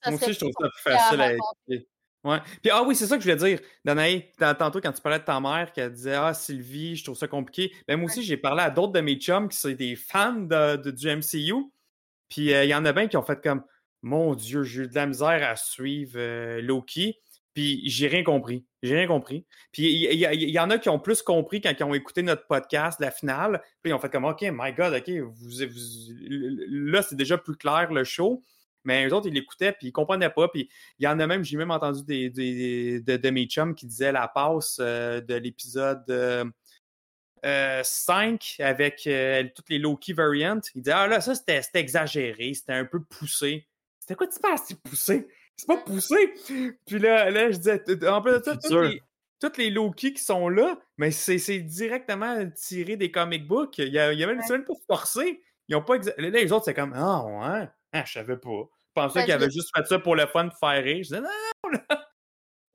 Moi 0.06 0.16
aussi, 0.16 0.34
je 0.34 0.40
trouve 0.40 0.52
ça 0.60 0.70
plus 0.70 0.82
facile 0.94 1.22
à 1.22 1.34
expliquer. 1.34 1.88
Ouais. 2.24 2.38
Puis, 2.62 2.70
ah 2.72 2.84
oui, 2.84 2.96
c'est 2.96 3.06
ça 3.08 3.16
que 3.18 3.24
je 3.24 3.32
voulais 3.32 3.56
dire. 3.58 3.60
Danaï, 3.86 4.30
tant- 4.38 4.54
tantôt, 4.54 4.82
quand 4.82 4.92
tu 4.92 5.02
parlais 5.02 5.20
de 5.20 5.24
ta 5.24 5.40
mère, 5.40 5.72
qui 5.72 5.90
disait 5.90 6.16
Ah, 6.16 6.34
Sylvie, 6.34 6.98
je 6.98 7.04
trouve 7.06 7.18
ça 7.18 7.28
compliqué. 7.30 7.74
Ben, 7.88 7.96
moi 7.98 8.08
aussi, 8.10 8.24
j'ai 8.24 8.36
parlé 8.38 8.62
à 8.62 8.70
d'autres 8.70 8.92
de 8.92 9.00
mes 9.02 9.16
chums 9.16 9.48
qui 9.48 9.58
sont 9.58 9.70
des 9.72 9.96
fans 9.96 10.34
de, 10.34 10.76
de- 10.76 10.92
du 10.92 11.08
MCU. 11.08 11.54
Puis, 12.28 12.54
euh, 12.54 12.66
il 12.66 12.70
y 12.70 12.76
en 12.76 12.84
a 12.86 12.92
bien 12.92 13.08
qui 13.08 13.16
ont 13.18 13.24
fait 13.24 13.42
comme 13.42 13.64
Mon 14.02 14.36
Dieu, 14.36 14.64
j'ai 14.64 14.84
eu 14.84 14.88
de 14.88 14.96
la 14.96 15.06
misère 15.08 15.48
à 15.50 15.56
suivre 15.56 16.14
euh, 16.18 16.62
Loki. 16.62 17.20
Puis, 17.54 17.82
j'ai 17.90 18.08
rien 18.08 18.24
compris. 18.24 18.66
J'ai 18.84 18.96
rien 18.98 19.08
compris. 19.08 19.46
Puis, 19.72 19.84
il 19.84 20.14
y, 20.14 20.14
il 20.14 20.20
y- 20.22 20.44
il 20.44 20.50
y 20.52 20.60
en 20.60 20.70
a 20.70 20.78
qui 20.78 20.90
ont 20.90 21.00
plus 21.00 21.22
compris 21.22 21.62
quand 21.62 21.72
ils 21.78 21.84
ont 21.84 21.94
écouté 21.94 22.22
notre 22.22 22.48
podcast, 22.48 23.00
la 23.02 23.12
finale. 23.12 23.62
Puis, 23.82 23.92
ils 23.92 23.94
ont 23.94 24.00
fait 24.00 24.10
comme 24.10 24.26
OK, 24.26 24.42
my 24.44 24.74
God, 24.74 24.94
OK, 24.94 25.10
vous, 25.10 25.34
vous- 25.50 26.14
là, 26.70 27.02
c'est 27.02 27.16
déjà 27.16 27.38
plus 27.38 27.56
clair 27.56 27.92
le 27.94 28.04
show. 28.04 28.44
Mais 28.84 29.08
eux 29.08 29.14
autres, 29.14 29.28
ils 29.28 29.34
l'écoutaient, 29.34 29.74
puis 29.74 29.88
ils 29.88 29.92
comprenaient 29.92 30.30
pas. 30.30 30.48
Puis 30.48 30.70
il 31.00 31.04
y 31.06 31.08
en 31.08 31.20
a 31.20 31.28
même, 31.28 31.44
j'ai 31.44 31.58
même 31.58 31.72
entendu 31.72 32.04
des, 32.04 32.30
des- 32.30 33.02
de, 33.02 33.18
de 33.18 33.30
mes 33.30 33.46
chums 33.46 33.76
qui 33.76 33.86
disaient 33.86 34.12
la 34.12 34.28
passe 34.28 34.78
euh, 34.80 35.20
de 35.22 35.36
l'épisode 35.36 36.04
euh, 36.10 36.46
euh, 37.46 37.82
5 37.84 38.56
avec 38.60 39.08
euh, 39.08 39.44
toutes 39.56 39.70
les 39.70 39.80
Loki 39.80 40.14
variants, 40.14 40.60
il 40.76 40.82
dit 40.82 40.92
Ah 40.92 41.08
là, 41.08 41.22
ça 41.22 41.36
c'était 41.36 41.62
c'était 41.62 41.80
exagéré, 41.80 42.54
c'était 42.54 42.74
un 42.74 42.86
peu 42.86 43.02
poussé. 43.02 43.68
C'était 44.00 44.16
quoi 44.16 44.28
tu 44.28 44.40
penses, 44.40 44.62
c'est 44.68 44.82
poussé? 44.82 45.28
C'est 45.56 45.68
pas 45.68 45.78
poussé! 45.78 46.34
Puis 46.86 47.00
là, 47.00 47.30
là 47.30 47.52
je 47.52 47.58
disais, 47.58 47.82
en 48.10 48.22
plus 48.22 48.32
de 48.40 48.44
ça, 48.44 48.56
toutes 48.58 48.72
les, 48.82 49.02
toutes 49.40 49.58
les 49.58 49.70
Loki 49.70 50.14
qui 50.14 50.24
sont 50.24 50.50
là, 50.50 50.78
mais 50.98 51.12
c'est 51.12 51.38
c'est 51.38 51.60
directement 51.60 52.50
tiré 52.52 52.98
des 52.98 53.12
comic 53.12 53.48
books. 53.48 53.78
Il 53.78 53.90
y 53.94 54.00
a, 54.00 54.12
il 54.12 54.20
y 54.20 54.24
a 54.24 54.28
même, 54.28 54.42
c'est 54.46 54.54
même 54.54 54.66
pas 54.66 54.74
forcé. 54.88 55.42
Ils 55.70 55.76
ont 55.76 55.82
pas 55.84 55.96
exa- 55.98 56.16
Là, 56.20 56.30
les 56.30 56.52
autres, 56.52 56.66
c'est 56.66 56.74
comme 56.74 56.94
Ah 56.96 57.24
ouais, 57.26 57.70
ah, 57.94 58.04
je 58.06 58.14
savais 58.14 58.38
pas. 58.38 58.50
Je 58.50 58.94
pensais 58.94 59.20
Ben, 59.20 59.26
qu'ils 59.26 59.32
je- 59.32 59.36
avaient 59.38 59.52
juste 59.52 59.70
fait 59.76 59.86
ça 59.86 60.00
pour 60.00 60.16
le 60.16 60.26
fun 60.28 60.46
de 60.46 60.54
faire 60.60 60.84
rire. 60.84 60.98
Je 60.98 61.02
disais 61.16 61.22
Non, 61.22 61.30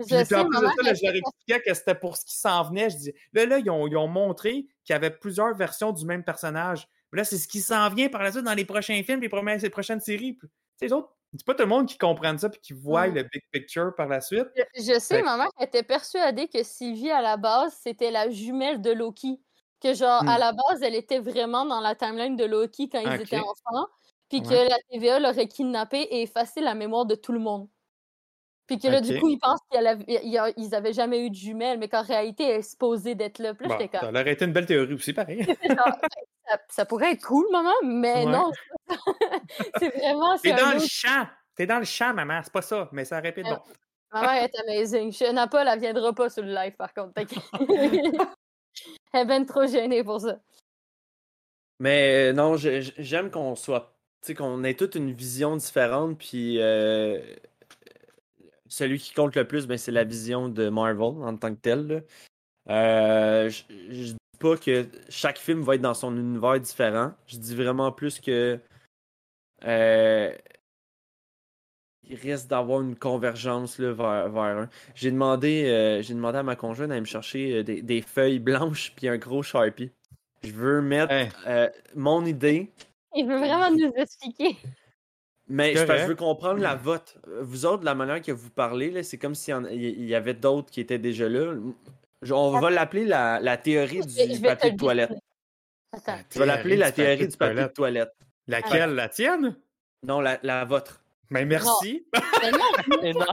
Je 0.01 0.05
puis, 0.07 0.17
puis 0.17 0.25
sais, 0.27 0.35
en 0.35 0.45
plus 0.47 0.57
de 0.57 0.63
maman, 0.63 0.75
ça, 0.77 0.83
là, 0.83 0.95
je 0.95 1.07
leur 1.07 1.15
expliquais 1.15 1.61
que 1.63 1.75
c'était 1.75 1.95
pour 1.95 2.17
ce 2.17 2.25
qui 2.25 2.37
s'en 2.37 2.65
venait. 2.65 2.91
Je 2.91 2.97
dis, 2.97 3.13
là, 3.33 3.47
là, 3.47 3.59
ils 3.59 3.71
ont, 3.71 3.87
ils 3.87 3.97
ont 3.97 4.09
montré 4.09 4.67
qu'il 4.85 4.93
y 4.93 4.93
avait 4.93 5.11
plusieurs 5.11 5.55
versions 5.55 5.93
du 5.93 6.05
même 6.05 6.25
personnage. 6.25 6.89
Mais 7.13 7.19
là, 7.19 7.25
c'est 7.25 7.39
ce 7.39 7.47
qui 7.47 7.61
s'en 7.61 7.89
vient 7.91 8.09
par 8.09 8.23
la 8.23 8.33
suite 8.33 8.45
dans 8.45 8.55
les 8.55 8.65
prochains 8.65 9.01
films, 9.05 9.21
les, 9.21 9.29
premières, 9.29 9.59
les 9.59 9.71
prochaines 9.71 10.01
séries. 10.01 10.33
Puis, 10.33 10.49
tu 10.49 10.55
sais, 10.81 10.87
les 10.87 10.93
autres, 10.93 11.11
c'est 11.33 11.45
pas 11.47 11.55
tout 11.55 11.63
le 11.63 11.69
monde 11.69 11.87
qui 11.87 11.97
comprenne 11.99 12.39
ça 12.39 12.49
puis 12.49 12.61
qui 12.61 12.73
voit 12.73 13.07
Mm. 13.09 13.15
le 13.15 13.23
big 13.25 13.43
picture 13.53 13.93
par 13.97 14.09
la 14.09 14.21
suite. 14.21 14.47
Je, 14.57 14.63
je 14.83 14.99
sais, 14.99 15.17
Fait- 15.19 15.23
ma 15.23 15.37
mère 15.37 15.49
était 15.61 15.83
persuadée 15.85 16.49
que 16.49 16.63
Sylvie, 16.65 17.11
à 17.13 17.23
la 17.23 17.37
base, 17.37 17.77
c'était 17.83 18.11
la 18.11 18.31
jumelle 18.31 18.81
de 18.83 18.91
Loki. 18.91 19.41
Que, 19.81 19.95
genre, 19.95 20.27
à 20.29 20.39
la 20.39 20.53
base, 20.53 20.83
elle 20.83 20.95
était 20.95 21.19
vraiment 21.19 21.67
dans 21.67 21.81
la 21.81 21.95
timeline 21.95 22.37
de 22.37 22.45
Loki 22.47 22.89
quand 22.89 23.01
ils 23.01 23.21
étaient 23.21 23.39
enfants. 23.39 23.87
Puis 24.29 24.43
que 24.43 24.69
la 24.69 24.77
TVA 24.91 25.21
l'aurait 25.21 25.49
kidnappée 25.49 26.03
et 26.03 26.23
effacé 26.23 26.61
la 26.61 26.75
mémoire 26.75 27.07
de 27.07 27.15
tout 27.15 27.33
le 27.33 27.39
monde. 27.39 27.69
Puis 28.67 28.79
que 28.79 28.89
là, 28.89 29.01
du 29.01 29.19
coup, 29.21 29.29
ils 29.29 29.39
pensent 29.39 29.61
qu'ils 29.71 30.69
n'avaient 30.71 30.93
jamais 30.95 31.27
eu 31.27 31.31
de 31.31 31.35
jumelle, 31.35 31.79
mais 31.79 31.89
qu'en 31.89 32.03
réalité, 32.03 32.45
elle 32.45 32.61
est 32.61 32.63
supposée 32.63 33.15
d'être 33.15 33.39
là. 33.39 33.53
Bon, 33.53 33.69
ça 33.69 34.09
aurait 34.09 34.33
été 34.33 34.47
une 34.47 34.53
belle 34.53 34.67
théorie 34.67 34.95
aussi, 34.95 35.13
pareil. 35.13 35.45
genre, 35.45 35.55
ça, 36.49 36.59
ça 36.69 36.85
pourrait 36.87 37.13
être 37.13 37.25
cool, 37.27 37.47
maman, 37.53 37.75
mais 37.85 38.25
Ouais. 38.25 38.33
non. 38.33 38.51
c'est 39.79 39.89
vraiment. 39.97 40.39
T'es 40.39 40.55
dans 40.55 40.73
le 40.73 40.81
champ. 40.81 41.27
T'es 41.55 41.67
dans 41.67 41.79
le 41.79 41.85
champ, 41.85 42.15
maman. 42.15 42.41
C'est 42.43 42.53
pas 42.53 42.63
ça, 42.63 42.89
mais 42.93 43.05
ça 43.05 43.21
répète 43.21 43.45
bon. 43.45 43.59
Ma 44.13 44.21
mère 44.23 44.45
est 44.45 44.59
amazing. 44.61 45.13
Shona 45.13 45.49
elle 45.53 45.81
viendra 45.81 46.13
pas 46.13 46.31
sur 46.31 46.43
le 46.43 46.55
live, 46.55 46.77
par 46.77 46.95
contre. 46.95 47.15
t'inquiète. 47.15 47.43
elle 49.13 49.21
est 49.21 49.25
ben 49.25 49.45
trop 49.45 49.67
gênée 49.67 50.05
pour 50.05 50.21
ça. 50.21 50.39
Mais 51.81 52.31
euh, 52.31 52.33
non, 52.33 52.57
j'aime 52.57 53.31
qu'on 53.31 53.57
soit. 53.57 53.94
Sais, 54.25 54.35
qu'on 54.35 54.65
ait 54.65 54.73
toute 54.73 54.95
une 54.95 55.13
vision 55.13 55.55
différente, 55.55 56.17
puis 56.17 56.59
euh, 56.59 57.21
celui 58.67 58.99
qui 58.99 59.13
compte 59.13 59.37
le 59.37 59.47
plus, 59.47 59.67
ben, 59.67 59.77
c'est 59.77 59.93
la 59.93 60.05
vision 60.05 60.49
de 60.49 60.71
Marvel 60.71 61.23
en 61.23 61.37
tant 61.37 61.55
que 61.55 61.61
tel. 61.61 62.05
Euh, 62.71 63.51
je, 63.51 63.65
dis 63.69 64.17
pas 64.39 64.57
que 64.57 64.87
chaque 65.11 65.37
film 65.37 65.61
va 65.61 65.75
être 65.75 65.83
dans 65.83 65.93
son 65.93 66.17
univers 66.17 66.59
différent. 66.59 67.13
Je 67.27 67.37
dis 67.37 67.55
vraiment 67.55 67.93
plus 67.93 68.19
que. 68.19 68.59
euh, 69.65 70.35
il 72.05 72.17
risque 72.17 72.49
d'avoir 72.49 72.81
une 72.81 72.97
convergence 72.97 73.79
là, 73.79 73.93
vers, 73.93 74.31
vers 74.31 74.43
un. 74.43 74.71
J'ai 74.95 75.11
demandé, 75.11 75.65
euh, 75.67 76.01
j'ai 76.01 76.15
demandé 76.15 76.39
à 76.39 76.43
ma 76.43 76.57
conjointe 76.57 76.89
d'aller 76.89 77.03
me 77.03 77.07
chercher 77.07 77.63
des, 77.63 77.83
des 77.83 78.01
feuilles 78.01 78.39
blanches 78.39 78.95
puis 78.97 79.07
un 79.07 79.19
gros 79.19 79.43
Sharpie. 79.43 79.91
Je 80.43 80.53
veux 80.53 80.81
mettre 80.81 81.13
Hey. 81.13 81.29
euh, 81.47 81.69
mon 81.95 82.25
idée, 82.25 82.71
Il 83.17 83.27
veut 83.27 83.37
vraiment 83.39 83.71
nous 83.71 83.93
expliquer. 83.97 84.57
mais 85.49 85.75
je, 85.75 86.07
veux 86.07 86.15
comprendre 86.15 86.61
la 86.61 86.75
vôtre. 86.75 87.19
Vous 87.43 87.67
autres, 87.67 87.81
de 87.81 87.85
la 87.85 87.95
manière 87.95 88.21
que 88.23 88.33
vous 88.33 88.51
parlez, 88.51 88.91
là, 88.91 89.03
c'est 89.03 89.19
comme 89.19 89.35
s'il 89.35 89.55
y, 89.73 90.07
y 90.07 90.15
avait 90.15 90.35
d'autres 90.35 90.71
qui 90.71 90.81
étaient 90.81 90.99
déjà 90.99 91.29
là. 91.29 91.55
Je- 92.23 92.33
On 92.33 92.59
va 92.59 92.71
l'appeler 92.71 93.05
la, 93.05 93.39
la 93.41 93.57
théorie 93.57 94.01
Je 94.03 94.07
du 94.07 94.15
je 94.15 94.19
vais 94.19 94.37
te 94.37 94.43
papier 94.43 94.71
de 94.73 94.77
toilette. 94.77 95.13
Attends. 95.93 96.19
Je 96.31 96.39
vais 96.39 96.47
l'appeler 96.47 96.77
la 96.77 96.91
théorie 96.93 97.29
du 97.29 97.37
papier 97.37 97.63
de 97.63 97.69
toilette. 97.69 98.13
Laquelle, 98.47 98.95
la 98.95 99.09
tienne? 99.09 99.57
Non, 100.03 100.21
la, 100.21 100.39
la 100.43 100.65
vôtre. 100.65 101.01
Mais 101.31 101.45
merci. 101.45 102.07
Mais 102.43 102.51
non, 102.51 102.59
Et 103.03 103.13
nice. 103.15 103.25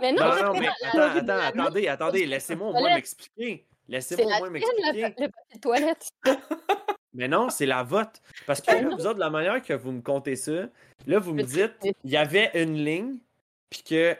mais 0.00 0.12
non, 0.12 0.24
Non, 0.24 0.42
non, 0.42 0.52
mais 0.54 0.66
la- 0.66 0.72
attends, 0.88 0.98
la- 0.98 1.12
attends, 1.12 1.26
la- 1.26 1.46
attendez, 1.64 1.88
attendez, 1.88 2.26
laissez-moi 2.26 2.68
au 2.68 2.72
moins 2.72 2.94
m'expliquer. 2.94 3.66
C'est 3.86 3.92
Laissez-moi 3.92 4.30
la 4.30 4.36
au 4.36 4.40
moins 4.40 4.50
m'expliquer. 4.50 4.92
le 5.02 5.02
papier 5.02 5.28
de 5.54 5.60
toilette. 5.60 6.08
Mais 7.14 7.28
non, 7.28 7.50
c'est 7.50 7.66
la 7.66 7.82
vôtre. 7.82 8.20
Parce 8.46 8.60
que 8.60 8.70
là, 8.70 8.88
vous 8.88 9.06
autres, 9.06 9.14
de 9.14 9.20
la 9.20 9.30
manière 9.30 9.62
que 9.62 9.72
vous 9.74 9.92
me 9.92 10.00
comptez 10.00 10.36
ça, 10.36 10.68
là, 11.06 11.18
vous 11.18 11.34
me 11.34 11.42
dites, 11.42 11.74
il 11.82 12.10
y 12.10 12.16
avait 12.16 12.50
une 12.54 12.74
ligne, 12.74 13.18
puis 13.68 13.82
que 13.82 14.16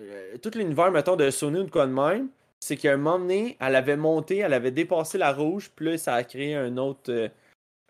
euh, 0.00 0.36
tout 0.38 0.50
l'univers, 0.54 0.90
mettons, 0.90 1.16
de 1.16 1.30
Sony 1.30 1.60
ou 1.60 1.64
de 1.64 1.70
quoi 1.70 1.86
de 1.86 1.92
même, 1.92 2.28
c'est 2.60 2.76
qu'à 2.76 2.92
un 2.92 2.96
moment 2.96 3.18
donné, 3.18 3.56
elle 3.60 3.74
avait 3.74 3.96
monté, 3.96 4.38
elle 4.38 4.54
avait 4.54 4.70
dépassé 4.70 5.18
la 5.18 5.32
rouge, 5.32 5.70
puis 5.74 5.86
là, 5.86 5.98
ça 5.98 6.14
a 6.14 6.22
créé 6.22 6.54
un 6.54 6.76
autre, 6.76 7.10
euh, 7.10 7.28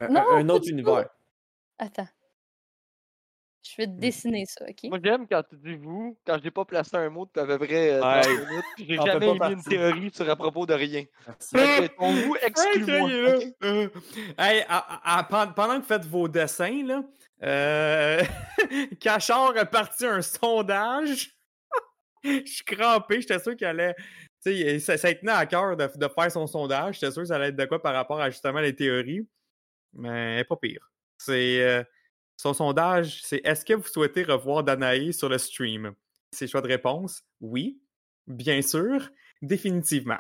un, 0.01 0.43
Non, 0.43 0.55
autre 0.55 0.69
univers. 0.69 1.09
Attends. 1.79 2.09
Je 3.65 3.77
vais 3.79 3.87
te 3.87 3.93
dessiner 3.93 4.45
ça, 4.47 4.65
OK? 4.69 4.85
Moi, 4.85 4.99
j'aime 5.05 5.27
quand 5.29 5.43
tu 5.49 5.57
dis 5.57 5.75
vous, 5.77 6.19
quand 6.27 6.37
je 6.39 6.45
n'ai 6.45 6.51
pas 6.51 6.65
placé 6.65 6.97
un 6.97 7.09
mot 7.11 7.27
depuis 7.27 7.41
à 7.41 7.47
peu 7.47 7.65
près 7.65 7.93
euh, 7.93 8.01
30 8.01 8.27
Ouais. 8.27 8.37
minutes, 8.47 8.65
puis 8.77 8.87
j'ai 8.89 8.97
jamais 8.97 9.27
émis 9.27 9.33
une 9.33 9.39
partie. 9.39 9.69
théorie 9.69 10.11
sur 10.13 10.29
à 10.29 10.35
propos 10.37 10.67
de 10.67 10.75
rien. 10.75 11.05
Ton 11.97 12.13
vous? 12.13 12.37
Euh, 13.63 13.89
hey, 14.39 14.65
à- 14.69 14.79
à- 15.15 15.19
à- 15.19 15.25
pen- 15.25 15.53
pendant 15.55 15.75
que 15.77 15.83
vous 15.83 15.87
faites 15.87 16.05
vos 16.07 16.27
dessins, 16.29 16.83
là, 16.85 17.05
euh, 17.45 18.23
Cachard 19.01 19.57
a 19.57 19.65
parti 19.65 20.07
un 20.07 20.23
sondage. 20.23 21.31
Je 22.25 22.43
suis 22.45 22.65
crampé, 22.65 23.21
j'étais 23.21 23.39
sûr 23.39 23.57
qu'il 23.57 23.67
allait. 23.67 23.95
Tu 24.45 24.53
sais, 24.57 24.79
ça, 24.81 24.97
ça 24.99 25.15
tenait 25.15 25.33
à 25.33 25.47
cœur 25.47 25.77
de, 25.77 25.89
de 25.95 26.09
faire 26.09 26.31
son 26.33 26.47
sondage. 26.49 26.95
J'étais 26.99 27.13
sûr 27.13 27.23
que 27.23 27.29
ça 27.29 27.37
allait 27.37 27.49
être 27.49 27.57
de 27.57 27.65
quoi 27.65 27.81
par 27.81 27.95
rapport 27.95 28.21
à 28.21 28.29
justement 28.31 28.61
les 28.61 28.75
théories. 28.75 29.27
Mais 29.93 30.45
pas 30.49 30.57
pire. 30.57 30.91
C'est. 31.19 31.87
Son 32.37 32.55
sondage, 32.55 33.23
c'est 33.23 33.41
est-ce 33.45 33.65
que 33.65 33.75
vous 33.75 33.87
souhaitez 33.87 34.25
revoir 34.25 34.65
Danae 34.65 35.13
sur 35.13 35.29
le 35.29 35.39
stream? 35.39 35.93
Ses 36.33 36.47
choix 36.47 36.63
de 36.63 36.69
réponse, 36.69 37.23
oui. 37.41 37.81
Bien 38.27 38.63
sûr. 38.63 39.11
Définitivement. 39.43 40.19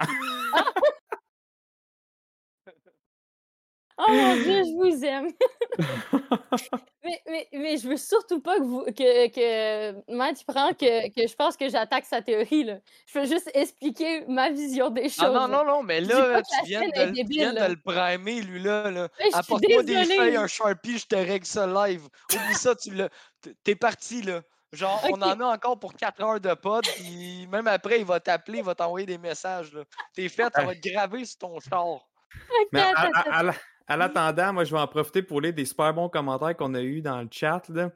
Oh 4.04 4.12
mon 4.12 4.34
dieu, 4.34 4.62
je 4.64 4.74
vous 4.74 5.04
aime. 5.04 5.30
mais, 7.04 7.22
mais, 7.28 7.48
mais 7.52 7.76
je 7.76 7.88
veux 7.88 7.96
surtout 7.96 8.40
pas 8.40 8.56
que 8.58 8.62
vous 8.62 8.84
que, 8.84 9.28
que 9.28 10.12
Matt 10.12 10.44
prend 10.46 10.70
que, 10.72 11.08
que 11.08 11.26
je 11.26 11.34
pense 11.34 11.56
que 11.56 11.68
j'attaque 11.68 12.04
sa 12.04 12.22
théorie. 12.22 12.64
Là. 12.64 12.78
Je 13.06 13.18
veux 13.18 13.26
juste 13.26 13.50
expliquer 13.54 14.24
ma 14.28 14.50
vision 14.50 14.90
des 14.90 15.08
choses. 15.08 15.24
Ah 15.24 15.30
non, 15.30 15.48
non, 15.48 15.64
non, 15.64 15.82
mais 15.82 16.00
là, 16.00 16.42
tu 16.42 16.66
viens, 16.66 16.82
de, 16.82 17.14
tu 17.14 17.24
viens 17.24 17.52
là. 17.52 17.68
de 17.68 17.74
le 17.74 17.80
primer, 17.80 18.40
lui, 18.42 18.60
là. 18.62 19.08
Apporte-moi 19.32 19.82
des 19.82 20.04
feuilles, 20.04 20.36
un 20.36 20.46
Sharpie, 20.46 20.98
je 20.98 21.06
te 21.06 21.16
règle 21.16 21.46
ça 21.46 21.66
live. 21.66 22.08
Oublie 22.32 22.54
ça, 22.54 22.74
tu 22.74 22.92
l'as. 22.94 23.08
T'es 23.64 23.74
parti, 23.74 24.22
là. 24.22 24.42
Genre, 24.72 25.04
on 25.10 25.20
en 25.20 25.38
a 25.40 25.44
encore 25.54 25.78
pour 25.78 25.94
4 25.94 26.22
heures 26.22 26.40
de 26.40 26.54
pod, 26.54 26.82
puis 26.96 27.46
même 27.48 27.66
après, 27.66 27.98
il 28.00 28.06
va 28.06 28.20
t'appeler, 28.20 28.58
il 28.58 28.64
va 28.64 28.74
t'envoyer 28.74 29.04
des 29.06 29.18
messages, 29.18 29.70
là. 29.74 29.82
T'es 30.14 30.28
fait, 30.30 30.48
ça 30.54 30.64
va 30.64 30.72
être 30.72 30.82
gravé 30.82 31.26
sur 31.26 31.38
ton 31.38 31.60
char. 31.60 32.08
Mais 32.72 32.80
Attends, 32.80 32.92
à, 32.96 33.02
attends, 33.18 33.30
à- 33.30 33.36
à 33.36 33.42
la- 33.42 33.54
à 33.86 33.96
l'attendant, 33.96 34.52
moi, 34.52 34.64
je 34.64 34.72
vais 34.74 34.80
en 34.80 34.86
profiter 34.86 35.22
pour 35.22 35.40
lire 35.40 35.52
des 35.52 35.64
super 35.64 35.92
bons 35.94 36.08
commentaires 36.08 36.56
qu'on 36.56 36.74
a 36.74 36.82
eus 36.82 37.02
dans 37.02 37.20
le 37.20 37.28
chat. 37.30 37.62
Là. 37.68 37.90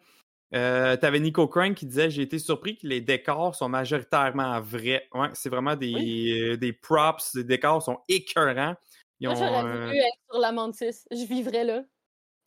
Euh, 0.54 0.96
T'avais 0.96 1.18
Nico 1.20 1.48
Crank 1.48 1.74
qui 1.74 1.86
disait 1.86 2.08
J'ai 2.10 2.22
été 2.22 2.38
surpris 2.38 2.76
que 2.78 2.86
les 2.86 3.00
décors 3.00 3.54
sont 3.54 3.68
majoritairement 3.68 4.60
vrais. 4.60 5.08
Ouais, 5.12 5.28
c'est 5.34 5.48
vraiment 5.48 5.74
des, 5.76 6.52
euh, 6.52 6.56
des 6.56 6.72
props, 6.72 7.34
les 7.34 7.44
décors 7.44 7.82
sont 7.82 7.98
écœurants. 8.08 8.74
Ils 9.20 9.28
Moi, 9.28 9.34
j'aurais 9.36 9.64
euh, 9.64 9.86
voulu 9.86 9.96
être 9.98 10.18
sur 10.30 10.40
la 10.40 10.52
Mantis. 10.52 11.04
Je 11.10 11.26
vivrais 11.26 11.64
là. 11.64 11.82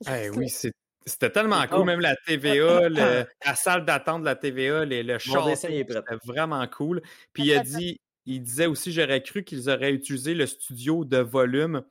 eh 0.09 0.29
oui, 0.29 0.47
c'était 0.49 1.29
tellement 1.31 1.61
Oh. 1.71 1.75
cool. 1.75 1.85
Même 1.85 1.99
la 1.99 2.15
TVA, 2.25 2.87
le- 2.89 3.25
la 3.45 3.55
salle 3.55 3.83
d'attente 3.85 4.21
de 4.21 4.25
la 4.25 4.35
TVA, 4.35 4.85
les- 4.85 5.03
le 5.03 5.17
prêt. 5.17 5.55
c'était 5.55 5.85
vraiment 6.25 6.65
cool. 6.67 7.01
Puis 7.33 7.43
il 7.43 7.53
a 7.53 7.59
dit, 7.63 7.99
il 8.25 8.41
disait 8.43 8.67
aussi, 8.67 8.91
j'aurais 8.93 9.23
cru 9.23 9.43
qu'ils 9.43 9.69
auraient 9.69 9.91
utilisé 9.91 10.33
le 10.35 10.45
studio 10.45 11.03
de 11.03 11.17
volume 11.17 11.83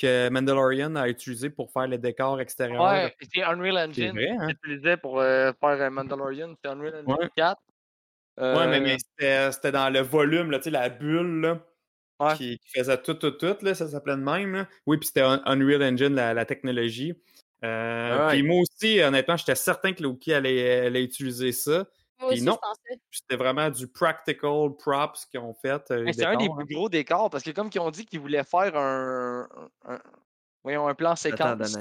que 0.00 0.28
Mandalorian 0.28 0.96
a 0.96 1.08
utilisé 1.08 1.50
pour 1.50 1.70
faire 1.72 1.86
les 1.86 1.98
décors 1.98 2.40
extérieurs. 2.40 2.82
Ouais, 2.82 3.14
c'est 3.32 3.42
Unreal 3.42 3.78
Engine 3.88 4.10
vrai, 4.12 4.30
hein? 4.30 4.48
utilisaient 4.48 4.96
pour 4.96 5.20
euh, 5.20 5.52
faire 5.60 5.80
un 5.82 5.90
Mandalorian. 5.90 6.54
C'est 6.62 6.70
Unreal 6.70 6.94
Engine 6.96 7.12
Ouais. 7.22 7.28
4. 7.36 7.60
Ouais, 8.38 8.66
mais, 8.66 8.78
Euh, 8.78 8.80
mais 8.80 8.96
c'était 9.52 9.70
dans 9.72 9.88
le 9.92 10.00
volume, 10.00 10.50
là, 10.50 10.58
la 10.66 10.88
bulle 10.88 11.40
là, 11.40 11.60
Ouais. 12.20 12.34
qui, 12.36 12.58
qui 12.58 12.78
faisait 12.78 12.98
tout, 13.02 13.14
tout, 13.14 13.30
tout, 13.32 13.56
là, 13.62 13.74
ça 13.74 13.88
s'appelait 13.88 14.16
de 14.16 14.20
même. 14.22 14.54
là. 14.54 14.68
Oui, 14.86 14.98
puis 14.98 15.06
c'était 15.08 15.22
Un- 15.22 15.42
Unreal 15.46 15.82
Engine, 15.82 16.14
la, 16.14 16.34
la 16.34 16.44
technologie. 16.44 17.14
Euh, 17.64 18.26
Ouais. 18.26 18.32
Puis 18.34 18.42
moi 18.42 18.60
aussi, 18.60 19.00
honnêtement, 19.00 19.36
j'étais 19.36 19.54
certain 19.54 19.92
que 19.92 20.02
Loki 20.02 20.32
allait, 20.34 20.86
allait 20.86 21.02
utiliser 21.04 21.52
ça. 21.52 21.86
Puis 22.28 22.42
non. 22.42 22.58
C'était 23.10 23.36
vraiment 23.36 23.68
du 23.70 23.86
practical 23.88 24.70
props 24.78 25.26
qu'ils 25.26 25.40
ont 25.40 25.54
fait. 25.54 25.90
euh, 25.90 26.04
Mais 26.04 26.12
c'est 26.12 26.24
un 26.24 26.36
des 26.36 26.46
hein. 26.46 26.54
plus 26.64 26.74
gros 26.74 26.88
décors 26.88 27.28
parce 27.30 27.42
que 27.44 27.50
comme 27.50 27.70
ils 27.74 27.78
ont 27.80 27.90
dit 27.90 28.06
qu'ils 28.06 28.20
voulaient 28.20 28.44
faire 28.44 28.76
un, 28.76 29.48
un, 29.84 29.98
voyons, 30.62 30.86
un 30.88 30.94
plan 30.94 31.16
séquence, 31.16 31.76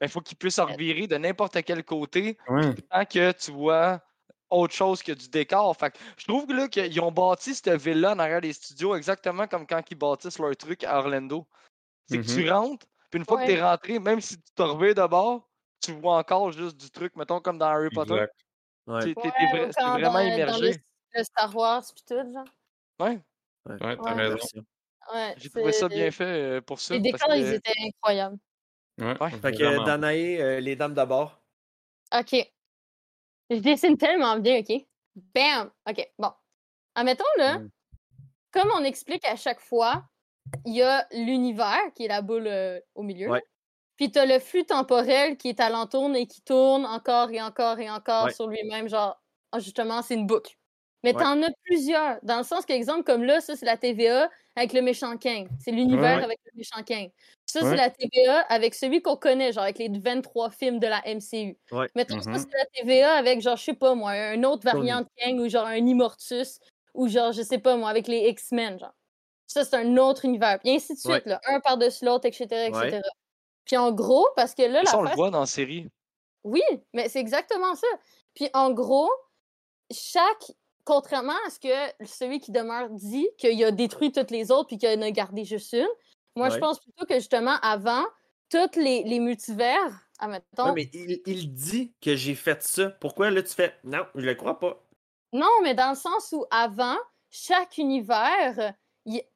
il 0.00 0.08
faut 0.08 0.20
qu'ils 0.20 0.36
puissent 0.38 0.58
en 0.58 0.66
revirer 0.66 1.06
de 1.06 1.16
n'importe 1.16 1.62
quel 1.64 1.84
côté 1.84 2.36
Ouais. 2.48 2.74
tant 2.90 3.04
que 3.04 3.32
tu 3.32 3.50
vois 3.50 4.00
autre 4.50 4.74
chose 4.74 5.02
que 5.02 5.12
du 5.12 5.28
décor. 5.28 5.76
Fait 5.76 5.90
que 5.90 5.98
je 6.18 6.24
trouve 6.26 6.46
que 6.46 6.52
là 6.52 6.68
qu'ils 6.68 7.00
ont 7.00 7.10
bâti 7.12 7.54
cette 7.54 7.80
ville-là 7.80 8.12
en 8.12 8.18
arrière 8.18 8.40
des 8.40 8.52
studios 8.52 8.94
exactement 8.94 9.46
comme 9.48 9.66
quand 9.66 9.82
ils 9.90 9.96
bâtissent 9.96 10.38
leur 10.38 10.56
truc 10.56 10.84
à 10.84 10.98
Orlando. 10.98 11.46
C'est 12.08 12.18
que 12.18 12.26
tu 12.26 12.48
rentres, 12.50 12.86
puis 13.10 13.18
une 13.18 13.24
fois 13.24 13.38
Ouais. 13.38 13.46
que 13.46 13.52
t'es 13.52 13.62
rentré, 13.62 13.98
même 13.98 14.20
si 14.20 14.36
tu 14.36 14.52
te 14.54 14.62
reviens 14.62 14.92
de 14.92 15.06
bord, 15.08 15.48
tu 15.80 15.92
vois 15.92 16.18
encore 16.18 16.52
juste 16.52 16.76
du 16.76 16.90
truc, 16.90 17.16
mettons 17.16 17.40
comme 17.40 17.58
dans 17.58 17.66
Harry 17.66 17.88
Potter. 17.90 18.26
Ouais. 18.86 19.00
T'es 19.14 19.20
Ouais, 19.20 19.30
vra- 19.30 19.72
vraiment 19.72 19.98
dans, 19.98 20.12
dans 20.12 20.20
immergé. 20.20 20.72
le, 20.72 20.76
le 21.18 21.24
Star 21.24 21.56
Wars 21.56 21.82
pis 21.94 22.04
tout, 22.04 22.14
genre. 22.32 22.44
Ouais. 23.00 23.18
Ouais, 23.66 23.78
t'as 23.78 23.86
Ouais. 23.96 24.12
raison. 24.14 24.36
Merci. 24.36 24.58
Ouais, 25.12 25.34
J'ai 25.36 25.50
trouvé 25.50 25.72
ça 25.72 25.88
bien 25.88 26.10
fait 26.10 26.24
euh, 26.24 26.60
pour 26.60 26.80
ça. 26.80 26.94
Les 26.96 27.10
parce 27.10 27.22
décors, 27.22 27.36
ils 27.36 27.54
étaient 27.54 27.72
incroyables. 27.86 28.38
Ouais, 29.00 29.20
Ouais. 29.22 29.30
Fait 29.30 29.52
que. 29.52 29.84
Danae, 29.84 30.40
euh, 30.40 30.60
les 30.60 30.76
dames 30.76 30.94
d'abord. 30.94 31.40
OK. 32.16 32.34
Je 33.50 33.56
dessine 33.58 33.96
tellement 33.96 34.38
bien, 34.38 34.60
OK? 34.60 34.86
Bam! 35.34 35.70
OK, 35.88 36.10
bon. 36.18 36.32
Admettons, 36.94 37.24
là, 37.38 37.58
Mm. 37.58 37.70
comme 38.52 38.70
on 38.74 38.84
explique 38.84 39.24
à 39.26 39.36
chaque 39.36 39.60
fois, 39.60 40.04
il 40.64 40.74
y 40.76 40.82
a 40.82 41.06
l'univers, 41.12 41.80
qui 41.94 42.04
est 42.04 42.08
la 42.08 42.22
boule 42.22 42.46
euh, 42.46 42.80
au 42.94 43.02
milieu. 43.02 43.30
Ouais. 43.30 43.42
Puis 43.96 44.10
t'as 44.10 44.26
le 44.26 44.38
flux 44.40 44.64
temporel 44.66 45.36
qui 45.36 45.48
est 45.48 45.60
alentour 45.60 46.14
et 46.16 46.26
qui 46.26 46.42
tourne 46.42 46.84
encore 46.84 47.30
et 47.30 47.40
encore 47.40 47.78
et 47.78 47.88
encore 47.90 48.26
Ouais. 48.26 48.32
sur 48.32 48.48
lui-même, 48.48 48.88
genre, 48.88 49.22
ah, 49.52 49.60
justement, 49.60 50.02
c'est 50.02 50.14
une 50.14 50.26
boucle. 50.26 50.54
Mais 51.04 51.12
t'en 51.12 51.40
as 51.42 51.50
plusieurs, 51.64 52.18
dans 52.22 52.38
le 52.38 52.44
sens 52.44 52.64
qu'exemple, 52.66 53.04
comme 53.04 53.24
là, 53.24 53.40
ça, 53.40 53.54
c'est 53.56 53.66
la 53.66 53.76
TVA 53.76 54.30
avec 54.56 54.72
le 54.72 54.80
méchant 54.82 55.16
King. 55.18 55.48
C'est 55.58 55.70
l'univers 55.70 56.18
Ouais. 56.18 56.24
avec 56.24 56.38
le 56.46 56.52
méchant 56.56 56.82
King. 56.82 57.10
Ça, 57.46 57.62
c'est 57.62 57.76
la 57.76 57.90
TVA 57.90 58.40
avec 58.48 58.74
celui 58.74 59.02
qu'on 59.02 59.16
connaît, 59.16 59.52
genre 59.52 59.64
avec 59.64 59.78
les 59.78 59.90
23 59.90 60.50
films 60.50 60.78
de 60.80 60.86
la 60.86 61.02
MCU. 61.06 61.58
Mettons, 61.94 62.16
Mhm. 62.16 62.22
ça, 62.22 62.38
c'est 62.38 62.56
la 62.58 62.64
TVA 62.74 63.12
avec, 63.14 63.40
genre, 63.42 63.56
je 63.56 63.64
sais 63.64 63.74
pas 63.74 63.94
moi, 63.94 64.12
un 64.12 64.42
autre 64.44 64.64
variant 64.64 65.02
de 65.02 65.06
Kang 65.18 65.38
ou 65.40 65.48
genre 65.48 65.66
un 65.66 65.76
Immortus 65.76 66.58
ou 66.94 67.06
genre, 67.08 67.32
je 67.32 67.42
sais 67.42 67.58
pas 67.58 67.76
moi, 67.76 67.90
avec 67.90 68.08
les 68.08 68.28
X-Men, 68.30 68.78
genre. 68.80 68.94
Ça, 69.46 69.64
c'est 69.64 69.76
un 69.76 69.96
autre 69.98 70.24
univers. 70.24 70.58
Puis 70.60 70.70
ainsi 70.74 70.94
de 70.94 70.98
suite, 71.00 71.26
là, 71.26 71.40
un 71.48 71.60
par-dessus 71.60 72.04
l'autre, 72.06 72.26
etc., 72.26 72.66
etc. 72.68 73.02
Puis 73.64 73.76
en 73.76 73.92
gros, 73.92 74.26
parce 74.36 74.54
que 74.54 74.62
là, 74.62 74.84
Ça, 74.84 74.98
on 74.98 75.02
le 75.02 75.10
voit 75.14 75.30
dans 75.30 75.40
la 75.40 75.46
série. 75.46 75.88
oui, 76.44 76.62
mais 76.92 77.08
c'est 77.08 77.20
exactement 77.20 77.74
ça. 77.74 77.86
Puis 78.34 78.48
en 78.54 78.70
gros, 78.72 79.10
chaque. 79.90 80.52
Contrairement 80.86 81.32
à 81.46 81.50
ce 81.50 81.58
que 81.58 82.04
celui 82.06 82.40
qui 82.40 82.52
demeure 82.52 82.90
dit, 82.90 83.26
qu'il 83.38 83.64
a 83.64 83.70
détruit 83.70 84.12
toutes 84.12 84.30
les 84.30 84.50
autres 84.50 84.66
puis 84.66 84.76
qu'il 84.76 84.98
en 84.98 85.00
a 85.00 85.10
gardé 85.10 85.42
juste 85.46 85.72
une, 85.72 85.88
moi 86.36 86.50
je 86.50 86.58
pense 86.58 86.78
plutôt 86.78 87.06
que 87.06 87.14
justement 87.14 87.56
avant, 87.62 88.04
tous 88.50 88.78
les, 88.78 89.02
les 89.04 89.18
multivers, 89.18 90.06
admettons. 90.18 90.66
Ouais, 90.66 90.72
mais 90.74 90.90
il, 90.92 91.22
il 91.24 91.54
dit 91.54 91.94
que 92.02 92.14
j'ai 92.16 92.34
fait 92.34 92.62
ça. 92.62 92.90
Pourquoi 93.00 93.30
là 93.30 93.42
tu 93.42 93.54
fais 93.54 93.74
Non, 93.82 94.04
je 94.14 94.26
le 94.26 94.34
crois 94.34 94.58
pas. 94.58 94.84
Non, 95.32 95.48
mais 95.62 95.72
dans 95.74 95.88
le 95.88 95.96
sens 95.96 96.32
où 96.32 96.44
avant, 96.50 96.98
chaque 97.30 97.78
univers, 97.78 98.74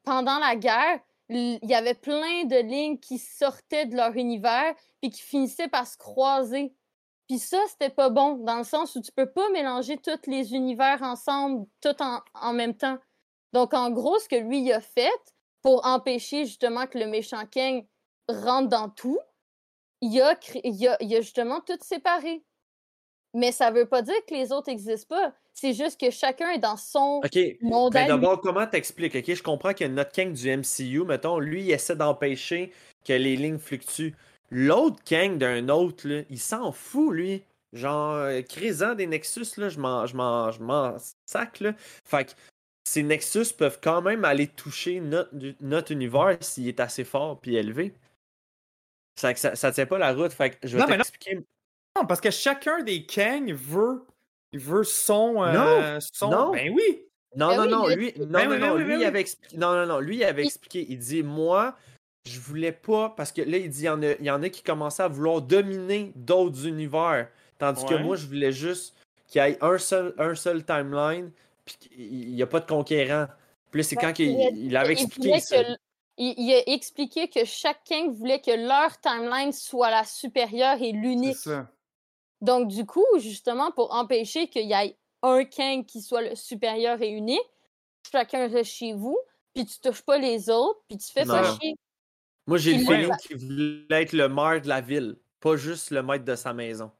pendant 0.03 0.37
la 0.37 0.55
guerre, 0.55 0.99
il 1.29 1.59
y 1.63 1.75
avait 1.75 1.93
plein 1.93 2.45
de 2.45 2.57
lignes 2.57 2.97
qui 2.97 3.19
sortaient 3.19 3.85
de 3.85 3.95
leur 3.95 4.15
univers 4.15 4.73
puis 5.01 5.11
qui 5.11 5.21
finissaient 5.21 5.67
par 5.67 5.87
se 5.87 5.97
croiser. 5.97 6.73
Puis 7.27 7.37
ça, 7.37 7.59
c'était 7.67 7.91
pas 7.91 8.09
bon, 8.09 8.37
dans 8.37 8.57
le 8.57 8.63
sens 8.63 8.95
où 8.95 9.01
tu 9.01 9.11
peux 9.11 9.29
pas 9.29 9.47
mélanger 9.51 9.97
tous 9.97 10.27
les 10.27 10.53
univers 10.55 11.03
ensemble, 11.03 11.67
tout 11.79 11.95
en, 12.01 12.53
même 12.53 12.75
temps. 12.75 12.97
Donc, 13.53 13.75
en 13.75 13.91
gros, 13.91 14.17
ce 14.17 14.27
que 14.27 14.35
lui 14.35 14.71
a 14.71 14.81
fait 14.81 15.35
pour 15.61 15.85
empêcher 15.85 16.45
justement 16.45 16.87
que 16.87 16.97
le 16.97 17.05
méchant 17.05 17.45
King 17.45 17.85
rentre 18.27 18.69
dans 18.69 18.89
tout, 18.89 19.19
il 20.01 20.19
a, 20.21 20.35
il 20.63 20.87
a, 20.87 20.97
il 21.01 21.15
a 21.15 21.21
justement 21.21 21.59
tout 21.61 21.77
séparé. 21.81 22.43
Mais 23.33 23.51
ça 23.51 23.71
veut 23.71 23.85
pas 23.85 24.01
dire 24.01 24.15
que 24.27 24.33
les 24.33 24.51
autres 24.51 24.69
n'existent 24.69 25.15
pas. 25.15 25.33
C'est 25.53 25.73
juste 25.73 25.99
que 25.99 26.09
chacun 26.09 26.49
est 26.51 26.59
dans 26.59 26.77
son 26.77 27.21
Ok. 27.23 27.37
monde 27.61 27.93
Ben 27.93 28.07
d'abord, 28.07 28.39
comment 28.41 28.65
t'expliques? 28.65 29.15
Ok, 29.15 29.33
je 29.33 29.43
comprends 29.43 29.73
que 29.73 29.83
notre 29.83 30.11
Kang 30.11 30.31
du 30.31 30.49
MCU, 30.49 31.03
mettons, 31.03 31.37
lui, 31.39 31.63
il 31.63 31.71
essaie 31.71 31.95
d'empêcher 31.95 32.71
que 33.05 33.13
les 33.13 33.35
lignes 33.35 33.59
fluctuent. 33.59 34.15
L'autre 34.51 34.97
Kang 35.03 35.37
d'un 35.37 35.69
autre, 35.69 36.07
là, 36.07 36.21
il 36.29 36.39
s'en 36.39 36.71
fout, 36.71 37.13
lui. 37.13 37.43
Genre, 37.73 38.13
euh, 38.13 38.41
créant 38.41 38.95
des 38.95 39.05
Nexus, 39.05 39.45
là, 39.57 39.69
je 39.69 39.79
m'en, 39.79 40.07
je 40.07 40.15
m'en, 40.15 40.51
je 40.51 40.61
m'en 40.61 40.95
sac, 41.25 41.59
là. 41.59 41.73
Fait 42.03 42.25
que 42.25 42.31
ces 42.83 43.03
Nexus 43.03 43.53
peuvent 43.55 43.79
quand 43.83 44.01
même 44.01 44.25
aller 44.25 44.47
toucher 44.47 44.99
notre, 44.99 45.29
notre 45.61 45.91
univers 45.91 46.37
s'il 46.41 46.67
est 46.67 46.79
assez 46.79 47.03
fort 47.03 47.39
puis 47.39 47.55
élevé. 47.55 47.93
Ça, 49.19 49.35
ça, 49.35 49.55
ça 49.55 49.71
tient 49.71 49.85
pas 49.85 49.99
la 49.99 50.13
route. 50.13 50.31
Fait 50.31 50.51
que 50.51 50.67
je 50.67 50.77
vais 50.77 50.85
t'expliquer. 50.85 51.39
Non, 51.99 52.05
parce 52.05 52.21
que 52.21 52.31
chacun 52.31 52.81
des 52.83 53.05
Kang 53.05 53.51
veut, 53.53 54.05
il 54.53 54.59
veut 54.59 54.83
son, 54.83 55.43
euh, 55.43 55.99
son- 56.13 56.29
non. 56.29 56.51
Ben 56.51 56.71
oui. 56.73 57.05
Non, 57.35 57.49
Ben 57.49 57.57
non, 57.57 57.63
oui, 57.63 57.69
non, 57.71 57.89
il 57.89 57.95
lui, 57.97 58.13
non, 58.17 58.25
Ben 58.27 58.45
non, 58.45 58.51
oui, 58.55 58.59
non, 58.59 58.75
ben 58.75 58.83
lui, 58.83 58.93
il 58.93 58.97
oui. 58.99 59.05
avait 59.05 59.21
expliqué, 59.21 59.57
non, 59.57 59.73
non, 59.75 59.85
non, 59.85 59.99
lui, 59.99 60.17
il 60.17 60.23
avait 60.23 60.41
Il- 60.43 60.47
expliqué, 60.47 60.85
il 60.89 60.97
dit, 60.97 61.21
moi, 61.21 61.75
je 62.25 62.39
voulais 62.39 62.71
pas, 62.71 63.09
parce 63.15 63.31
que 63.31 63.41
là, 63.43 63.57
il 63.57 63.69
dit, 63.69 63.81
il 63.81 63.85
y 63.85 63.89
en 63.89 64.01
a, 64.01 64.13
il 64.13 64.25
y 64.25 64.31
en 64.31 64.41
a 64.41 64.49
qui 64.49 64.63
commençaient 64.63 65.03
à 65.03 65.07
vouloir 65.07 65.41
dominer 65.41 66.11
d'autres 66.15 66.65
univers, 66.65 67.27
tandis 67.59 67.85
que 67.85 67.93
moi, 67.95 68.15
je 68.15 68.25
voulais 68.25 68.51
juste 68.51 68.95
qu'il 69.27 69.43
y 69.43 69.45
ait 69.45 69.57
un 69.61 69.77
seul, 69.77 70.15
un 70.17 70.33
seul 70.33 70.65
timeline, 70.65 71.31
puis 71.65 71.75
qu'il 71.77 72.31
n'y 72.33 72.41
a 72.41 72.47
pas 72.47 72.61
de 72.61 72.65
conquérant. 72.65 73.27
Puis 73.69 73.83
c'est 73.83 73.95
Ouais, 73.97 74.01
quand 74.01 74.13
qu'il 74.13 74.31
il 74.31 74.41
a- 74.47 74.49
il 74.49 74.77
avait 74.77 74.93
il 74.93 75.03
expliqué 75.03 75.39
ça. 75.39 75.63
que 75.63 75.69
il, 76.17 76.33
il 76.37 76.53
a 76.55 76.67
expliqué 76.73 77.29
que 77.29 77.45
chaque 77.45 77.83
King 77.83 78.11
voulait 78.11 78.41
que 78.41 78.49
leur 78.67 78.99
timeline 78.99 79.51
soit 79.53 79.91
la 79.91 80.03
supérieure 80.03 80.77
et 80.81 80.85
C'est 80.89 80.91
l'unique. 80.93 81.35
ça. 81.37 81.69
Donc, 82.41 82.67
du 82.69 82.85
coup, 82.85 83.05
justement, 83.17 83.71
pour 83.71 83.93
empêcher 83.93 84.47
qu'il 84.47 84.67
y 84.67 84.73
ait 84.73 84.97
un 85.21 85.43
King 85.45 85.85
qui 85.85 86.01
soit 86.01 86.21
le 86.21 86.35
supérieur 86.35 87.01
et 87.01 87.09
unique, 87.09 87.39
chacun 88.09 88.47
reste 88.47 88.71
chez 88.71 88.93
vous, 88.93 89.17
puis 89.53 89.65
tu 89.65 89.79
touches 89.79 90.01
pas 90.01 90.17
les 90.17 90.49
autres, 90.49 90.79
puis 90.87 90.97
tu 90.97 91.11
fais 91.11 91.25
Non. 91.25 91.33
pas 91.33 91.55
chier. 91.57 91.75
Moi, 92.47 92.57
j'ai 92.57 92.73
le 92.77 92.85
feeling 92.85 93.15
qu'il 93.17 93.37
voulait 93.37 94.01
être 94.03 94.13
le 94.13 94.29
maire 94.29 94.61
de 94.61 94.67
la 94.69 94.81
ville, 94.81 95.17
pas 95.39 95.55
juste 95.57 95.91
le 95.91 96.01
maître 96.01 96.25
de 96.25 96.35
sa 96.35 96.53
maison. 96.53 96.91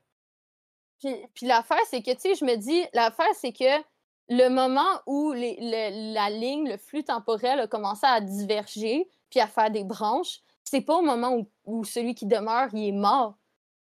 Puis, 0.99 1.15
puis 1.33 1.45
l'affaire, 1.47 1.79
c'est 1.89 2.01
que, 2.01 2.11
tu 2.11 2.19
sais, 2.19 2.35
je 2.35 2.43
me 2.45 2.55
dis, 2.55 2.83
l'affaire, 2.93 3.33
c'est 3.35 3.53
que 3.53 3.81
le 4.27 4.49
moment 4.49 4.99
où 5.07 5.31
les- 5.31 5.57
le- 5.59 6.13
la 6.13 6.29
ligne, 6.29 6.69
le 6.69 6.77
flux 6.77 7.03
temporel 7.03 7.59
a 7.61 7.67
commencé 7.67 8.05
à 8.05 8.19
diverger, 8.21 9.09
puis 9.29 9.39
à 9.39 9.47
faire 9.47 9.71
des 9.71 9.83
branches, 9.85 10.41
c'est 10.63 10.81
pas 10.81 10.97
au 10.97 11.01
moment 11.01 11.35
où, 11.35 11.49
où 11.65 11.83
celui 11.85 12.13
qui 12.13 12.25
demeure, 12.27 12.67
il 12.73 12.89
est 12.89 12.91
mort. 12.91 13.35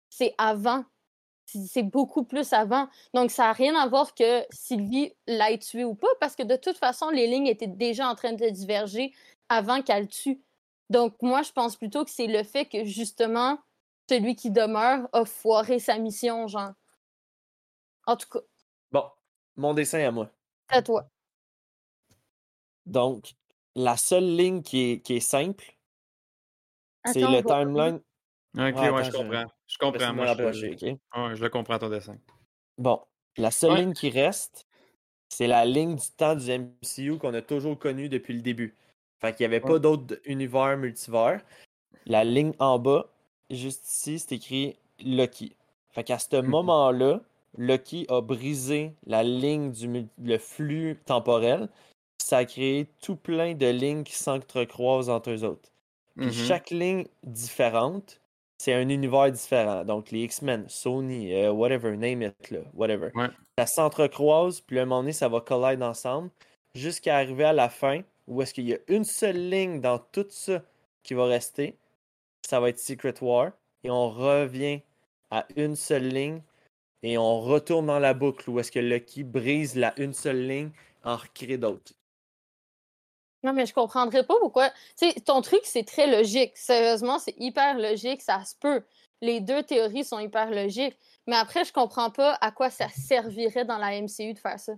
C'est 0.10 0.34
avant. 0.38 0.86
C'est 1.68 1.84
beaucoup 1.84 2.24
plus 2.24 2.54
avant. 2.54 2.88
Donc, 3.14 3.32
ça 3.32 3.44
n'a 3.44 3.54
rien 3.54 3.76
à 3.76 3.88
voir 3.88 4.14
que 4.14 4.46
Sylvie 4.52 5.14
l'ait 5.28 5.58
tué 5.60 5.84
ou 5.84 5.96
pas, 5.96 6.08
parce 6.20 6.36
que 6.36 6.44
de 6.44 6.56
toute 6.56 6.78
façon, 6.78 7.10
les 7.10 7.28
lignes 7.28 7.48
étaient 7.48 7.68
déjà 7.68 8.10
en 8.10 8.16
train 8.16 8.34
de 8.34 8.50
diverger 8.50 9.14
avant 9.50 9.82
qu'elle 9.82 10.08
tue. 10.08 10.42
Donc, 10.90 11.16
moi, 11.22 11.42
je 11.44 11.52
pense 11.52 11.76
plutôt 11.76 12.04
que 12.06 12.12
c'est 12.12 12.28
le 12.28 12.44
fait 12.44 12.66
que, 12.66 12.84
justement, 12.84 13.58
celui 14.10 14.36
qui 14.36 14.52
demeure 14.52 15.08
a 15.14 15.26
foiré 15.26 15.80
sa 15.80 15.98
mission, 15.98 16.48
genre. 16.48 16.72
En 18.06 18.16
tout 18.16 18.28
cas, 18.30 18.40
Bon, 18.92 19.04
mon 19.56 19.74
dessin 19.74 20.00
à 20.00 20.12
moi. 20.12 20.32
à 20.70 20.82
toi. 20.82 21.10
Donc, 22.86 23.36
la 23.76 23.98
seule 23.98 24.36
ligne 24.36 24.62
qui 24.64 24.92
est, 24.92 25.02
qui 25.02 25.18
est 25.18 25.20
simple, 25.20 25.78
c'est 27.06 27.22
le 27.22 27.44
timeline. 27.44 28.02
Ok, 28.58 28.78
Ah, 28.78 28.88
ouais, 28.92 29.04
attends, 29.04 29.04
je 29.04 29.12
je- 29.12 29.18
comprends. 29.18 29.46
Je 29.68 29.78
comprends. 29.80 30.14
Moi, 30.14 30.26
je, 30.28 30.44
ok? 30.68 31.00
ouais, 31.16 31.36
je 31.36 31.44
le 31.44 31.50
comprends 31.50 31.80
ton 31.80 31.90
dessin. 31.90 32.18
Bon, 32.78 33.02
la 33.38 33.52
seule 33.52 33.74
Ouais. 33.74 33.78
ligne 33.78 33.94
qui 33.94 34.10
reste, 34.10 34.66
c'est 35.30 35.48
la 35.48 35.66
ligne 35.66 35.96
du 35.98 36.08
temps 36.18 36.36
du 36.36 36.50
MCU 36.52 37.18
qu'on 37.20 37.34
a 37.36 37.42
toujours 37.42 37.80
connue 37.80 38.10
depuis 38.10 38.34
le 38.36 38.42
début. 38.42 38.78
Fait 39.20 39.36
qu'il 39.36 39.44
n'y 39.48 39.56
avait 39.56 39.66
pas 39.66 39.80
d'autres 39.80 40.20
univers 40.26 40.78
multivers. 40.78 41.42
La 42.06 42.24
ligne 42.26 42.54
en 42.60 42.80
bas, 42.80 43.10
juste 43.52 43.90
ici, 43.90 44.20
c'est 44.20 44.36
écrit 44.36 44.78
Lucky. 45.04 45.56
Fait 45.92 46.04
qu'à 46.04 46.20
ce 46.20 46.38
Mhm. 46.46 46.72
moment-là, 46.76 47.22
Lucky 47.58 48.06
a 48.10 48.22
brisé 48.22 48.96
la 49.06 49.24
ligne 49.24 49.72
du 49.72 50.08
le 50.20 50.38
flux 50.40 51.00
temporel. 51.06 51.70
Ça 52.22 52.40
a 52.40 52.46
créé 52.46 52.88
tout 53.02 53.16
plein 53.18 53.56
de 53.56 53.68
lignes 53.68 54.04
qui 54.04 54.16
s'entrecroisent 54.16 55.10
entre 55.10 55.32
eux 55.32 55.44
autres. 55.46 55.72
Puis 56.22 56.32
Mhm. 56.32 56.34
chaque 56.34 56.70
ligne 56.72 57.08
différente, 57.24 58.22
c'est 58.60 58.74
un 58.74 58.90
univers 58.90 59.32
différent. 59.32 59.84
Donc 59.86 60.12
les 60.12 60.24
X-Men, 60.24 60.66
Sony, 60.68 61.34
euh, 61.34 61.52
whatever, 61.52 61.96
name 61.96 62.22
it, 62.22 62.52
là, 62.52 62.60
whatever. 62.74 63.10
Ouais. 63.16 63.30
Ça 63.58 63.66
s'entrecroise, 63.66 64.62
puis 64.62 64.78
à 64.78 64.84
un 64.84 64.86
moment 64.86 65.02
donné, 65.02 65.14
ça 65.14 65.30
va 65.30 65.42
collider 65.42 65.84
ensemble, 65.84 66.30
jusqu'à 66.76 67.18
arriver 67.18 67.46
à 67.46 67.54
la 67.54 67.70
fin, 67.70 68.02
où 68.28 68.42
est-ce 68.42 68.54
qu'il 68.54 68.68
y 68.68 68.74
a 68.74 68.78
une 68.88 69.06
seule 69.06 69.50
ligne 69.50 69.82
dans 69.82 69.98
tout 69.98 70.28
ça 70.30 70.62
qui 71.04 71.14
va 71.14 71.26
rester. 71.26 71.78
Ça 72.46 72.60
va 72.60 72.70
être 72.70 72.80
Secret 72.80 73.16
War, 73.22 73.52
et 73.84 73.90
on 73.90 74.10
revient 74.10 74.82
à 75.32 75.46
une 75.56 75.76
seule 75.76 76.10
ligne, 76.10 76.42
et 77.02 77.18
on 77.18 77.40
retourne 77.40 77.86
dans 77.86 78.00
la 78.00 78.14
boucle, 78.14 78.50
où 78.50 78.60
est-ce 78.60 78.72
que 78.72 78.80
Lucky 78.80 79.24
brise 79.24 79.76
la 79.76 79.98
une 79.98 80.14
seule 80.14 80.46
ligne, 80.46 80.72
en 81.06 81.16
recrée 81.16 81.58
d'autres. 81.58 81.94
Non, 83.44 83.54
mais 83.54 83.66
je 83.66 83.74
comprendrais 83.74 84.26
pas 84.26 84.36
pourquoi. 84.40 84.70
Tu 84.98 85.10
sais, 85.12 85.14
ton 85.22 85.42
truc, 85.42 85.62
c'est 85.64 85.86
très 85.86 86.08
logique. 86.08 86.58
Sérieusement, 86.58 87.20
c'est 87.20 87.36
hyper 87.38 87.78
logique, 87.78 88.22
ça 88.22 88.44
se 88.44 88.56
peut. 88.56 88.84
Les 89.22 89.40
deux 89.42 89.64
théories 89.64 90.04
sont 90.04 90.20
hyper 90.20 90.50
logiques. 90.52 90.98
Mais 91.28 91.36
après, 91.36 91.64
je 91.64 91.72
comprends 91.74 92.10
pas 92.12 92.38
à 92.42 92.52
quoi 92.52 92.70
ça 92.70 92.90
servirait 92.90 93.66
dans 93.66 93.78
la 93.78 93.94
MCU 94.02 94.34
de 94.34 94.40
faire 94.40 94.60
ça. 94.60 94.74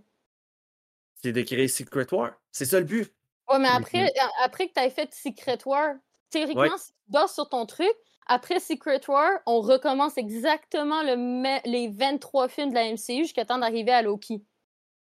C'est 1.23 1.31
de 1.31 1.41
créer 1.41 1.67
Secret 1.67 2.07
War. 2.11 2.33
C'est 2.51 2.65
ça 2.65 2.79
le 2.79 2.85
but. 2.85 3.13
Ouais, 3.49 3.59
mais 3.59 3.67
après, 3.67 4.11
après 4.43 4.67
que 4.67 4.73
tu 4.73 4.79
aies 4.79 4.89
fait 4.89 5.13
Secret 5.13 5.59
War, 5.65 5.95
théoriquement, 6.29 6.61
Ouais. 6.63 6.69
si 6.77 6.91
tu 6.93 6.97
bosses 7.07 7.33
sur 7.33 7.49
ton 7.49 7.65
truc, 7.65 7.91
après 8.27 8.59
Secret 8.59 9.01
War, 9.07 9.39
on 9.45 9.61
recommence 9.61 10.17
exactement 10.17 11.03
le 11.03 11.17
me- 11.17 11.67
les 11.69 11.87
23 11.89 12.47
films 12.47 12.69
de 12.69 12.75
la 12.75 12.85
MCU 12.85 13.23
jusqu'à 13.23 13.45
temps 13.45 13.57
d'arriver 13.57 13.91
à 13.91 14.01
Loki. 14.01 14.43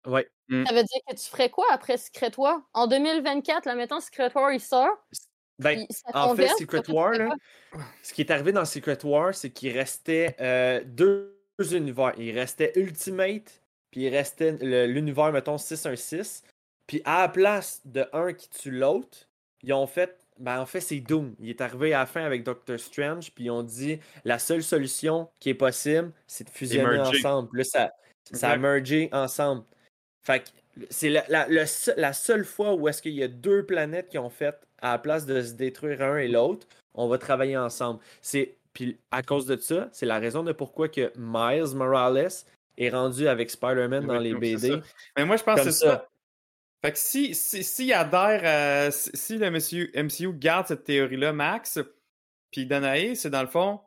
Ouais. 0.07 0.29
Ça 0.67 0.75
veut 0.75 0.83
dire 0.83 1.01
que 1.09 1.15
tu 1.15 1.29
ferais 1.31 1.49
quoi 1.51 1.67
après 1.71 1.97
Secret 1.97 2.33
War? 2.37 2.61
En 2.75 2.87
2024, 2.87 3.65
là, 3.67 3.75
mettons, 3.75 4.01
Secret 4.01 4.31
War, 4.35 4.53
il 4.53 4.61
sort. 4.61 4.89
Ben, 5.59 5.87
en 6.13 6.35
fait, 6.37 6.49
Secret 6.59 6.91
War, 6.91 7.13
là, 7.13 7.35
ce 8.03 8.13
qui 8.13 8.21
est 8.23 8.31
arrivé 8.31 8.53
dans 8.53 8.65
Secret 8.65 8.99
War, 9.05 9.35
c'est 9.35 9.51
qu'il 9.51 9.73
restait 9.73 10.35
euh, 10.41 10.83
deux 10.85 11.33
univers. 11.73 12.13
Il 12.19 12.37
restait 12.37 12.73
Ultimate, 12.77 13.63
puis 13.91 14.03
il 14.03 14.09
restait 14.09 14.59
le- 14.61 14.87
l'univers, 14.87 15.33
mettons, 15.33 15.57
616. 15.59 16.43
Puis 16.87 17.01
à 17.05 17.21
la 17.23 17.29
place 17.29 17.81
de 17.85 18.07
un 18.13 18.33
qui 18.33 18.51
tue 18.51 18.71
l'autre, 18.73 19.29
ils 19.63 19.73
ont 19.73 19.87
fait. 19.87 20.19
Ben, 20.41 20.61
en 20.61 20.67
fait, 20.67 20.81
c'est 20.81 20.99
Doom. 20.99 21.37
Il 21.39 21.49
est 21.49 21.61
arrivé 21.61 21.95
à 21.95 22.01
la 22.01 22.07
fin 22.07 22.25
avec 22.25 22.43
Doctor 22.43 22.79
Strange, 22.79 23.31
puis 23.33 23.45
ils 23.45 23.51
ont 23.51 23.63
dit 23.63 24.01
la 24.25 24.41
seule 24.41 24.65
solution 24.65 25.31
qui 25.39 25.51
est 25.51 25.55
possible, 25.55 26.11
c'est 26.27 26.45
de 26.45 26.51
fusionner 26.51 26.83
ensemble. 27.21 27.49
Puis 27.51 27.59
Là, 27.59 27.65
ça, 27.65 27.93
ça 28.33 28.51
a 28.51 28.57
mergé 28.57 29.09
ensemble. 29.13 29.63
Fait 30.27 30.41
que 30.41 30.49
c'est 30.91 31.09
la, 31.11 31.25
la- 31.29 31.47
le 31.49 31.67
se- 31.67 31.99
la 31.99 32.13
seule 32.13 32.45
fois 32.45 32.75
où 32.75 32.89
est-ce 32.89 33.01
qu'il 33.03 33.13
y 33.15 33.23
a 33.23 33.29
deux 33.29 33.65
planètes 33.65 34.09
qui 34.09 34.19
ont 34.19 34.31
fait, 34.31 34.57
à 34.83 34.93
la 34.93 34.99
place 34.99 35.25
de 35.27 35.41
se 35.43 35.53
détruire 35.53 36.03
un 36.03 36.19
et 36.19 36.29
l'autre, 36.29 36.67
on 36.95 37.09
va 37.09 37.19
travailler 37.19 37.57
ensemble. 37.57 38.01
C'est 38.21 38.57
puis 38.73 38.99
à 39.13 39.23
cause 39.23 39.47
de 39.47 39.57
ça, 39.57 39.89
c'est 39.93 40.05
la 40.07 40.19
raison 40.19 40.43
de 40.43 40.53
pourquoi 40.53 40.89
que 40.89 41.13
Miles 41.17 41.77
Morales 41.77 42.29
est 42.77 42.91
rendu 42.91 43.29
avec 43.29 43.51
Spider-Man 43.51 44.05
dans 44.07 44.19
les 44.19 44.33
BD. 44.41 44.69
Mais 45.17 45.25
moi, 45.25 45.37
je 45.37 45.45
pense 45.45 45.61
que 45.61 45.71
c'est 45.71 45.87
ça. 45.87 45.91
ça. 45.91 46.09
Fait 46.85 46.93
que 46.93 46.99
si, 46.99 47.35
si, 47.35 47.63
s'il 47.63 47.93
adhère 47.93 48.41
à- 48.45 48.91
si, 48.91 49.11
si 49.15 49.39
le 49.39 49.47
MCU, 49.51 49.91
MCU 49.95 50.33
garde 50.37 50.67
cette 50.67 50.83
théorie-là, 50.85 51.33
Max, 51.33 51.79
puis 52.51 52.67
Danae, 52.67 53.15
c'est 53.15 53.31
dans 53.31 53.43
le 53.43 53.49
fond, 53.49 53.81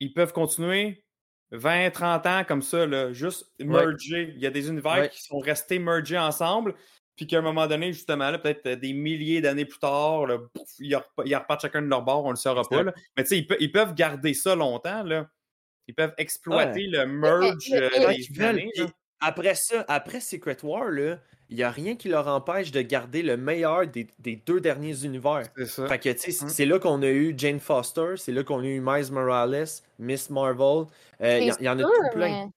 ils 0.00 0.12
peuvent 0.12 0.32
continuer 0.32 1.04
20, 1.50 1.90
30 1.90 2.26
ans 2.26 2.44
comme 2.46 2.62
ça, 2.62 2.86
là, 2.86 3.12
juste 3.12 3.50
merger. 3.58 4.32
Il 4.36 4.42
y 4.42 4.46
a 4.46 4.50
des 4.50 4.68
univers 4.68 4.98
Ouais. 4.98 5.08
qui 5.08 5.22
sont 5.22 5.38
restés 5.38 5.78
mergés 5.78 6.18
ensemble, 6.18 6.74
puis 7.16 7.26
qu'à 7.26 7.38
un 7.38 7.42
moment 7.42 7.66
donné, 7.66 7.92
justement, 7.92 8.30
là, 8.30 8.38
peut-être 8.38 8.66
euh, 8.66 8.76
des 8.76 8.92
milliers 8.92 9.40
d'années 9.40 9.64
plus 9.64 9.78
tard, 9.78 10.26
là, 10.26 10.38
pouf, 10.54 10.68
ils, 10.78 10.94
repa- 10.94 11.22
ils 11.26 11.34
repartent 11.34 11.62
chacun 11.62 11.82
de 11.82 11.86
leur 11.88 12.02
bord, 12.02 12.24
on 12.24 12.30
le 12.30 12.36
saura 12.36 12.62
pas. 12.68 12.82
Là. 12.82 12.92
Mais 13.16 13.22
tu 13.24 13.30
sais, 13.30 13.38
ils, 13.38 13.46
pe- 13.46 13.56
ils 13.60 13.72
peuvent 13.72 13.94
garder 13.94 14.34
ça 14.34 14.54
longtemps. 14.54 15.02
Là. 15.02 15.26
Ils 15.88 15.94
peuvent 15.94 16.14
exploiter 16.18 16.86
le 16.86 17.06
merge 17.06 17.56
euh, 17.72 17.88
des 18.08 18.20
ils 18.20 18.36
veulent, 18.38 18.46
années. 18.46 18.70
Après 19.20 19.54
ça, 19.54 19.84
après 19.88 20.20
Secret 20.20 20.56
War, 20.62 20.84
là, 20.90 21.16
il 21.50 21.56
n'y 21.56 21.62
a 21.62 21.70
rien 21.70 21.96
qui 21.96 22.08
leur 22.08 22.28
empêche 22.28 22.70
de 22.72 22.82
garder 22.82 23.22
le 23.22 23.36
meilleur 23.38 23.86
des, 23.86 24.06
des 24.18 24.36
deux 24.36 24.60
derniers 24.60 25.04
univers. 25.04 25.44
C'est 25.56 25.66
ça. 25.66 25.86
Fait 25.88 25.98
que, 25.98 26.10
tu 26.10 26.30
sais, 26.32 26.44
Hum. 26.44 26.50
c'est 26.50 26.66
là 26.66 26.78
qu'on 26.78 27.02
a 27.02 27.06
eu 27.08 27.34
Jane 27.36 27.58
Foster, 27.60 28.14
c'est 28.16 28.32
là 28.32 28.44
qu'on 28.44 28.60
a 28.60 28.64
eu 28.66 28.80
Miles 28.80 29.10
Morales, 29.12 29.64
Miss 29.98 30.28
Marvel. 30.30 30.86
Euh, 31.22 31.38
Il 31.40 31.46
y, 31.48 31.52
en- 31.52 31.78
y 31.78 31.82
a 31.82 31.86
sûr, 31.86 31.88
tout 31.88 32.10
plein. 32.16 32.50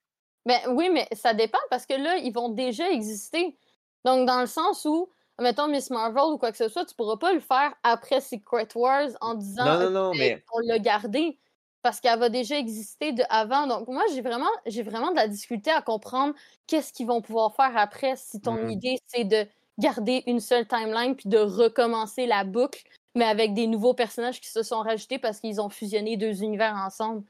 Mais... 0.45 0.59
Ben 0.65 0.73
oui, 0.75 0.89
mais 0.91 1.07
ça 1.13 1.33
dépend 1.33 1.59
parce 1.69 1.85
que 1.85 1.93
là, 1.93 2.17
ils 2.17 2.33
vont 2.33 2.49
déjà 2.49 2.89
exister. 2.89 3.55
Donc, 4.03 4.27
dans 4.27 4.41
le 4.41 4.47
sens 4.47 4.85
où, 4.85 5.09
mettons 5.39 5.67
Miss 5.67 5.89
Marvel 5.89 6.23
ou 6.33 6.37
quoi 6.37 6.51
que 6.51 6.57
ce 6.57 6.67
soit, 6.67 6.83
tu 6.85 6.95
pourras 6.95 7.17
pas 7.17 7.31
le 7.31 7.39
faire 7.39 7.73
après 7.83 8.19
Secret 8.21 8.67
Wars 8.75 9.09
en 9.21 9.35
disant 9.35 9.65
Non, 9.65 9.79
non, 9.85 9.89
non, 9.91 10.11
mais- 10.15 10.43
on 10.53 10.59
l'a 10.67 10.79
gardé 10.79 11.37
parce 11.81 11.99
qu'elle 11.99 12.19
va 12.19 12.29
déjà 12.29 12.57
exister 12.57 13.11
de 13.13 13.23
avant. 13.29 13.67
Donc, 13.67 13.87
moi, 13.87 14.03
j'ai 14.13 14.21
vraiment, 14.21 14.49
j'ai 14.65 14.83
vraiment 14.83 15.11
de 15.11 15.15
la 15.15 15.27
difficulté 15.27 15.71
à 15.71 15.81
comprendre 15.81 16.33
qu'est-ce 16.67 16.93
qu'ils 16.93 17.07
vont 17.07 17.21
pouvoir 17.21 17.55
faire 17.55 17.75
après 17.77 18.15
si 18.15 18.39
ton 18.41 18.57
Mhm. 18.57 18.69
idée, 18.69 18.97
c'est 19.07 19.23
de 19.25 19.45
garder 19.79 20.23
une 20.27 20.39
seule 20.39 20.67
timeline 20.67 21.15
puis 21.15 21.29
de 21.29 21.37
recommencer 21.39 22.27
la 22.27 22.43
boucle, 22.43 22.83
mais 23.15 23.25
avec 23.25 23.53
des 23.53 23.67
nouveaux 23.67 23.93
personnages 23.93 24.39
qui 24.41 24.49
se 24.49 24.63
sont 24.63 24.81
rajoutés 24.81 25.17
parce 25.19 25.39
qu'ils 25.39 25.59
ont 25.61 25.69
fusionné 25.69 26.17
deux 26.17 26.43
univers 26.43 26.75
ensemble. 26.75 27.23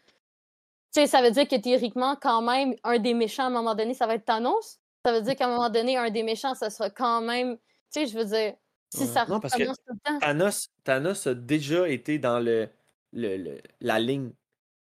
Tu 0.93 1.01
sais, 1.01 1.07
ça 1.07 1.21
veut 1.21 1.31
dire 1.31 1.47
que 1.47 1.55
théoriquement, 1.55 2.17
quand 2.21 2.41
même, 2.41 2.75
un 2.83 2.99
des 2.99 3.13
méchants, 3.13 3.43
à 3.43 3.47
un 3.47 3.49
moment 3.51 3.75
donné, 3.75 3.93
ça 3.93 4.07
va 4.07 4.15
être 4.15 4.25
Thanos. 4.25 4.79
Ça 5.05 5.13
veut 5.13 5.21
dire 5.21 5.35
qu'à 5.37 5.45
un 5.47 5.49
moment 5.55 5.69
donné, 5.69 5.95
un 5.97 6.09
des 6.09 6.23
méchants, 6.23 6.53
ça 6.53 6.69
sera 6.69 6.89
quand 6.89 7.21
même. 7.21 7.57
Tu 7.57 8.01
sais, 8.01 8.05
je 8.07 8.17
veux 8.17 8.25
dire, 8.25 8.55
si 8.93 9.03
Ouais. 9.03 9.07
ça 9.07 9.23
Non, 9.25 9.39
parce 9.39 9.53
que 9.53 9.59
recommence 9.59 9.77
tout 9.87 9.93
le 9.93 9.99
temps. 10.03 10.19
Thanos, 10.19 10.67
Thanos 10.83 11.27
a 11.27 11.33
déjà 11.33 11.87
été 11.87 12.19
dans 12.19 12.39
le, 12.39 12.69
le, 13.13 13.37
le- 13.37 13.61
la 13.79 13.99
ligne. 13.99 14.33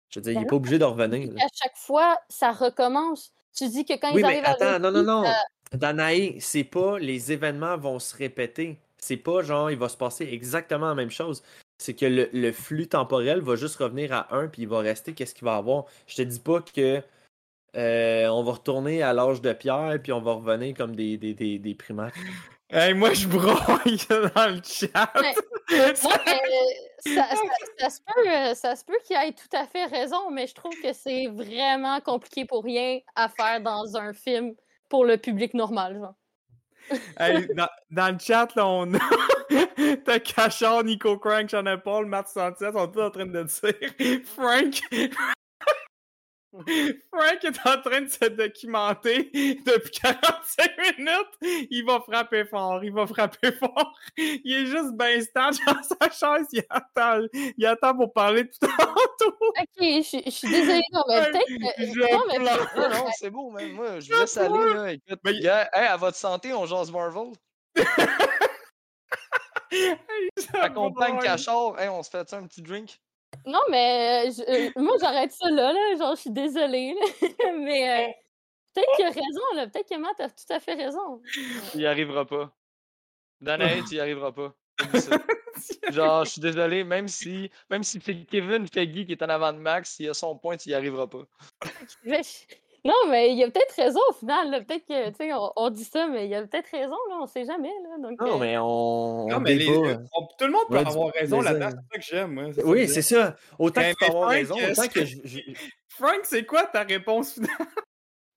Je 0.09 0.19
veux 0.19 0.23
dire, 0.23 0.31
il 0.31 0.35
Ben 0.35 0.39
n'est 0.41 0.45
non, 0.45 0.49
pas 0.49 0.55
obligé 0.55 0.79
de 0.79 0.83
revenir. 0.85 1.29
À 1.37 1.47
chaque 1.53 1.77
fois, 1.77 2.17
ça 2.29 2.51
recommence. 2.51 3.31
Tu 3.55 3.67
dis 3.67 3.85
que 3.85 3.93
quand 3.99 4.13
Oui, 4.13 4.21
ils 4.21 4.25
mais 4.27 4.37
arrivent 4.39 4.45
à 4.45 4.73
attends, 4.73 4.79
non, 4.79 4.91
non, 4.91 5.03
non. 5.03 5.25
euh, 5.25 5.31
Danae, 5.77 6.35
c'est 6.39 6.63
pas 6.63 6.97
les 6.99 7.31
événements 7.31 7.77
vont 7.77 7.99
se 7.99 8.15
répéter. 8.15 8.77
C'est 8.97 9.17
pas 9.17 9.41
genre, 9.43 9.69
il 9.71 9.77
va 9.77 9.87
se 9.89 9.97
passer 9.97 10.27
exactement 10.31 10.87
la 10.87 10.95
même 10.95 11.11
chose. 11.11 11.43
C'est 11.77 11.93
que 11.93 12.05
le, 12.05 12.29
le 12.33 12.51
flux 12.51 12.87
temporel 12.87 13.39
va 13.41 13.55
juste 13.55 13.77
revenir 13.77 14.11
à 14.13 14.35
1 14.35 14.47
puis 14.47 14.63
il 14.63 14.67
va 14.67 14.79
rester 14.79 15.13
qu'est-ce 15.13 15.33
qu'il 15.33 15.45
va 15.45 15.55
avoir? 15.55 15.85
Je 16.07 16.15
te 16.17 16.21
dis 16.23 16.39
pas 16.39 16.59
que 16.61 17.01
euh, 17.77 18.27
on 18.27 18.43
va 18.43 18.53
retourner 18.53 19.03
à 19.03 19.13
l'âge 19.13 19.41
de 19.41 19.53
pierre 19.53 19.97
puis 20.01 20.11
on 20.11 20.21
va 20.21 20.33
revenir 20.33 20.75
comme 20.75 20.95
des, 20.95 21.17
des, 21.17 21.33
des, 21.33 21.59
des 21.59 21.75
primates. 21.75 22.13
Hey, 22.71 22.93
moi, 22.93 23.13
je 23.13 23.27
broille 23.27 23.47
dans 24.35 24.53
le 24.55 24.61
chat. 24.63 25.11
Mais- 25.21 25.33
Ça, 27.05 27.29
ça- 27.29 27.35
ça 27.79 27.89
se 27.89 27.99
peut, 28.01 28.29
euh, 28.29 28.53
ça 28.55 28.75
se 28.75 28.83
peut 28.83 28.97
qu'il 29.05 29.15
ait 29.15 29.31
tout 29.31 29.55
à 29.55 29.65
fait 29.65 29.85
raison, 29.85 30.29
mais 30.31 30.47
je 30.47 30.53
trouve 30.53 30.73
que 30.81 30.91
c'est 30.91 31.27
vraiment 31.27 32.01
compliqué 32.01 32.43
pour 32.45 32.63
rien 32.63 32.99
à 33.15 33.29
faire 33.29 33.61
dans 33.61 33.95
un 33.95 34.11
film 34.13 34.53
pour 34.89 35.05
le 35.05 35.17
public 35.17 35.53
normal. 35.53 35.97
Genre. 35.99 36.13
Hey, 37.19 37.47
dans, 37.55 37.67
dans 37.91 38.13
le 38.13 38.19
chat, 38.19 38.53
là, 38.55 38.67
on 38.67 38.93
a. 38.95 38.99
T'as 40.05 40.19
Cachard, 40.19 40.83
Nico 40.83 41.17
Crank, 41.17 41.49
Sean 41.49 41.63
Paul, 41.83 42.05
Matt 42.05 42.27
Sanchez 42.27 42.71
sont 42.73 42.87
tous 42.87 43.01
en 43.01 43.11
train 43.11 43.25
de 43.25 43.43
dire 43.43 44.21
Frank. 44.25 44.81
Frank 47.13 47.43
est 47.43 47.67
en 47.67 47.81
train 47.81 48.01
de 48.01 48.07
se 48.09 48.25
documenter 48.25 49.29
depuis 49.65 49.91
45 50.01 50.97
minutes. 50.97 51.67
Il 51.69 51.83
va 51.85 51.99
frapper 52.01 52.45
fort, 52.45 52.83
il 52.83 52.91
va 52.91 53.05
frapper 53.05 53.51
fort. 53.59 53.93
Il 54.17 54.51
est 54.53 54.65
juste 54.65 54.93
bien 54.93 55.21
stable 55.21 55.57
dans 55.67 55.83
sa 55.83 56.09
chaise. 56.09 56.47
Il 56.51 56.63
attend, 56.69 57.21
il 57.33 57.65
attend 57.65 57.95
pour 57.95 58.11
parler 58.13 58.49
tout 58.49 58.67
tantôt. 58.67 59.35
Ok, 59.41 59.65
je 59.79 60.01
suis- 60.01 60.23
je 60.25 60.29
suis 60.31 60.49
désolée, 60.49 60.81
non, 60.91 61.03
mais 61.07 61.31
peut-être 61.31 61.45
que. 61.77 61.85
Je 61.85 62.11
non, 62.13 62.23
mais. 62.27 62.39
Non, 62.39 62.89
non, 62.89 63.05
c'est 63.17 63.29
beau, 63.29 63.49
man. 63.51 63.71
Moi, 63.73 63.99
je 63.99 64.11
vous 64.11 64.19
laisse 64.19 64.37
aller, 64.37 64.73
là. 64.73 64.91
Écoute, 64.93 65.19
Mais- 65.23 65.39
gars, 65.39 65.69
hey, 65.73 65.85
à 65.87 65.97
votre 65.97 66.17
santé, 66.17 66.51
on 66.53 66.65
jase 66.65 66.91
Marvel. 66.91 67.31
Accompagne 70.61 71.19
Cachard. 71.19 71.79
Hey, 71.79 71.89
on 71.89 72.01
se 72.03 72.09
fait 72.09 72.33
un 72.33 72.47
petit 72.47 72.61
drink? 72.61 72.99
Non, 73.45 73.59
mais 73.69 74.27
euh, 74.27 74.31
je- 74.31 74.67
euh, 74.67 74.71
moi, 74.81 74.95
j'arrête 74.99 75.31
ça 75.31 75.49
là, 75.49 75.71
là. 75.73 75.95
Genre, 75.97 76.15
je 76.15 76.21
suis 76.21 76.31
désolée. 76.31 76.93
là. 76.93 77.01
mais 77.59 77.89
euh, 77.89 78.11
peut-être 78.73 78.95
qu'il 78.95 79.05
a 79.05 79.09
raison, 79.09 79.41
là. 79.55 79.67
Peut-être 79.67 79.89
que 79.89 79.97
Matt 79.97 80.19
a 80.19 80.29
tout 80.29 80.51
à 80.53 80.59
fait 80.59 80.73
raison. 80.75 81.21
Tu 81.71 81.77
y 81.79 81.85
arriveras 81.85 82.25
pas. 82.25 82.51
Danae, 83.41 83.83
tu 83.89 83.95
y 83.95 83.99
arriveras 83.99 84.31
pas. 84.31 84.53
Oublie 84.83 85.01
ça. 85.01 85.17
Genre, 85.89 86.25
je 86.25 86.31
suis 86.31 86.41
désolé, 86.41 86.83
même 86.83 87.07
si, 87.07 87.49
même 87.69 87.83
si 87.83 87.99
c'est 88.03 88.23
Kevin 88.25 88.67
Feige 88.67 89.05
qui 89.05 89.11
est 89.11 89.21
en 89.23 89.29
avant 89.29 89.51
de 89.51 89.57
Max, 89.57 89.95
s'il 89.95 90.09
a 90.09 90.13
son 90.13 90.37
point, 90.37 90.55
tu 90.57 90.69
y 90.69 90.73
arriveras 90.73 91.07
pas. 91.07 91.23
Non, 92.85 92.93
mais 93.09 93.33
il 93.33 93.43
a 93.43 93.49
peut-être 93.49 93.75
raison 93.75 93.99
au 94.09 94.13
final. 94.13 94.51
là. 94.51 94.61
Peut-être 94.61 94.85
que, 94.85 95.09
tu 95.09 95.15
sais, 95.17 95.33
on, 95.33 95.51
on 95.55 95.69
dit 95.69 95.83
ça, 95.83 96.07
mais 96.07 96.27
il 96.27 96.33
a 96.35 96.45
peut-être 96.47 96.69
raison, 96.71 96.95
là. 97.09 97.17
On 97.21 97.25
sait 97.25 97.45
jamais, 97.45 97.71
là. 97.83 97.97
Donc, 98.01 98.19
Non, 98.21 98.35
euh, 98.35 98.39
mais 98.39 98.57
on, 98.57 99.27
Non, 99.27 99.35
on 99.37 99.39
mais 99.41 99.55
les- 99.55 99.65
débat. 99.65 100.01
on- 100.13 100.25
tout 100.37 100.45
le 100.45 100.51
monde 100.51 100.67
peut 100.69 100.75
Ouais, 100.77 100.83
du 100.83 100.89
avoir 100.89 101.13
raison 101.13 101.41
là-dedans. 101.41 101.69
C'est 101.69 101.75
ça 101.75 101.99
que 101.99 102.05
j'aime, 102.05 102.53
Oui, 102.65 102.87
c'est 102.87 103.01
ça. 103.01 103.35
Autant 103.57 103.81
Mais- 103.81 103.93
que 103.93 104.05
tu 104.05 104.05
peux 104.05 104.05
mais 104.05 104.09
avoir 104.11 104.29
Frank, 104.29 104.33
raison, 104.39 104.55
autant 104.71 104.87
que- 104.87 104.99
que 104.99 105.05
je, 105.05 105.17
je- 105.25 105.39
Frank, 105.89 106.19
c'est 106.23 106.45
quoi 106.45 106.63
ta 106.65 106.83
réponse 106.83 107.33
finale? 107.33 107.49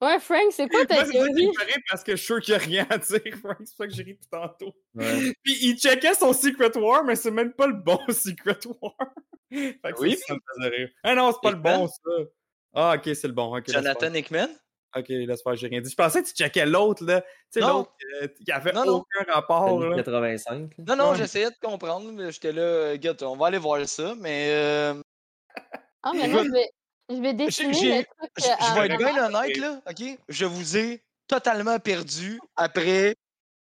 Ouais, 0.03 0.19
Frank, 0.19 0.47
c'est 0.51 0.69
quoi 0.69 0.85
ta 0.85 0.95
Moi, 0.97 1.05
c'est 1.05 1.13
ça 1.13 1.65
parce 1.89 2.03
que 2.03 2.13
je 2.13 2.17
suis 2.17 2.27
sûr 2.27 2.41
qu'il 2.41 2.55
n'y 2.55 2.61
a 2.61 2.65
rien 2.83 2.87
à 2.91 2.99
dire, 2.99 3.21
Frank. 3.41 3.57
C'est 3.61 3.77
pour 3.77 3.77
ça 3.77 3.87
que 3.87 3.93
j'ai 3.95 4.03
ri 4.03 4.17
tout 4.19 4.29
tantôt. 4.29 4.73
Ouais. 4.97 5.33
Puis 5.45 5.57
il 5.63 5.79
checkait 5.79 6.15
son 6.15 6.33
Secret 6.33 6.77
War, 6.77 7.05
mais 7.05 7.15
c'est 7.15 7.31
même 7.31 7.53
pas 7.53 7.69
le 7.69 7.75
bon 7.75 7.99
Secret 8.09 8.59
War. 8.81 8.95
fait 9.53 9.79
que 9.81 10.01
Oui. 10.01 10.17
ça, 10.17 10.25
ça 10.27 10.35
me 10.35 10.41
faisait 10.57 10.77
rire. 10.77 10.89
Ah 11.05 11.15
non, 11.15 11.31
c'est 11.31 11.41
pas 11.41 11.53
le 11.53 11.59
bon, 11.63 11.87
ça. 11.87 12.11
Ah, 12.75 12.95
ok, 12.97 13.15
c'est 13.15 13.27
le 13.29 13.33
bon. 13.35 13.61
Jonathan. 13.67 14.13
Hickman? 14.15 14.49
Ok, 14.95 15.07
laisse 15.09 15.43
faire, 15.43 15.57
j'ai 15.57 15.69
rien 15.69 15.81
dit. 15.81 15.91
Je 15.91 15.95
pensais 15.97 16.23
que 16.23 16.29
tu 16.29 16.35
checkais 16.35 16.67
l'autre, 16.67 17.05
là. 17.05 17.23
Tu 17.23 17.29
sais, 17.51 17.61
Non. 17.61 17.69
l'autre 17.79 17.93
euh, 18.23 18.29
qui 18.45 18.53
avait 18.53 18.73
Non, 18.73 18.85
non. 18.85 18.93
aucun 18.97 19.33
rapport, 19.33 19.81
là. 19.81 19.97
85. 19.97 20.71
là. 20.79 20.85
Non, 20.87 20.97
non, 20.97 21.11
Ouais. 21.13 21.17
j'essayais 21.17 21.51
de 21.51 21.57
comprendre, 21.63 22.13
mais 22.13 22.31
j'étais 22.31 22.53
là, 22.53 22.63
euh, 22.63 22.97
gars, 22.99 23.15
on 23.23 23.37
va 23.37 23.47
aller 23.47 23.59
voir 23.59 23.87
ça, 23.89 24.15
mais 24.19 24.49
euh, 24.51 24.95
Ah, 26.03 26.13
mais 26.15 26.29
moi, 26.29 26.45
je 26.45 26.51
vais, 26.51 26.71
je 27.09 27.15
vais 27.23 27.33
dessiner 27.35 27.73
j'ai- 27.75 27.99
le 28.01 28.05
truc 28.05 28.31
je 28.39 28.43
je 28.45 28.75
vais 28.75 28.87
être 28.87 28.99
bien 28.99 29.25
honnête, 29.27 29.57
là, 29.57 29.81
ok? 29.89 30.19
Je 30.29 30.45
vous 30.45 30.77
ai 30.77 31.03
totalement 31.27 31.79
perdu 31.79 32.39
après 32.57 33.15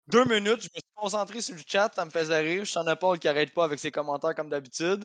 deux 0.07 0.25
minutes. 0.25 0.61
Je 0.61 0.67
me 0.67 0.73
suis 0.75 0.83
concentré 0.95 1.41
sur 1.41 1.55
le 1.55 1.61
chat, 1.65 1.91
ça 1.95 2.05
me 2.05 2.11
faisait 2.11 2.39
rire. 2.41 2.65
Je 2.65 2.73
t'en 2.73 2.85
ai 2.87 2.95
pas 2.95 3.17
qui 3.17 3.27
arrête 3.27 3.51
pas 3.53 3.63
avec 3.65 3.79
ses 3.79 3.89
commentaires 3.91 4.35
comme 4.35 4.49
d'habitude. 4.49 5.03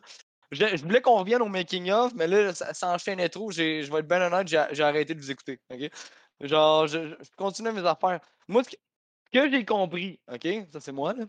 Je, 0.53 0.83
voulais 0.83 1.01
qu'on 1.01 1.19
revienne 1.19 1.43
au 1.43 1.49
making-of, 1.49 2.13
mais 2.15 2.27
là, 2.27 2.53
ça, 2.55 2.93
enchaînait 2.93 3.29
trop. 3.29 3.51
Je 3.51 3.91
vais 3.91 3.99
être 3.99 4.09
bien 4.09 4.21
honnête, 4.21 4.49
j'ai 4.49 4.83
arrêté 4.83 5.15
de 5.15 5.21
vous 5.21 5.31
écouter? 5.31 5.61
Genre, 6.41 6.87
je, 6.87 7.11
je 7.11 7.31
continue 7.37 7.71
mes 7.71 7.87
affaires. 7.87 8.21
Moi, 8.49 8.63
ce 8.65 8.71
que, 9.33 9.51
j'ai 9.51 9.65
compris, 9.65 10.19
ok? 10.33 10.49
Ça, 10.73 10.81
c'est 10.81 10.93
moi, 10.93 11.13
là? 11.13 11.25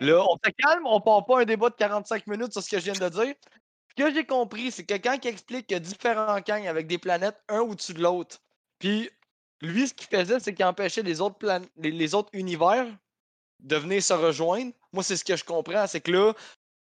Là, 0.00 0.24
on 0.28 0.36
se 0.36 0.50
calme, 0.50 0.86
on 0.86 1.00
part 1.00 1.24
pas 1.24 1.40
un 1.40 1.44
débat 1.44 1.70
de 1.70 1.74
45 1.76 2.26
minutes 2.26 2.52
sur 2.52 2.62
ce 2.62 2.68
que 2.68 2.78
je 2.78 2.84
viens 2.84 3.08
de 3.08 3.08
dire. 3.08 3.34
Ce 3.90 3.94
que 4.04 4.14
j'ai 4.14 4.26
compris, 4.26 4.70
c'est 4.70 4.84
que 4.84 4.94
quand 4.94 5.18
il 5.22 5.28
explique 5.28 5.66
qu'il 5.66 5.76
y 5.76 5.78
a 5.78 5.80
différents 5.80 6.38
gangs 6.40 6.66
avec 6.66 6.86
des 6.86 6.98
planètes 6.98 7.40
un 7.48 7.60
au-dessus 7.60 7.94
de 7.94 8.02
l'autre, 8.02 8.38
puis 8.78 9.10
lui, 9.60 9.88
ce 9.88 9.94
qu'il 9.94 10.06
faisait, 10.06 10.38
c'est 10.40 10.54
qu'il 10.54 10.64
empêchait 10.64 11.02
les 11.02 11.20
autres, 11.20 11.38
les, 11.76 11.90
les 11.90 12.14
autres 12.14 12.30
univers 12.32 12.86
de 13.60 13.76
venir 13.76 14.02
se 14.02 14.12
rejoindre. 14.12 14.72
Moi, 14.92 15.02
c'est 15.02 15.16
ce 15.16 15.24
que 15.24 15.36
je 15.36 15.44
comprends, 15.44 15.86
c'est 15.86 16.00
que 16.00 16.12
là, 16.12 16.34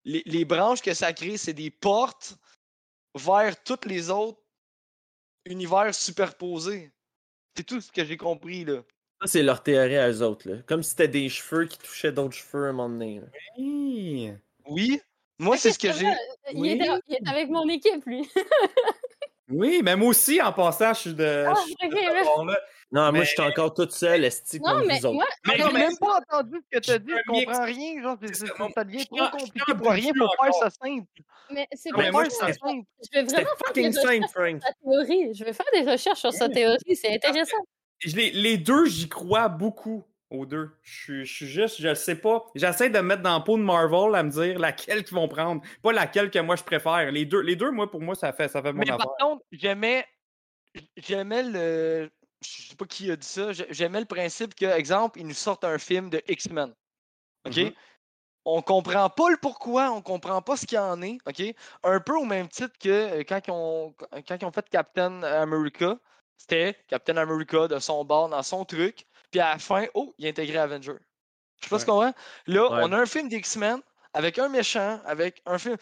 les, 0.06 0.24
les 0.26 0.46
branches 0.46 0.82
que 0.82 0.94
ça 0.94 1.14
crée, 1.14 1.38
c'est 1.38 1.54
des 1.54 1.70
portes 1.72 2.36
vers 3.16 3.62
tous 3.64 3.88
les 3.88 4.10
autres 4.10 4.40
univers 5.46 5.94
superposés. 5.94 6.92
C'est 7.56 7.64
tout 7.66 7.82
ce 7.82 7.92
que 7.92 8.06
j'ai 8.06 8.18
compris, 8.18 8.64
là. 8.66 8.82
Ça, 9.22 9.28
c'est 9.28 9.44
leur 9.44 9.62
théorie 9.62 9.98
à 9.98 10.10
eux 10.10 10.22
autres. 10.24 10.50
Là. 10.50 10.58
Comme 10.66 10.82
si 10.84 10.92
c'était 10.92 11.08
des 11.08 11.30
cheveux 11.30 11.66
qui 11.66 11.78
touchaient 11.78 12.12
d'autres 12.12 12.34
cheveux 12.36 12.66
à 12.66 12.70
un 12.70 12.74
moment 12.74 12.90
donné. 12.90 13.20
là. 13.20 13.28
Oui, 14.66 15.02
moi, 15.38 15.58
c'est 15.58 15.72
ce 15.72 15.80
que 15.80 15.92
j'ai. 15.92 16.08
Il, 16.54 16.60
Oui. 16.60 16.70
était, 16.72 16.88
il 17.08 17.16
est 17.16 17.30
avec 17.30 17.50
mon 17.50 17.68
équipe, 17.70 18.06
lui. 18.06 18.28
Oui, 19.54 19.82
mais 19.84 19.98
moi 19.98 20.08
aussi, 20.10 20.42
en 20.42 20.54
passant, 20.54 20.94
je 20.94 21.00
suis 21.00 21.14
de. 21.14 21.46
Ah, 21.46 21.54
je 21.58 21.62
suis 21.64 21.76
de 21.76 22.56
mais-. 22.92 23.00
Non, 23.00 23.12
moi, 23.12 23.24
je 23.24 23.30
suis 23.30 23.42
encore 23.42 23.74
toute 23.74 23.92
seule, 23.92 24.24
esti, 24.26 24.60
Non, 24.60 24.74
contre 24.74 24.86
mais 24.88 25.00
vous 25.00 25.06
autres. 25.08 25.14
moi, 25.16 25.26
Mais 25.48 25.54
J'ai 25.58 25.72
même 25.74 25.98
pas 26.00 26.18
entendu 26.20 26.58
ce 26.72 26.78
que 26.78 26.84
tu 26.84 26.92
as 26.92 27.00
dit, 27.00 27.12
je 27.12 27.24
comprends 27.46 27.64
rien. 27.66 28.02
Genre, 28.02 28.18
c'est- 28.22 28.34
ça, 28.34 28.46
ça 28.76 28.84
devient 28.84 29.06
trop 29.06 29.30
compliqué 29.38 29.74
pour 29.76 29.90
rien 29.92 30.12
pour 30.18 30.36
faire 30.44 30.54
ça 30.54 30.70
simple. 30.70 31.06
mais 31.52 31.68
c'est 31.74 31.92
pas 31.92 32.12
moi, 32.12 32.30
ça 32.30 32.48
simple. 32.54 32.84
Je 33.02 33.20
vais 33.20 33.24
vraiment 33.26 33.50
faire 33.66 33.74
des 33.74 33.84
fucking 33.84 33.88
recherches 33.98 34.06
simple, 34.06 34.28
sur 34.28 34.42
Frank. 34.42 34.62
sa 34.62 34.74
théorie. 34.84 35.34
Je 35.34 35.44
vais 35.44 35.54
faire 35.54 35.66
des 35.74 35.92
recherches 35.92 36.20
sur 36.20 36.34
sa 36.34 36.48
Oui. 36.48 36.54
théorie. 36.54 36.96
C'est 36.96 37.14
intéressant. 37.14 37.58
Je 38.00 38.16
les, 38.16 38.32
les 38.32 38.58
deux, 38.58 38.86
j'y 38.88 39.08
crois 39.08 39.48
beaucoup 39.48 40.04
aux 40.30 40.46
deux. 40.46 40.72
Je 40.82 40.94
suis, 41.04 41.26
je 41.26 41.34
suis 41.34 41.46
juste, 41.48 41.82
je 41.82 41.94
sais 41.94 42.16
pas. 42.16 42.46
J'essaie 42.56 42.90
de 42.90 42.98
me 42.98 43.04
mettre 43.04 43.22
dans 43.22 43.34
la 43.38 43.42
peau 43.42 43.58
de 43.58 43.64
Marvel 43.64 44.16
à 44.16 44.24
me 44.24 44.30
dire 44.32 44.58
laquelle 44.60 45.04
qu'ils 45.04 45.16
vont 45.16 45.28
prendre, 45.28 45.62
pas 45.84 45.92
laquelle 45.92 46.32
que 46.32 46.40
moi 46.40 46.56
je 46.56 46.64
préfère. 46.64 47.12
Les 47.12 47.26
deux, 47.26 47.42
les 47.42 47.56
deux 47.56 47.70
moi, 47.70 47.92
pour 47.92 48.02
moi, 48.02 48.16
ça 48.16 48.32
fait, 48.34 48.48
ça 48.48 48.62
fait 48.62 48.72
mon 48.74 48.80
Mais 48.80 48.90
affaire. 48.90 48.98
par 49.06 49.16
contre, 49.18 49.44
j'aimais. 49.52 50.06
J'aimais 50.98 51.44
le. 51.44 52.10
Je 52.44 52.70
sais 52.70 52.76
pas 52.76 52.86
qui 52.86 53.12
a 53.12 53.16
dit 53.16 53.28
ça. 53.28 53.54
j'ai- 53.54 53.68
J'aimais 53.70 54.00
le 54.00 54.06
principe 54.06 54.56
que, 54.56 54.66
exemple, 54.66 55.20
ils 55.20 55.28
nous 55.28 55.34
sortent 55.34 55.64
un 55.64 55.78
film 55.78 56.10
de 56.10 56.22
X-Men. 56.28 56.74
OK? 57.46 57.58
Mhm. 57.58 57.72
On 58.44 58.62
comprend 58.64 59.08
pas 59.10 59.30
le 59.30 59.38
pourquoi, 59.38 59.92
on 59.92 60.02
comprend 60.02 60.42
pas 60.42 60.58
ce 60.58 60.66
qu'il 60.66 60.78
y 60.78 60.80
en 60.80 61.00
est. 61.04 61.18
OK? 61.28 61.56
Un 61.84 62.00
peu 62.00 62.18
au 62.18 62.26
même 62.26 62.48
titre 62.48 62.74
que 62.80 62.90
euh, 62.90 63.24
quand 63.28 63.40
ils 63.48 63.52
ont, 63.52 63.94
quand 64.28 64.36
ils 64.42 64.46
ont 64.46 64.52
fait 64.52 64.68
Captain 64.70 65.22
America. 65.24 65.98
C'était 66.38 66.76
Captain 66.88 67.18
America 67.18 67.68
de 67.68 67.78
son 67.78 68.04
bord 68.04 68.28
dans 68.30 68.42
son 68.42 68.66
truc. 68.66 69.06
Puis 69.30 69.40
à 69.40 69.52
la 69.52 69.60
fin, 69.60 69.86
oh, 69.94 70.16
il 70.18 70.26
a 70.26 70.30
intégré 70.30 70.58
Avenger. 70.58 70.94
Je 71.60 71.66
sais 71.66 71.70
pas 71.70 71.78
ce 71.78 71.86
qu'on 71.86 71.94
voit. 71.94 72.14
Là, 72.48 72.64
Ouais. 72.72 72.80
on 72.84 72.92
a 72.94 72.98
un 72.98 73.06
film 73.06 73.30
d'X-Men 73.30 73.80
avec 74.14 74.40
un 74.40 74.50
méchant, 74.50 75.00
avec 75.06 75.44
un 75.46 75.60
film. 75.60 75.78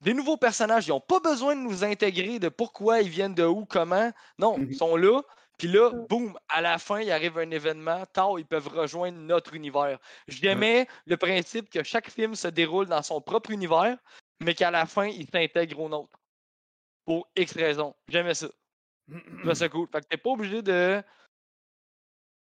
Des 0.00 0.14
nouveaux 0.14 0.36
personnages, 0.36 0.86
ils 0.86 0.90
n'ont 0.90 1.00
pas 1.00 1.18
besoin 1.18 1.56
de 1.56 1.62
nous 1.62 1.82
intégrer 1.82 2.38
de 2.38 2.48
pourquoi 2.48 3.00
ils 3.00 3.08
viennent 3.08 3.34
de 3.34 3.44
où, 3.44 3.64
comment. 3.64 4.12
Non, 4.38 4.56
ils 4.60 4.76
sont 4.76 4.94
là. 4.96 5.20
Puis 5.58 5.68
là, 5.68 5.90
boum, 6.08 6.36
à 6.48 6.60
la 6.60 6.78
fin, 6.78 7.00
il 7.00 7.10
arrive 7.12 7.38
un 7.38 7.50
événement, 7.50 8.04
tard, 8.06 8.38
ils 8.38 8.46
peuvent 8.46 8.68
rejoindre 8.68 9.18
notre 9.18 9.54
univers. 9.54 9.98
J'aimais 10.26 10.88
le 11.06 11.16
principe 11.16 11.70
que 11.70 11.82
chaque 11.82 12.10
film 12.10 12.34
se 12.34 12.48
déroule 12.48 12.86
dans 12.86 13.02
son 13.02 13.20
propre 13.20 13.50
univers, 13.50 13.96
mais 14.40 14.54
qu'à 14.54 14.70
la 14.70 14.84
fin, 14.86 15.06
il 15.06 15.28
s'intègre 15.30 15.78
au 15.80 15.88
nôtre. 15.88 16.18
Pour 17.04 17.28
X 17.36 17.52
raisons. 17.52 17.94
J'aimais 18.08 18.34
ça. 18.34 18.48
Je 19.08 19.18
trouvais 19.38 19.54
ça 19.54 19.68
cool. 19.68 19.88
Fait 19.92 20.00
que 20.00 20.06
t'es 20.06 20.16
pas 20.16 20.30
obligé 20.30 20.62
de. 20.62 21.02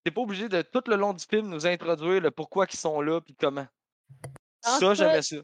T'es 0.04 0.10
pas 0.10 0.20
obligé 0.20 0.48
de 0.48 0.62
tout 0.62 0.82
le 0.86 0.96
long 0.96 1.14
du 1.14 1.24
film 1.24 1.48
nous 1.48 1.66
introduire 1.66 2.20
le 2.20 2.30
pourquoi 2.30 2.66
qu'ils 2.66 2.78
sont 2.78 3.00
là 3.00 3.20
puis 3.20 3.34
comment. 3.34 3.66
En 4.64 4.78
Ça, 4.78 4.94
j'aimais 4.94 5.22
ça. 5.22 5.36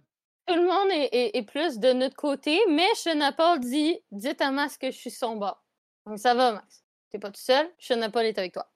Tout 0.47 0.55
le 0.55 0.66
monde 0.66 0.90
est, 0.90 1.09
est- 1.12 1.36
est 1.36 1.43
plus 1.43 1.78
de 1.78 1.93
notre 1.93 2.16
côté, 2.16 2.59
mais 2.68 2.89
Paul 3.36 3.60
dit 3.60 3.98
Dites 4.10 4.40
à 4.40 4.51
Max 4.51 4.76
que 4.78 4.90
je 4.90 4.97
suis 4.97 5.10
son 5.10 5.36
bord. 5.36 5.62
Donc 6.06 6.18
ça 6.18 6.35
va, 6.35 6.52
Max. 6.52 6.85
T'es 7.10 7.18
pas 7.18 7.30
tout 7.30 7.40
seul, 7.40 7.70
Paul 8.12 8.26
est 8.26 8.39
avec 8.39 8.52
toi. 8.52 8.70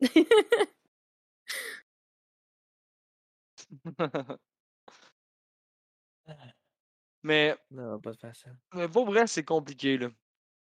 mais, 7.22 7.56
Non, 7.70 8.00
pas 8.00 8.12
de 8.12 8.18
façon. 8.18 8.50
mais 8.74 8.88
pour 8.88 9.06
vrai, 9.06 9.26
c'est 9.26 9.44
compliqué, 9.44 9.98
là. 9.98 10.08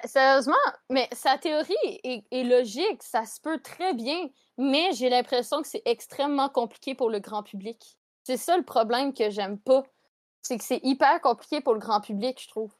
Sérieusement, 0.03 0.55
mais 0.89 1.07
sa 1.13 1.37
théorie 1.37 1.73
est, 2.03 2.25
est 2.29 2.43
logique, 2.43 3.01
ça 3.01 3.25
se 3.25 3.39
peut 3.39 3.61
très 3.61 3.93
bien, 3.93 4.27
mais 4.57 4.91
j'ai 4.91 5.09
l'impression 5.09 5.61
que 5.61 5.67
c'est 5.67 5.83
extrêmement 5.85 6.49
compliqué 6.49 6.95
pour 6.95 7.09
le 7.09 7.19
grand 7.19 7.43
public. 7.43 7.97
C'est 8.23 8.37
ça 8.37 8.57
le 8.57 8.65
problème 8.65 9.13
que 9.13 9.29
j'aime 9.29 9.59
pas. 9.59 9.83
C'est 10.41 10.57
que 10.57 10.63
c'est 10.63 10.81
hyper 10.83 11.21
compliqué 11.21 11.61
pour 11.61 11.73
le 11.73 11.79
grand 11.79 12.01
public, 12.01 12.41
je 12.41 12.49
trouve. 12.49 12.73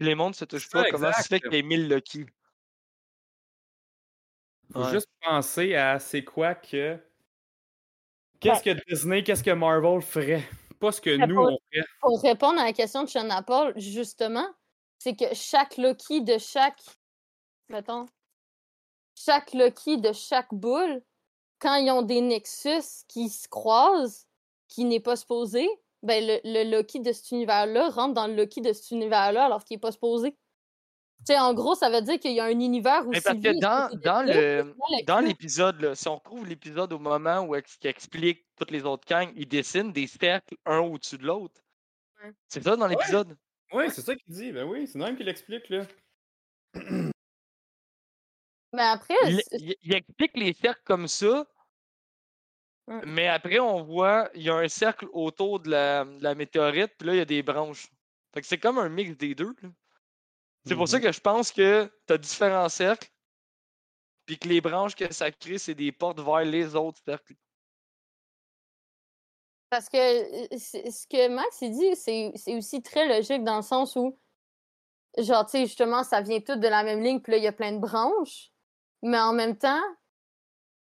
Les 0.00 0.14
mondes 0.14 0.34
se 0.34 0.44
touchent 0.44 0.68
Ça, 0.68 0.82
pas, 0.84 0.90
comment 0.90 1.12
ça 1.12 1.22
se 1.22 1.28
fait 1.28 1.40
qu'il 1.40 1.52
y 1.54 1.58
ait 1.58 1.62
1000 1.62 1.88
Lucky? 1.88 2.26
Faut 4.72 4.80
Ouais. 4.84 4.90
juste 4.92 5.08
penser 5.22 5.74
à 5.74 5.98
c'est 5.98 6.24
quoi 6.24 6.54
que. 6.54 6.98
Qu'est-ce 8.40 8.62
que 8.62 8.78
Disney, 8.88 9.24
qu'est-ce 9.24 9.42
que 9.42 9.50
Marvel 9.50 10.00
ferait? 10.02 10.44
Pas 10.78 10.92
ce 10.92 11.00
que 11.00 11.10
nous, 11.26 11.36
on 11.40 11.58
ferait. 11.72 11.86
Pour 12.00 12.20
répondre 12.22 12.60
à 12.60 12.64
la 12.64 12.72
question 12.72 13.02
de 13.02 13.08
Shana 13.08 13.42
Paul, 13.42 13.72
justement, 13.76 14.46
c'est 14.98 15.16
que 15.16 15.34
chaque 15.34 15.76
Loki 15.76 16.22
de 16.22 16.38
chaque. 16.38 16.80
Mettons. 17.68 18.06
Chaque 19.16 19.52
Loki 19.54 19.98
de 19.98 20.12
chaque 20.12 20.54
boule, 20.54 21.02
quand 21.58 21.74
ils 21.76 21.90
ont 21.90 22.02
des 22.02 22.20
Nexus 22.20 23.04
qui 23.08 23.28
se 23.28 23.48
croisent, 23.48 24.26
qui 24.68 24.84
n'est 24.84 25.00
pas 25.00 25.16
supposé, 25.16 25.68
ben 26.02 26.24
le, 26.24 26.40
le 26.44 26.70
Loki 26.70 27.00
de 27.00 27.12
cet 27.12 27.30
univers-là 27.32 27.88
rentre 27.90 28.14
dans 28.14 28.26
le 28.26 28.34
Loki 28.34 28.60
de 28.60 28.72
cet 28.72 28.90
univers-là 28.90 29.44
alors 29.46 29.64
qu'il 29.64 29.76
n'est 29.76 29.80
pas 29.80 29.92
supposé. 29.92 30.32
Tu 31.26 31.32
sais, 31.34 31.38
en 31.38 31.52
gros, 31.52 31.74
ça 31.74 31.90
veut 31.90 32.00
dire 32.00 32.20
qu'il 32.20 32.32
y 32.32 32.38
a 32.40 32.44
un 32.44 32.50
univers 32.60 33.04
où 33.06 33.10
Mais 33.10 33.20
parce 33.20 33.36
que 33.38 33.60
dans, 33.60 33.88
dans 34.04 34.22
le 34.24 34.72
dans 35.04 35.18
l'épisode, 35.18 35.80
là, 35.80 35.94
si 35.96 36.06
on 36.06 36.14
retrouve 36.16 36.46
l'épisode 36.46 36.92
au 36.92 37.00
moment 37.00 37.40
où 37.40 37.56
ex- 37.56 37.76
qui 37.76 37.88
explique 37.88 38.46
toutes 38.56 38.70
les 38.70 38.84
autres 38.84 39.06
gangs, 39.08 39.32
ils 39.34 39.48
dessinent 39.48 39.92
des 39.92 40.06
cercles 40.06 40.56
un 40.64 40.78
au-dessus 40.78 41.18
de 41.18 41.26
l'autre. 41.26 41.60
Ouais. 42.22 42.32
C'est 42.46 42.62
ça 42.62 42.76
dans 42.76 42.86
l'épisode? 42.86 43.36
Oui, 43.72 43.86
c'est 43.90 44.02
ça 44.02 44.14
qu'il 44.14 44.32
dit. 44.32 44.52
Ben 44.52 44.64
oui, 44.64 44.86
c'est 44.86 44.98
même 44.98 45.16
qu'il 45.16 45.26
l'explique, 45.26 45.68
là. 45.68 45.84
Mais 48.72 48.82
après, 48.82 49.14
Il, 49.26 49.42
il- 49.52 49.76
il 49.82 49.94
explique 49.94 50.36
les 50.36 50.52
cercles 50.52 50.82
comme 50.84 51.08
ça, 51.08 51.46
Mais 53.04 53.28
après, 53.28 53.58
on 53.58 53.82
voit, 53.82 54.30
il 54.34 54.42
y 54.42 54.50
a 54.50 54.54
un 54.54 54.68
cercle 54.68 55.06
autour 55.12 55.60
de 55.60 55.70
la, 55.70 56.04
de 56.04 56.22
la 56.22 56.34
météorite, 56.34 56.92
puis 56.96 57.06
là, 57.06 57.14
il 57.14 57.18
y 57.18 57.22
a 57.22 57.26
des 57.26 57.42
branches. 57.42 57.88
Fait 58.32 58.40
que 58.40 58.46
c'est 58.46 58.58
comme 58.58 58.78
un 58.78 58.88
mix 58.88 59.16
des 59.16 59.34
deux. 59.34 59.54
là. 59.62 59.68
C'est 60.64 60.74
pour 60.74 60.88
ça 60.88 61.00
que 61.00 61.12
je 61.12 61.20
pense 61.20 61.50
que 61.50 61.90
tu 62.06 62.12
as 62.12 62.18
différents 62.18 62.68
cercles, 62.68 63.10
puis 64.26 64.38
que 64.38 64.48
les 64.48 64.60
branches 64.60 64.94
que 64.94 65.12
ça 65.12 65.30
crée, 65.30 65.58
c'est 65.58 65.74
des 65.74 65.92
portes 65.92 66.20
vers 66.20 66.44
les 66.44 66.74
autres 66.74 67.00
cercles. 67.04 67.34
Parce 69.70 69.88
que 69.88 69.96
euh, 69.96 70.58
ce 70.58 71.06
que 71.06 71.28
Max 71.28 71.60
il 71.60 71.72
dit, 71.72 71.96
c'est 71.96 72.32
c'est 72.36 72.54
aussi 72.54 72.82
très 72.82 73.06
logique 73.06 73.44
dans 73.44 73.56
le 73.56 73.62
sens 73.62 73.96
où, 73.96 74.18
genre, 75.18 75.44
tu 75.44 75.52
sais, 75.52 75.66
justement, 75.66 76.04
ça 76.04 76.20
vient 76.20 76.40
tout 76.40 76.56
de 76.56 76.68
la 76.68 76.82
même 76.82 77.02
ligne, 77.02 77.20
puis 77.20 77.32
là, 77.32 77.38
il 77.38 77.44
y 77.44 77.48
a 77.48 77.52
plein 77.52 77.72
de 77.72 77.78
branches. 77.78 78.50
Mais 79.02 79.18
en 79.18 79.32
même 79.32 79.56
temps, 79.56 79.82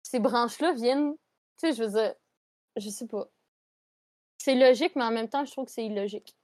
ces 0.03 0.19
branches-là 0.19 0.73
viennent, 0.73 1.15
tu 1.57 1.67
sais, 1.67 1.73
je 1.73 1.83
veux 1.83 1.91
dire, 1.91 2.13
je 2.77 2.89
sais 2.89 3.07
pas. 3.07 3.27
C'est 4.37 4.55
logique, 4.55 4.95
mais 4.95 5.03
en 5.03 5.11
même 5.11 5.29
temps, 5.29 5.45
je 5.45 5.51
trouve 5.51 5.65
que 5.65 5.71
c'est 5.71 5.85
illogique. 5.85 6.35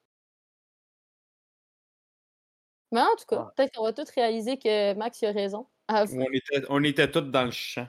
Mais 2.92 3.02
en 3.02 3.16
tout 3.18 3.26
cas, 3.26 3.46
Ah. 3.48 3.54
peut-être 3.56 3.76
qu'on 3.76 3.84
va 3.84 3.94
tous 3.94 4.10
réaliser 4.12 4.58
que 4.58 4.94
Max 4.96 5.22
il 5.22 5.28
a 5.28 5.32
raison. 5.32 5.68
Ah, 5.88 6.06
On 6.12 6.22
était, 6.34 6.66
on 6.70 6.84
était 6.84 7.10
tous 7.10 7.22
dans 7.22 7.46
le 7.46 7.52
champ. 7.52 7.88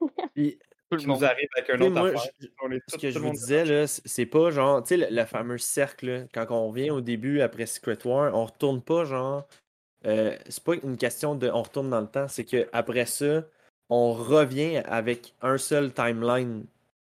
Puis, 0.34 0.58
Tout 0.90 0.96
le 0.96 1.02
Qui 1.02 1.06
nous 1.06 1.12
monde. 1.14 1.22
arrive 1.24 1.48
avec 1.56 1.70
un 1.70 1.80
autre 1.82 1.90
moi, 1.92 2.08
affaire. 2.08 2.32
je- 2.40 2.48
On 2.64 2.70
est 2.72 2.80
ce 2.88 2.96
que 2.96 3.00
tout 3.06 3.12
je 3.12 3.18
le 3.20 3.26
vous 3.26 3.30
disais, 3.30 3.86
c'est 3.86 4.26
pas 4.26 4.50
genre, 4.50 4.82
tu 4.82 4.88
sais, 4.88 4.96
le, 4.96 5.06
le 5.16 5.24
fameux 5.24 5.58
cercle, 5.58 6.06
là, 6.06 6.24
quand 6.34 6.46
on 6.50 6.68
revient 6.68 6.90
au 6.90 7.00
début 7.00 7.42
après 7.42 7.66
Secret 7.66 8.04
War, 8.04 8.34
on 8.34 8.46
retourne 8.46 8.82
pas 8.82 9.04
genre. 9.04 9.46
euh, 10.06 10.36
c'est 10.48 10.64
pas 10.64 10.74
une 10.82 10.96
question 10.96 11.36
de 11.36 11.48
on 11.48 11.62
retourne 11.62 11.90
dans 11.90 12.00
le 12.00 12.08
temps, 12.08 12.26
c'est 12.26 12.44
que 12.44 12.68
après 12.72 13.06
ça, 13.06 13.44
on 13.90 14.12
revient 14.12 14.78
avec 14.86 15.34
un 15.42 15.58
seul 15.58 15.92
timeline, 15.92 16.64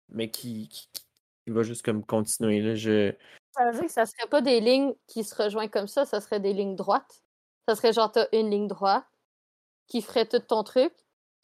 mais 0.09 0.29
qui, 0.29 0.69
qui, 0.69 0.87
qui 0.93 1.51
va 1.51 1.63
juste 1.63 1.83
comme 1.83 2.05
continuer. 2.05 2.61
Là, 2.61 2.75
je... 2.75 3.13
Ça 3.51 3.65
veut 3.65 3.71
dire 3.73 3.85
que 3.87 3.91
ça 3.91 4.05
serait 4.05 4.29
pas 4.29 4.41
des 4.41 4.59
lignes 4.59 4.93
qui 5.07 5.23
se 5.23 5.35
rejoignent 5.35 5.69
comme 5.69 5.87
ça, 5.87 6.05
ça 6.05 6.21
serait 6.21 6.39
des 6.39 6.53
lignes 6.53 6.75
droites. 6.75 7.23
Ça 7.67 7.75
serait 7.75 7.91
genre, 7.91 8.11
t'as 8.11 8.27
une 8.31 8.51
ligne 8.51 8.67
droite 8.67 9.03
qui 9.87 10.01
ferait 10.01 10.27
tout 10.27 10.39
ton 10.39 10.63
truc, 10.63 10.93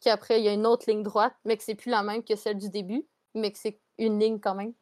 puis 0.00 0.10
après, 0.10 0.38
il 0.38 0.44
y 0.44 0.48
a 0.48 0.52
une 0.52 0.66
autre 0.66 0.88
ligne 0.88 1.02
droite, 1.02 1.34
mais 1.44 1.56
que 1.56 1.64
c'est 1.64 1.74
plus 1.74 1.90
la 1.90 2.02
même 2.02 2.22
que 2.22 2.36
celle 2.36 2.58
du 2.58 2.70
début, 2.70 3.06
mais 3.34 3.50
que 3.50 3.58
c'est 3.58 3.80
une 3.98 4.20
ligne 4.20 4.38
quand 4.38 4.54
même. 4.54 4.72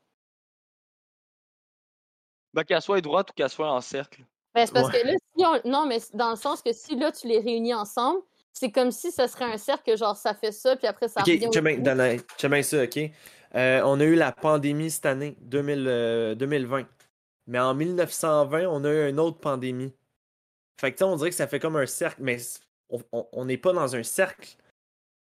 Ben, 2.53 2.65
qu'elle 2.65 2.83
soit 2.83 3.01
droite 3.01 3.31
ou 3.31 3.33
qu'elle 3.33 3.49
soit 3.49 3.73
en 3.73 3.81
cercle. 3.81 4.27
Ben, 4.55 4.67
c'est 4.67 4.73
parce 4.75 4.89
Ouais. 4.89 5.01
que 5.01 5.07
là, 5.07 5.13
si 5.15 5.47
on... 5.47 5.71
non, 5.71 5.87
mais 5.87 5.99
dans 6.13 6.31
le 6.31 6.37
sens 6.37 6.61
que 6.61 6.73
si 6.73 6.97
là, 6.97 7.11
tu 7.11 7.27
les 7.27 7.39
réunis 7.39 7.73
ensemble, 7.73 8.21
c'est 8.53 8.71
comme 8.71 8.91
si 8.91 9.11
ça 9.13 9.29
serait 9.29 9.45
un 9.53 9.59
cercle, 9.59 9.97
genre, 9.97 10.17
ça 10.17 10.35
fait 10.35 10.53
ça, 10.53 10.77
puis 10.77 10.87
après, 10.87 11.09
ça 11.09 11.21
Ok, 11.21 11.27
revient 11.27 11.47
au 11.47 11.51
bien- 11.51 11.61
ça, 12.63 12.83
ok? 12.85 12.99
Euh, 13.55 13.83
on 13.85 14.01
a 14.01 14.05
eu 14.05 14.15
la 14.15 14.33
pandémie 14.33 14.91
cette 14.91 15.07
année, 15.07 15.37
2000, 15.41 15.87
euh, 15.87 16.35
2020. 16.35 16.87
Mais 17.47 17.59
en 17.59 17.75
1920, 17.75 18.67
on 18.69 18.85
a 18.85 18.91
eu 18.91 19.09
une 19.11 19.19
autre 19.21 19.39
pandémie. 19.39 19.93
Fait 20.81 20.93
que 20.93 21.05
on 21.05 21.17
dirait 21.17 21.31
que 21.31 21.37
ça 21.37 21.47
fait 21.47 21.61
comme 21.61 21.77
un 21.77 21.87
cercle, 21.87 22.23
mais 22.23 22.39
on- 23.13 23.45
n'est 23.45 23.59
pas 23.59 23.73
dans 23.73 23.95
un 23.97 24.03
cercle. 24.03 24.57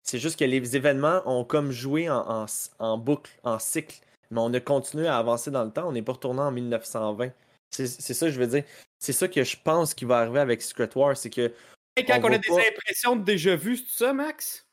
C'est 0.04 0.20
juste 0.20 0.38
que 0.40 0.46
les 0.46 0.76
événements 0.76 1.22
ont 1.26 1.44
comme 1.44 1.72
joué 1.72 2.10
en, 2.10 2.44
en, 2.44 2.46
en 2.80 2.98
boucle, 2.98 3.32
en 3.44 3.58
cycle. 3.60 4.00
Mais 4.32 4.40
on 4.40 4.54
a 4.54 4.60
continué 4.60 5.08
à 5.08 5.18
avancer 5.18 5.52
dans 5.52 5.64
le 5.64 5.72
temps. 5.72 5.88
On 5.88 5.92
n'est 5.92 6.02
pas 6.02 6.14
retourné 6.14 6.42
en 6.42 6.52
1920. 6.52 7.32
C'est 7.72 7.88
c'est 7.88 8.14
ça 8.14 8.28
que 8.28 8.32
je 8.32 8.40
veux 8.40 8.48
dire. 8.48 8.64
C'est 9.00 9.14
ça 9.14 9.28
que 9.28 9.44
je 9.44 9.58
pense 9.64 9.94
qui 9.94 10.06
va 10.06 10.20
arriver 10.20 10.40
avec 10.40 10.62
Secret 10.62 10.90
War. 10.96 11.16
C'est 11.18 11.30
que. 11.30 11.52
Et 11.98 12.04
quand 12.06 12.20
on 12.22 12.26
on, 12.26 12.34
a 12.34 12.38
des 12.38 12.48
pas- 12.48 12.56
impressions 12.70 13.16
de 13.16 13.24
déjà 13.24 13.56
vu, 13.56 13.78
c'est 13.78 14.06
ça, 14.06 14.14
Max? 14.14 14.66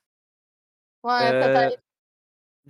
Ouais, 1.05 1.13
Euh, 1.33 1.47
peut-être. 1.69 1.83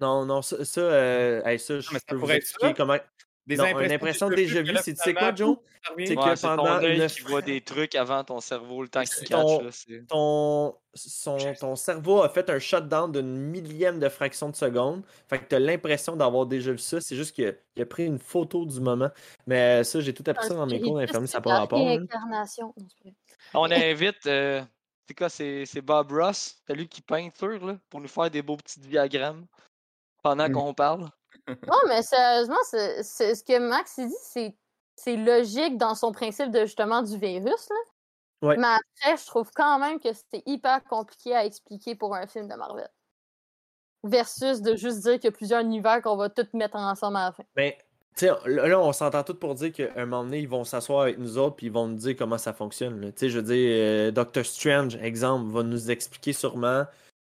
Non, 0.00 0.24
non, 0.24 0.40
ça, 0.42 0.64
ça, 0.64 0.80
euh, 0.80 1.42
hey, 1.44 1.58
ça, 1.58 1.80
je 1.80 1.88
ça 1.90 1.98
peux 2.06 2.14
vous 2.14 2.20
pourrait 2.22 2.36
être 2.36 2.42
expliquer 2.44 2.68
ça. 2.68 2.74
comment. 2.74 2.96
Des 3.44 3.56
Non, 3.56 3.64
une 3.80 3.90
impression 3.92 4.28
déjà 4.30 4.60
que 4.62 4.66
vue, 4.68 4.72
là, 4.72 4.82
c'est 4.82 4.94
tu 4.94 5.02
sais 5.02 5.14
quoi, 5.14 5.34
Joe? 5.34 5.56
C'est 5.84 5.90
Ouais, 5.92 6.04
que 6.14 6.40
ton 6.40 6.48
pendant 6.56 6.76
œil 6.80 7.00
une- 7.00 7.06
qui 7.08 7.20
voit 7.22 7.42
des 7.42 7.60
trucs 7.60 7.96
avant 7.96 8.22
ton 8.22 8.38
cerveau, 8.38 8.82
le 8.82 8.88
temps 8.88 9.02
qu'il 9.02 9.28
Ton- 9.28 9.58
catch. 9.68 9.86
là, 9.88 9.96
ton, 10.08 10.76
son- 10.94 11.54
ton 11.58 11.74
cerveau 11.74 12.22
a 12.22 12.28
fait 12.28 12.48
un 12.50 12.60
shutdown 12.60 13.10
d'une 13.10 13.36
millième 13.36 13.98
de 13.98 14.08
fraction 14.08 14.48
de 14.48 14.54
seconde. 14.54 15.02
Fait 15.28 15.40
que 15.40 15.46
tu 15.46 15.54
as 15.56 15.58
l'impression 15.58 16.14
d'avoir 16.14 16.46
déjà 16.46 16.70
vu 16.70 16.78
ça. 16.78 17.00
C'est 17.00 17.16
juste 17.16 17.34
qu'il 17.34 17.52
a 17.80 17.84
pris 17.86 18.04
une 18.06 18.20
photo 18.20 18.64
du 18.64 18.78
moment. 18.80 19.10
Mais 19.48 19.82
ça, 19.82 20.00
j'ai 20.00 20.14
tout 20.14 20.24
appris 20.28 20.46
ça 20.46 20.54
dans 20.54 20.66
mes 20.66 20.80
cours 20.80 20.98
d'infirmier, 20.98 21.26
ça 21.26 21.38
n'a 21.38 21.42
pas 21.42 21.58
rapport. 21.58 21.80
hein. 21.80 22.06
On 23.54 23.70
invite, 23.70 24.26
euh, 24.26 24.62
c'est 25.06 25.14
quoi, 25.14 25.28
c'est 25.28 25.66
c'est 25.66 25.82
Bob 25.82 26.12
Ross, 26.12 26.62
c'est 26.66 26.74
lui 26.74 26.88
qui 26.88 27.02
peinture, 27.02 27.64
là, 27.64 27.78
pour 27.90 28.00
nous 28.00 28.08
faire 28.08 28.30
des 28.30 28.42
beaux 28.42 28.56
petits 28.56 28.80
diagrammes 28.80 29.46
pendant 30.22 30.48
Mm. 30.48 30.52
qu'on 30.52 30.74
parle. 30.74 31.10
Non, 31.48 31.78
mais 31.88 32.02
sérieusement, 32.02 32.62
ce 32.70 33.42
que 33.44 33.58
Max 33.58 33.98
dit, 33.98 34.54
c'est, 34.96 35.16
logique 35.16 35.76
dans 35.78 35.94
son 35.94 36.12
principe 36.12 36.50
de 36.50 36.60
justement 36.60 37.02
du 37.02 37.18
virus. 37.18 37.68
Là. 37.70 37.76
Ouais. 38.48 38.56
Mais 38.56 38.66
après, 38.66 39.16
je 39.16 39.26
trouve 39.26 39.50
quand 39.54 39.78
même 39.78 39.98
que 40.00 40.08
c'est 40.12 40.42
hyper 40.46 40.84
compliqué 40.84 41.34
à 41.34 41.44
expliquer 41.44 41.94
pour 41.94 42.14
un 42.14 42.26
film 42.26 42.48
de 42.48 42.54
Marvel. 42.54 42.88
Versus 44.04 44.60
de 44.62 44.74
juste 44.76 45.00
dire 45.00 45.14
qu'il 45.14 45.24
y 45.24 45.28
a 45.28 45.32
plusieurs 45.32 45.62
univers 45.62 46.02
qu'on 46.02 46.16
va 46.16 46.28
tous 46.28 46.48
mettre 46.54 46.76
ensemble 46.76 47.16
à 47.16 47.26
la 47.26 47.32
fin. 47.32 47.44
Mais, 47.56 47.78
tu 48.16 48.26
sais, 48.26 48.32
là, 48.46 48.78
on 48.78 48.92
s'entend 48.92 49.22
tous 49.22 49.34
pour 49.34 49.54
dire 49.54 49.72
qu'à 49.72 49.88
un 49.96 50.04
moment 50.04 50.24
donné, 50.24 50.40
ils 50.40 50.48
vont 50.48 50.64
s'asseoir 50.64 51.02
avec 51.02 51.18
nous 51.18 51.38
autres 51.38 51.56
puis 51.56 51.66
ils 51.66 51.72
vont 51.72 51.88
nous 51.88 51.96
dire 51.96 52.14
comment 52.16 52.38
ça 52.38 52.52
fonctionne. 52.52 53.00
Tu 53.00 53.12
sais, 53.16 53.30
je 53.30 53.38
veux 53.38 53.44
dire, 53.44 53.68
euh, 53.70 54.10
Doctor 54.10 54.44
Strange, 54.44 54.96
exemple, 54.96 55.50
va 55.52 55.62
nous 55.62 55.90
expliquer 55.90 56.32
sûrement. 56.32 56.84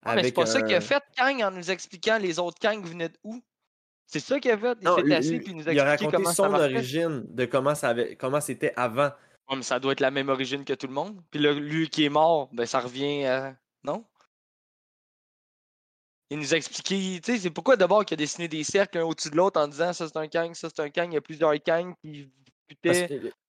Ah, 0.04 0.14
mais 0.14 0.24
c'est 0.24 0.32
pas 0.32 0.46
ça 0.46 0.62
qu'il 0.62 0.74
a 0.74 0.80
fait 0.80 1.02
Kang 1.16 1.42
en 1.42 1.50
nous 1.50 1.70
expliquant 1.70 2.18
les 2.18 2.38
autres 2.38 2.58
Kang 2.60 2.84
venaient 2.84 3.08
de 3.08 3.18
où? 3.24 3.42
C'est 4.06 4.20
ça 4.20 4.38
qu'il 4.38 4.52
a 4.52 4.58
fait. 4.58 4.78
Il 4.80 4.88
s'est 4.88 5.14
assis 5.14 5.38
puis 5.40 5.52
il 5.52 5.56
nous 5.56 5.68
il 5.68 5.80
a 5.80 5.84
a 5.84 5.94
expliqué 5.94 6.16
raconté 6.16 6.16
comment 6.16 6.28
ça 6.28 6.34
son 6.34 6.54
origine, 6.54 7.24
de 7.28 7.44
comment 7.44 7.74
ça 7.74 7.88
avait, 7.88 8.14
comment 8.16 8.40
c'était 8.40 8.72
avant. 8.76 9.10
Ouais, 9.48 9.56
mais 9.56 9.62
ça 9.62 9.80
doit 9.80 9.92
être 9.92 10.00
la 10.00 10.10
même 10.10 10.28
origine 10.28 10.64
que 10.64 10.74
tout 10.74 10.86
le 10.86 10.92
monde. 10.92 11.20
Puis 11.30 11.40
là, 11.40 11.52
lui 11.52 11.88
qui 11.88 12.04
est 12.04 12.10
mort, 12.10 12.48
ben 12.52 12.66
ça 12.66 12.80
revient 12.80 13.24
à. 13.24 13.56
Non? 13.82 14.04
Il 16.30 16.38
nous 16.38 16.54
a 16.54 16.56
expliqué, 16.56 17.20
tu 17.20 17.32
sais, 17.32 17.38
c'est 17.38 17.50
pourquoi 17.50 17.76
d'abord 17.76 18.04
qu'il 18.04 18.14
a 18.14 18.16
dessiné 18.16 18.48
des 18.48 18.64
cercles 18.64 18.98
un 18.98 19.04
au-dessus 19.04 19.30
de 19.30 19.36
l'autre 19.36 19.60
en 19.60 19.68
disant 19.68 19.92
ça 19.92 20.08
c'est 20.08 20.16
un 20.16 20.26
Kang, 20.26 20.54
ça 20.54 20.68
c'est 20.68 20.82
un 20.82 20.90
Kang, 20.90 21.10
il 21.12 21.14
y 21.14 21.18
a 21.18 21.20
plusieurs 21.20 21.54
Kang 21.62 21.94
qui 22.02 22.28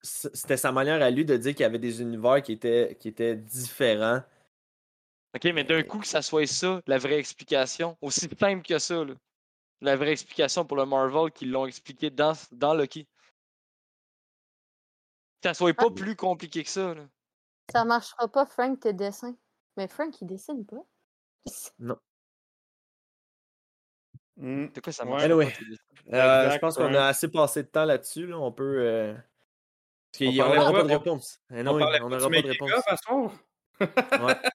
C'était 0.03 0.57
sa 0.57 0.71
manière 0.71 1.01
à 1.01 1.09
lui 1.09 1.25
de 1.25 1.35
dire 1.37 1.53
qu'il 1.53 1.61
y 1.61 1.65
avait 1.65 1.79
des 1.79 2.01
univers 2.01 2.41
qui 2.43 2.51
étaient, 2.51 2.95
qui 2.99 3.07
étaient 3.07 3.35
différents. 3.35 4.21
Ok, 5.35 5.43
mais 5.45 5.63
d'un 5.63 5.81
coup 5.83 5.99
que 5.99 6.07
ça 6.07 6.21
soit 6.21 6.45
ça, 6.45 6.81
la 6.85 6.99
vraie 6.99 7.17
explication, 7.17 7.97
aussi 8.01 8.29
simple 8.39 8.61
que 8.61 8.77
ça, 8.77 9.03
là. 9.03 9.13
La 9.81 9.95
vraie 9.95 10.11
explication 10.11 10.65
pour 10.65 10.77
le 10.77 10.85
Marvel 10.85 11.31
qu'ils 11.31 11.51
l'ont 11.51 11.67
expliqué 11.67 12.09
dans, 12.09 12.33
dans 12.51 12.73
Loki. 12.73 13.05
Que 15.41 15.49
ça 15.49 15.53
soit 15.53 15.73
pas 15.73 15.85
Ah. 15.87 15.93
plus 15.95 16.15
compliqué 16.15 16.63
que 16.63 16.69
ça, 16.69 16.93
là. 16.93 17.07
Ça 17.71 17.85
marchera 17.85 18.27
pas, 18.27 18.45
Frank, 18.45 18.79
tes 18.79 18.93
dessins. 18.93 19.35
Mais 19.75 19.87
Frank, 19.87 20.19
il 20.21 20.27
dessine 20.27 20.65
pas. 20.65 20.83
Mm. 24.37 24.67
De 24.73 24.79
quoi 24.81 24.93
ça 24.93 25.03
Ouais. 25.03 25.09
marche? 25.09 25.23
Anyway. 25.23 25.53
Euh, 26.13 26.51
je 26.51 26.57
pense 26.59 26.75
qu'on 26.77 26.93
a 26.93 27.05
assez 27.07 27.27
passé 27.27 27.63
de 27.63 27.67
temps 27.67 27.85
là-dessus. 27.85 28.27
Là. 28.27 28.37
On 28.37 28.51
peut. 28.51 28.77
euh, 28.79 29.13
Parce 30.11 30.25
qu'on 30.25 30.31
n'aura 30.55 30.71
pas- 30.71 30.83
de 30.83 30.87
on- 30.93 30.97
réponse. 30.99 31.39
Eh 31.51 31.59
On 31.59 31.63
non, 31.63 31.75
on 31.75 31.79
pas 31.79 31.99
n'aura 31.99 32.29
pas 32.29 32.41
de 32.41 32.47
réponse. 32.47 32.71
Ouais. 33.79 33.79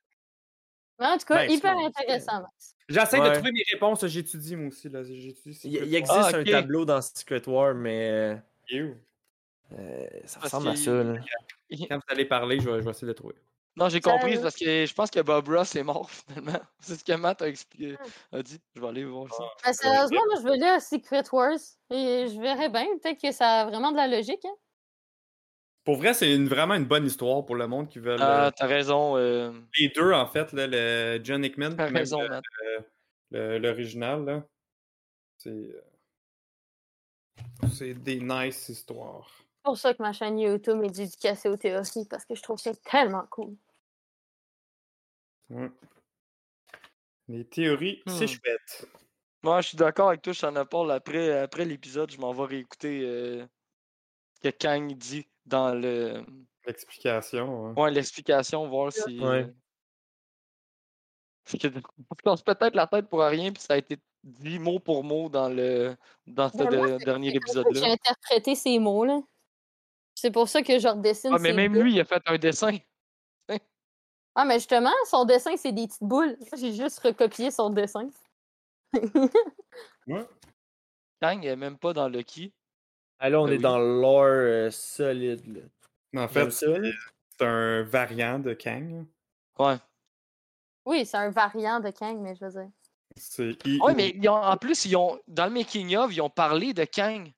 Mais 0.98 1.06
en 1.06 1.18
tout 1.18 1.24
cas, 1.26 1.34
Ben, 1.46 1.50
hyper 1.50 1.76
intéressant. 1.78 2.44
J'essaie 2.88 3.18
Ouais. 3.20 3.28
de 3.30 3.34
trouver 3.34 3.50
mes 3.52 3.64
réponses, 3.72 4.06
j'étudie 4.06 4.54
moi 4.54 4.68
aussi. 4.68 4.88
Là. 4.88 5.02
J'étudie 5.02 5.58
Il, 5.64 5.94
existe 5.94 6.16
Ah, 6.16 6.36
un 6.36 6.40
ok. 6.42 6.50
tableau 6.50 6.84
dans 6.84 7.00
Secret 7.02 7.42
War, 7.48 7.74
mais 7.74 8.40
You. 8.68 8.94
euh, 9.72 10.06
ça 10.26 10.40
ressemble 10.40 10.68
à 10.68 10.76
ça. 10.76 10.92
Là. 11.02 11.18
Quand 11.88 11.96
vous 11.96 12.02
allez 12.08 12.24
parler, 12.26 12.60
je 12.60 12.68
vais, 12.68 12.78
je 12.80 12.84
vais 12.84 12.90
essayer 12.90 13.06
de 13.06 13.12
le 13.12 13.14
trouver. 13.14 13.34
Non, 13.74 13.88
j'ai 13.88 14.00
compris, 14.02 14.38
parce 14.38 14.54
que 14.56 14.84
je 14.86 14.92
pense 14.94 15.10
que 15.10 15.20
Bob 15.20 15.48
Ross 15.48 15.74
est 15.76 15.82
mort 15.82 16.10
finalement. 16.28 16.60
C'est 16.80 16.96
ce 16.96 17.04
que 17.04 17.12
Matt 17.14 17.40
a 17.42 17.48
expliqué, 17.48 17.96
a 18.32 18.42
dit. 18.42 18.60
Je 18.74 18.80
vais 18.80 18.88
aller 18.88 19.04
voir 19.04 19.32
ça. 19.34 19.44
Mais 19.66 19.72
sérieusement, 19.72 20.20
moi, 20.26 20.34
je 20.42 20.46
veux 20.48 20.54
lire 20.56 20.80
Secret 20.82 21.22
Wars. 21.32 21.58
Et 21.90 22.26
je 22.28 22.38
verrais 22.40 22.68
bien. 22.68 22.86
Peut-être 23.02 23.20
que 23.20 23.32
ça 23.32 23.62
a 23.62 23.64
vraiment 23.66 23.90
de 23.92 23.96
la 23.96 24.08
logique. 24.08 24.44
Hein? 24.44 24.54
Pour 25.84 25.96
vrai, 25.96 26.12
c'est 26.14 26.32
une- 26.34 26.48
vraiment 26.48 26.74
une 26.74 26.84
bonne 26.84 27.06
histoire 27.06 27.44
pour 27.44 27.56
le 27.56 27.66
monde 27.66 27.88
qui 27.88 27.98
veut. 27.98 28.16
Ah, 28.20 28.52
t'as 28.54 28.66
raison. 28.66 29.16
euh, 29.16 29.50
les 29.78 29.88
deux, 29.88 30.12
en 30.12 30.26
fait, 30.26 30.52
là, 30.52 30.66
le 30.68 31.20
John 31.24 31.42
Hickman, 31.44 31.74
T'as 31.74 31.86
raison, 31.88 32.20
le- 32.20 32.28
Matt. 32.28 32.44
le- 33.30 33.58
l'original, 33.58 34.24
là. 34.24 34.44
C'est. 35.38 35.48
euh, 35.50 35.82
C'est 37.72 37.94
des 37.94 38.20
nice 38.20 38.68
histoires. 38.68 39.41
C'est 39.64 39.68
pour 39.68 39.78
ça 39.78 39.94
que 39.94 40.02
ma 40.02 40.12
chaîne 40.12 40.40
YouTube 40.40 40.82
est 40.82 40.90
dédicacée 40.90 41.48
aux 41.48 41.56
théories. 41.56 42.04
Parce 42.10 42.24
que 42.24 42.34
je 42.34 42.42
trouve 42.42 42.58
ça 42.58 42.74
tellement 42.74 43.24
cool. 43.30 43.54
Ouais. 45.50 45.70
Les 47.28 47.44
théories, 47.46 48.02
c'est 48.08 48.24
Hmm. 48.24 48.26
chouette. 48.28 48.86
Moi, 49.44 49.60
je 49.60 49.68
suis 49.68 49.76
d'accord 49.76 50.08
avec 50.08 50.22
toi, 50.22 50.32
je 50.32 50.40
t'en 50.40 50.64
parle 50.66 50.90
après, 50.90 51.38
après 51.38 51.64
l'épisode. 51.64 52.10
Je 52.10 52.18
m'en 52.18 52.32
vais 52.32 52.44
réécouter 52.44 53.02
euh, 53.04 53.46
ce 54.42 54.48
que 54.50 54.56
Kang 54.56 54.92
dit 54.96 55.28
dans 55.46 55.72
le. 55.74 56.24
L'explication. 56.66 57.72
Ouais, 57.74 57.90
l'explication, 57.92 58.68
voir 58.68 58.92
si. 58.92 59.20
Ouais. 59.20 59.44
euh, 59.44 59.54
Parce 61.44 61.58
que 61.58 61.68
on 62.10 62.14
se 62.16 62.22
casse 62.22 62.42
peut-être 62.42 62.74
la 62.74 62.86
tête 62.88 63.08
pour 63.08 63.20
rien, 63.20 63.52
puis 63.52 63.62
ça 63.62 63.74
a 63.74 63.76
été 63.78 63.98
dit 64.24 64.58
mot 64.60 64.78
pour 64.80 65.02
mot 65.04 65.28
dans 65.28 65.48
le 65.48 65.96
dans 66.26 66.48
ce 66.48 66.56
Ben, 66.56 66.76
moi, 66.76 66.88
de- 66.92 66.98
c'est- 66.98 67.04
dernier 67.04 67.28
que 67.28 67.32
J'ai 67.32 67.36
épisode-là. 67.38 67.92
interprété 67.92 68.54
ces 68.54 68.78
mots-là. 68.78 69.20
C'est 70.22 70.30
pour 70.30 70.48
ça 70.48 70.62
que 70.62 70.78
je 70.78 70.86
redessine 70.86 71.32
Ah, 71.34 71.38
mais 71.40 71.52
même 71.52 71.72
boules. 71.72 71.82
lui, 71.82 71.94
il 71.94 72.00
a 72.00 72.04
fait 72.04 72.22
un 72.26 72.38
dessin. 72.38 72.78
Ah, 74.36 74.44
mais 74.44 74.54
justement, 74.54 74.92
son 75.06 75.24
dessin, 75.24 75.56
c'est 75.56 75.72
des 75.72 75.88
petites 75.88 76.04
boules. 76.04 76.36
J'ai 76.56 76.72
juste 76.72 77.00
recopié 77.00 77.50
son 77.50 77.70
dessin. 77.70 78.08
Ouais. 80.06 80.24
Kang, 81.20 81.42
il 81.42 81.48
est 81.48 81.56
même 81.56 81.76
pas 81.76 81.92
dans 81.92 82.08
Lucky. 82.08 82.52
Ah, 83.18 83.30
là, 83.30 83.40
on 83.40 83.46
Ben 83.46 83.54
est 83.54 83.56
oui. 83.56 83.62
dans 83.62 83.78
le 83.80 84.00
lore 84.00 84.22
euh, 84.26 84.70
solide. 84.70 85.68
Là. 86.14 86.22
En 86.24 86.28
fait, 86.28 86.48
c'est 86.50 87.44
un 87.44 87.82
variant 87.82 88.38
de 88.38 88.54
Kang. 88.54 89.04
Ouais. 89.58 89.76
Oui, 90.86 91.04
c'est 91.04 91.16
un 91.16 91.30
variant 91.30 91.80
de 91.80 91.90
Kang, 91.90 92.16
mais 92.20 92.36
je 92.36 92.44
veux 92.44 92.50
dire. 92.52 92.70
C'est 93.16 93.66
I- 93.66 93.80
Ouais, 93.80 93.94
mais 93.94 94.10
ils 94.10 94.28
ont- 94.28 94.34
en 94.36 94.56
plus, 94.56 94.84
ils 94.84 94.94
ont, 94.96 95.18
dans 95.26 95.46
le 95.46 95.52
making 95.52 95.96
of, 95.96 96.12
ils 96.14 96.20
ont 96.20 96.30
parlé 96.30 96.72
de 96.74 96.84
Kang. 96.84 97.28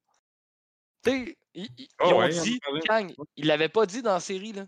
Tu 1.02 1.11
sais, 1.11 1.39
ils, 1.55 1.68
ils- 1.78 1.89
Ah 1.98 2.05
ils 2.06 2.12
ont 2.14 2.18
ouais, 2.18 2.28
dit 2.31 2.59
parlé. 2.60 2.81
Kang. 2.82 3.14
Ils 3.36 3.47
l'avaient 3.47 3.68
pas 3.68 3.86
dit 3.86 4.02
dans 4.02 4.12
la 4.14 4.20
série, 4.20 4.52
là. 4.52 4.66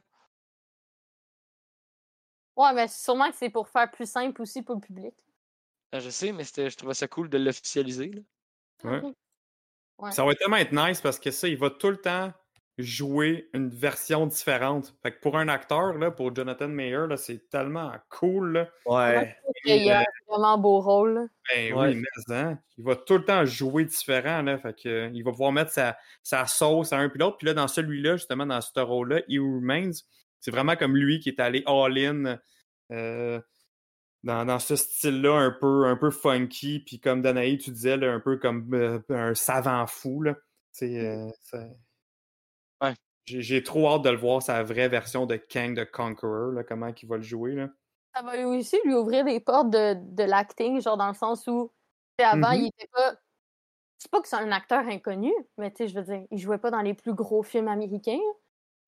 Ouais, 2.57 2.73
mais 2.73 2.89
sûrement 2.89 3.31
que 3.31 3.37
c'est 3.37 3.51
pour 3.51 3.69
faire 3.69 3.91
plus 3.91 4.11
simple 4.11 4.41
aussi 4.43 4.63
pour 4.63 4.77
le 4.77 4.81
public. 4.81 5.15
Ah, 5.93 6.01
Je 6.01 6.09
sais, 6.11 6.33
mais 6.33 6.45
c'était- 6.45 6.71
je 6.71 6.77
trouvais 6.77 6.95
ça 6.95 7.07
cool 7.09 7.29
de 7.29 7.39
l'officialiser. 7.39 8.25
Ouais. 8.85 9.03
Ça 10.13 10.25
va 10.25 10.35
tellement 10.35 10.57
être 10.57 10.73
nice 10.73 11.01
parce 11.01 11.19
que 11.19 11.31
ça, 11.31 11.49
il 11.49 11.57
va 11.59 11.71
tout 11.71 11.91
le 11.91 11.97
temps 12.01 12.33
jouer 12.79 13.49
une 13.55 13.71
version 13.71 14.27
différente. 14.27 14.95
Fait 15.03 15.13
que 15.13 15.21
pour 15.21 15.39
un 15.39 15.49
acteur, 15.49 15.95
là, 15.95 16.11
pour 16.11 16.35
Jonathan 16.35 16.69
Mayer, 16.69 17.07
là, 17.09 17.17
c'est 17.17 17.49
tellement 17.49 17.93
cool. 18.11 18.53
Là. 18.53 18.69
Ouais. 18.85 19.37
Il 19.65 19.91
a 19.91 20.01
un 20.01 20.05
vraiment 20.29 20.59
beau 20.59 20.81
rôle. 20.81 21.29
Ben 21.55 21.73
Ouais. 21.75 21.89
oui, 21.95 22.03
mais 22.29 22.35
hein, 22.37 22.59
il 22.77 22.85
va 22.85 22.95
tout 22.97 23.15
le 23.17 23.25
temps 23.25 23.45
jouer 23.47 23.85
différent. 23.87 24.43
Là, 24.43 24.59
fait 24.59 24.75
que, 24.79 24.89
euh, 24.89 25.11
il 25.15 25.23
va 25.25 25.31
pouvoir 25.31 25.53
mettre 25.53 25.71
sa, 25.73 25.97
sa 26.23 26.47
sauce 26.47 26.93
à 26.93 26.99
un 26.99 27.09
puis 27.09 27.19
l'autre. 27.19 27.39
Puis 27.39 27.47
là, 27.47 27.55
dans 27.55 27.69
celui-là, 27.69 28.17
justement, 28.17 28.45
dans 28.47 28.61
ce 28.61 28.79
rôle-là, 28.79 29.21
He 29.29 29.39
Remains, 29.39 29.93
c'est 30.41 30.51
vraiment 30.51 30.77
comme 30.77 30.97
lui 30.97 31.19
qui 31.19 31.31
est 31.31 31.41
allé 31.41 31.63
all-in 31.67 32.39
euh, 32.93 33.41
dans, 34.23 34.45
dans 34.45 34.59
ce 34.59 34.77
style-là, 34.77 35.33
un 35.35 35.51
peu, 35.51 35.87
un 35.87 35.97
peu 35.97 36.11
funky. 36.11 36.81
Puis 36.81 37.01
comme 37.01 37.23
Danaï, 37.23 37.57
tu 37.57 37.71
disais, 37.71 37.97
là, 37.97 38.13
un 38.13 38.21
peu 38.21 38.37
comme 38.37 38.69
euh, 38.75 38.99
un 39.09 39.35
savant 39.35 39.87
fou. 39.87 40.21
Là. 40.23 40.35
C'est, 40.73 40.99
euh, 40.99 41.27
ça- 41.43 41.67
Ouais. 42.83 42.95
J'ai, 43.25 43.63
trop 43.63 43.89
hâte 43.89 44.03
de 44.03 44.11
le 44.11 44.17
voir, 44.17 44.43
sa 44.43 44.63
vraie 44.63 44.89
version 44.89 45.27
de 45.27 45.37
Kang 45.37 45.77
the 45.77 45.91
Conqueror, 45.91 46.53
là, 46.53 46.63
comment 46.63 46.93
il 47.01 47.09
va 47.09 47.17
le 47.17 47.23
jouer. 47.23 47.55
Là. 47.55 47.69
Ça 48.15 48.23
va 48.23 48.37
lui 48.37 48.45
aussi 48.45 48.77
lui 48.85 48.95
ouvrir 48.95 49.25
des 49.25 49.41
portes 49.41 49.71
de, 49.71 49.95
de 49.95 50.23
l'acting, 50.23 50.81
genre 50.81 50.97
dans 50.97 51.09
le 51.09 51.15
sens 51.15 51.47
où 51.47 51.73
tu 52.19 52.25
sais, 52.25 52.31
avant, 52.31 52.53
Mhm. 52.53 52.61
il 52.61 52.67
était 52.69 52.89
pas 52.93 53.15
c'est 53.99 54.11
pas 54.11 54.21
que 54.21 54.29
c'est 54.29 54.37
un 54.37 54.53
acteur 54.53 54.87
inconnu, 54.87 55.33
mais 55.59 55.71
tu 55.71 55.79
sais, 55.79 55.89
je 55.89 55.95
veux 55.99 56.05
dire, 56.05 56.27
il 56.31 56.39
jouait 56.39 56.59
pas 56.59 56.71
dans 56.71 56.83
les 56.83 56.95
plus 56.95 57.15
gros 57.15 57.43
films 57.43 57.69
américains. 57.69 58.21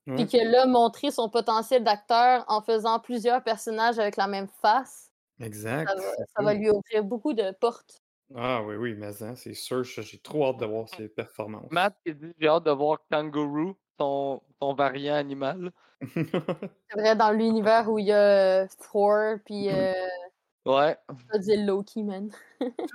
Ouais. 0.06 0.16
Puis 0.16 0.26
que 0.26 0.36
là, 0.36 0.66
montrer 0.66 1.10
son 1.10 1.28
potentiel 1.28 1.82
d'acteur 1.82 2.44
en 2.48 2.62
faisant 2.62 3.00
plusieurs 3.00 3.42
personnages 3.42 3.98
avec 3.98 4.16
la 4.16 4.26
même 4.26 4.48
face, 4.62 5.10
Exact. 5.40 5.88
ça 5.88 5.94
va, 6.42 6.50
ça 6.50 6.54
lui 6.54 6.70
ouvrir 6.70 7.04
beaucoup 7.04 7.32
de 7.32 7.52
portes. 7.60 8.02
Ah 8.34 8.62
oui, 8.62 8.76
oui, 8.76 8.94
mais 8.94 9.22
hein, 9.22 9.34
c'est 9.34 9.54
sûr, 9.54 9.82
j'ai 9.84 10.18
trop 10.18 10.46
hâte 10.48 10.58
de 10.58 10.66
voir 10.66 10.88
ses 10.88 11.08
performances. 11.08 11.70
Matt 11.70 11.96
qui 12.04 12.14
dit 12.14 12.32
J'ai 12.38 12.48
hâte 12.48 12.64
de 12.64 12.70
voir 12.70 12.98
Kangaroo, 13.10 13.78
ton, 13.96 14.42
ton 14.60 14.74
variant 14.74 15.14
animal. 15.14 15.72
C'est 16.14 16.94
vrai, 16.96 17.16
dans 17.16 17.32
l'univers 17.32 17.90
où 17.90 17.98
il 17.98 18.06
y 18.06 18.12
a 18.12 18.62
euh, 18.62 18.66
Thor, 18.92 19.38
puis 19.44 19.68
euh, 19.70 19.92
Ouais. 20.66 20.96
je 21.10 21.32
vais 21.32 21.38
dire 21.38 21.66
Loki, 21.66 22.02
man. 22.02 22.30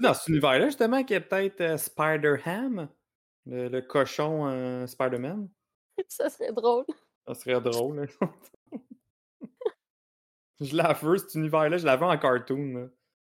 Dans 0.01 0.13
cet 0.13 0.27
univers-là, 0.27 0.65
justement, 0.67 1.03
qu'il 1.03 1.15
y 1.15 1.17
a 1.17 1.21
peut-être 1.21 1.61
euh, 1.61 1.77
Spider-Ham, 1.77 2.87
le, 3.47 3.67
le 3.69 3.81
cochon 3.81 4.47
euh, 4.47 4.85
Spider-Man? 4.85 5.49
ça 6.07 6.29
serait 6.29 6.53
drôle. 6.53 6.85
Ça 7.27 7.33
serait 7.33 7.59
drôle. 7.59 8.07
hein. 8.21 8.29
je 10.61 10.75
la 10.75 10.93
veux, 10.93 11.17
cet 11.17 11.35
univers-là, 11.35 11.77
je 11.77 11.85
la 11.85 11.95
veux 11.97 12.05
en 12.05 12.17
cartoon. 12.17 12.73
là. 12.77 12.87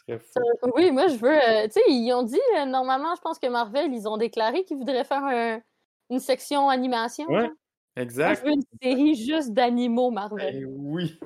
Fou. 0.07 0.39
Euh, 0.39 0.71
oui, 0.75 0.91
moi, 0.91 1.07
je 1.07 1.15
veux. 1.15 1.31
euh, 1.31 1.65
tu 1.67 1.73
sais, 1.73 1.81
ils 1.87 2.11
ont 2.13 2.23
dit, 2.23 2.39
euh, 2.57 2.65
normalement, 2.65 3.15
je 3.15 3.21
pense 3.21 3.39
que 3.39 3.47
Marvel, 3.47 3.93
ils 3.93 4.07
ont 4.07 4.17
déclaré 4.17 4.63
qu'ils 4.65 4.77
voudraient 4.77 5.03
faire 5.05 5.23
un- 5.23 5.61
une 6.09 6.19
section 6.19 6.69
animation. 6.69 7.25
Ouais, 7.27 7.41
genre. 7.41 7.49
Moi, 7.49 7.55
je 7.97 8.01
exact. 8.01 8.43
veux 8.45 8.51
une 8.51 8.63
série 8.81 9.15
juste 9.15 9.51
d'animaux 9.53 10.11
Marvel. 10.11 10.53
Ben 10.53 10.65
oui. 10.67 11.19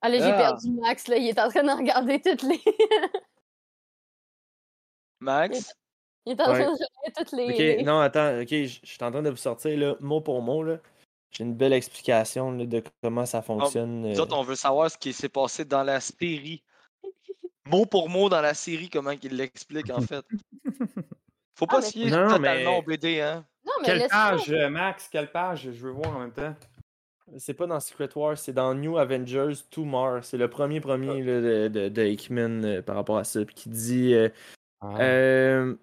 Allez, 0.00 0.18
j'ai 0.18 0.32
Ah. 0.32 0.36
perdu 0.36 0.70
Max, 0.72 1.06
là. 1.08 1.16
Il 1.16 1.28
est 1.28 1.38
en 1.40 1.48
train 1.48 1.62
de 1.62 1.70
regarder 1.70 2.20
toutes 2.20 2.42
les. 2.42 2.60
Max, 5.20 5.72
il 6.26 6.32
est 6.32 6.40
en 6.40 6.44
train 6.44 6.52
Ouais. 6.54 6.64
de 6.64 6.70
regarder 6.70 7.12
toutes 7.16 7.32
les. 7.32 7.78
Ok, 7.78 7.86
non, 7.86 8.00
attends, 8.00 8.40
ok, 8.40 8.48
je 8.48 8.66
je 8.82 8.86
suis 8.86 9.02
en 9.04 9.10
train 9.12 9.22
de 9.22 9.30
vous 9.30 9.36
sortir 9.36 9.78
là, 9.78 9.94
mot 10.00 10.20
pour 10.20 10.42
mot. 10.42 10.62
là. 10.64 10.78
J'ai 11.32 11.44
une 11.44 11.54
belle 11.54 11.72
explication 11.72 12.52
là, 12.52 12.66
de 12.66 12.82
comment 13.02 13.24
ça 13.26 13.40
fonctionne. 13.42 14.02
nous 14.02 14.16
euh. 14.18 14.22
autres, 14.22 14.36
on 14.36 14.42
veut 14.42 14.54
savoir 14.54 14.90
ce 14.90 14.98
qui 14.98 15.12
s'est 15.12 15.28
passé 15.30 15.64
dans 15.64 15.82
la 15.82 15.98
série. 16.00 16.62
Mot 17.66 17.86
pour 17.86 18.08
mot 18.08 18.28
dans 18.28 18.40
la 18.40 18.54
série, 18.54 18.90
comment 18.90 19.12
il 19.22 19.36
l'explique 19.36 19.90
en 19.90 20.00
fait. 20.00 20.24
Faut 21.54 21.66
pas 21.66 21.78
Ah, 21.78 21.80
mais- 21.96 22.10
se 22.10 22.10
totalement 22.10 22.40
mais- 22.40 22.78
au 22.78 22.82
BD, 22.82 23.20
hein. 23.20 23.44
Non, 23.64 23.72
mais 23.80 23.86
Quelle 23.86 24.08
page, 24.08 24.50
euh, 24.52 24.68
Max? 24.68 25.08
Quelle 25.08 25.30
page? 25.30 25.62
Je 25.72 25.86
veux 25.86 25.92
voir 25.92 26.16
en 26.16 26.20
même 26.20 26.32
temps. 26.32 26.54
C'est 27.38 27.54
pas 27.54 27.66
dans 27.66 27.78
Secret 27.80 28.08
Wars, 28.16 28.36
c'est 28.36 28.52
dans 28.52 28.74
New 28.74 28.98
Avengers 28.98 29.54
Tomorrow. 29.70 30.20
C'est 30.22 30.36
le 30.36 30.48
premier 30.50 30.80
premier 30.80 31.22
là, 31.22 31.40
de, 31.40 31.68
de, 31.68 31.88
de 31.88 32.02
Hickman 32.04 32.64
euh, 32.64 32.82
par 32.82 32.96
rapport 32.96 33.16
à 33.18 33.24
ça. 33.24 33.42
puis 33.44 33.54
qui 33.54 33.68
dit 33.70 34.12
euh, 34.14 34.28
Ah. 34.80 34.98
euh, 35.00 35.74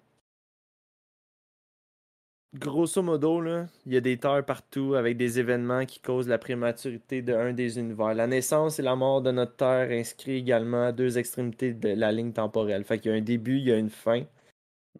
Grosso 2.52 3.00
modo, 3.00 3.40
là, 3.40 3.68
il 3.86 3.92
y 3.92 3.96
a 3.96 4.00
des 4.00 4.18
terres 4.18 4.44
partout 4.44 4.94
avec 4.94 5.16
des 5.16 5.38
événements 5.38 5.86
qui 5.86 6.00
causent 6.00 6.26
la 6.26 6.38
prématurité 6.38 7.22
d'un 7.22 7.52
des 7.52 7.78
univers. 7.78 8.12
La 8.14 8.26
naissance 8.26 8.80
et 8.80 8.82
la 8.82 8.96
mort 8.96 9.22
de 9.22 9.30
notre 9.30 9.54
Terre 9.54 9.90
inscrit 9.92 10.38
également 10.38 10.86
à 10.86 10.92
deux 10.92 11.16
extrémités 11.16 11.72
de 11.72 11.90
la 11.90 12.10
ligne 12.10 12.32
temporelle. 12.32 12.82
Fait 12.84 12.98
qu'il 12.98 13.12
y 13.12 13.14
a 13.14 13.18
un 13.18 13.22
début, 13.22 13.58
il 13.58 13.68
y 13.68 13.72
a 13.72 13.76
une 13.76 13.90
fin. 13.90 14.24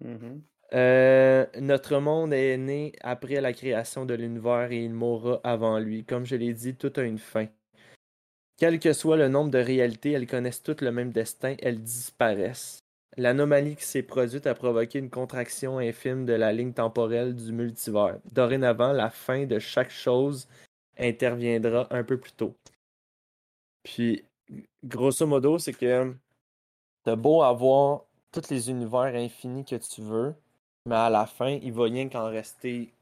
Mhm. 0.00 0.42
Euh, 0.74 1.44
notre 1.60 1.98
monde 1.98 2.32
est 2.32 2.56
né 2.56 2.92
après 3.00 3.40
la 3.40 3.52
création 3.52 4.06
de 4.06 4.14
l'univers 4.14 4.70
et 4.70 4.84
il 4.84 4.94
mourra 4.94 5.40
avant 5.42 5.80
lui. 5.80 6.04
Comme 6.04 6.24
je 6.24 6.36
l'ai 6.36 6.54
dit, 6.54 6.76
tout 6.76 6.92
a 6.94 7.02
une 7.02 7.18
fin. 7.18 7.48
Quel 8.58 8.78
que 8.78 8.92
soit 8.92 9.16
le 9.16 9.28
nombre 9.28 9.50
de 9.50 9.58
réalités, 9.58 10.12
elles 10.12 10.28
connaissent 10.28 10.62
toutes 10.62 10.82
le 10.82 10.92
même 10.92 11.10
destin, 11.10 11.56
elles 11.60 11.82
disparaissent. 11.82 12.78
L'anomalie 13.16 13.76
qui 13.76 13.84
s'est 13.84 14.02
produite 14.02 14.46
a 14.46 14.54
provoqué 14.54 14.98
une 14.98 15.10
contraction 15.10 15.78
infime 15.78 16.26
de 16.26 16.32
la 16.32 16.52
ligne 16.52 16.72
temporelle 16.72 17.34
du 17.34 17.52
multivers. 17.52 18.18
Dorénavant, 18.32 18.92
la 18.92 19.10
fin 19.10 19.46
de 19.46 19.58
chaque 19.58 19.90
chose 19.90 20.48
interviendra 20.96 21.88
un 21.90 22.04
peu 22.04 22.18
plus 22.18 22.32
tôt. 22.32 22.54
Puis, 23.82 24.24
grosso 24.84 25.26
modo, 25.26 25.58
c'est 25.58 25.72
que 25.72 26.14
t'as 27.02 27.16
beau 27.16 27.42
avoir 27.42 28.04
tous 28.30 28.48
les 28.50 28.70
univers 28.70 29.14
infinis 29.14 29.64
que 29.64 29.76
tu 29.76 30.02
veux, 30.02 30.34
mais 30.86 30.94
à 30.94 31.10
la 31.10 31.26
fin, 31.26 31.58
il 31.62 31.72
va 31.72 31.84
rien 31.84 32.08
qu'en 32.08 32.28
rester 32.28 32.92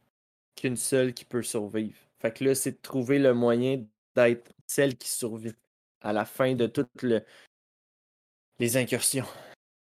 qu'une 0.56 0.76
seule 0.76 1.12
qui 1.12 1.24
peut 1.24 1.42
survivre. 1.42 1.98
Fait 2.18 2.32
que 2.32 2.44
là, 2.44 2.54
c'est 2.54 2.72
de 2.72 2.78
trouver 2.82 3.18
le 3.18 3.34
moyen 3.34 3.84
d'être 4.16 4.52
celle 4.66 4.96
qui 4.96 5.08
survit 5.08 5.54
à 6.00 6.12
la 6.12 6.24
fin 6.24 6.54
de 6.54 6.66
toutes 6.66 7.02
le- 7.02 7.24
les 8.58 8.76
incursions. 8.76 9.26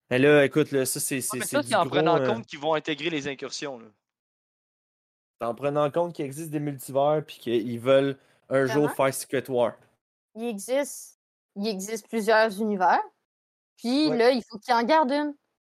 Mais 0.09 0.19
là, 0.19 0.45
écoute, 0.45 0.71
là, 0.71 0.85
ça, 0.85 0.99
c'est 0.99 1.15
Ouais, 1.15 1.21
c'est 1.21 1.38
mais 1.39 1.45
c'est 1.45 1.57
ça, 1.57 1.63
c'est 1.63 1.75
en 1.75 1.88
prenant 1.88 2.17
euh, 2.17 2.25
compte 2.27 2.45
qu'ils 2.45 2.59
vont 2.59 2.73
intégrer 2.73 3.09
les 3.09 3.27
incursions. 3.27 3.79
Là. 3.79 3.88
en 5.41 5.53
prenant 5.53 5.89
compte 5.91 6.13
qu'il 6.15 6.25
existe 6.25 6.49
des 6.49 6.59
multivers 6.59 7.23
puis 7.25 7.38
qu'ils 7.38 7.79
veulent 7.79 8.17
un 8.49 8.65
jour 8.65 8.89
faire 8.91 9.13
Secret 9.13 9.49
War. 9.49 9.73
Il 10.35 10.45
existe, 10.45 11.19
il 11.55 11.67
existe 11.67 12.07
plusieurs 12.07 12.59
univers. 12.61 13.01
Puis 13.77 14.07
Ouais. 14.07 14.17
là, 14.17 14.31
il 14.31 14.43
faut 14.43 14.57
qu'ils 14.57 14.73
en 14.73 14.84
gardent 14.84 15.11
une. 15.11 15.35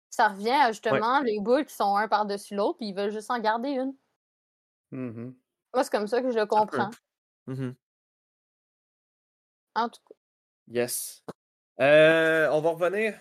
Ça 0.09 0.29
revient 0.29 0.49
à 0.49 0.71
justement 0.71 1.19
les 1.21 1.39
boules 1.39 1.65
qui 1.65 1.73
sont 1.75 1.95
un 1.95 2.07
par-dessus 2.07 2.55
l'autre, 2.55 2.77
puis 2.77 2.87
ils 2.87 2.95
veulent 2.95 3.11
juste 3.11 3.29
en 3.29 3.39
garder 3.39 3.69
une. 3.69 3.93
Mhm. 4.91 5.35
Moi, 5.73 5.83
c'est 5.83 5.91
comme 5.91 6.07
ça 6.07 6.21
que 6.21 6.31
je 6.31 6.39
le 6.39 6.45
comprends. 6.45 6.89
Mhm. 7.47 7.75
En 9.75 9.89
tout 9.89 10.01
cas. 10.07 10.15
Yes. 10.67 11.23
Euh, 11.79 12.49
on 12.51 12.61
va 12.61 12.69
revenir. 12.71 13.19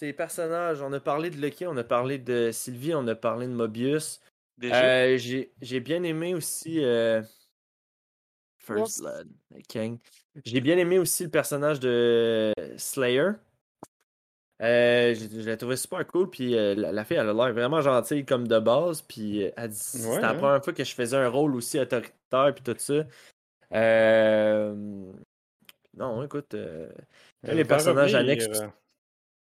Ces 0.00 0.14
personnages, 0.14 0.80
on 0.80 0.90
a 0.94 0.98
parlé 0.98 1.28
de 1.28 1.36
Lucky, 1.36 1.66
on 1.66 1.76
a 1.76 1.84
parlé 1.84 2.16
de 2.16 2.52
Sylvie, 2.52 2.94
on 2.94 3.06
a 3.06 3.14
parlé 3.14 3.46
de 3.46 3.52
Mobius. 3.52 4.22
Euh, 4.64 5.18
j'ai 5.18 5.80
bien 5.80 6.02
aimé 6.04 6.34
aussi 6.34 6.82
euh, 6.82 7.20
First. 8.60 9.02
Blood, 9.02 9.28
King. 9.68 9.98
J'ai 10.46 10.62
bien 10.62 10.78
aimé 10.78 10.98
aussi 10.98 11.24
le 11.24 11.28
personnage 11.28 11.80
de 11.80 12.50
Slayer. 12.78 13.32
Euh, 14.62 15.14
je, 15.14 15.38
je 15.42 15.46
la 15.46 15.58
trouvais 15.58 15.76
super 15.76 16.06
cool, 16.06 16.30
puis 16.30 16.56
euh, 16.56 16.74
la, 16.74 16.92
la 16.92 17.04
fille, 17.04 17.18
elle 17.18 17.28
a 17.28 17.34
l'air 17.34 17.52
vraiment 17.52 17.82
gentille 17.82 18.24
comme 18.24 18.48
de 18.48 18.58
base, 18.58 19.02
puis 19.02 19.44
euh, 19.44 19.50
elle 19.58 19.68
dit- 19.68 19.76
c'était 19.76 20.08
Ouais, 20.08 20.20
la 20.22 20.30
hein. 20.30 20.34
première 20.34 20.64
fois 20.64 20.72
que 20.72 20.82
je 20.82 20.94
faisais 20.94 21.18
un 21.18 21.28
rôle 21.28 21.54
aussi 21.54 21.78
autoritaire, 21.78 22.54
puis 22.54 22.64
tout 22.64 22.74
ça. 22.78 23.04
Euh, 23.74 24.74
Non, 25.94 26.24
écoute, 26.24 26.56
les 27.42 27.66
personnages 27.66 28.14
annexes 28.14 28.48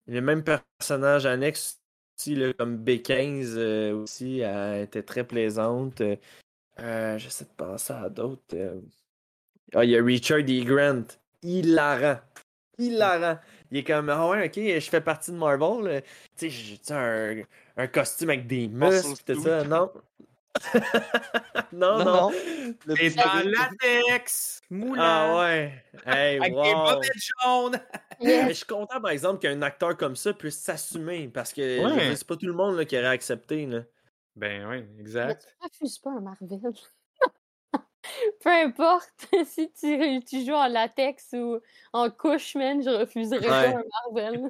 les 0.08 0.22
mêmes 0.22 0.44
personnages 0.44 1.26
annexes 1.26 1.82
aussi, 2.18 2.36
là, 2.36 2.54
comme 2.54 2.84
B15 2.84 3.54
euh, 3.58 3.94
aussi, 3.94 4.40
elle 4.40 4.84
était 4.84 5.04
très 5.04 5.26
plaisante. 5.26 6.02
Euh, 6.02 6.16
euh, 6.80 7.18
J'essaie 7.18 7.46
de 7.46 7.50
penser 7.58 7.94
à 7.94 8.10
d'autres. 8.10 8.56
Ah, 9.74 9.84
il 9.84 9.92
y 9.92 9.98
a 9.98 10.04
Richard 10.04 10.40
E. 10.40 10.64
Grant. 10.64 11.06
Hilarant. 11.42 12.20
Hilarant. 12.78 13.40
Il 13.72 13.78
est 13.80 13.84
comme, 13.84 14.10
ah 14.10 14.30
ouais, 14.30 14.46
ok, 14.46 14.54
je 14.56 14.90
fais 14.90 15.02
partie 15.02 15.32
de 15.32 15.38
Marvel. 15.38 16.04
Tu 16.38 16.50
sais, 16.50 16.80
j'ai 16.86 16.94
un, 16.94 17.44
un 17.78 17.88
costume 17.88 18.30
avec 18.30 18.48
des 18.48 18.68
Muscle 18.68 19.10
muscles, 19.10 19.34
tout 19.34 19.42
ça? 19.42 19.64
Non. 19.64 19.92
non, 21.74 22.04
Non. 22.04 22.30
Le 22.86 23.16
dans 23.16 23.44
bébé. 23.44 23.56
latex, 23.58 24.62
moulant, 24.70 25.02
Ah 25.04 25.38
ouais. 25.40 25.84
Hey, 26.06 26.38
avec 26.40 26.54
des 26.54 26.58
wow. 26.60 26.86
bobettes 26.86 27.12
jaunes. 27.44 27.80
Mais 28.22 28.30
Yes. 28.30 28.48
je 28.50 28.54
suis 28.54 28.66
content, 28.66 29.02
par 29.02 29.12
exemple, 29.12 29.40
qu'un 29.42 29.62
acteur 29.62 29.98
comme 29.98 30.16
ça 30.16 30.34
puisse 30.34 30.58
s'assumer 30.60 31.28
parce 31.28 31.52
que 31.54 31.84
Ouais. 31.84 32.16
c'est 32.16 32.26
pas 32.28 32.38
tout 32.38 32.46
le 32.48 32.54
monde 32.54 32.78
là, 32.78 32.86
qui 32.86 32.98
aurait 32.98 33.08
accepté. 33.08 33.66
Là. 33.66 33.82
Ben 34.36 34.66
oui, 34.70 34.86
Mais 34.96 35.02
exact. 35.02 35.48
tu 35.62 35.68
refuses 35.68 36.00
pas 36.00 36.12
un 36.12 36.22
Marvel. 36.22 36.60
Peu 38.42 38.50
importe 38.52 39.10
si 39.46 39.72
tu, 39.74 40.24
tu 40.24 40.46
joues 40.46 40.54
en 40.54 40.68
latex 40.68 41.34
ou 41.34 41.60
en 41.92 42.10
couche, 42.12 42.56
man, 42.56 42.82
je 42.84 42.90
refuserais 42.90 43.40
Ouais. 43.40 43.74
pas 43.74 43.80
un 43.80 43.84
Marvel. 44.14 44.48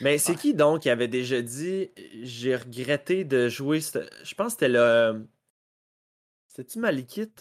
Mais 0.00 0.18
c'est 0.18 0.34
qui 0.36 0.54
donc 0.54 0.82
qui 0.82 0.90
avait 0.90 1.08
déjà 1.08 1.42
dit 1.42 1.90
j'ai 2.22 2.56
regretté 2.56 3.24
de 3.24 3.48
jouer. 3.48 3.80
ce- 3.80 4.08
Je 4.24 4.34
pense 4.34 4.54
que 4.54 4.60
c'était 4.66 4.68
le. 4.68 5.26
C'était-tu 6.48 6.78
Malikit? 6.78 7.32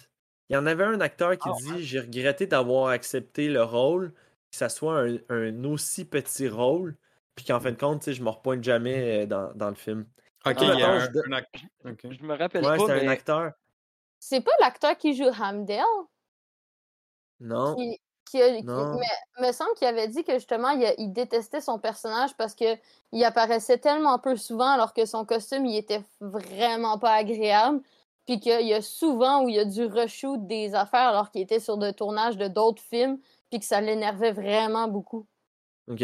Il 0.50 0.54
y 0.54 0.58
en 0.58 0.66
avait 0.66 0.84
un 0.84 1.00
acteur 1.02 1.38
qui 1.38 1.50
Ah, 1.50 1.54
dit 1.62 1.84
j'ai 1.84 2.00
regretté 2.00 2.46
d'avoir 2.48 2.88
accepté 2.88 3.48
le 3.50 3.64
rôle, 3.64 4.14
que 4.52 4.58
ça 4.58 4.70
soit 4.70 5.02
un, 5.02 5.18
un 5.30 5.64
aussi 5.66 6.06
petit 6.06 6.48
rôle, 6.50 6.98
puis 7.36 7.46
qu'en 7.46 7.60
fin 7.60 7.72
de 7.72 7.78
compte, 7.78 8.00
tu 8.00 8.06
sais, 8.06 8.14
je 8.14 8.24
me 8.24 8.30
repointe 8.30 8.64
jamais 8.64 9.24
euh, 9.24 9.26
dans, 9.26 9.54
dans 9.54 9.70
le 9.70 9.76
film. 9.76 10.06
Ok, 10.46 10.56
Ah, 10.58 10.72
il 10.74 10.80
y 10.80 10.84
a 10.84 10.92
un, 10.92 11.00
je 11.00 11.06
un. 11.86 11.96
Je 12.12 12.24
me 12.24 12.36
rappelle 12.36 12.64
Ouais, 12.66 12.78
pas, 12.78 12.88
c'est 12.88 12.96
mais 12.96 13.06
un 13.06 13.12
acteur. 13.12 13.52
C'est 14.20 14.42
pas 14.42 14.52
l'acteur 14.60 14.98
qui 14.98 15.16
joue 15.16 15.30
Hamdell 15.42 15.84
Non. 17.40 17.76
qui, 17.76 18.00
qui, 18.32 18.42
a- 18.42 18.56
qui- 18.56 18.66
mais 18.66 19.48
me 19.48 19.52
semble 19.52 19.74
qu'il 19.76 19.88
avait 19.88 20.08
dit 20.08 20.24
que 20.24 20.34
justement 20.34 20.70
il, 20.70 20.86
a- 20.86 20.94
il 20.98 21.12
détestait 21.12 21.60
son 21.62 21.80
personnage 21.80 22.36
parce 22.38 22.56
que 22.56 22.78
il 23.12 23.24
apparaissait 23.26 23.78
tellement 23.78 24.18
peu 24.20 24.36
souvent 24.38 24.70
alors 24.70 24.94
que 24.94 25.06
son 25.06 25.26
costume 25.26 25.66
il 25.66 25.78
était 25.78 26.02
vraiment 26.22 26.98
pas 26.98 27.12
agréable 27.14 27.82
puis 28.26 28.40
qu'il 28.40 28.66
y 28.66 28.74
a 28.74 28.82
souvent 28.82 29.44
où 29.44 29.50
il 29.50 29.60
a 29.60 29.66
dû 29.66 29.86
reshoot 29.86 30.48
des 30.48 30.74
affaires 30.76 31.10
alors 31.10 31.32
qu'il 31.32 31.42
était 31.42 31.60
sur 31.60 31.78
le 31.78 31.92
tournage 31.92 32.38
de 32.38 32.48
d'autres 32.48 32.82
films 32.82 33.20
puis 33.50 33.60
que 33.60 33.66
ça 33.66 33.82
l'énervait 33.82 34.32
vraiment 34.32 34.88
beaucoup. 34.88 35.26
Ok. 35.88 36.04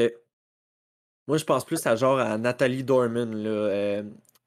Moi, 1.28 1.38
je 1.38 1.46
pense 1.46 1.66
plus 1.66 1.86
à 1.86 1.96
genre 1.96 2.20
à 2.20 2.38
Nathalie 2.38 2.84
Dorman, 2.84 3.36
là, 3.36 3.50
euh, 3.50 4.04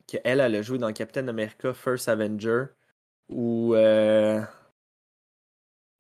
qu'elle, 0.07 0.41
elle 0.41 0.55
a 0.55 0.63
joué 0.63 0.79
dans 0.79 0.93
Captain 0.93 1.29
America 1.29 1.75
First 1.75 2.09
Avenger, 2.09 2.65
ou 3.29 3.75
euh, 3.75 4.41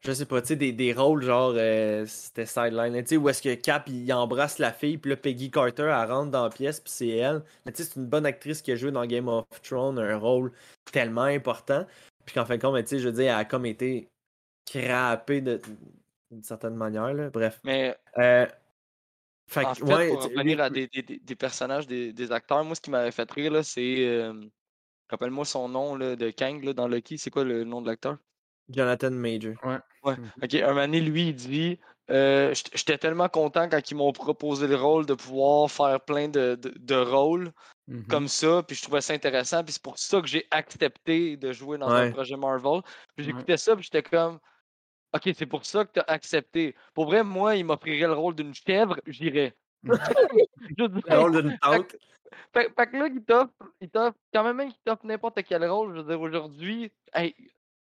je 0.02 0.12
sais 0.12 0.26
pas, 0.26 0.40
tu 0.40 0.48
sais, 0.48 0.56
des, 0.56 0.72
des 0.72 0.92
rôles 0.92 1.22
genre, 1.22 1.52
euh, 1.56 2.04
c'était 2.06 2.46
sideline, 2.46 2.94
tu 3.02 3.08
sais, 3.08 3.16
où 3.16 3.28
est-ce 3.28 3.42
que 3.42 3.54
Cap, 3.54 3.86
il 3.88 4.10
embrasse 4.12 4.58
la 4.58 4.72
fille, 4.72 4.96
puis 4.98 5.10
là, 5.10 5.16
Peggy 5.16 5.50
Carter, 5.50 5.82
elle 5.94 6.10
rentre 6.10 6.30
dans 6.30 6.44
la 6.44 6.50
pièce, 6.50 6.80
puis 6.80 6.90
c'est 6.92 7.08
elle. 7.08 7.42
Mais 7.66 7.72
tu 7.72 7.82
sais, 7.82 7.90
c'est 7.90 8.00
une 8.00 8.06
bonne 8.06 8.24
actrice 8.26 8.62
qui 8.62 8.72
a 8.72 8.76
joué 8.76 8.90
dans 8.92 9.04
Game 9.04 9.28
of 9.28 9.44
Thrones, 9.62 9.98
un 9.98 10.16
rôle 10.16 10.52
tellement 10.90 11.22
important, 11.22 11.86
puis 12.24 12.34
qu'en 12.34 12.44
fin 12.46 12.56
de 12.56 12.62
compte, 12.62 12.78
tu 12.82 12.86
sais, 12.86 12.98
je 12.98 13.08
veux 13.08 13.14
dire, 13.14 13.32
elle 13.32 13.40
a 13.40 13.44
comme 13.44 13.66
été 13.66 14.08
crappée 14.66 15.40
de- 15.40 15.60
d'une 16.30 16.42
certaine 16.42 16.76
manière, 16.76 17.12
là. 17.12 17.28
Bref. 17.30 17.60
Mais 17.64 17.96
Euh, 18.18 18.46
fait 19.48 19.64
en 19.64 19.74
que, 19.74 19.84
fait, 19.84 19.94
ouais, 19.94 20.08
pour 20.08 20.22
revenir 20.22 20.56
lui- 20.56 20.60
à 20.62 20.70
des, 20.70 20.86
des- 20.88 21.02
des- 21.02 21.18
des 21.18 21.34
personnages, 21.34 21.86
des, 21.86 22.12
des 22.12 22.32
acteurs, 22.32 22.64
moi, 22.64 22.74
ce 22.74 22.80
qui 22.80 22.90
m'avait 22.90 23.10
fait 23.10 23.30
rire, 23.30 23.52
là, 23.52 23.62
c'est. 23.62 24.06
euh, 24.06 24.32
Rappelle-moi 25.10 25.44
son 25.44 25.68
nom 25.68 25.96
là, 25.96 26.14
de 26.14 26.30
Kang 26.30 26.62
là, 26.62 26.72
dans 26.72 26.86
Lucky. 26.86 27.18
C'est 27.18 27.30
quoi 27.30 27.42
le 27.42 27.64
nom 27.64 27.82
de 27.82 27.88
l'acteur? 27.88 28.16
Jonathan 28.68 29.10
Major. 29.10 29.54
Ouais. 29.64 29.78
Ok, 30.02 30.54
un 30.54 30.74
donné, 30.74 31.00
lui, 31.00 31.28
il 31.28 31.34
dit 31.34 31.78
euh, 32.10 32.54
J'étais 32.74 32.98
tellement 32.98 33.28
content 33.28 33.68
quand 33.68 33.90
ils 33.90 33.94
m'ont 33.96 34.12
proposé 34.12 34.66
le 34.66 34.76
rôle 34.76 35.06
de 35.06 35.14
pouvoir 35.14 35.70
faire 35.70 36.00
plein 36.04 36.28
de, 36.28 36.54
de, 36.54 36.72
de 36.76 36.94
rôles 36.94 37.52
Mhm. 37.86 38.04
comme 38.08 38.28
ça, 38.28 38.62
puis 38.66 38.76
je 38.76 38.82
trouvais 38.82 39.00
ça 39.02 39.14
intéressant, 39.14 39.64
puis 39.64 39.72
c'est 39.72 39.82
pour 39.82 39.98
ça 39.98 40.20
que 40.20 40.28
j'ai 40.28 40.46
accepté 40.50 41.36
de 41.38 41.52
jouer 41.52 41.78
dans 41.78 41.96
un 41.96 42.04
Ouais. 42.04 42.10
projet 42.12 42.36
Marvel. 42.36 42.82
Puis 43.16 43.26
Ouais. 43.26 43.26
j'écoutais 43.26 43.56
ça, 43.56 43.74
puis 43.76 43.84
j'étais 43.84 44.02
comme 44.02 44.40
Ok, 45.14 45.30
c'est 45.36 45.46
pour 45.46 45.64
ça 45.66 45.84
que 45.84 45.92
tu 45.94 46.00
as 46.00 46.04
accepté. 46.04 46.76
Pour 46.94 47.06
vrai, 47.06 47.24
moi, 47.24 47.56
il 47.56 47.64
m'offrirait 47.64 48.06
le 48.06 48.12
rôle 48.14 48.34
d'une 48.36 48.54
chèvre, 48.54 48.96
j'irais. 49.06 49.56
Dire, 50.78 50.90
Le 51.06 51.18
rôle 51.18 51.32
d'une 51.42 51.58
tante. 51.58 51.96
fait, 52.54 52.72
fait 52.76 52.86
que 52.90 52.96
là, 52.96 53.06
il 53.08 53.24
t'offre, 53.24 53.52
il 53.80 53.90
t'offre, 53.90 54.18
quand 54.32 54.44
même, 54.44 54.68
il 54.68 54.74
t'offre 54.84 55.06
n'importe 55.06 55.42
quel 55.44 55.64
rôle. 55.68 55.94
Je 55.96 56.00
veux 56.02 56.08
dire, 56.08 56.20
aujourd'hui, 56.20 56.92
hey, 57.14 57.34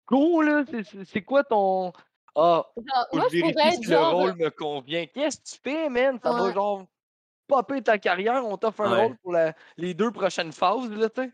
go, 0.07 0.41
là, 0.41 0.63
c'est- 1.05 1.21
quoi 1.21 1.43
ton. 1.43 1.91
Ah, 2.35 2.65
moi, 3.13 3.25
je 3.31 3.39
pourrais 3.39 3.67
être 3.67 3.84
si 3.84 3.89
le 3.89 3.97
genre. 3.97 4.13
rôle 4.15 4.35
me 4.35 4.49
convient. 4.49 5.05
Qu'est-ce 5.07 5.38
que 5.38 5.43
tu 5.55 5.61
fais, 5.63 5.89
man? 5.89 6.19
Ça 6.23 6.31
va 6.31 6.53
genre 6.53 6.85
popper 7.47 7.81
ta 7.81 7.97
carrière, 7.97 8.45
on 8.45 8.57
t'offre 8.57 8.81
un 8.81 8.91
Ouais. 8.91 9.05
rôle 9.05 9.17
pour 9.17 9.31
la- 9.31 9.53
les 9.77 9.93
deux 9.93 10.11
prochaines 10.11 10.51
phases, 10.51 10.89
là, 10.91 11.09
tu 11.09 11.21
sais? 11.23 11.31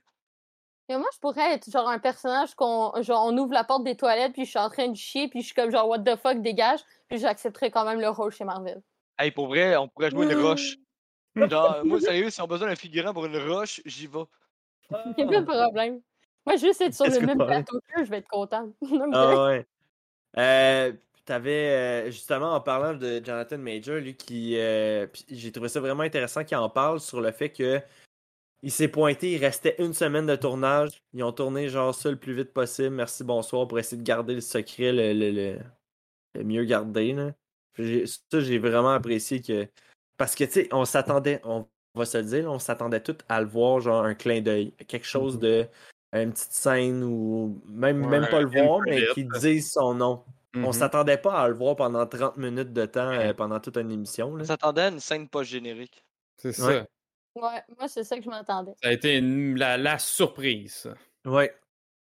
Moi, 0.90 1.08
je 1.14 1.20
pourrais 1.20 1.54
être 1.54 1.72
genre 1.72 1.90
un 1.90 1.98
personnage 1.98 2.54
qu'on 2.56 2.92
genre 3.02 3.26
on 3.26 3.38
ouvre 3.38 3.54
la 3.54 3.64
porte 3.64 3.84
des 3.84 3.96
toilettes, 3.96 4.34
puis 4.34 4.46
je 4.46 4.50
suis 4.52 4.60
en 4.60 4.70
train 4.70 4.90
de 4.90 4.96
chier, 4.96 5.28
puis 5.28 5.42
je 5.42 5.48
suis 5.48 5.56
comme 5.56 5.72
genre 5.72 5.88
what 5.88 6.00
the 6.00 6.16
fuck, 6.18 6.42
dégage, 6.42 6.82
puis 7.08 7.18
j'accepterais 7.18 7.72
quand 7.72 7.86
même 7.86 8.00
le 8.00 8.10
rôle 8.10 8.32
chez 8.32 8.44
Marvel. 8.44 8.82
Hey, 9.18 9.32
pour 9.32 9.48
vrai, 9.48 9.76
on 9.78 9.88
pourrait 9.88 10.12
jouer 10.12 10.26
une 10.32 10.42
roche. 10.42 10.76
Genre, 11.52 11.84
moi, 11.84 12.00
sérieux, 12.00 12.30
si 12.30 12.42
on 12.42 12.44
a 12.44 12.48
besoin 12.48 12.68
d'un 12.68 12.76
figurant 12.76 13.12
pour 13.12 13.26
une 13.26 13.38
roche, 13.38 13.82
j'y 13.86 14.06
vais. 14.06 14.20
Il 15.18 15.26
n'y 15.26 15.36
a 15.36 15.42
pas 15.42 15.42
de 15.42 15.46
problème. 15.46 16.02
Moi, 16.46 16.56
juste 16.58 16.82
être 16.82 16.94
sur 16.94 17.06
le 17.06 17.20
que 17.20 17.26
même 17.26 17.38
plateau 17.38 17.80
qu'eux, 17.88 18.04
je 18.04 18.10
vais 18.10 18.18
être 18.18 18.28
contente. 18.28 18.74
Non, 18.82 19.08
mais 19.08 19.14
Ah 19.14 19.46
ouais. 19.46 19.66
Euh, 20.38 20.92
T'avais 21.26 21.70
euh, 21.70 22.06
justement 22.12 22.54
en 22.54 22.60
parlant 22.60 22.94
de 22.94 23.22
Jonathan 23.24 23.58
Major, 23.58 23.96
lui 23.96 24.14
qui. 24.16 24.58
euh, 24.58 25.08
j'ai 25.30 25.54
trouvé 25.54 25.70
ça 25.70 25.80
vraiment 25.80 26.04
intéressant 26.04 26.44
qu'il 26.44 26.58
en 26.58 26.70
parle 26.70 27.00
sur 27.00 27.22
le 27.22 27.32
fait 27.32 27.50
que 27.50 27.80
il 28.62 28.72
s'est 28.72 28.90
pointé, 28.90 29.32
il 29.32 29.38
restait 29.38 29.76
une 29.80 29.94
semaine 29.94 30.26
de 30.26 30.36
tournage. 30.36 31.02
Ils 31.14 31.24
ont 31.24 31.32
tourné 31.32 31.70
genre 31.70 31.96
ça 31.96 32.10
le 32.12 32.18
plus 32.18 32.34
vite 32.34 32.52
possible. 32.54 32.90
Merci, 32.96 33.24
bonsoir, 33.24 33.68
pour 33.70 33.80
essayer 33.80 33.98
de 34.02 34.06
garder 34.06 34.34
le 34.36 34.42
secret 34.42 34.92
le, 34.92 35.14
le- 35.14 35.32
le- 35.32 35.60
le 36.36 36.44
mieux 36.44 36.66
gardé. 36.66 37.14
Là. 37.14 37.32
Ça, 38.06 38.40
j'ai 38.42 38.60
vraiment 38.60 38.92
apprécié 38.92 39.42
que. 39.42 39.66
Parce 40.18 40.36
que 40.36 40.44
tu 40.44 40.52
sais, 40.52 40.70
on 40.74 40.84
s'attendait, 40.84 41.40
on 41.46 41.66
va 41.96 42.04
se 42.06 42.18
le 42.18 42.24
dire, 42.26 42.52
on 42.52 42.60
s'attendait 42.60 43.02
tout 43.02 43.18
à 43.30 43.40
le 43.40 43.48
voir, 43.48 43.80
genre 43.80 44.04
un 44.04 44.14
clin 44.14 44.42
d'œil. 44.42 44.72
Quelque 44.90 45.06
chose 45.08 45.40
de. 45.40 45.66
Une 46.14 46.32
petite 46.32 46.54
scène 46.54 47.04
ou 47.04 47.62
même, 47.68 48.04
Ouais, 48.04 48.08
même 48.20 48.30
pas 48.30 48.40
le 48.42 48.48
voir, 48.48 48.82
mais 48.86 49.02
qui 49.14 49.26
dise 49.26 49.72
son 49.72 49.96
nom. 49.96 50.24
On 50.56 50.68
Mhm. 50.68 50.74
s'attendait 50.74 51.18
pas 51.18 51.42
à 51.42 51.48
le 51.48 51.56
voir 51.56 51.76
pendant 51.76 52.06
30 52.06 52.38
minutes 52.38 52.72
de 52.74 52.86
temps, 52.86 53.10
euh, 53.10 53.34
pendant 53.34 53.60
toute 53.60 53.76
une 53.78 53.90
émission. 53.92 54.36
Là. 54.36 54.44
On 54.44 54.46
s'attendait 54.46 54.82
à 54.84 54.88
une 54.90 55.00
scène 55.00 55.28
pas 55.28 55.42
générique. 55.42 56.06
C'est 56.38 56.52
ça. 56.54 56.68
Ouais. 56.68 56.86
Ouais, 57.36 57.64
moi, 57.80 57.88
c'est 57.88 58.04
ça 58.04 58.16
que 58.18 58.24
je 58.24 58.30
m'attendais. 58.30 58.74
Ça 58.84 58.90
a 58.90 58.92
été 58.92 59.18
une- 59.18 59.58
la, 59.58 59.78
la 59.78 59.98
surprise. 59.98 60.74
ça. 60.74 60.94
Ouais, 61.26 61.52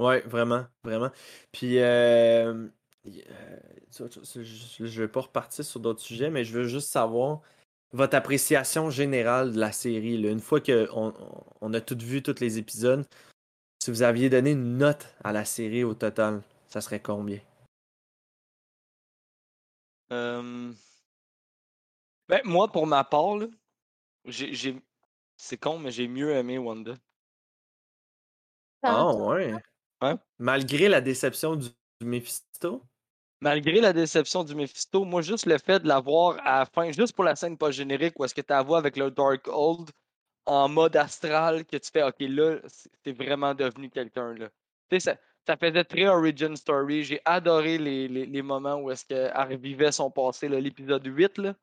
ouais, 0.01 0.21
vraiment, 0.23 0.65
vraiment. 0.83 1.11
Puis, 1.53 1.79
euh, 1.79 2.67
euh, 3.07 3.59
je 3.95 4.87
je 4.87 5.03
vais 5.03 5.09
pas 5.09 5.21
repartir 5.21 5.65
sur 5.67 5.81
d'autres 5.81 6.01
sujets, 6.01 6.31
mais 6.31 6.45
je 6.45 6.55
veux 6.55 6.65
juste 6.65 6.89
savoir 6.91 7.43
votre 7.93 8.17
appréciation 8.17 8.89
générale 8.89 9.53
de 9.53 9.61
la 9.61 9.73
série. 9.73 10.17
là. 10.17 10.31
Une 10.31 10.41
fois 10.41 10.61
qu'on 10.63 11.13
on 11.61 11.75
a 11.75 11.81
tout 11.83 11.99
vu, 12.01 12.23
tous 12.23 12.41
les 12.41 12.57
épisodes, 12.59 13.05
si 13.79 13.91
vous 13.91 14.03
aviez 14.03 14.29
donné 14.29 14.53
une 14.53 14.77
note 14.77 15.07
à 15.23 15.33
la 15.33 15.45
série 15.45 15.85
au 15.85 15.95
total, 15.95 16.43
ça 16.67 16.81
serait 16.81 17.01
combien? 17.01 17.41
Euh, 20.13 20.73
Ben, 22.29 22.41
moi, 22.45 22.71
pour 22.71 22.87
ma 22.87 23.05
part, 23.05 23.37
là, 23.37 23.47
j'ai, 24.27 24.53
j'ai- 24.53 24.83
c'est 25.37 25.57
con, 25.57 25.79
mais 25.79 25.91
j'ai 25.91 26.09
mieux 26.09 26.33
aimé 26.33 26.59
Wanda. 26.59 26.95
Ah 28.83 29.13
ouais. 29.15 29.55
Ouais. 30.03 30.15
Malgré 30.39 30.89
la 30.89 31.01
déception 31.01 31.57
du, 31.57 31.69
du 32.01 32.07
Mephisto? 32.07 32.83
Malgré 33.41 33.81
la 33.81 33.93
déception 33.93 34.45
du 34.45 34.55
Mephisto, 34.55 35.05
moi, 35.05 35.23
juste 35.23 35.47
le 35.47 35.59
fait 35.59 35.81
de 35.81 35.89
la 35.89 36.01
voir 36.01 36.39
à 36.45 36.61
la 36.61 36.67
fin, 36.67 36.91
juste 36.93 37.15
pour 37.15 37.25
la 37.25 37.37
scène 37.37 37.57
pas 37.57 37.71
générique, 37.71 38.19
où 38.19 38.25
est-ce 38.25 38.35
que 38.35 38.41
tu 38.41 38.53
la 38.53 38.63
vois 38.63 38.79
avec 38.79 38.97
le 38.97 39.11
Darkhold 39.11 39.91
en 40.49 40.69
mode 40.69 40.97
astral, 40.97 41.65
que 41.65 41.77
tu 41.77 41.91
fais, 41.91 42.03
OK, 42.03 42.17
là, 42.21 42.59
c'est 43.05 43.13
vraiment 43.13 43.55
devenu 43.55 43.89
quelqu'un, 43.91 44.35
là. 44.35 44.49
Tu 44.91 44.99
sais, 44.99 45.01
ça, 45.01 45.17
ça 45.47 45.57
faisait 45.57 45.85
très 45.85 46.07
origin 46.09 46.57
story. 46.57 47.05
J'ai 47.05 47.21
adoré 47.25 47.79
les, 47.79 48.09
les- 48.09 48.27
les 48.27 48.43
moments 48.43 48.77
où 48.77 48.91
est-ce 48.91 49.05
qu'elle 49.05 49.33
revivait 49.37 49.93
son 49.93 50.11
passé, 50.11 50.49
l'épisode 50.49 51.05
8, 51.07 51.39
là, 51.39 51.55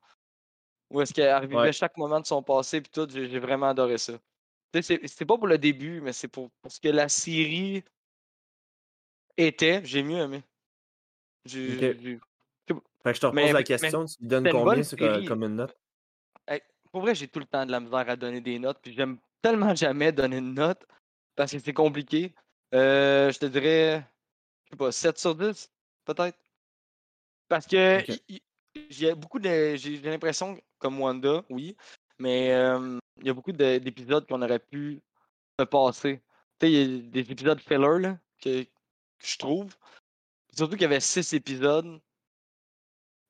où 0.90 1.00
est-ce 1.00 1.12
qu'elle 1.12 1.34
revivait 1.36 1.56
Ouais. 1.56 1.72
chaque 1.72 1.96
moment 1.96 2.20
de 2.20 2.26
son 2.26 2.42
passé, 2.42 2.80
puis 2.80 2.90
tout, 2.92 3.08
j'ai 3.10 3.38
vraiment 3.40 3.66
adoré 3.68 3.98
ça. 3.98 4.12
Tu 4.72 4.82
sais, 4.82 5.00
c'est 5.06 5.24
pas 5.24 5.36
pour 5.36 5.46
le 5.48 5.58
début, 5.58 6.00
mais 6.00 6.12
c'est 6.12 6.28
pour, 6.28 6.50
pour 6.62 6.70
ce 6.70 6.78
que 6.80 6.88
la 6.88 7.08
série 7.08 7.82
était, 9.36 9.80
j'ai 9.84 10.02
mieux 10.02 10.18
aimé. 10.18 10.42
Fait 11.48 11.52
que 13.12 13.14
je 13.14 13.20
te 13.20 13.26
repose 13.26 13.34
Mais- 13.34 13.52
la 13.52 13.62
question, 13.62 14.04
tu 14.04 14.14
lui 14.20 14.28
donnes 14.28 14.46
une 14.46 14.52
combien 14.52 15.26
comme 15.26 15.42
une 15.44 15.56
note? 15.56 15.76
Pour 16.96 17.02
vrai, 17.02 17.14
j'ai 17.14 17.28
tout 17.28 17.40
le 17.40 17.44
temps 17.44 17.66
de 17.66 17.70
la 17.70 17.78
misère 17.78 18.08
à 18.08 18.16
donner 18.16 18.40
des 18.40 18.58
notes, 18.58 18.78
puis 18.80 18.94
j'aime 18.94 19.18
tellement 19.42 19.74
jamais 19.74 20.12
donner 20.12 20.38
une 20.38 20.54
note 20.54 20.82
parce 21.34 21.52
que 21.52 21.58
c'est 21.58 21.74
compliqué. 21.74 22.34
Euh, 22.72 23.30
je 23.30 23.38
te 23.38 23.44
dirais, 23.44 24.02
je 24.64 24.70
sais 24.70 24.76
pas, 24.76 24.90
7 24.90 25.18
sur 25.18 25.34
10, 25.34 25.70
peut-être. 26.06 26.38
Parce 27.48 27.66
que 27.66 28.02
j'ai 28.88 29.14
beaucoup 29.14 29.38
de. 29.38 29.76
J'ai 29.76 29.98
l'impression, 29.98 30.58
comme 30.78 30.98
Wanda, 30.98 31.44
oui, 31.50 31.76
mais 32.18 32.54
euh, 32.54 32.98
il 33.18 33.26
y 33.26 33.28
a 33.28 33.34
beaucoup 33.34 33.52
de- 33.52 33.76
d'épisodes 33.76 34.26
qu'on 34.26 34.40
aurait 34.40 34.58
pu 34.58 35.02
se 35.60 35.66
passer. 35.66 36.22
Tu 36.58 36.66
sais, 36.66 36.72
il 36.72 36.78
y 36.78 36.98
a 36.98 37.10
des 37.10 37.30
épisodes 37.30 37.60
filler 37.60 37.98
là, 38.00 38.18
que, 38.40 38.62
que 38.62 38.68
je 39.22 39.36
trouve. 39.36 39.76
Surtout 40.56 40.72
qu'il 40.76 40.82
y 40.82 40.86
avait 40.86 41.00
6 41.00 41.34
épisodes. 41.34 42.00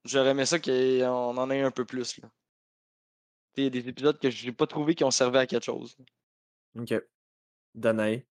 J'aurais 0.04 0.30
aimé 0.30 0.46
ça 0.46 0.60
qu'on 0.60 1.36
en 1.36 1.50
ait 1.50 1.62
un 1.62 1.72
peu 1.72 1.84
plus. 1.84 2.18
Là. 2.18 2.28
Tu 3.56 3.62
sais, 3.62 3.68
Il 3.68 3.74
y 3.74 3.78
a 3.78 3.82
des 3.82 3.88
épisodes 3.88 4.18
que 4.18 4.28
j'ai 4.28 4.52
pas 4.52 4.66
trouvé 4.66 4.94
qui 4.94 5.04
ont 5.04 5.10
servi 5.10 5.38
à 5.38 5.46
quelque 5.46 5.64
chose. 5.64 5.96
Ok. 6.78 6.94
Danae? 7.74 8.26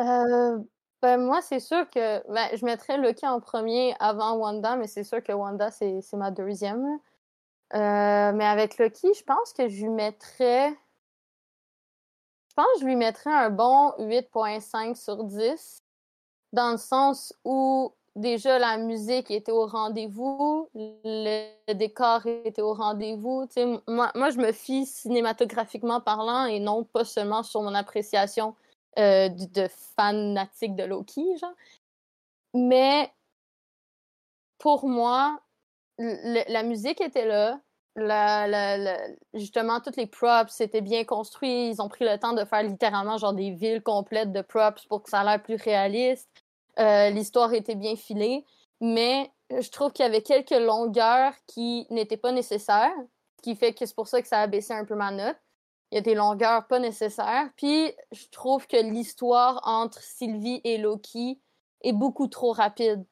Euh, 0.00 0.58
ben, 1.02 1.18
moi, 1.18 1.42
c'est 1.42 1.58
sûr 1.60 1.88
que 1.90 2.26
ben, 2.32 2.48
je 2.56 2.64
mettrais 2.64 2.96
Loki 2.96 3.26
en 3.26 3.40
premier 3.40 3.94
avant 3.98 4.36
Wanda, 4.36 4.76
mais 4.76 4.86
c'est 4.86 5.02
sûr 5.04 5.22
que 5.22 5.32
Wanda, 5.32 5.70
c'est 5.70 6.00
c'est 6.00 6.16
ma 6.16 6.30
deuxième. 6.30 7.00
Euh, 7.74 8.32
mais 8.32 8.46
avec 8.46 8.78
Loki, 8.78 9.08
je 9.14 9.24
pense 9.24 9.52
que 9.52 9.68
je 9.68 9.82
lui 9.82 9.90
mettrais. 9.90 10.70
Je 12.50 12.54
pense 12.54 12.66
que 12.74 12.80
je 12.80 12.84
lui 12.84 12.96
mettrais 12.96 13.32
un 13.32 13.50
bon 13.50 13.94
8.5 13.98 14.94
sur 14.96 15.24
10, 15.24 15.82
dans 16.52 16.72
le 16.72 16.78
sens 16.78 17.32
où 17.44 17.94
déjà 18.16 18.58
la 18.58 18.76
musique 18.76 19.30
était 19.30 19.52
au 19.52 19.66
rendez-vous, 19.66 20.68
le 20.74 21.72
décor 21.72 22.26
était 22.26 22.62
au 22.62 22.74
rendez-vous. 22.74 23.48
Moi, 23.86 24.10
moi, 24.14 24.30
je 24.30 24.38
me 24.38 24.52
fie 24.52 24.86
cinématographiquement 24.86 26.00
parlant 26.00 26.46
et 26.46 26.60
non 26.60 26.84
pas 26.84 27.04
seulement 27.04 27.42
sur 27.42 27.62
mon 27.62 27.74
appréciation 27.74 28.54
euh, 28.98 29.28
de, 29.28 29.68
fanatique 29.96 30.76
de 30.76 30.84
Loki, 30.84 31.36
genre. 31.38 31.54
Mais 32.54 33.10
pour 34.58 34.86
moi, 34.86 35.40
la 35.98 36.62
musique 36.62 37.00
était 37.00 37.26
là. 37.26 37.60
La, 37.96 38.46
la- 38.46 39.08
justement, 39.34 39.80
toutes 39.80 39.96
les 39.96 40.06
props 40.06 40.60
étaient 40.60 40.80
bien 40.80 41.04
construits. 41.04 41.70
Ils 41.70 41.82
ont 41.82 41.88
pris 41.88 42.04
le 42.04 42.18
temps 42.18 42.32
de 42.32 42.44
faire 42.44 42.62
littéralement 42.62 43.18
genre 43.18 43.34
des 43.34 43.50
villes 43.50 43.82
complètes 43.82 44.32
de 44.32 44.42
props 44.42 44.86
pour 44.86 45.02
que 45.02 45.10
ça 45.10 45.20
a 45.20 45.24
l'air 45.24 45.42
plus 45.42 45.56
réaliste. 45.56 46.39
Euh, 46.78 47.10
L'histoire 47.10 47.52
était 47.52 47.74
bien 47.74 47.96
filée. 47.96 48.44
Mais 48.80 49.30
je 49.50 49.68
trouve 49.70 49.92
qu'il 49.92 50.04
y 50.04 50.08
avait 50.08 50.22
quelques 50.22 50.50
longueurs 50.50 51.34
qui 51.46 51.86
n'étaient 51.90 52.16
pas 52.16 52.32
nécessaires. 52.32 52.94
Ce 53.36 53.42
qui 53.42 53.56
fait 53.56 53.74
que 53.74 53.84
c'est 53.84 53.94
pour 53.94 54.08
ça 54.08 54.22
que 54.22 54.28
ça 54.28 54.40
a 54.40 54.46
baissé 54.46 54.72
un 54.72 54.84
peu 54.84 54.94
ma 54.94 55.10
note. 55.10 55.36
Il 55.90 55.96
y 55.96 55.98
a 55.98 56.02
des 56.02 56.14
longueurs 56.14 56.66
pas 56.66 56.78
nécessaires. 56.78 57.50
Puis 57.56 57.92
je 58.12 58.28
trouve 58.30 58.66
que 58.66 58.76
l'histoire 58.76 59.60
entre 59.64 60.00
Sylvie 60.02 60.60
et 60.64 60.78
Loki 60.78 61.40
est 61.82 61.92
beaucoup 61.92 62.28
trop 62.28 62.52
rapide. 62.52 63.04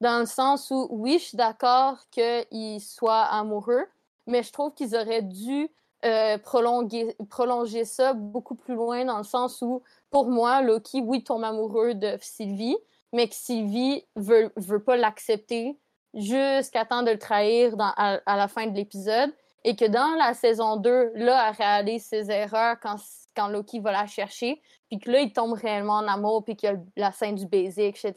Dans 0.00 0.18
le 0.18 0.26
sens 0.26 0.70
où, 0.70 0.88
oui, 0.90 1.18
je 1.18 1.24
suis 1.24 1.36
d'accord 1.36 1.98
qu'ils 2.10 2.80
soient 2.80 3.22
amoureux, 3.22 3.86
mais 4.26 4.42
je 4.42 4.52
trouve 4.52 4.74
qu'ils 4.74 4.96
auraient 4.96 5.22
dû 5.22 5.68
euh, 6.04 6.38
prolonger, 6.38 7.16
prolonger 7.30 7.84
ça 7.84 8.12
beaucoup 8.12 8.56
plus 8.56 8.74
loin, 8.74 9.04
dans 9.04 9.18
le 9.18 9.24
sens 9.24 9.62
où, 9.62 9.82
pour 10.10 10.28
moi, 10.28 10.60
Loki, 10.62 11.00
oui, 11.00 11.22
tombe 11.22 11.44
amoureux 11.44 11.94
de 11.94 12.16
Sylvie, 12.20 12.76
mais 13.12 13.28
que 13.28 13.34
Sylvie 13.34 14.04
veut, 14.16 14.52
veut 14.56 14.82
pas 14.82 14.96
l'accepter 14.96 15.78
jusqu'à 16.14 16.84
temps 16.84 17.02
de 17.02 17.10
le 17.10 17.18
trahir 17.18 17.76
dans, 17.76 17.92
à, 17.96 18.20
à 18.26 18.36
la 18.36 18.48
fin 18.48 18.66
de 18.66 18.74
l'épisode. 18.74 19.32
Et 19.64 19.76
que 19.76 19.84
dans 19.84 20.16
la 20.18 20.34
saison 20.34 20.76
2, 20.76 21.12
là, 21.14 21.48
elle 21.48 21.56
réalise 21.56 22.04
ses 22.04 22.30
erreurs 22.30 22.80
quand, 22.80 22.96
quand 23.36 23.46
Loki 23.46 23.78
va 23.78 23.92
la 23.92 24.06
chercher, 24.06 24.60
puis 24.88 24.98
que 24.98 25.08
là, 25.08 25.20
il 25.20 25.32
tombe 25.32 25.52
réellement 25.52 25.98
en 25.98 26.08
amour, 26.08 26.44
puis 26.44 26.56
qu'il 26.56 26.68
y 26.68 26.72
a 26.72 26.76
la 26.96 27.12
scène 27.12 27.36
du 27.36 27.46
baiser, 27.46 27.86
etc. 27.86 28.12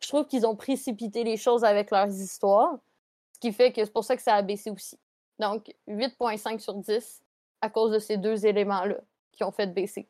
Je 0.00 0.08
trouve 0.08 0.26
qu'ils 0.26 0.46
ont 0.46 0.56
précipité 0.56 1.22
les 1.22 1.36
choses 1.36 1.62
avec 1.62 1.92
leurs 1.92 2.08
histoires, 2.08 2.76
ce 3.34 3.38
qui 3.38 3.52
fait 3.52 3.72
que 3.72 3.84
c'est 3.84 3.92
pour 3.92 4.04
ça 4.04 4.16
que 4.16 4.22
ça 4.22 4.34
a 4.34 4.42
baissé 4.42 4.70
aussi. 4.70 4.98
Donc, 5.38 5.72
8.5 5.86 6.58
sur 6.58 6.74
10 6.74 7.22
à 7.60 7.70
cause 7.70 7.92
de 7.92 7.98
ces 8.00 8.16
deux 8.16 8.44
éléments-là 8.44 8.96
qui 9.32 9.44
ont 9.44 9.52
fait 9.52 9.68
baisser. 9.68 10.08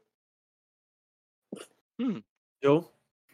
Yo. 2.63 2.85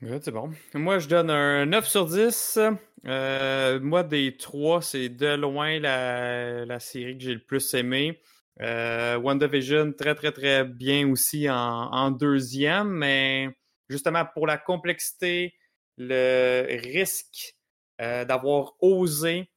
C'est 0.03 0.31
bon. 0.31 0.51
Moi, 0.75 0.99
je 0.99 1.09
donne 1.09 1.31
un 1.31 1.65
9 1.67 1.89
sur 1.89 2.07
10. 2.07 2.59
Euh, 3.07 3.81
moi, 3.81 4.03
des 4.03 4.37
trois, 4.37 4.83
c'est 4.83 5.09
de 5.09 5.35
loin 5.35 5.79
la, 5.81 6.67
la 6.67 6.81
série 6.81 7.17
que 7.17 7.25
j'ai 7.25 7.35
le 7.35 7.41
plus 7.41 7.73
aimé. 7.75 8.21
Euh, 8.61 9.17
WandaVision, 9.17 9.93
très, 9.93 10.15
très, 10.15 10.33
très 10.33 10.65
bien 10.65 11.09
aussi 11.11 11.49
en, 11.49 11.57
en 11.57 12.11
deuxième, 12.11 12.89
mais 12.89 13.49
justement 13.89 14.25
pour 14.25 14.47
la 14.47 14.59
complexité, 14.59 15.55
le 15.99 16.67
risque 16.83 17.57
euh, 18.01 18.25
d'avoir 18.25 18.75
osé, 18.81 19.51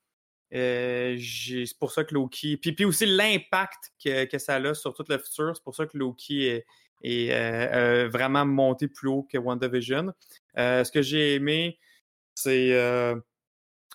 euh, 0.53 1.17
c'est 1.19 1.77
pour 1.79 1.91
ça 1.91 2.03
que 2.03 2.13
Loki. 2.13 2.57
Puis, 2.57 2.73
puis 2.73 2.85
aussi 2.85 3.05
l'impact 3.05 3.91
que, 4.03 4.25
que 4.25 4.37
ça 4.37 4.55
a 4.55 4.73
sur 4.73 4.93
tout 4.93 5.05
le 5.07 5.17
futur, 5.17 5.55
c'est 5.55 5.63
pour 5.63 5.75
ça 5.75 5.85
que 5.85 5.97
Loki 5.97 6.47
est, 6.47 6.65
est 7.01 7.31
euh, 7.31 8.05
euh, 8.05 8.09
vraiment 8.09 8.45
monté 8.45 8.87
plus 8.87 9.07
haut 9.09 9.23
que 9.23 9.37
WandaVision. 9.37 10.13
Euh, 10.57 10.83
ce 10.83 10.91
que 10.91 11.01
j'ai 11.01 11.35
aimé, 11.35 11.79
c'est 12.35 12.69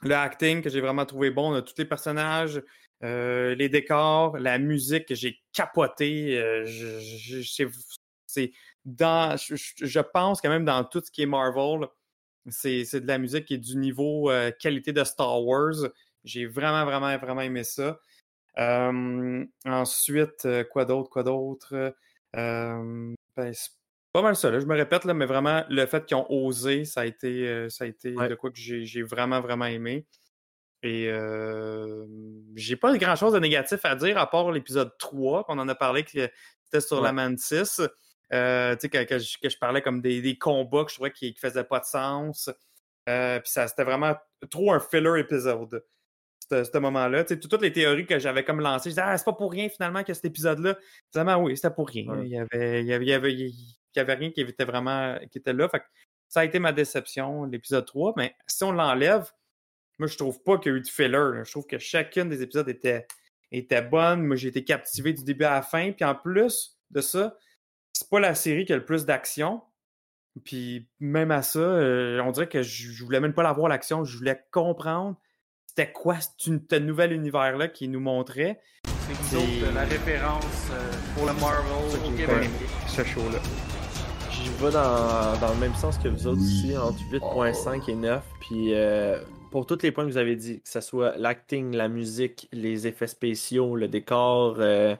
le 0.03 0.15
acting 0.15 0.61
que 0.63 0.69
j'ai 0.69 0.81
vraiment 0.81 1.07
trouvé 1.07 1.31
bon 1.31 1.53
de 1.55 1.61
tous 1.61 1.75
les 1.79 1.85
personnages, 1.85 2.63
les 3.01 3.69
décors, 3.69 4.39
la 4.39 4.59
musique 4.59 5.07
que 5.07 5.15
j'ai 5.15 5.41
capoté. 5.53 6.37
je- 6.67 7.43
c'est- 8.27 8.53
dans, 8.85 9.37
je, 9.37 10.01
pense 10.01 10.41
quand 10.41 10.49
même 10.51 10.65
dans 10.65 10.85
tout 10.85 11.01
ce 11.05 11.11
qui 11.11 11.23
est 11.23 11.27
Marvel, 11.27 11.87
c'est 12.49 12.85
de 13.01 13.07
la 13.07 13.19
musique 13.19 13.47
qui 13.47 13.55
est 13.55 13.59
du 13.59 13.77
niveau 13.77 14.31
qualité 14.61 14.93
de 14.93 15.05
Star 15.05 15.43
Wars. 15.43 15.89
J'ai 16.25 16.47
vraiment, 16.47 16.85
vraiment, 16.85 17.17
vraiment 17.19 17.41
aimé 17.43 17.65
ça. 17.65 17.99
Ensuite, 19.65 20.47
quoi 20.71 20.85
d'autre, 20.85 21.11
quoi 21.11 21.23
d'autre? 21.23 21.95
Euh, 22.37 23.15
ben, 23.37 23.53
c'est 23.53 23.71
pas 24.13 24.23
mal 24.23 24.37
ça, 24.37 24.51
là. 24.51 24.61
je 24.61 24.67
me 24.67 24.75
répète, 24.77 25.05
là, 25.05 25.15
mais 25.15 25.27
vraiment, 25.27 25.65
le 25.69 25.87
fait 25.87 26.05
qu'ils 26.07 26.17
ont 26.17 26.27
osé, 26.31 26.85
ça 26.85 27.01
a 27.03 27.05
été, 27.07 27.49
euh, 27.49 27.69
ça 27.69 27.85
a 27.85 27.87
été 27.89 28.15
Ouais. 28.17 28.29
de 28.29 28.35
quoi 28.35 28.51
que 28.51 28.59
j'ai 28.59 28.85
j'ai 28.85 29.03
vraiment, 29.03 29.41
vraiment 29.41 29.67
aimé. 29.67 30.07
Et 30.83 31.09
euh, 31.09 32.07
j'ai 32.57 32.77
pas 32.77 32.97
grand 32.99 33.17
chose 33.17 33.33
de 33.33 33.39
négatif 33.39 33.85
à 33.85 33.97
dire 33.97 34.19
à 34.19 34.31
part 34.31 34.51
l'épisode 34.53 34.93
3, 34.99 35.45
qu'on 35.45 35.59
en 35.59 35.69
a 35.69 35.75
parlé, 35.75 36.05
que 36.05 36.11
c'était 36.65 36.81
sur 36.81 37.01
la. 37.01 37.13
Mantis. 37.13 37.81
Euh, 38.33 38.75
tu 38.75 38.81
sais, 38.83 38.89
que, 38.89 39.05
que 39.05 39.19
je, 39.19 39.39
que 39.39 39.49
je 39.49 39.59
parlais 39.59 39.83
comme 39.83 40.01
des, 40.01 40.21
des 40.23 40.37
combats 40.39 40.85
que 40.85 40.91
je 40.91 40.97
trouvais 40.97 41.13
qui, 41.13 41.33
qui 41.35 41.41
faisaient 41.41 41.65
pas 41.65 41.81
de 41.81 41.85
sens. 41.85 42.51
Euh, 43.09 43.39
Puis 43.41 43.51
ça, 43.53 43.69
c'était 43.69 43.85
vraiment 43.85 44.15
trop 44.51 44.73
un 44.73 44.81
filler 44.81 45.19
épisode. 45.21 45.85
Ce 46.51 46.79
moment-là. 46.79 47.25
Toutes 47.25 47.63
les 47.63 47.73
théories 47.73 48.07
que 48.07 48.19
j'avais 48.19 48.45
comme 48.45 48.61
lancées, 48.61 48.91
je 48.91 48.95
disais, 48.95 49.03
ah, 49.05 49.17
c'est 49.17 49.25
pas 49.25 49.33
pour 49.33 49.53
rien 49.53 49.69
finalement 49.69 50.03
que 50.05 50.13
cet 50.13 50.25
épisode-là. 50.25 50.77
Finalement, 51.11 51.43
oui, 51.43 51.57
c'était 51.57 51.75
pour 51.75 51.89
rien. 51.89 52.07
Ouais. 52.07 52.27
Il 52.27 52.33
y 52.33 52.39
avait, 52.39 52.83
il 52.83 52.87
y 52.87 52.93
avait, 52.93 53.05
il 53.05 53.09
y 53.09 53.13
avait, 53.13 53.33
il 53.33 53.97
y 53.97 54.01
avait 54.01 54.15
rien 54.15 54.31
qui 54.31 54.41
était 54.41 54.65
vraiment 54.65 55.19
qui 55.31 55.39
était 55.39 55.53
là. 55.53 55.69
Fait 55.69 55.81
que 55.81 55.85
ça 56.29 56.41
a 56.41 56.45
été 56.45 56.59
ma 56.59 56.73
déception, 56.73 57.45
l'épisode 57.45 57.87
3. 57.87 58.15
Mais 58.17 58.35
si 58.47 58.65
on 58.65 58.73
l'enlève, 58.73 59.31
moi, 59.99 60.09
je 60.09 60.17
trouve 60.17 60.43
pas 60.43 60.59
qu'il 60.59 60.73
y 60.73 60.75
a 60.75 60.79
eu 60.79 60.81
de 60.81 60.89
filler. 60.89 61.09
là. 61.09 61.45
Je 61.45 61.51
trouve 61.51 61.67
que 61.67 61.79
chacune 61.79 62.29
des 62.29 62.43
épisodes 62.43 62.69
était, 62.69 63.07
était 63.53 63.83
bonne. 63.83 64.25
Moi, 64.25 64.37
j'ai 64.37 64.49
été 64.49 64.65
captivé 64.65 65.13
du 65.13 65.25
début 65.25 65.45
à 65.45 65.53
la 65.53 65.63
fin. 65.63 65.93
Puis 65.93 66.05
en 66.05 66.15
plus 66.15 66.79
de 66.91 67.01
ça, 67.01 67.37
c'est 67.93 68.09
pas 68.09 68.21
la 68.21 68.35
série 68.35 68.65
qui 68.65 68.73
a 68.73 68.77
le 68.77 68.85
plus 68.85 69.05
d'action. 69.05 69.63
Puis 70.45 70.89
même 70.99 71.31
à 71.31 71.43
ça, 71.43 71.61
euh, 71.61 72.21
on 72.25 72.33
dirait 72.33 72.49
que 72.49 72.63
je, 72.63 72.91
je 72.91 73.05
voulais 73.05 73.21
même 73.21 73.35
pas 73.35 73.45
la 73.45 73.53
voir 73.53 73.69
l'action. 73.69 74.05
Je 74.05 74.19
voulais 74.19 74.45
comprendre 74.51 75.17
c'était 75.77 75.91
quoi 75.93 76.17
ce 76.21 76.77
nouvel 76.77 77.13
univers-là 77.13 77.67
qui 77.67 77.89
nous 77.89 77.99
montrait? 77.99 78.61
C'est 79.23 79.37
autres, 79.37 79.75
la 79.75 79.85
référence 79.85 80.71
euh, 80.71 80.93
pour 81.17 81.27
le 81.27 81.33
Marvel 81.35 82.01
au 82.07 82.11
Québec. 82.17 82.49
Ce 82.87 83.03
show-là. 83.03 83.39
J'y 84.31 84.49
vais 84.51 84.71
dans, 84.71 85.37
dans 85.41 85.53
le 85.53 85.59
même 85.59 85.75
sens 85.75 85.99
que 85.99 86.07
vous 86.09 86.29
autres 86.29 86.41
ici, 86.43 86.77
entre 86.77 86.99
8.5 87.11 87.91
et 87.91 87.95
9. 87.97 88.23
Puis 88.41 88.73
euh, 88.75 89.21
pour 89.51 89.67
tous 89.67 89.83
les 89.83 89.91
points 89.91 90.05
que 90.05 90.11
vous 90.11 90.17
avez 90.17 90.37
dit, 90.37 90.61
que 90.61 90.69
ce 90.69 90.81
soit 90.81 91.17
l'acting, 91.17 91.75
la 91.75 91.89
musique, 91.89 92.49
les 92.53 92.87
effets 92.87 93.09
spéciaux, 93.09 93.75
le 93.75 93.89
décor. 93.89 94.57
euh, 94.61 94.95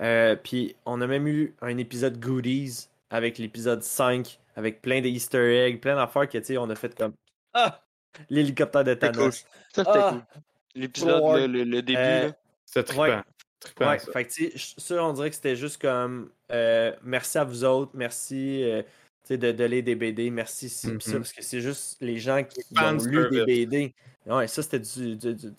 euh, 0.00 0.36
puis 0.36 0.76
on 0.86 1.00
a 1.00 1.08
même 1.08 1.26
eu 1.26 1.54
un 1.60 1.76
épisode 1.76 2.20
Goodies 2.20 2.88
avec 3.10 3.38
l'épisode 3.38 3.82
5, 3.82 4.38
avec 4.54 4.80
plein 4.80 5.00
de 5.00 5.06
Easter 5.08 5.66
eggs, 5.66 5.80
plein 5.80 5.96
d'affaires 5.96 6.28
que 6.28 6.38
tu 6.38 6.44
sais, 6.44 6.58
on 6.58 6.70
a 6.70 6.76
fait 6.76 6.96
comme 6.96 7.14
Ah! 7.52 7.83
L'hélicoptère 8.30 8.84
de 8.84 8.92
C'était 8.92 9.06
cool. 9.08 9.16
Thanos. 9.16 9.36
Ça, 9.72 9.84
c'était 9.84 9.90
Ah! 9.92 10.10
cool. 10.12 10.42
L'épisode, 10.76 11.40
le, 11.40 11.46
le- 11.46 11.64
le 11.64 11.82
début, 11.82 11.98
Euh, 12.00 12.28
là. 12.28 12.36
C'est 12.66 12.82
trippant. 12.84 13.02
Ouais. 13.02 13.20
Trippant, 13.60 13.88
Ouais, 13.90 13.98
ça. 13.98 14.12
fait 14.12 14.24
que 14.24 14.58
ça, 14.58 15.04
on 15.04 15.12
dirait 15.12 15.30
que 15.30 15.36
c'était 15.36 15.56
juste 15.56 15.80
comme 15.80 16.30
euh, 16.50 16.92
merci 17.02 17.38
à 17.38 17.44
vous 17.44 17.64
autres, 17.64 17.92
merci 17.94 18.62
euh, 18.64 18.82
tu 18.82 18.88
sais, 19.28 19.38
de, 19.38 19.52
de 19.52 19.64
lire 19.64 19.82
des 19.84 19.94
BD, 19.94 20.30
merci 20.30 20.68
ci, 20.68 20.86
ça, 20.86 20.88
Mhm. 20.90 20.98
parce 21.20 21.32
que 21.32 21.42
c'est 21.42 21.60
juste 21.60 21.96
les 22.02 22.18
gens 22.18 22.42
qui 22.44 22.60
Fan 22.76 23.00
ont 23.00 23.04
lu 23.04 23.30
des. 23.30 23.44
BD. 23.66 23.94
Ouais, 24.26 24.46
ça, 24.48 24.62
c'était 24.62 24.80
du, 24.80 25.16
du- 25.16 25.34
du- 25.34 25.52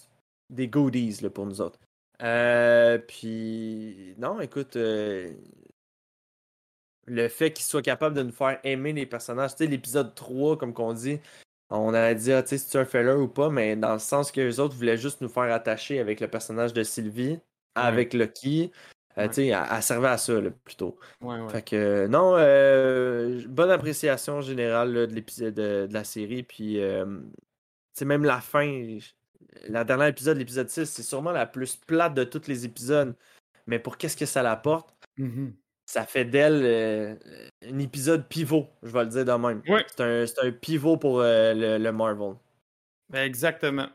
des 0.49 0.67
goodies 0.67 1.19
là, 1.21 1.29
pour 1.31 1.45
nous 1.47 1.61
autres. 1.61 1.79
Euh, 2.21 2.97
puis, 2.99 4.13
non, 4.17 4.39
écoute, 4.41 4.75
euh, 4.75 5.31
le 7.07 7.27
fait 7.27 7.51
qu'ils 7.53 7.65
soient 7.65 7.81
capables 7.81 8.15
de 8.15 8.23
nous 8.23 8.31
faire 8.31 8.59
aimer 8.63 8.93
les 8.93 9.05
personnages, 9.05 9.51
tu 9.55 9.57
sais, 9.63 9.67
l'épisode 9.67 10.13
3, 10.15 10.57
comme 10.57 10.73
qu'on 10.73 10.93
dit, 10.93 11.19
on 11.69 11.93
a 11.93 12.13
dit, 12.13 12.31
ah, 12.31 12.43
tu 12.43 12.57
sais, 12.57 12.69
tu 12.69 12.77
un 12.77 12.85
filler 12.85 13.11
ou 13.13 13.27
pas, 13.27 13.49
mais 13.49 13.75
dans 13.75 13.93
le 13.93 13.99
sens 13.99 14.31
que 14.31 14.41
les 14.41 14.59
autres 14.59 14.75
voulaient 14.75 14.97
juste 14.97 15.21
nous 15.21 15.29
faire 15.29 15.51
attacher 15.53 15.99
avec 15.99 16.19
le 16.19 16.27
personnage 16.27 16.73
de 16.73 16.83
Sylvie, 16.83 17.39
avec 17.75 18.13
Loki. 18.13 18.71
Euh, 19.17 19.21
Ouais. 19.23 19.27
tu 19.29 19.35
sais, 19.35 19.47
elle, 19.47 19.63
elle 19.71 19.81
servait 19.83 20.09
à 20.09 20.17
ça, 20.17 20.41
là, 20.41 20.49
plutôt. 20.65 20.99
Ouais. 21.21 21.37
Fait 21.49 21.61
que, 21.61 21.75
euh, 21.75 22.07
non, 22.09 22.35
euh, 22.37 23.41
bonne 23.47 23.71
appréciation 23.71 24.41
générale 24.41 24.91
là, 24.93 25.07
de 25.07 25.13
l'épisode 25.13 25.53
de, 25.53 25.87
de 25.87 25.93
la 25.93 26.03
série. 26.03 26.43
Puis, 26.43 26.81
euh, 26.81 27.05
tu 27.05 27.99
sais, 27.99 28.05
même 28.05 28.25
la 28.25 28.41
fin, 28.41 28.97
la 29.69 29.85
dernière 29.85 30.07
épisode, 30.07 30.37
l'épisode 30.37 30.69
6, 30.69 30.85
c'est 30.85 31.01
sûrement 31.03 31.31
la 31.31 31.45
plus 31.45 31.77
plate 31.77 32.13
de 32.13 32.25
tous 32.25 32.47
les 32.47 32.65
épisodes. 32.65 33.15
Mais 33.67 33.79
pour 33.79 33.97
qu'est-ce 33.97 34.17
que 34.17 34.25
ça 34.25 34.43
l'apporte, 34.43 34.89
Mhm. 35.17 35.53
Ça 35.95 36.05
fait 36.05 36.25
d'elle 36.25 36.61
euh, 36.65 37.15
un 37.65 37.79
épisode 37.79 38.27
pivot, 38.27 38.67
je 38.83 38.89
vais 38.91 39.05
le 39.05 39.09
dire 39.09 39.23
de 39.23 39.31
même. 39.31 39.61
C'est 39.95 40.39
un, 40.43 40.51
pivot 40.51 40.97
pour 40.97 41.21
euh, 41.21 41.53
le, 41.53 41.77
le 41.81 41.91
Marvel. 41.93 42.33
Ben, 43.09 43.23
Exactement. 43.23 43.87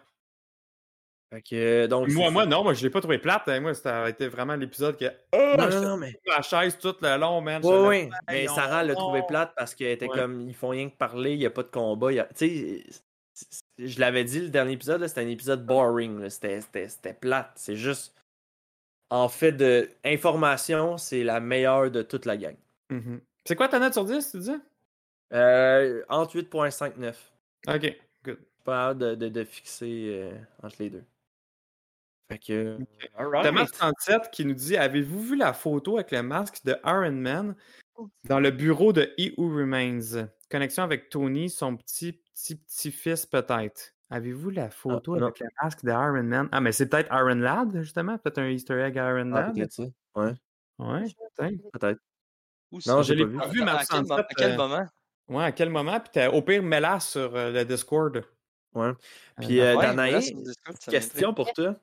Fait 1.30 1.42
que, 1.42 1.54
euh, 1.54 1.86
donc, 1.86 2.08
Moi, 2.08 2.30
moi, 2.30 2.46
non, 2.46 2.64
moi, 2.64 2.72
je 2.72 2.82
l'ai 2.82 2.88
pas 2.90 3.00
trouvé 3.00 3.18
plate. 3.18 3.46
hein. 3.48 3.60
Moi, 3.60 3.74
ça 3.74 4.04
a 4.04 4.08
été 4.08 4.28
vraiment 4.28 4.56
l'épisode 4.56 4.96
que. 4.96 5.04
Oh, 5.32 5.54
Non, 5.58 5.64
non, 5.64 5.70
j'étais 5.70 5.84
non, 5.84 5.96
mais. 5.98 6.10
sur 6.24 6.34
la 6.34 6.42
chaise 6.42 6.78
tout 6.78 6.94
le 7.02 7.16
long, 7.18 7.40
man. 7.42 7.60
Oui, 7.62 7.86
oui. 7.86 8.10
Mais 8.28 8.46
Sarah 8.48 8.82
l'a 8.82 8.94
trouvé 8.94 9.22
plate 9.28 9.52
parce 9.56 9.74
qu'elle 9.74 9.92
était 9.92 10.08
Ouais. 10.08 10.18
comme 10.18 10.40
ils 10.40 10.54
font 10.54 10.70
rien 10.70 10.88
que 10.88 10.96
parler, 10.96 11.34
il 11.34 11.38
n'y 11.38 11.46
a 11.46 11.50
pas 11.50 11.62
de 11.62 11.68
combat. 11.68 12.08
a- 12.18 12.24
Tu 12.34 12.82
sais, 13.34 13.46
je 13.78 14.00
l'avais 14.00 14.24
dit 14.24 14.40
le 14.40 14.48
dernier 14.48 14.72
épisode, 14.72 15.06
c'était 15.06 15.20
un 15.20 15.28
épisode 15.28 15.64
boring. 15.66 16.28
c'était 16.30 16.60
plate. 17.20 17.52
C'est 17.56 17.76
juste. 17.76 18.14
En 19.10 19.28
fait, 19.28 19.52
de 19.52 19.90
information, 20.04 20.96
c'est 20.96 21.24
la 21.24 21.40
meilleure 21.40 21.90
de 21.90 22.02
toute 22.02 22.26
la 22.26 22.36
gang. 22.36 22.56
Mhm. 22.90 23.20
C'est 23.44 23.56
quoi 23.56 23.68
ta 23.68 23.78
note 23.78 23.92
sur 23.92 24.04
10, 24.04 24.30
tu 24.30 24.38
dis? 24.38 24.56
Euh, 25.32 26.02
entre 26.08 26.36
8.59. 26.36 27.14
Ok, 27.68 27.96
good. 28.24 28.38
Pas 28.64 28.90
hâte 28.90 28.98
de, 28.98 29.14
de, 29.14 29.28
de 29.28 29.44
fixer 29.44 30.06
euh, 30.10 30.32
entre 30.62 30.76
les 30.78 30.90
deux. 30.90 31.04
Fait 32.30 32.38
que. 32.38 32.78
Thomas 33.42 33.66
37 33.66 34.30
qui 34.30 34.44
nous 34.44 34.54
dit 34.54 34.76
Avez-vous 34.76 35.20
vu 35.20 35.36
la 35.36 35.52
photo 35.52 35.96
avec 35.96 36.12
le 36.12 36.22
masque 36.22 36.64
de 36.64 36.76
Iron 36.84 37.12
Man 37.12 37.56
dans 38.24 38.38
le 38.38 38.50
bureau 38.50 38.92
de 38.92 39.12
He 39.18 39.34
Who 39.36 39.48
Remains? 39.48 40.28
Connexion 40.48 40.84
avec 40.84 41.10
Tony, 41.10 41.50
son 41.50 41.76
petit 41.76 42.12
petit 42.12 42.54
petit 42.56 42.92
fils 42.92 43.26
peut-être. 43.26 43.94
Avez-vous 44.10 44.50
la 44.50 44.70
photo 44.70 45.16
non. 45.16 45.26
avec 45.26 45.38
le 45.40 45.46
masque 45.62 45.84
de 45.84 45.90
Iron 45.90 46.22
Man? 46.24 46.48
Ah, 46.50 46.60
mais 46.60 46.72
c'est 46.72 46.88
peut-être 46.88 47.12
Iron 47.12 47.36
Lad, 47.36 47.80
justement? 47.80 48.18
Peut-être 48.18 48.38
un 48.38 48.48
Easter 48.48 48.80
egg 48.80 48.98
à 48.98 49.10
Iron 49.10 49.32
Ah, 49.32 49.42
Lad? 49.42 49.54
peut-être 49.54 49.72
ça. 49.72 49.84
Ouais, 50.16 50.34
Ouais, 50.78 51.04
peut-être. 51.72 52.00
Non, 52.86 53.02
j'ai 53.02 53.14
l'ai 53.14 53.24
pas 53.24 53.30
vu. 53.30 53.38
pas 53.38 53.46
vu, 53.48 53.62
À- 53.62 53.64
mais 53.64 53.70
à, 53.70 53.74
à 53.76 53.84
quel, 53.84 54.00
mo- 54.00 54.06
67, 54.06 54.26
à 54.30 54.34
quel 54.34 54.52
euh, 54.52 54.56
moment? 54.56 54.86
Ouais, 55.28 55.44
à 55.44 55.52
quel 55.52 55.70
moment? 55.70 56.00
Puis 56.00 56.10
t'as- 56.12 56.30
au 56.30 56.42
pire, 56.42 56.62
mets-la 56.62 56.98
sur 57.00 57.34
euh, 57.36 57.52
le 57.52 57.64
Discord. 57.64 58.24
Ouais. 58.74 58.92
Puis, 59.40 59.60
euh, 59.60 59.76
Ouais, 59.76 60.20
ça 60.20 60.90
question 60.90 61.34
pour 61.34 61.52
toi. 61.52 61.76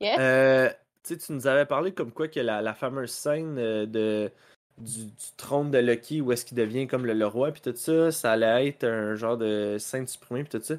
Yes. 0.00 0.16
Euh, 0.18 0.68
tu 1.02 1.14
sais, 1.14 1.16
tu 1.16 1.32
nous 1.32 1.46
avais 1.46 1.66
parlé 1.66 1.92
comme 1.92 2.12
quoi 2.12 2.28
que 2.28 2.40
la, 2.40 2.60
la 2.62 2.74
fameuse 2.74 3.10
scène 3.10 3.56
euh, 3.58 3.86
de, 3.86 4.30
du, 4.78 5.06
du 5.06 5.32
trône 5.36 5.70
de 5.70 5.78
Loki 5.78 6.20
où 6.20 6.32
est-ce 6.32 6.44
qu'il 6.44 6.56
devient 6.56 6.86
comme 6.86 7.06
le, 7.06 7.14
le 7.14 7.26
roi 7.26 7.52
puis 7.52 7.62
tout 7.62 7.74
ça, 7.74 8.10
ça 8.10 8.32
allait 8.32 8.68
être 8.68 8.84
un 8.84 9.14
genre 9.14 9.36
de 9.36 9.76
scène 9.78 10.06
supprimée 10.06 10.44
puis 10.44 10.58
tout 10.58 10.64
ça. 10.64 10.74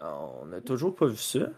On 0.00 0.52
a 0.52 0.60
toujours 0.60 0.94
pas 0.94 1.06
vu 1.06 1.16
ça. 1.16 1.48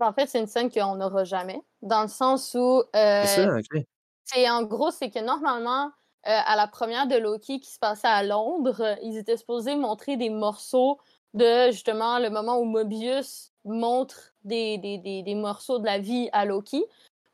En 0.00 0.12
fait, 0.12 0.26
c'est 0.26 0.40
une 0.40 0.46
scène 0.46 0.70
qu'on 0.70 0.96
n'aura 0.96 1.24
jamais. 1.24 1.60
Dans 1.80 2.02
le 2.02 2.08
sens 2.08 2.54
où. 2.54 2.82
euh, 2.96 3.24
C'est 3.24 3.44
ça, 3.44 3.56
ok. 3.56 3.84
c'est 4.24 4.48
en 4.50 4.62
gros, 4.64 4.90
c'est 4.90 5.10
que 5.10 5.20
normalement, 5.20 5.86
euh, 6.26 6.38
à 6.44 6.56
la 6.56 6.66
première 6.66 7.06
de 7.06 7.16
Loki 7.16 7.60
qui 7.60 7.70
se 7.70 7.78
passait 7.78 8.08
à 8.08 8.22
Londres, 8.24 8.80
euh, 8.80 8.96
ils 9.02 9.16
étaient 9.16 9.36
supposés 9.36 9.76
montrer 9.76 10.16
des 10.16 10.30
morceaux 10.30 10.98
de 11.34 11.70
justement 11.70 12.18
le 12.18 12.30
moment 12.30 12.58
où 12.58 12.64
Mobius 12.64 13.52
montre 13.64 14.34
des, 14.44 14.78
des, 14.78 14.98
des, 14.98 15.22
des 15.22 15.34
morceaux 15.36 15.78
de 15.78 15.86
la 15.86 15.98
vie 15.98 16.28
à 16.32 16.44
Loki. 16.44 16.84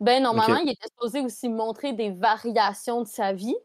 Ben, 0.01 0.23
normalement, 0.23 0.59
Ok. 0.59 0.63
il 0.65 0.71
était 0.71 0.89
supposé 0.89 1.21
aussi 1.21 1.49
montrer 1.49 1.93
des 1.95 2.11
variations 2.11 3.03
de 3.03 3.09
sa 3.09 3.33
vie. 3.33 3.57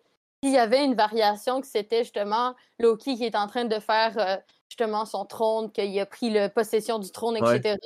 Il 0.41 0.51
y 0.51 0.57
avait 0.57 0.83
une 0.85 0.95
variation 0.95 1.61
que 1.61 1.67
c'était 1.67 2.03
justement 2.03 2.55
Loki 2.79 3.15
qui 3.15 3.25
est 3.25 3.35
en 3.35 3.47
train 3.47 3.65
de 3.65 3.79
faire 3.79 4.17
euh, 4.17 4.37
justement 4.73 5.05
son 5.05 5.25
trône, 5.25 5.71
qu'il 5.71 5.97
a 5.99 6.05
pris 6.07 6.31
la 6.31 6.49
possession 6.49 6.97
du 6.97 7.11
trône, 7.11 7.37
Ouais. 7.39 7.57
etc. 7.57 7.77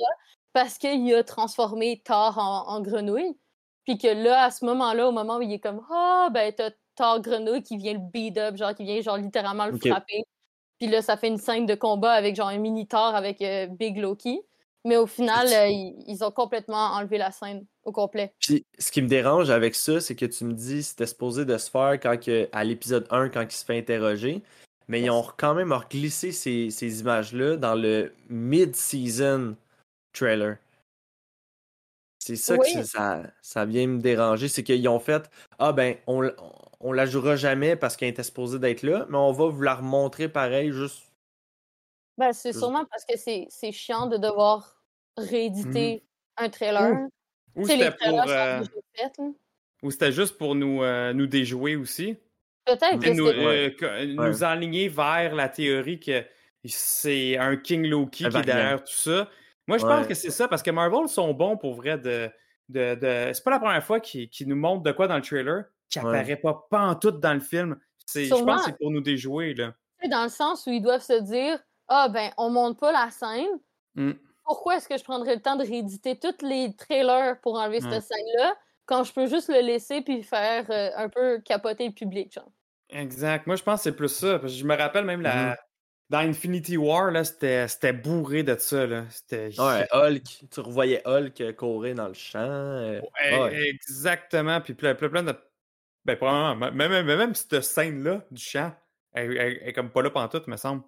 Parce 0.54 0.78
qu'il 0.78 1.14
a 1.14 1.22
transformé 1.22 2.00
Thor 2.02 2.38
en, 2.38 2.66
en 2.68 2.80
grenouille. 2.80 3.36
Puis 3.84 3.98
que 3.98 4.08
là, 4.08 4.44
à 4.44 4.50
ce 4.50 4.64
moment-là, 4.64 5.08
au 5.08 5.12
moment 5.12 5.36
où 5.36 5.42
il 5.42 5.52
est 5.52 5.58
comme 5.60 5.82
Ah, 5.90 6.28
ben, 6.32 6.52
t'as 6.52 6.70
Thor 6.96 7.20
Grenouille 7.20 7.62
qui 7.62 7.76
vient 7.76 7.92
le 7.92 8.00
beat 8.00 8.36
up, 8.38 8.56
genre 8.56 8.74
qui 8.74 8.84
vient 8.84 9.00
genre 9.02 9.18
littéralement 9.18 9.66
le 9.66 9.78
frapper. 9.78 10.24
Puis 10.78 10.88
là, 10.88 11.02
ça 11.02 11.16
fait 11.16 11.28
une 11.28 11.38
scène 11.38 11.66
de 11.66 11.74
combat 11.74 12.12
avec 12.12 12.34
genre 12.34 12.48
un 12.48 12.58
mini 12.58 12.86
Thor 12.88 13.14
avec 13.14 13.40
euh, 13.42 13.66
Big 13.66 13.98
Loki. 13.98 14.40
Mais 14.84 14.96
au 14.96 15.06
final, 15.06 15.46
euh, 15.48 15.66
ils, 15.68 16.02
ils 16.06 16.24
ont 16.24 16.30
complètement 16.30 16.92
enlevé 16.94 17.18
la 17.18 17.30
scène 17.32 17.66
au 17.84 17.92
complet. 17.92 18.32
Puis 18.40 18.64
ce 18.78 18.90
qui 18.90 19.02
me 19.02 19.08
dérange 19.08 19.50
avec 19.50 19.74
ça, 19.74 20.00
c'est 20.00 20.16
que 20.16 20.24
tu 20.26 20.44
me 20.44 20.54
dis 20.54 20.82
c'était 20.82 21.06
supposé 21.06 21.44
de 21.44 21.58
se 21.58 21.70
faire 21.70 21.92
quand 22.00 22.18
que, 22.18 22.48
à 22.52 22.64
l'épisode 22.64 23.06
1 23.10 23.28
quand 23.28 23.42
il 23.42 23.52
se 23.52 23.64
fait 23.64 23.78
interroger. 23.78 24.42
Mais 24.88 25.02
ils 25.02 25.10
ont 25.10 25.26
quand 25.36 25.54
même 25.54 25.74
glissé 25.90 26.32
ces, 26.32 26.70
ces 26.70 27.00
images-là 27.00 27.56
dans 27.56 27.74
le 27.74 28.12
mid-season 28.30 29.56
trailer. 30.12 30.56
C'est 32.18 32.36
ça 32.36 32.56
Oui. 32.56 32.72
que 32.74 32.82
ça, 32.82 33.22
ça 33.42 33.64
vient 33.64 33.86
me 33.86 34.00
déranger. 34.00 34.48
C'est 34.48 34.62
qu'ils 34.64 34.88
ont 34.88 35.00
fait 35.00 35.30
Ah 35.58 35.72
ben, 35.72 35.96
on, 36.06 36.30
on 36.80 36.92
la 36.92 37.06
jouera 37.06 37.36
jamais 37.36 37.76
parce 37.76 37.96
qu'elle 37.96 38.08
était 38.08 38.22
supposée 38.22 38.58
d'être 38.58 38.82
là, 38.82 39.06
mais 39.08 39.16
on 39.18 39.32
va 39.32 39.46
vous 39.48 39.62
la 39.62 39.76
remontrer 39.76 40.28
pareil, 40.28 40.72
juste. 40.72 41.04
Ben, 42.16 42.32
c'est 42.32 42.52
sûrement 42.52 42.84
parce 42.90 43.04
que 43.04 43.16
c'est 43.16 43.72
chiant 43.72 44.06
de 44.06 44.16
devoir 44.16 44.82
rééditer 45.16 46.04
un 46.36 46.48
trailer. 46.48 47.06
Ou 47.54 47.66
c'était 47.66 47.92
pour. 47.92 48.28
euh, 48.28 48.62
ou 49.82 49.90
c'était 49.90 50.12
juste 50.12 50.36
pour 50.38 50.54
nous, 50.54 50.82
euh, 50.82 51.12
nous 51.12 51.26
déjouer 51.26 51.76
aussi. 51.76 52.16
Peut-être 52.68 52.98
que 53.00 53.06
Et 53.08 53.14
nous, 53.14 53.26
euh, 53.26 53.70
que- 53.70 54.04
nous 54.04 54.44
enligner 54.44 54.88
vers 54.88 55.34
la 55.34 55.48
théorie 55.48 55.98
que 55.98 56.24
c'est 56.64 57.36
un 57.38 57.56
King 57.56 57.86
Loki 57.86 58.28
qui 58.28 58.36
est 58.36 58.42
derrière 58.42 58.82
tout 58.84 58.92
ça. 58.92 59.28
Moi, 59.66 59.78
je 59.78 59.84
Ouais. 59.86 59.96
pense 59.96 60.06
que 60.06 60.14
c'est 60.14 60.30
ça, 60.30 60.48
parce 60.48 60.62
que 60.62 60.70
Marvel 60.70 61.08
sont 61.08 61.32
bons 61.34 61.56
pour 61.56 61.74
vrai 61.74 61.98
de. 61.98 62.30
de, 62.68 62.94
de- 62.96 63.32
C'est 63.32 63.42
pas 63.44 63.50
la 63.52 63.58
première 63.60 63.82
fois 63.82 63.98
qu'ils 64.00 64.28
nous 64.46 64.56
montrent 64.56 64.82
de 64.82 64.92
quoi 64.92 65.08
dans 65.08 65.16
le 65.16 65.22
trailer 65.22 65.64
qui 65.88 65.98
Ouais. 66.00 66.06
apparaît 66.18 66.36
pas 66.36 66.66
pantoute 66.70 67.18
dans 67.20 67.32
le 67.32 67.40
film. 67.40 67.78
C'est- 68.04 68.26
Je 68.26 68.34
pense 68.34 68.64
que 68.64 68.70
c'est 68.70 68.78
pour 68.78 68.90
nous 68.90 69.00
déjouer. 69.00 69.54
Là. 69.54 69.72
Dans 70.10 70.24
le 70.24 70.28
sens 70.28 70.66
où 70.66 70.70
ils 70.70 70.82
doivent 70.82 71.00
se 71.02 71.20
dire 71.22 71.58
Ah, 71.90 72.10
ben, 72.10 72.30
on 72.36 72.50
monte 72.50 72.78
pas 72.78 72.92
la 72.92 73.08
scène. 73.10 73.48
Mm. 73.94 74.12
Pourquoi 74.44 74.76
est-ce 74.76 74.86
que 74.86 74.98
je 74.98 75.04
prendrais 75.04 75.34
le 75.34 75.40
temps 75.40 75.56
de 75.56 75.64
rééditer 75.64 76.18
tous 76.18 76.44
les 76.46 76.76
trailers 76.76 77.40
pour 77.40 77.58
enlever 77.58 77.82
Ouais. 77.82 77.90
cette 77.90 78.02
scène-là 78.02 78.54
quand 78.84 79.04
je 79.04 79.12
peux 79.14 79.26
juste 79.26 79.48
le 79.48 79.60
laisser 79.62 80.02
puis 80.02 80.22
faire 80.22 80.66
euh, 80.70 80.90
un 80.96 81.08
peu 81.08 81.38
capoter 81.40 81.86
le 81.86 81.94
public, 81.94 82.30
genre? 82.34 82.50
Exact. 82.90 83.46
Moi, 83.46 83.56
je 83.56 83.62
pense 83.62 83.80
que 83.80 83.84
c'est 83.84 83.96
plus 83.96 84.08
ça. 84.08 84.38
Parce 84.38 84.52
que 84.52 84.58
je 84.58 84.64
me 84.64 84.76
rappelle 84.76 85.04
même 85.04 85.20
la... 85.20 85.34
Mhm. 85.50 85.56
dans 86.10 86.18
Infinity 86.20 86.76
War, 86.76 87.10
là, 87.10 87.22
c'était 87.24 87.92
bourré 87.92 88.42
de 88.42 88.56
ça. 88.56 88.86
Là. 88.86 89.04
C'était... 89.10 89.50
Ouais, 89.58 89.86
Hulk. 89.92 90.44
Tu 90.50 90.60
revoyais 90.60 91.02
Hulk 91.06 91.40
euh, 91.40 91.52
courir 91.52 91.94
dans 91.94 92.08
le 92.08 92.14
champ. 92.14 92.38
euh, 92.40 93.00
Ouais, 93.00 93.40
ouais. 93.40 93.68
Exactement. 93.68 94.60
Puis 94.60 94.74
plein, 94.74 94.94
plein, 94.94 95.08
plein 95.10 95.22
de. 95.22 95.34
Ben, 96.04 96.16
probablement, 96.16 96.70
même, 96.72 96.90
même, 97.04 97.06
même 97.06 97.34
cette 97.34 97.60
scène-là 97.60 98.24
du 98.30 98.40
champ, 98.42 98.72
elle, 99.12 99.36
elle- 99.36 99.58
elle 99.60 99.68
est 99.68 99.72
comme 99.74 99.90
pas 99.90 100.00
là 100.00 100.08
pantoute, 100.10 100.46
me 100.46 100.56
semble. 100.56 100.82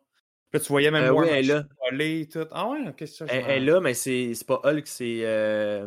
Puis 0.50 0.60
tu 0.62 0.68
voyais 0.68 0.90
même 0.90 1.04
Euh, 1.04 1.12
War 1.12 1.24
oui, 1.26 1.30
elle 1.30 1.44
est 1.50 1.52
là. 1.52 1.64
Voler, 1.90 2.28
tout. 2.28 2.46
Ah 2.52 2.68
ouais, 2.68 2.88
ok, 2.88 3.06
ça. 3.06 3.26
Elle, 3.28 3.44
elle 3.46 3.62
est 3.62 3.66
là, 3.66 3.80
mais 3.80 3.92
c'est 3.94 4.32
c'est 4.34 4.46
pas 4.46 4.60
Hulk, 4.64 4.86
c'est. 4.86 5.20
Euh, 5.24 5.86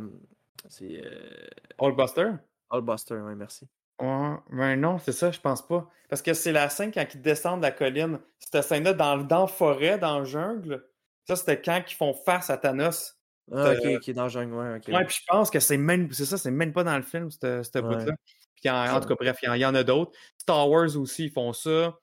c'est. 0.69 1.01
Euh, 1.03 1.47
Hulkbuster? 1.79 2.31
Hulkbuster, 2.69 3.15
oui, 3.15 3.33
merci. 3.35 3.67
Ouais, 3.99 4.35
ben 4.49 4.75
non, 4.79 4.97
c'est 4.99 5.11
ça, 5.11 5.31
je 5.31 5.39
pense 5.39 5.65
pas. 5.65 5.89
Parce 6.09 6.21
que 6.21 6.33
c'est 6.33 6.51
la 6.51 6.69
scène 6.69 6.91
quand 6.91 7.05
ils 7.13 7.21
descendent 7.21 7.61
la 7.61 7.71
colline. 7.71 8.19
Cette 8.39 8.63
scène-là 8.63 8.93
dans, 8.93 9.17
dans 9.17 9.41
la 9.41 9.47
forêt, 9.47 9.97
dans 9.97 10.19
le 10.19 10.25
jungle. 10.25 10.85
Ça, 11.25 11.35
c'était 11.35 11.61
quand 11.61 11.81
ils 11.89 11.93
font 11.95 12.13
face 12.13 12.49
à 12.49 12.57
Thanos. 12.57 13.15
Ah, 13.51 13.71
ok, 13.71 13.85
Euh, 13.85 13.97
ok, 13.97 14.09
dans 14.11 14.23
le 14.23 14.29
jungle, 14.29 14.53
ouais, 14.53 14.75
ok. 14.77 14.87
Ouais, 14.93 15.05
puis 15.05 15.17
je 15.19 15.25
pense 15.27 15.49
que 15.49 15.59
c'est 15.59 15.77
même, 15.77 16.11
c'est 16.11 16.25
ça, 16.25 16.37
c'est 16.37 16.51
même 16.51 16.73
pas 16.73 16.83
dans 16.83 16.95
le 16.97 17.03
film, 17.03 17.29
cette, 17.31 17.63
cette 17.63 17.75
Ouais. 17.75 17.81
bout-là. 17.81 18.13
Puis 18.55 18.69
en, 18.69 18.95
en 18.95 18.99
tout 18.99 19.07
cas, 19.07 19.15
bref, 19.15 19.37
il 19.41 19.45
y 19.45 19.49
en- 19.49 19.53
il 19.53 19.61
y, 19.61 19.65
en 19.65 19.75
a 19.75 19.83
d'autres. 19.83 20.11
Star 20.37 20.69
Wars 20.69 20.95
aussi, 20.97 21.25
ils 21.25 21.31
font 21.31 21.51
ça. 21.53 21.97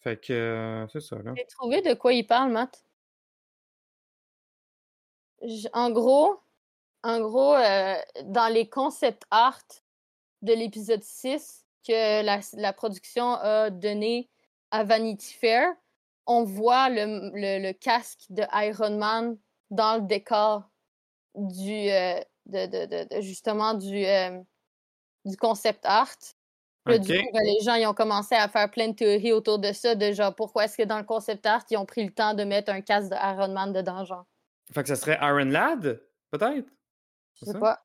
Fait 0.00 0.20
que 0.20 0.32
euh, 0.32 0.86
c'est 0.88 1.00
ça, 1.00 1.16
là. 1.16 1.32
J'ai 1.36 1.46
trouvé 1.46 1.82
de 1.82 1.94
quoi 1.94 2.12
il 2.12 2.26
parle, 2.26 2.52
Matt. 2.52 2.84
J- 5.42 5.68
En 5.72 5.90
gros, 5.90 6.40
en 7.02 7.20
gros 7.20 7.54
euh, 7.54 7.96
dans 8.24 8.52
les 8.52 8.68
concept 8.68 9.24
art 9.30 9.60
de 10.44 10.52
l'épisode 10.52 11.02
6 11.02 11.64
que 11.86 12.22
la, 12.24 12.40
la 12.54 12.72
production 12.72 13.34
a 13.34 13.70
donné 13.70 14.30
à 14.70 14.84
Vanity 14.84 15.34
Fair, 15.34 15.68
on 16.26 16.44
voit 16.44 16.88
le, 16.88 17.30
le- 17.34 17.62
le 17.66 17.72
casque 17.72 18.26
de 18.30 18.42
Iron 18.54 18.96
Man 18.96 19.36
dans 19.70 19.96
le 19.96 20.02
décor 20.02 20.70
du, 21.34 21.90
euh, 21.90 22.20
de, 22.46 23.06
de- 23.06 23.20
justement 23.20 23.74
du, 23.74 24.04
euh, 24.06 24.40
du 25.24 25.36
concept 25.36 25.84
art. 25.84 26.14
Du 26.86 27.08
coup, 27.24 27.30
ben, 27.32 27.42
les 27.42 27.60
gens 27.64 27.74
ils 27.76 27.86
ont 27.86 27.94
commencé 27.94 28.34
à 28.34 28.46
faire 28.48 28.70
plein 28.70 28.88
de 28.88 28.94
théories 28.94 29.32
autour 29.32 29.58
de 29.58 29.72
ça, 29.72 29.94
de 29.94 30.12
genre 30.12 30.34
pourquoi 30.34 30.64
est-ce 30.66 30.76
que 30.76 30.82
dans 30.82 30.98
le 30.98 31.04
concept 31.04 31.46
art, 31.46 31.64
ils 31.70 31.78
ont 31.78 31.86
pris 31.86 32.04
le 32.04 32.12
temps 32.12 32.34
de 32.34 32.44
mettre 32.44 32.70
un 32.70 32.82
casque 32.82 33.08
de 33.10 33.14
Iron 33.16 33.48
Man 33.48 33.72
dedans, 33.72 34.04
genre. 34.04 34.26
Fait 34.72 34.82
que 34.82 34.88
ça 34.88 34.96
serait 34.96 35.18
Iron 35.22 35.50
Lad, 35.50 36.02
peut-être? 36.30 36.68
Je 37.36 37.44
sais 37.46 37.52
ça? 37.52 37.58
pas. 37.58 37.84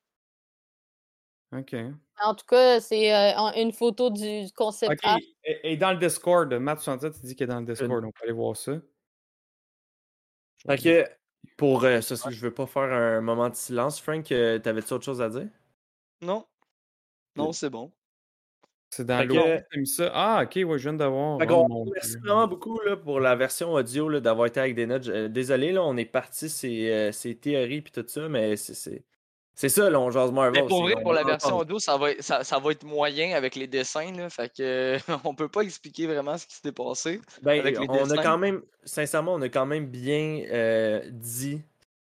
Ok. 1.52 1.74
En 2.22 2.34
tout 2.34 2.46
cas, 2.46 2.80
c'est 2.80 3.14
euh, 3.14 3.32
une 3.56 3.72
photo 3.72 4.10
du 4.10 4.46
concept 4.54 4.92
Ok. 4.92 5.00
art. 5.02 5.18
Et, 5.44 5.72
et 5.72 5.76
dans 5.76 5.92
le 5.92 5.98
Discord, 5.98 6.52
Matt67, 6.52 7.16
il 7.22 7.26
dit 7.28 7.34
qu'il 7.34 7.44
est 7.44 7.46
dans 7.46 7.60
le 7.60 7.66
Discord, 7.66 8.04
on 8.04 8.10
peut 8.10 8.22
aller 8.22 8.32
voir 8.32 8.56
ça. 8.56 8.72
Fait 10.66 10.76
que, 10.76 11.08
pour 11.56 11.84
euh, 11.84 12.00
ça, 12.00 12.30
je 12.30 12.40
veux 12.40 12.52
pas 12.52 12.66
faire 12.66 12.82
un 12.92 13.20
moment 13.20 13.48
de 13.48 13.54
silence. 13.54 14.00
Frank, 14.00 14.30
euh, 14.32 14.58
t'avais-tu 14.58 14.92
autre 14.92 15.04
chose 15.04 15.22
à 15.22 15.28
dire? 15.28 15.48
Non. 16.20 16.44
Non, 17.36 17.52
c'est 17.52 17.70
bon. 17.70 17.92
C'est 18.90 19.06
dans 19.06 19.26
l'autre. 19.26 19.62
que-. 19.70 20.10
Ah, 20.12 20.42
ok, 20.44 20.68
ouais, 20.68 20.78
je 20.78 20.82
viens 20.88 20.92
d'avoir. 20.94 21.38
Oh, 21.48 21.90
merci 21.94 22.10
Dieu. 22.10 22.20
vraiment 22.24 22.48
beaucoup 22.48 22.78
là, 22.80 22.96
pour 22.96 23.20
la 23.20 23.36
version 23.36 23.72
audio 23.72 24.08
là, 24.08 24.20
d'avoir 24.20 24.48
été 24.48 24.58
avec 24.58 24.74
des 24.74 24.86
notes. 24.86 25.06
Euh, 25.06 25.28
désolé, 25.28 25.70
là, 25.70 25.84
on 25.84 25.96
est 25.96 26.04
parti 26.04 26.50
ces, 26.50 26.90
euh, 26.90 27.12
ces 27.12 27.36
théories 27.36 27.82
puis 27.82 27.92
tout 27.92 28.04
ça, 28.06 28.28
mais 28.28 28.56
c'est- 28.56 29.04
c'est 29.60 29.68
ça, 29.68 29.90
là, 29.90 30.00
on 30.00 30.10
jase 30.10 30.32
Marvel. 30.32 30.62
Mais 30.62 30.66
pour 30.66 30.84
vrai, 30.84 30.94
pour 31.02 31.12
la 31.12 31.22
version 31.22 31.58
audio, 31.58 31.78
ça 31.78 31.98
va, 31.98 32.12
être, 32.12 32.22
ça, 32.22 32.42
ça 32.44 32.58
va 32.58 32.72
être 32.72 32.82
moyen 32.82 33.36
avec 33.36 33.56
les 33.56 33.66
dessins. 33.66 34.10
Là, 34.12 34.30
fait 34.30 34.50
que 34.56 34.96
on 35.24 35.34
peut 35.34 35.48
pas 35.48 35.60
expliquer 35.60 36.06
vraiment 36.06 36.38
ce 36.38 36.46
qui 36.46 36.54
s'était 36.54 36.72
passé 36.72 37.20
Ben, 37.42 37.60
avec 37.60 37.78
les 37.78 37.86
on 37.86 38.10
a 38.10 38.22
quand 38.22 38.38
même, 38.38 38.62
sincèrement, 38.84 39.34
on 39.34 39.42
a 39.42 39.50
quand 39.50 39.66
même 39.66 39.84
bien 39.84 40.44
euh, 40.50 41.02
dit 41.10 41.60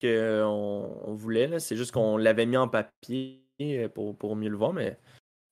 qu'on 0.00 1.00
on 1.04 1.12
voulait. 1.14 1.48
là. 1.48 1.58
C'est 1.58 1.74
juste 1.74 1.90
qu'on 1.90 2.16
l'avait 2.16 2.46
mis 2.46 2.56
en 2.56 2.68
papier 2.68 3.42
euh, 3.60 3.88
pour, 3.88 4.16
pour 4.16 4.36
mieux 4.36 4.48
le 4.48 4.56
voir, 4.56 4.72
mais 4.72 4.96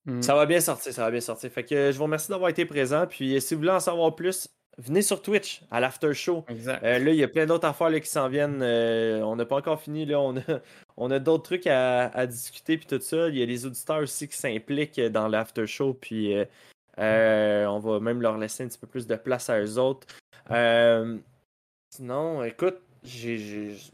Mm. 0.08 0.22
ça 0.22 0.34
va 0.34 0.46
bien 0.46 0.60
sortir, 0.60 0.92
ça 0.92 1.02
va 1.02 1.10
bien 1.10 1.20
sortir. 1.20 1.50
Fait 1.50 1.64
que 1.64 1.92
je 1.92 1.96
vous 1.98 2.04
remercie 2.04 2.30
d'avoir 2.30 2.48
été 2.48 2.64
présent. 2.64 3.06
Puis 3.06 3.40
si 3.42 3.54
vous 3.54 3.60
voulez 3.60 3.72
en 3.72 3.80
savoir 3.80 4.14
plus, 4.14 4.48
venez 4.78 5.02
sur 5.02 5.20
Twitch 5.20 5.62
à 5.70 5.80
l'after 5.80 6.14
show. 6.14 6.44
Exact. 6.48 6.82
Euh, 6.84 6.98
là, 6.98 7.10
il 7.10 7.16
y 7.16 7.24
a 7.24 7.28
plein 7.28 7.46
d'autres 7.46 7.66
affaires 7.66 7.90
là, 7.90 8.00
qui 8.00 8.08
s'en 8.08 8.28
viennent. 8.28 8.62
Euh, 8.62 9.20
on 9.22 9.36
n'a 9.36 9.44
pas 9.44 9.56
encore 9.56 9.80
fini. 9.80 10.06
Là. 10.06 10.20
On, 10.20 10.36
a, 10.38 10.42
on 10.96 11.10
a 11.10 11.18
d'autres 11.18 11.44
trucs 11.44 11.66
à, 11.66 12.06
à 12.06 12.26
discuter 12.26 12.78
puis 12.78 12.86
tout 12.86 13.00
ça. 13.00 13.28
Il 13.28 13.36
y 13.36 13.42
a 13.42 13.46
les 13.46 13.66
auditeurs 13.66 13.98
aussi 13.98 14.28
qui 14.28 14.36
s'impliquent 14.36 15.00
dans 15.00 15.28
l'after 15.28 15.66
show. 15.66 15.94
Puis 15.94 16.34
euh, 16.98 17.66
on 17.66 17.78
va 17.78 18.00
même 18.00 18.22
leur 18.22 18.38
laisser 18.38 18.64
un 18.64 18.68
petit 18.68 18.78
peu 18.78 18.86
plus 18.86 19.06
de 19.06 19.16
place 19.16 19.50
à 19.50 19.60
eux 19.60 19.78
autres. 19.78 20.06
Sinon, 21.90 22.44
écoute, 22.44 22.80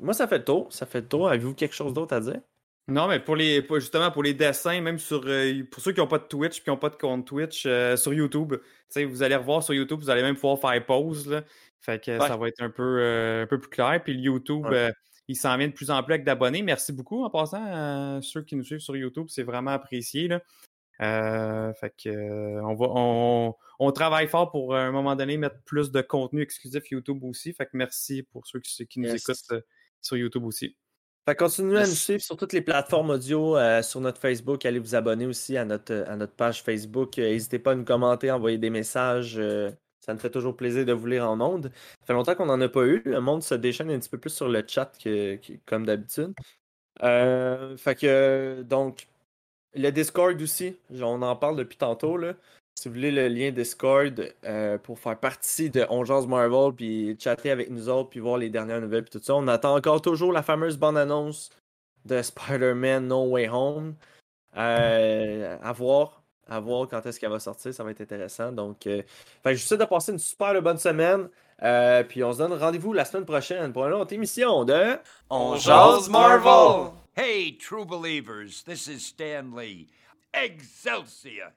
Moi, 0.00 0.14
ça 0.14 0.28
fait 0.28 0.38
le 0.38 0.44
tour. 0.44 0.72
Ça 0.72 0.86
fait 0.86 1.00
le 1.00 1.08
tour. 1.08 1.28
Avez-vous 1.28 1.54
quelque 1.54 1.74
chose 1.74 1.94
d'autre 1.94 2.14
à 2.14 2.20
dire? 2.20 2.40
Non, 2.86 3.08
mais 3.08 3.18
pour 3.18 3.34
les, 3.34 3.62
pour- 3.62 3.80
justement 3.80 4.10
pour 4.10 4.22
les 4.22 4.34
dessins, 4.34 4.80
même 4.82 4.98
sur 4.98 5.22
euh, 5.26 5.62
pour 5.70 5.82
ceux 5.82 5.92
qui 5.92 6.00
n'ont 6.00 6.06
pas 6.06 6.18
de 6.18 6.24
Twitch 6.24 6.62
qui 6.62 6.68
n'ont 6.68 6.76
pas 6.76 6.90
de 6.90 6.96
compte 6.96 7.26
Twitch, 7.26 7.64
euh, 7.64 7.96
sur 7.96 8.12
YouTube, 8.12 8.54
vous 8.94 9.22
allez 9.22 9.36
revoir 9.36 9.62
sur 9.62 9.72
YouTube, 9.72 10.00
vous 10.00 10.10
allez 10.10 10.20
même 10.22 10.34
pouvoir 10.34 10.58
faire 10.60 10.84
pause. 10.84 11.26
Là. 11.28 11.44
Fait 11.80 12.02
que 12.04 12.10
Ouais. 12.18 12.28
ça 12.28 12.36
va 12.36 12.48
être 12.48 12.60
un 12.62 12.68
peu, 12.70 12.98
euh, 13.00 13.44
un 13.44 13.46
peu 13.46 13.58
plus 13.58 13.70
clair. 13.70 14.02
Puis 14.04 14.12
le 14.12 14.20
YouTube, 14.20 14.66
Ouais. 14.66 14.92
il 15.28 15.34
s'en 15.36 15.56
vient 15.56 15.68
de 15.68 15.72
plus 15.72 15.90
en 15.90 16.02
plus 16.02 16.12
avec 16.12 16.24
d'abonnés. 16.24 16.62
Merci 16.62 16.92
beaucoup 16.92 17.24
en 17.24 17.30
passant 17.30 17.64
à 17.64 18.20
ceux 18.20 18.42
qui 18.42 18.54
nous 18.54 18.64
suivent 18.64 18.80
sur 18.80 18.96
YouTube, 18.96 19.26
c'est 19.30 19.42
vraiment 19.44 19.70
apprécié. 19.70 20.28
Là. 20.28 20.42
Fait 21.80 21.92
que 21.96 22.60
on 22.60 22.74
va 22.74 22.86
on, 22.90 23.54
on 23.78 23.92
travaille 23.92 24.28
fort 24.28 24.50
pour 24.50 24.74
à 24.74 24.82
un 24.82 24.92
moment 24.92 25.16
donné 25.16 25.38
mettre 25.38 25.56
plus 25.64 25.90
de 25.90 26.02
contenu 26.02 26.42
exclusif 26.42 26.90
YouTube 26.90 27.24
aussi. 27.24 27.54
Fait 27.54 27.64
que 27.64 27.70
merci 27.74 28.22
pour 28.24 28.46
ceux 28.46 28.60
qui, 28.60 28.86
qui 28.86 29.00
nous 29.00 29.08
écoutent 29.14 29.54
sur 30.02 30.16
YouTube 30.18 30.44
aussi. 30.44 30.76
Fait 31.26 31.34
continuez 31.36 31.78
à 31.78 31.86
nous 31.86 31.94
suivre 31.94 32.22
sur 32.22 32.36
toutes 32.36 32.52
les 32.52 32.60
plateformes 32.60 33.10
audio, 33.10 33.56
euh, 33.56 33.80
sur 33.82 34.00
notre 34.00 34.20
Facebook. 34.20 34.64
Allez 34.66 34.78
vous 34.78 34.94
abonner 34.94 35.26
aussi 35.26 35.56
à 35.56 35.64
notre, 35.64 36.04
à 36.06 36.16
notre 36.16 36.34
page 36.34 36.62
Facebook. 36.62 37.18
Euh, 37.18 37.22
N'hésitez 37.30 37.58
pas 37.58 37.72
à 37.72 37.74
nous 37.74 37.84
commenter, 37.84 38.30
envoyer 38.30 38.58
des 38.58 38.68
messages. 38.70 39.38
euh, 39.38 39.70
ça 40.00 40.12
nous 40.12 40.20
fait 40.20 40.30
toujours 40.30 40.54
plaisir 40.54 40.84
de 40.84 40.92
vous 40.92 41.06
lire 41.06 41.28
en 41.30 41.40
ondes. 41.40 41.70
Ça 42.00 42.06
fait 42.08 42.12
longtemps 42.12 42.34
qu'on 42.34 42.44
n'en 42.46 42.60
a 42.60 42.68
pas 42.68 42.84
eu. 42.84 43.00
Le 43.06 43.20
monde 43.20 43.42
se 43.42 43.54
déchaîne 43.54 43.90
un 43.90 43.98
petit 43.98 44.10
peu 44.10 44.18
plus 44.18 44.34
sur 44.34 44.48
le 44.48 44.62
chat 44.66 44.92
que, 45.02 45.36
que- 45.36 45.54
comme 45.64 45.86
d'habitude. 45.86 46.34
Euh, 47.02 47.74
fait 47.78 47.94
que, 47.94 48.62
donc, 48.62 49.06
le 49.74 49.90
Discord 49.90 50.40
aussi, 50.42 50.76
on 50.90 51.22
en 51.22 51.36
parle 51.36 51.56
depuis 51.56 51.78
tantôt. 51.78 52.18
Là. 52.18 52.34
Si 52.74 52.88
vous 52.88 52.94
voulez 52.94 53.12
le 53.12 53.28
lien 53.28 53.50
Discord 53.50 54.34
euh, 54.44 54.78
pour 54.78 54.98
faire 54.98 55.18
partie 55.18 55.70
de 55.70 55.86
On 55.90 56.04
Jase 56.04 56.26
Marvel, 56.26 56.72
puis 56.74 57.16
chatter 57.18 57.50
avec 57.50 57.70
nous 57.70 57.88
autres, 57.88 58.10
puis 58.10 58.20
voir 58.20 58.36
les 58.36 58.50
dernières 58.50 58.80
nouvelles, 58.80 59.04
puis 59.04 59.18
tout 59.18 59.24
ça, 59.24 59.34
on 59.34 59.46
attend 59.48 59.74
encore 59.74 60.02
toujours 60.02 60.32
la 60.32 60.42
fameuse 60.42 60.76
bande-annonce 60.76 61.50
de 62.04 62.20
Spider-Man 62.20 63.06
No 63.06 63.30
Way 63.30 63.48
Home. 63.48 63.94
Euh, 64.56 65.56
à 65.62 65.72
voir. 65.72 66.22
À 66.46 66.60
voir 66.60 66.86
quand 66.88 67.04
est-ce 67.06 67.18
qu'elle 67.18 67.30
va 67.30 67.40
sortir, 67.40 67.72
ça 67.72 67.82
va 67.82 67.90
être 67.90 68.02
intéressant. 68.02 68.52
Donc, 68.52 68.86
euh, 68.86 69.02
je 69.46 69.50
vous 69.52 69.56
souhaite 69.56 69.80
de 69.80 69.86
passer 69.86 70.12
une 70.12 70.18
super 70.18 70.60
bonne 70.60 70.76
semaine. 70.76 71.28
Euh, 71.62 72.02
puis 72.02 72.22
on 72.22 72.32
se 72.32 72.38
donne 72.38 72.52
rendez-vous 72.52 72.92
la 72.92 73.04
semaine 73.04 73.24
prochaine 73.24 73.72
pour 73.72 73.86
une 73.86 73.94
autre 73.94 74.12
émission 74.12 74.64
de 74.64 74.98
On 75.30 75.56
jase 75.56 76.10
Marvel! 76.10 76.92
Hey, 77.16 77.56
true 77.56 77.86
believers, 77.86 78.62
this 78.66 78.88
is 78.88 79.00
Stan 79.00 79.44
Lee. 79.56 79.86
Excelsior! 80.34 81.52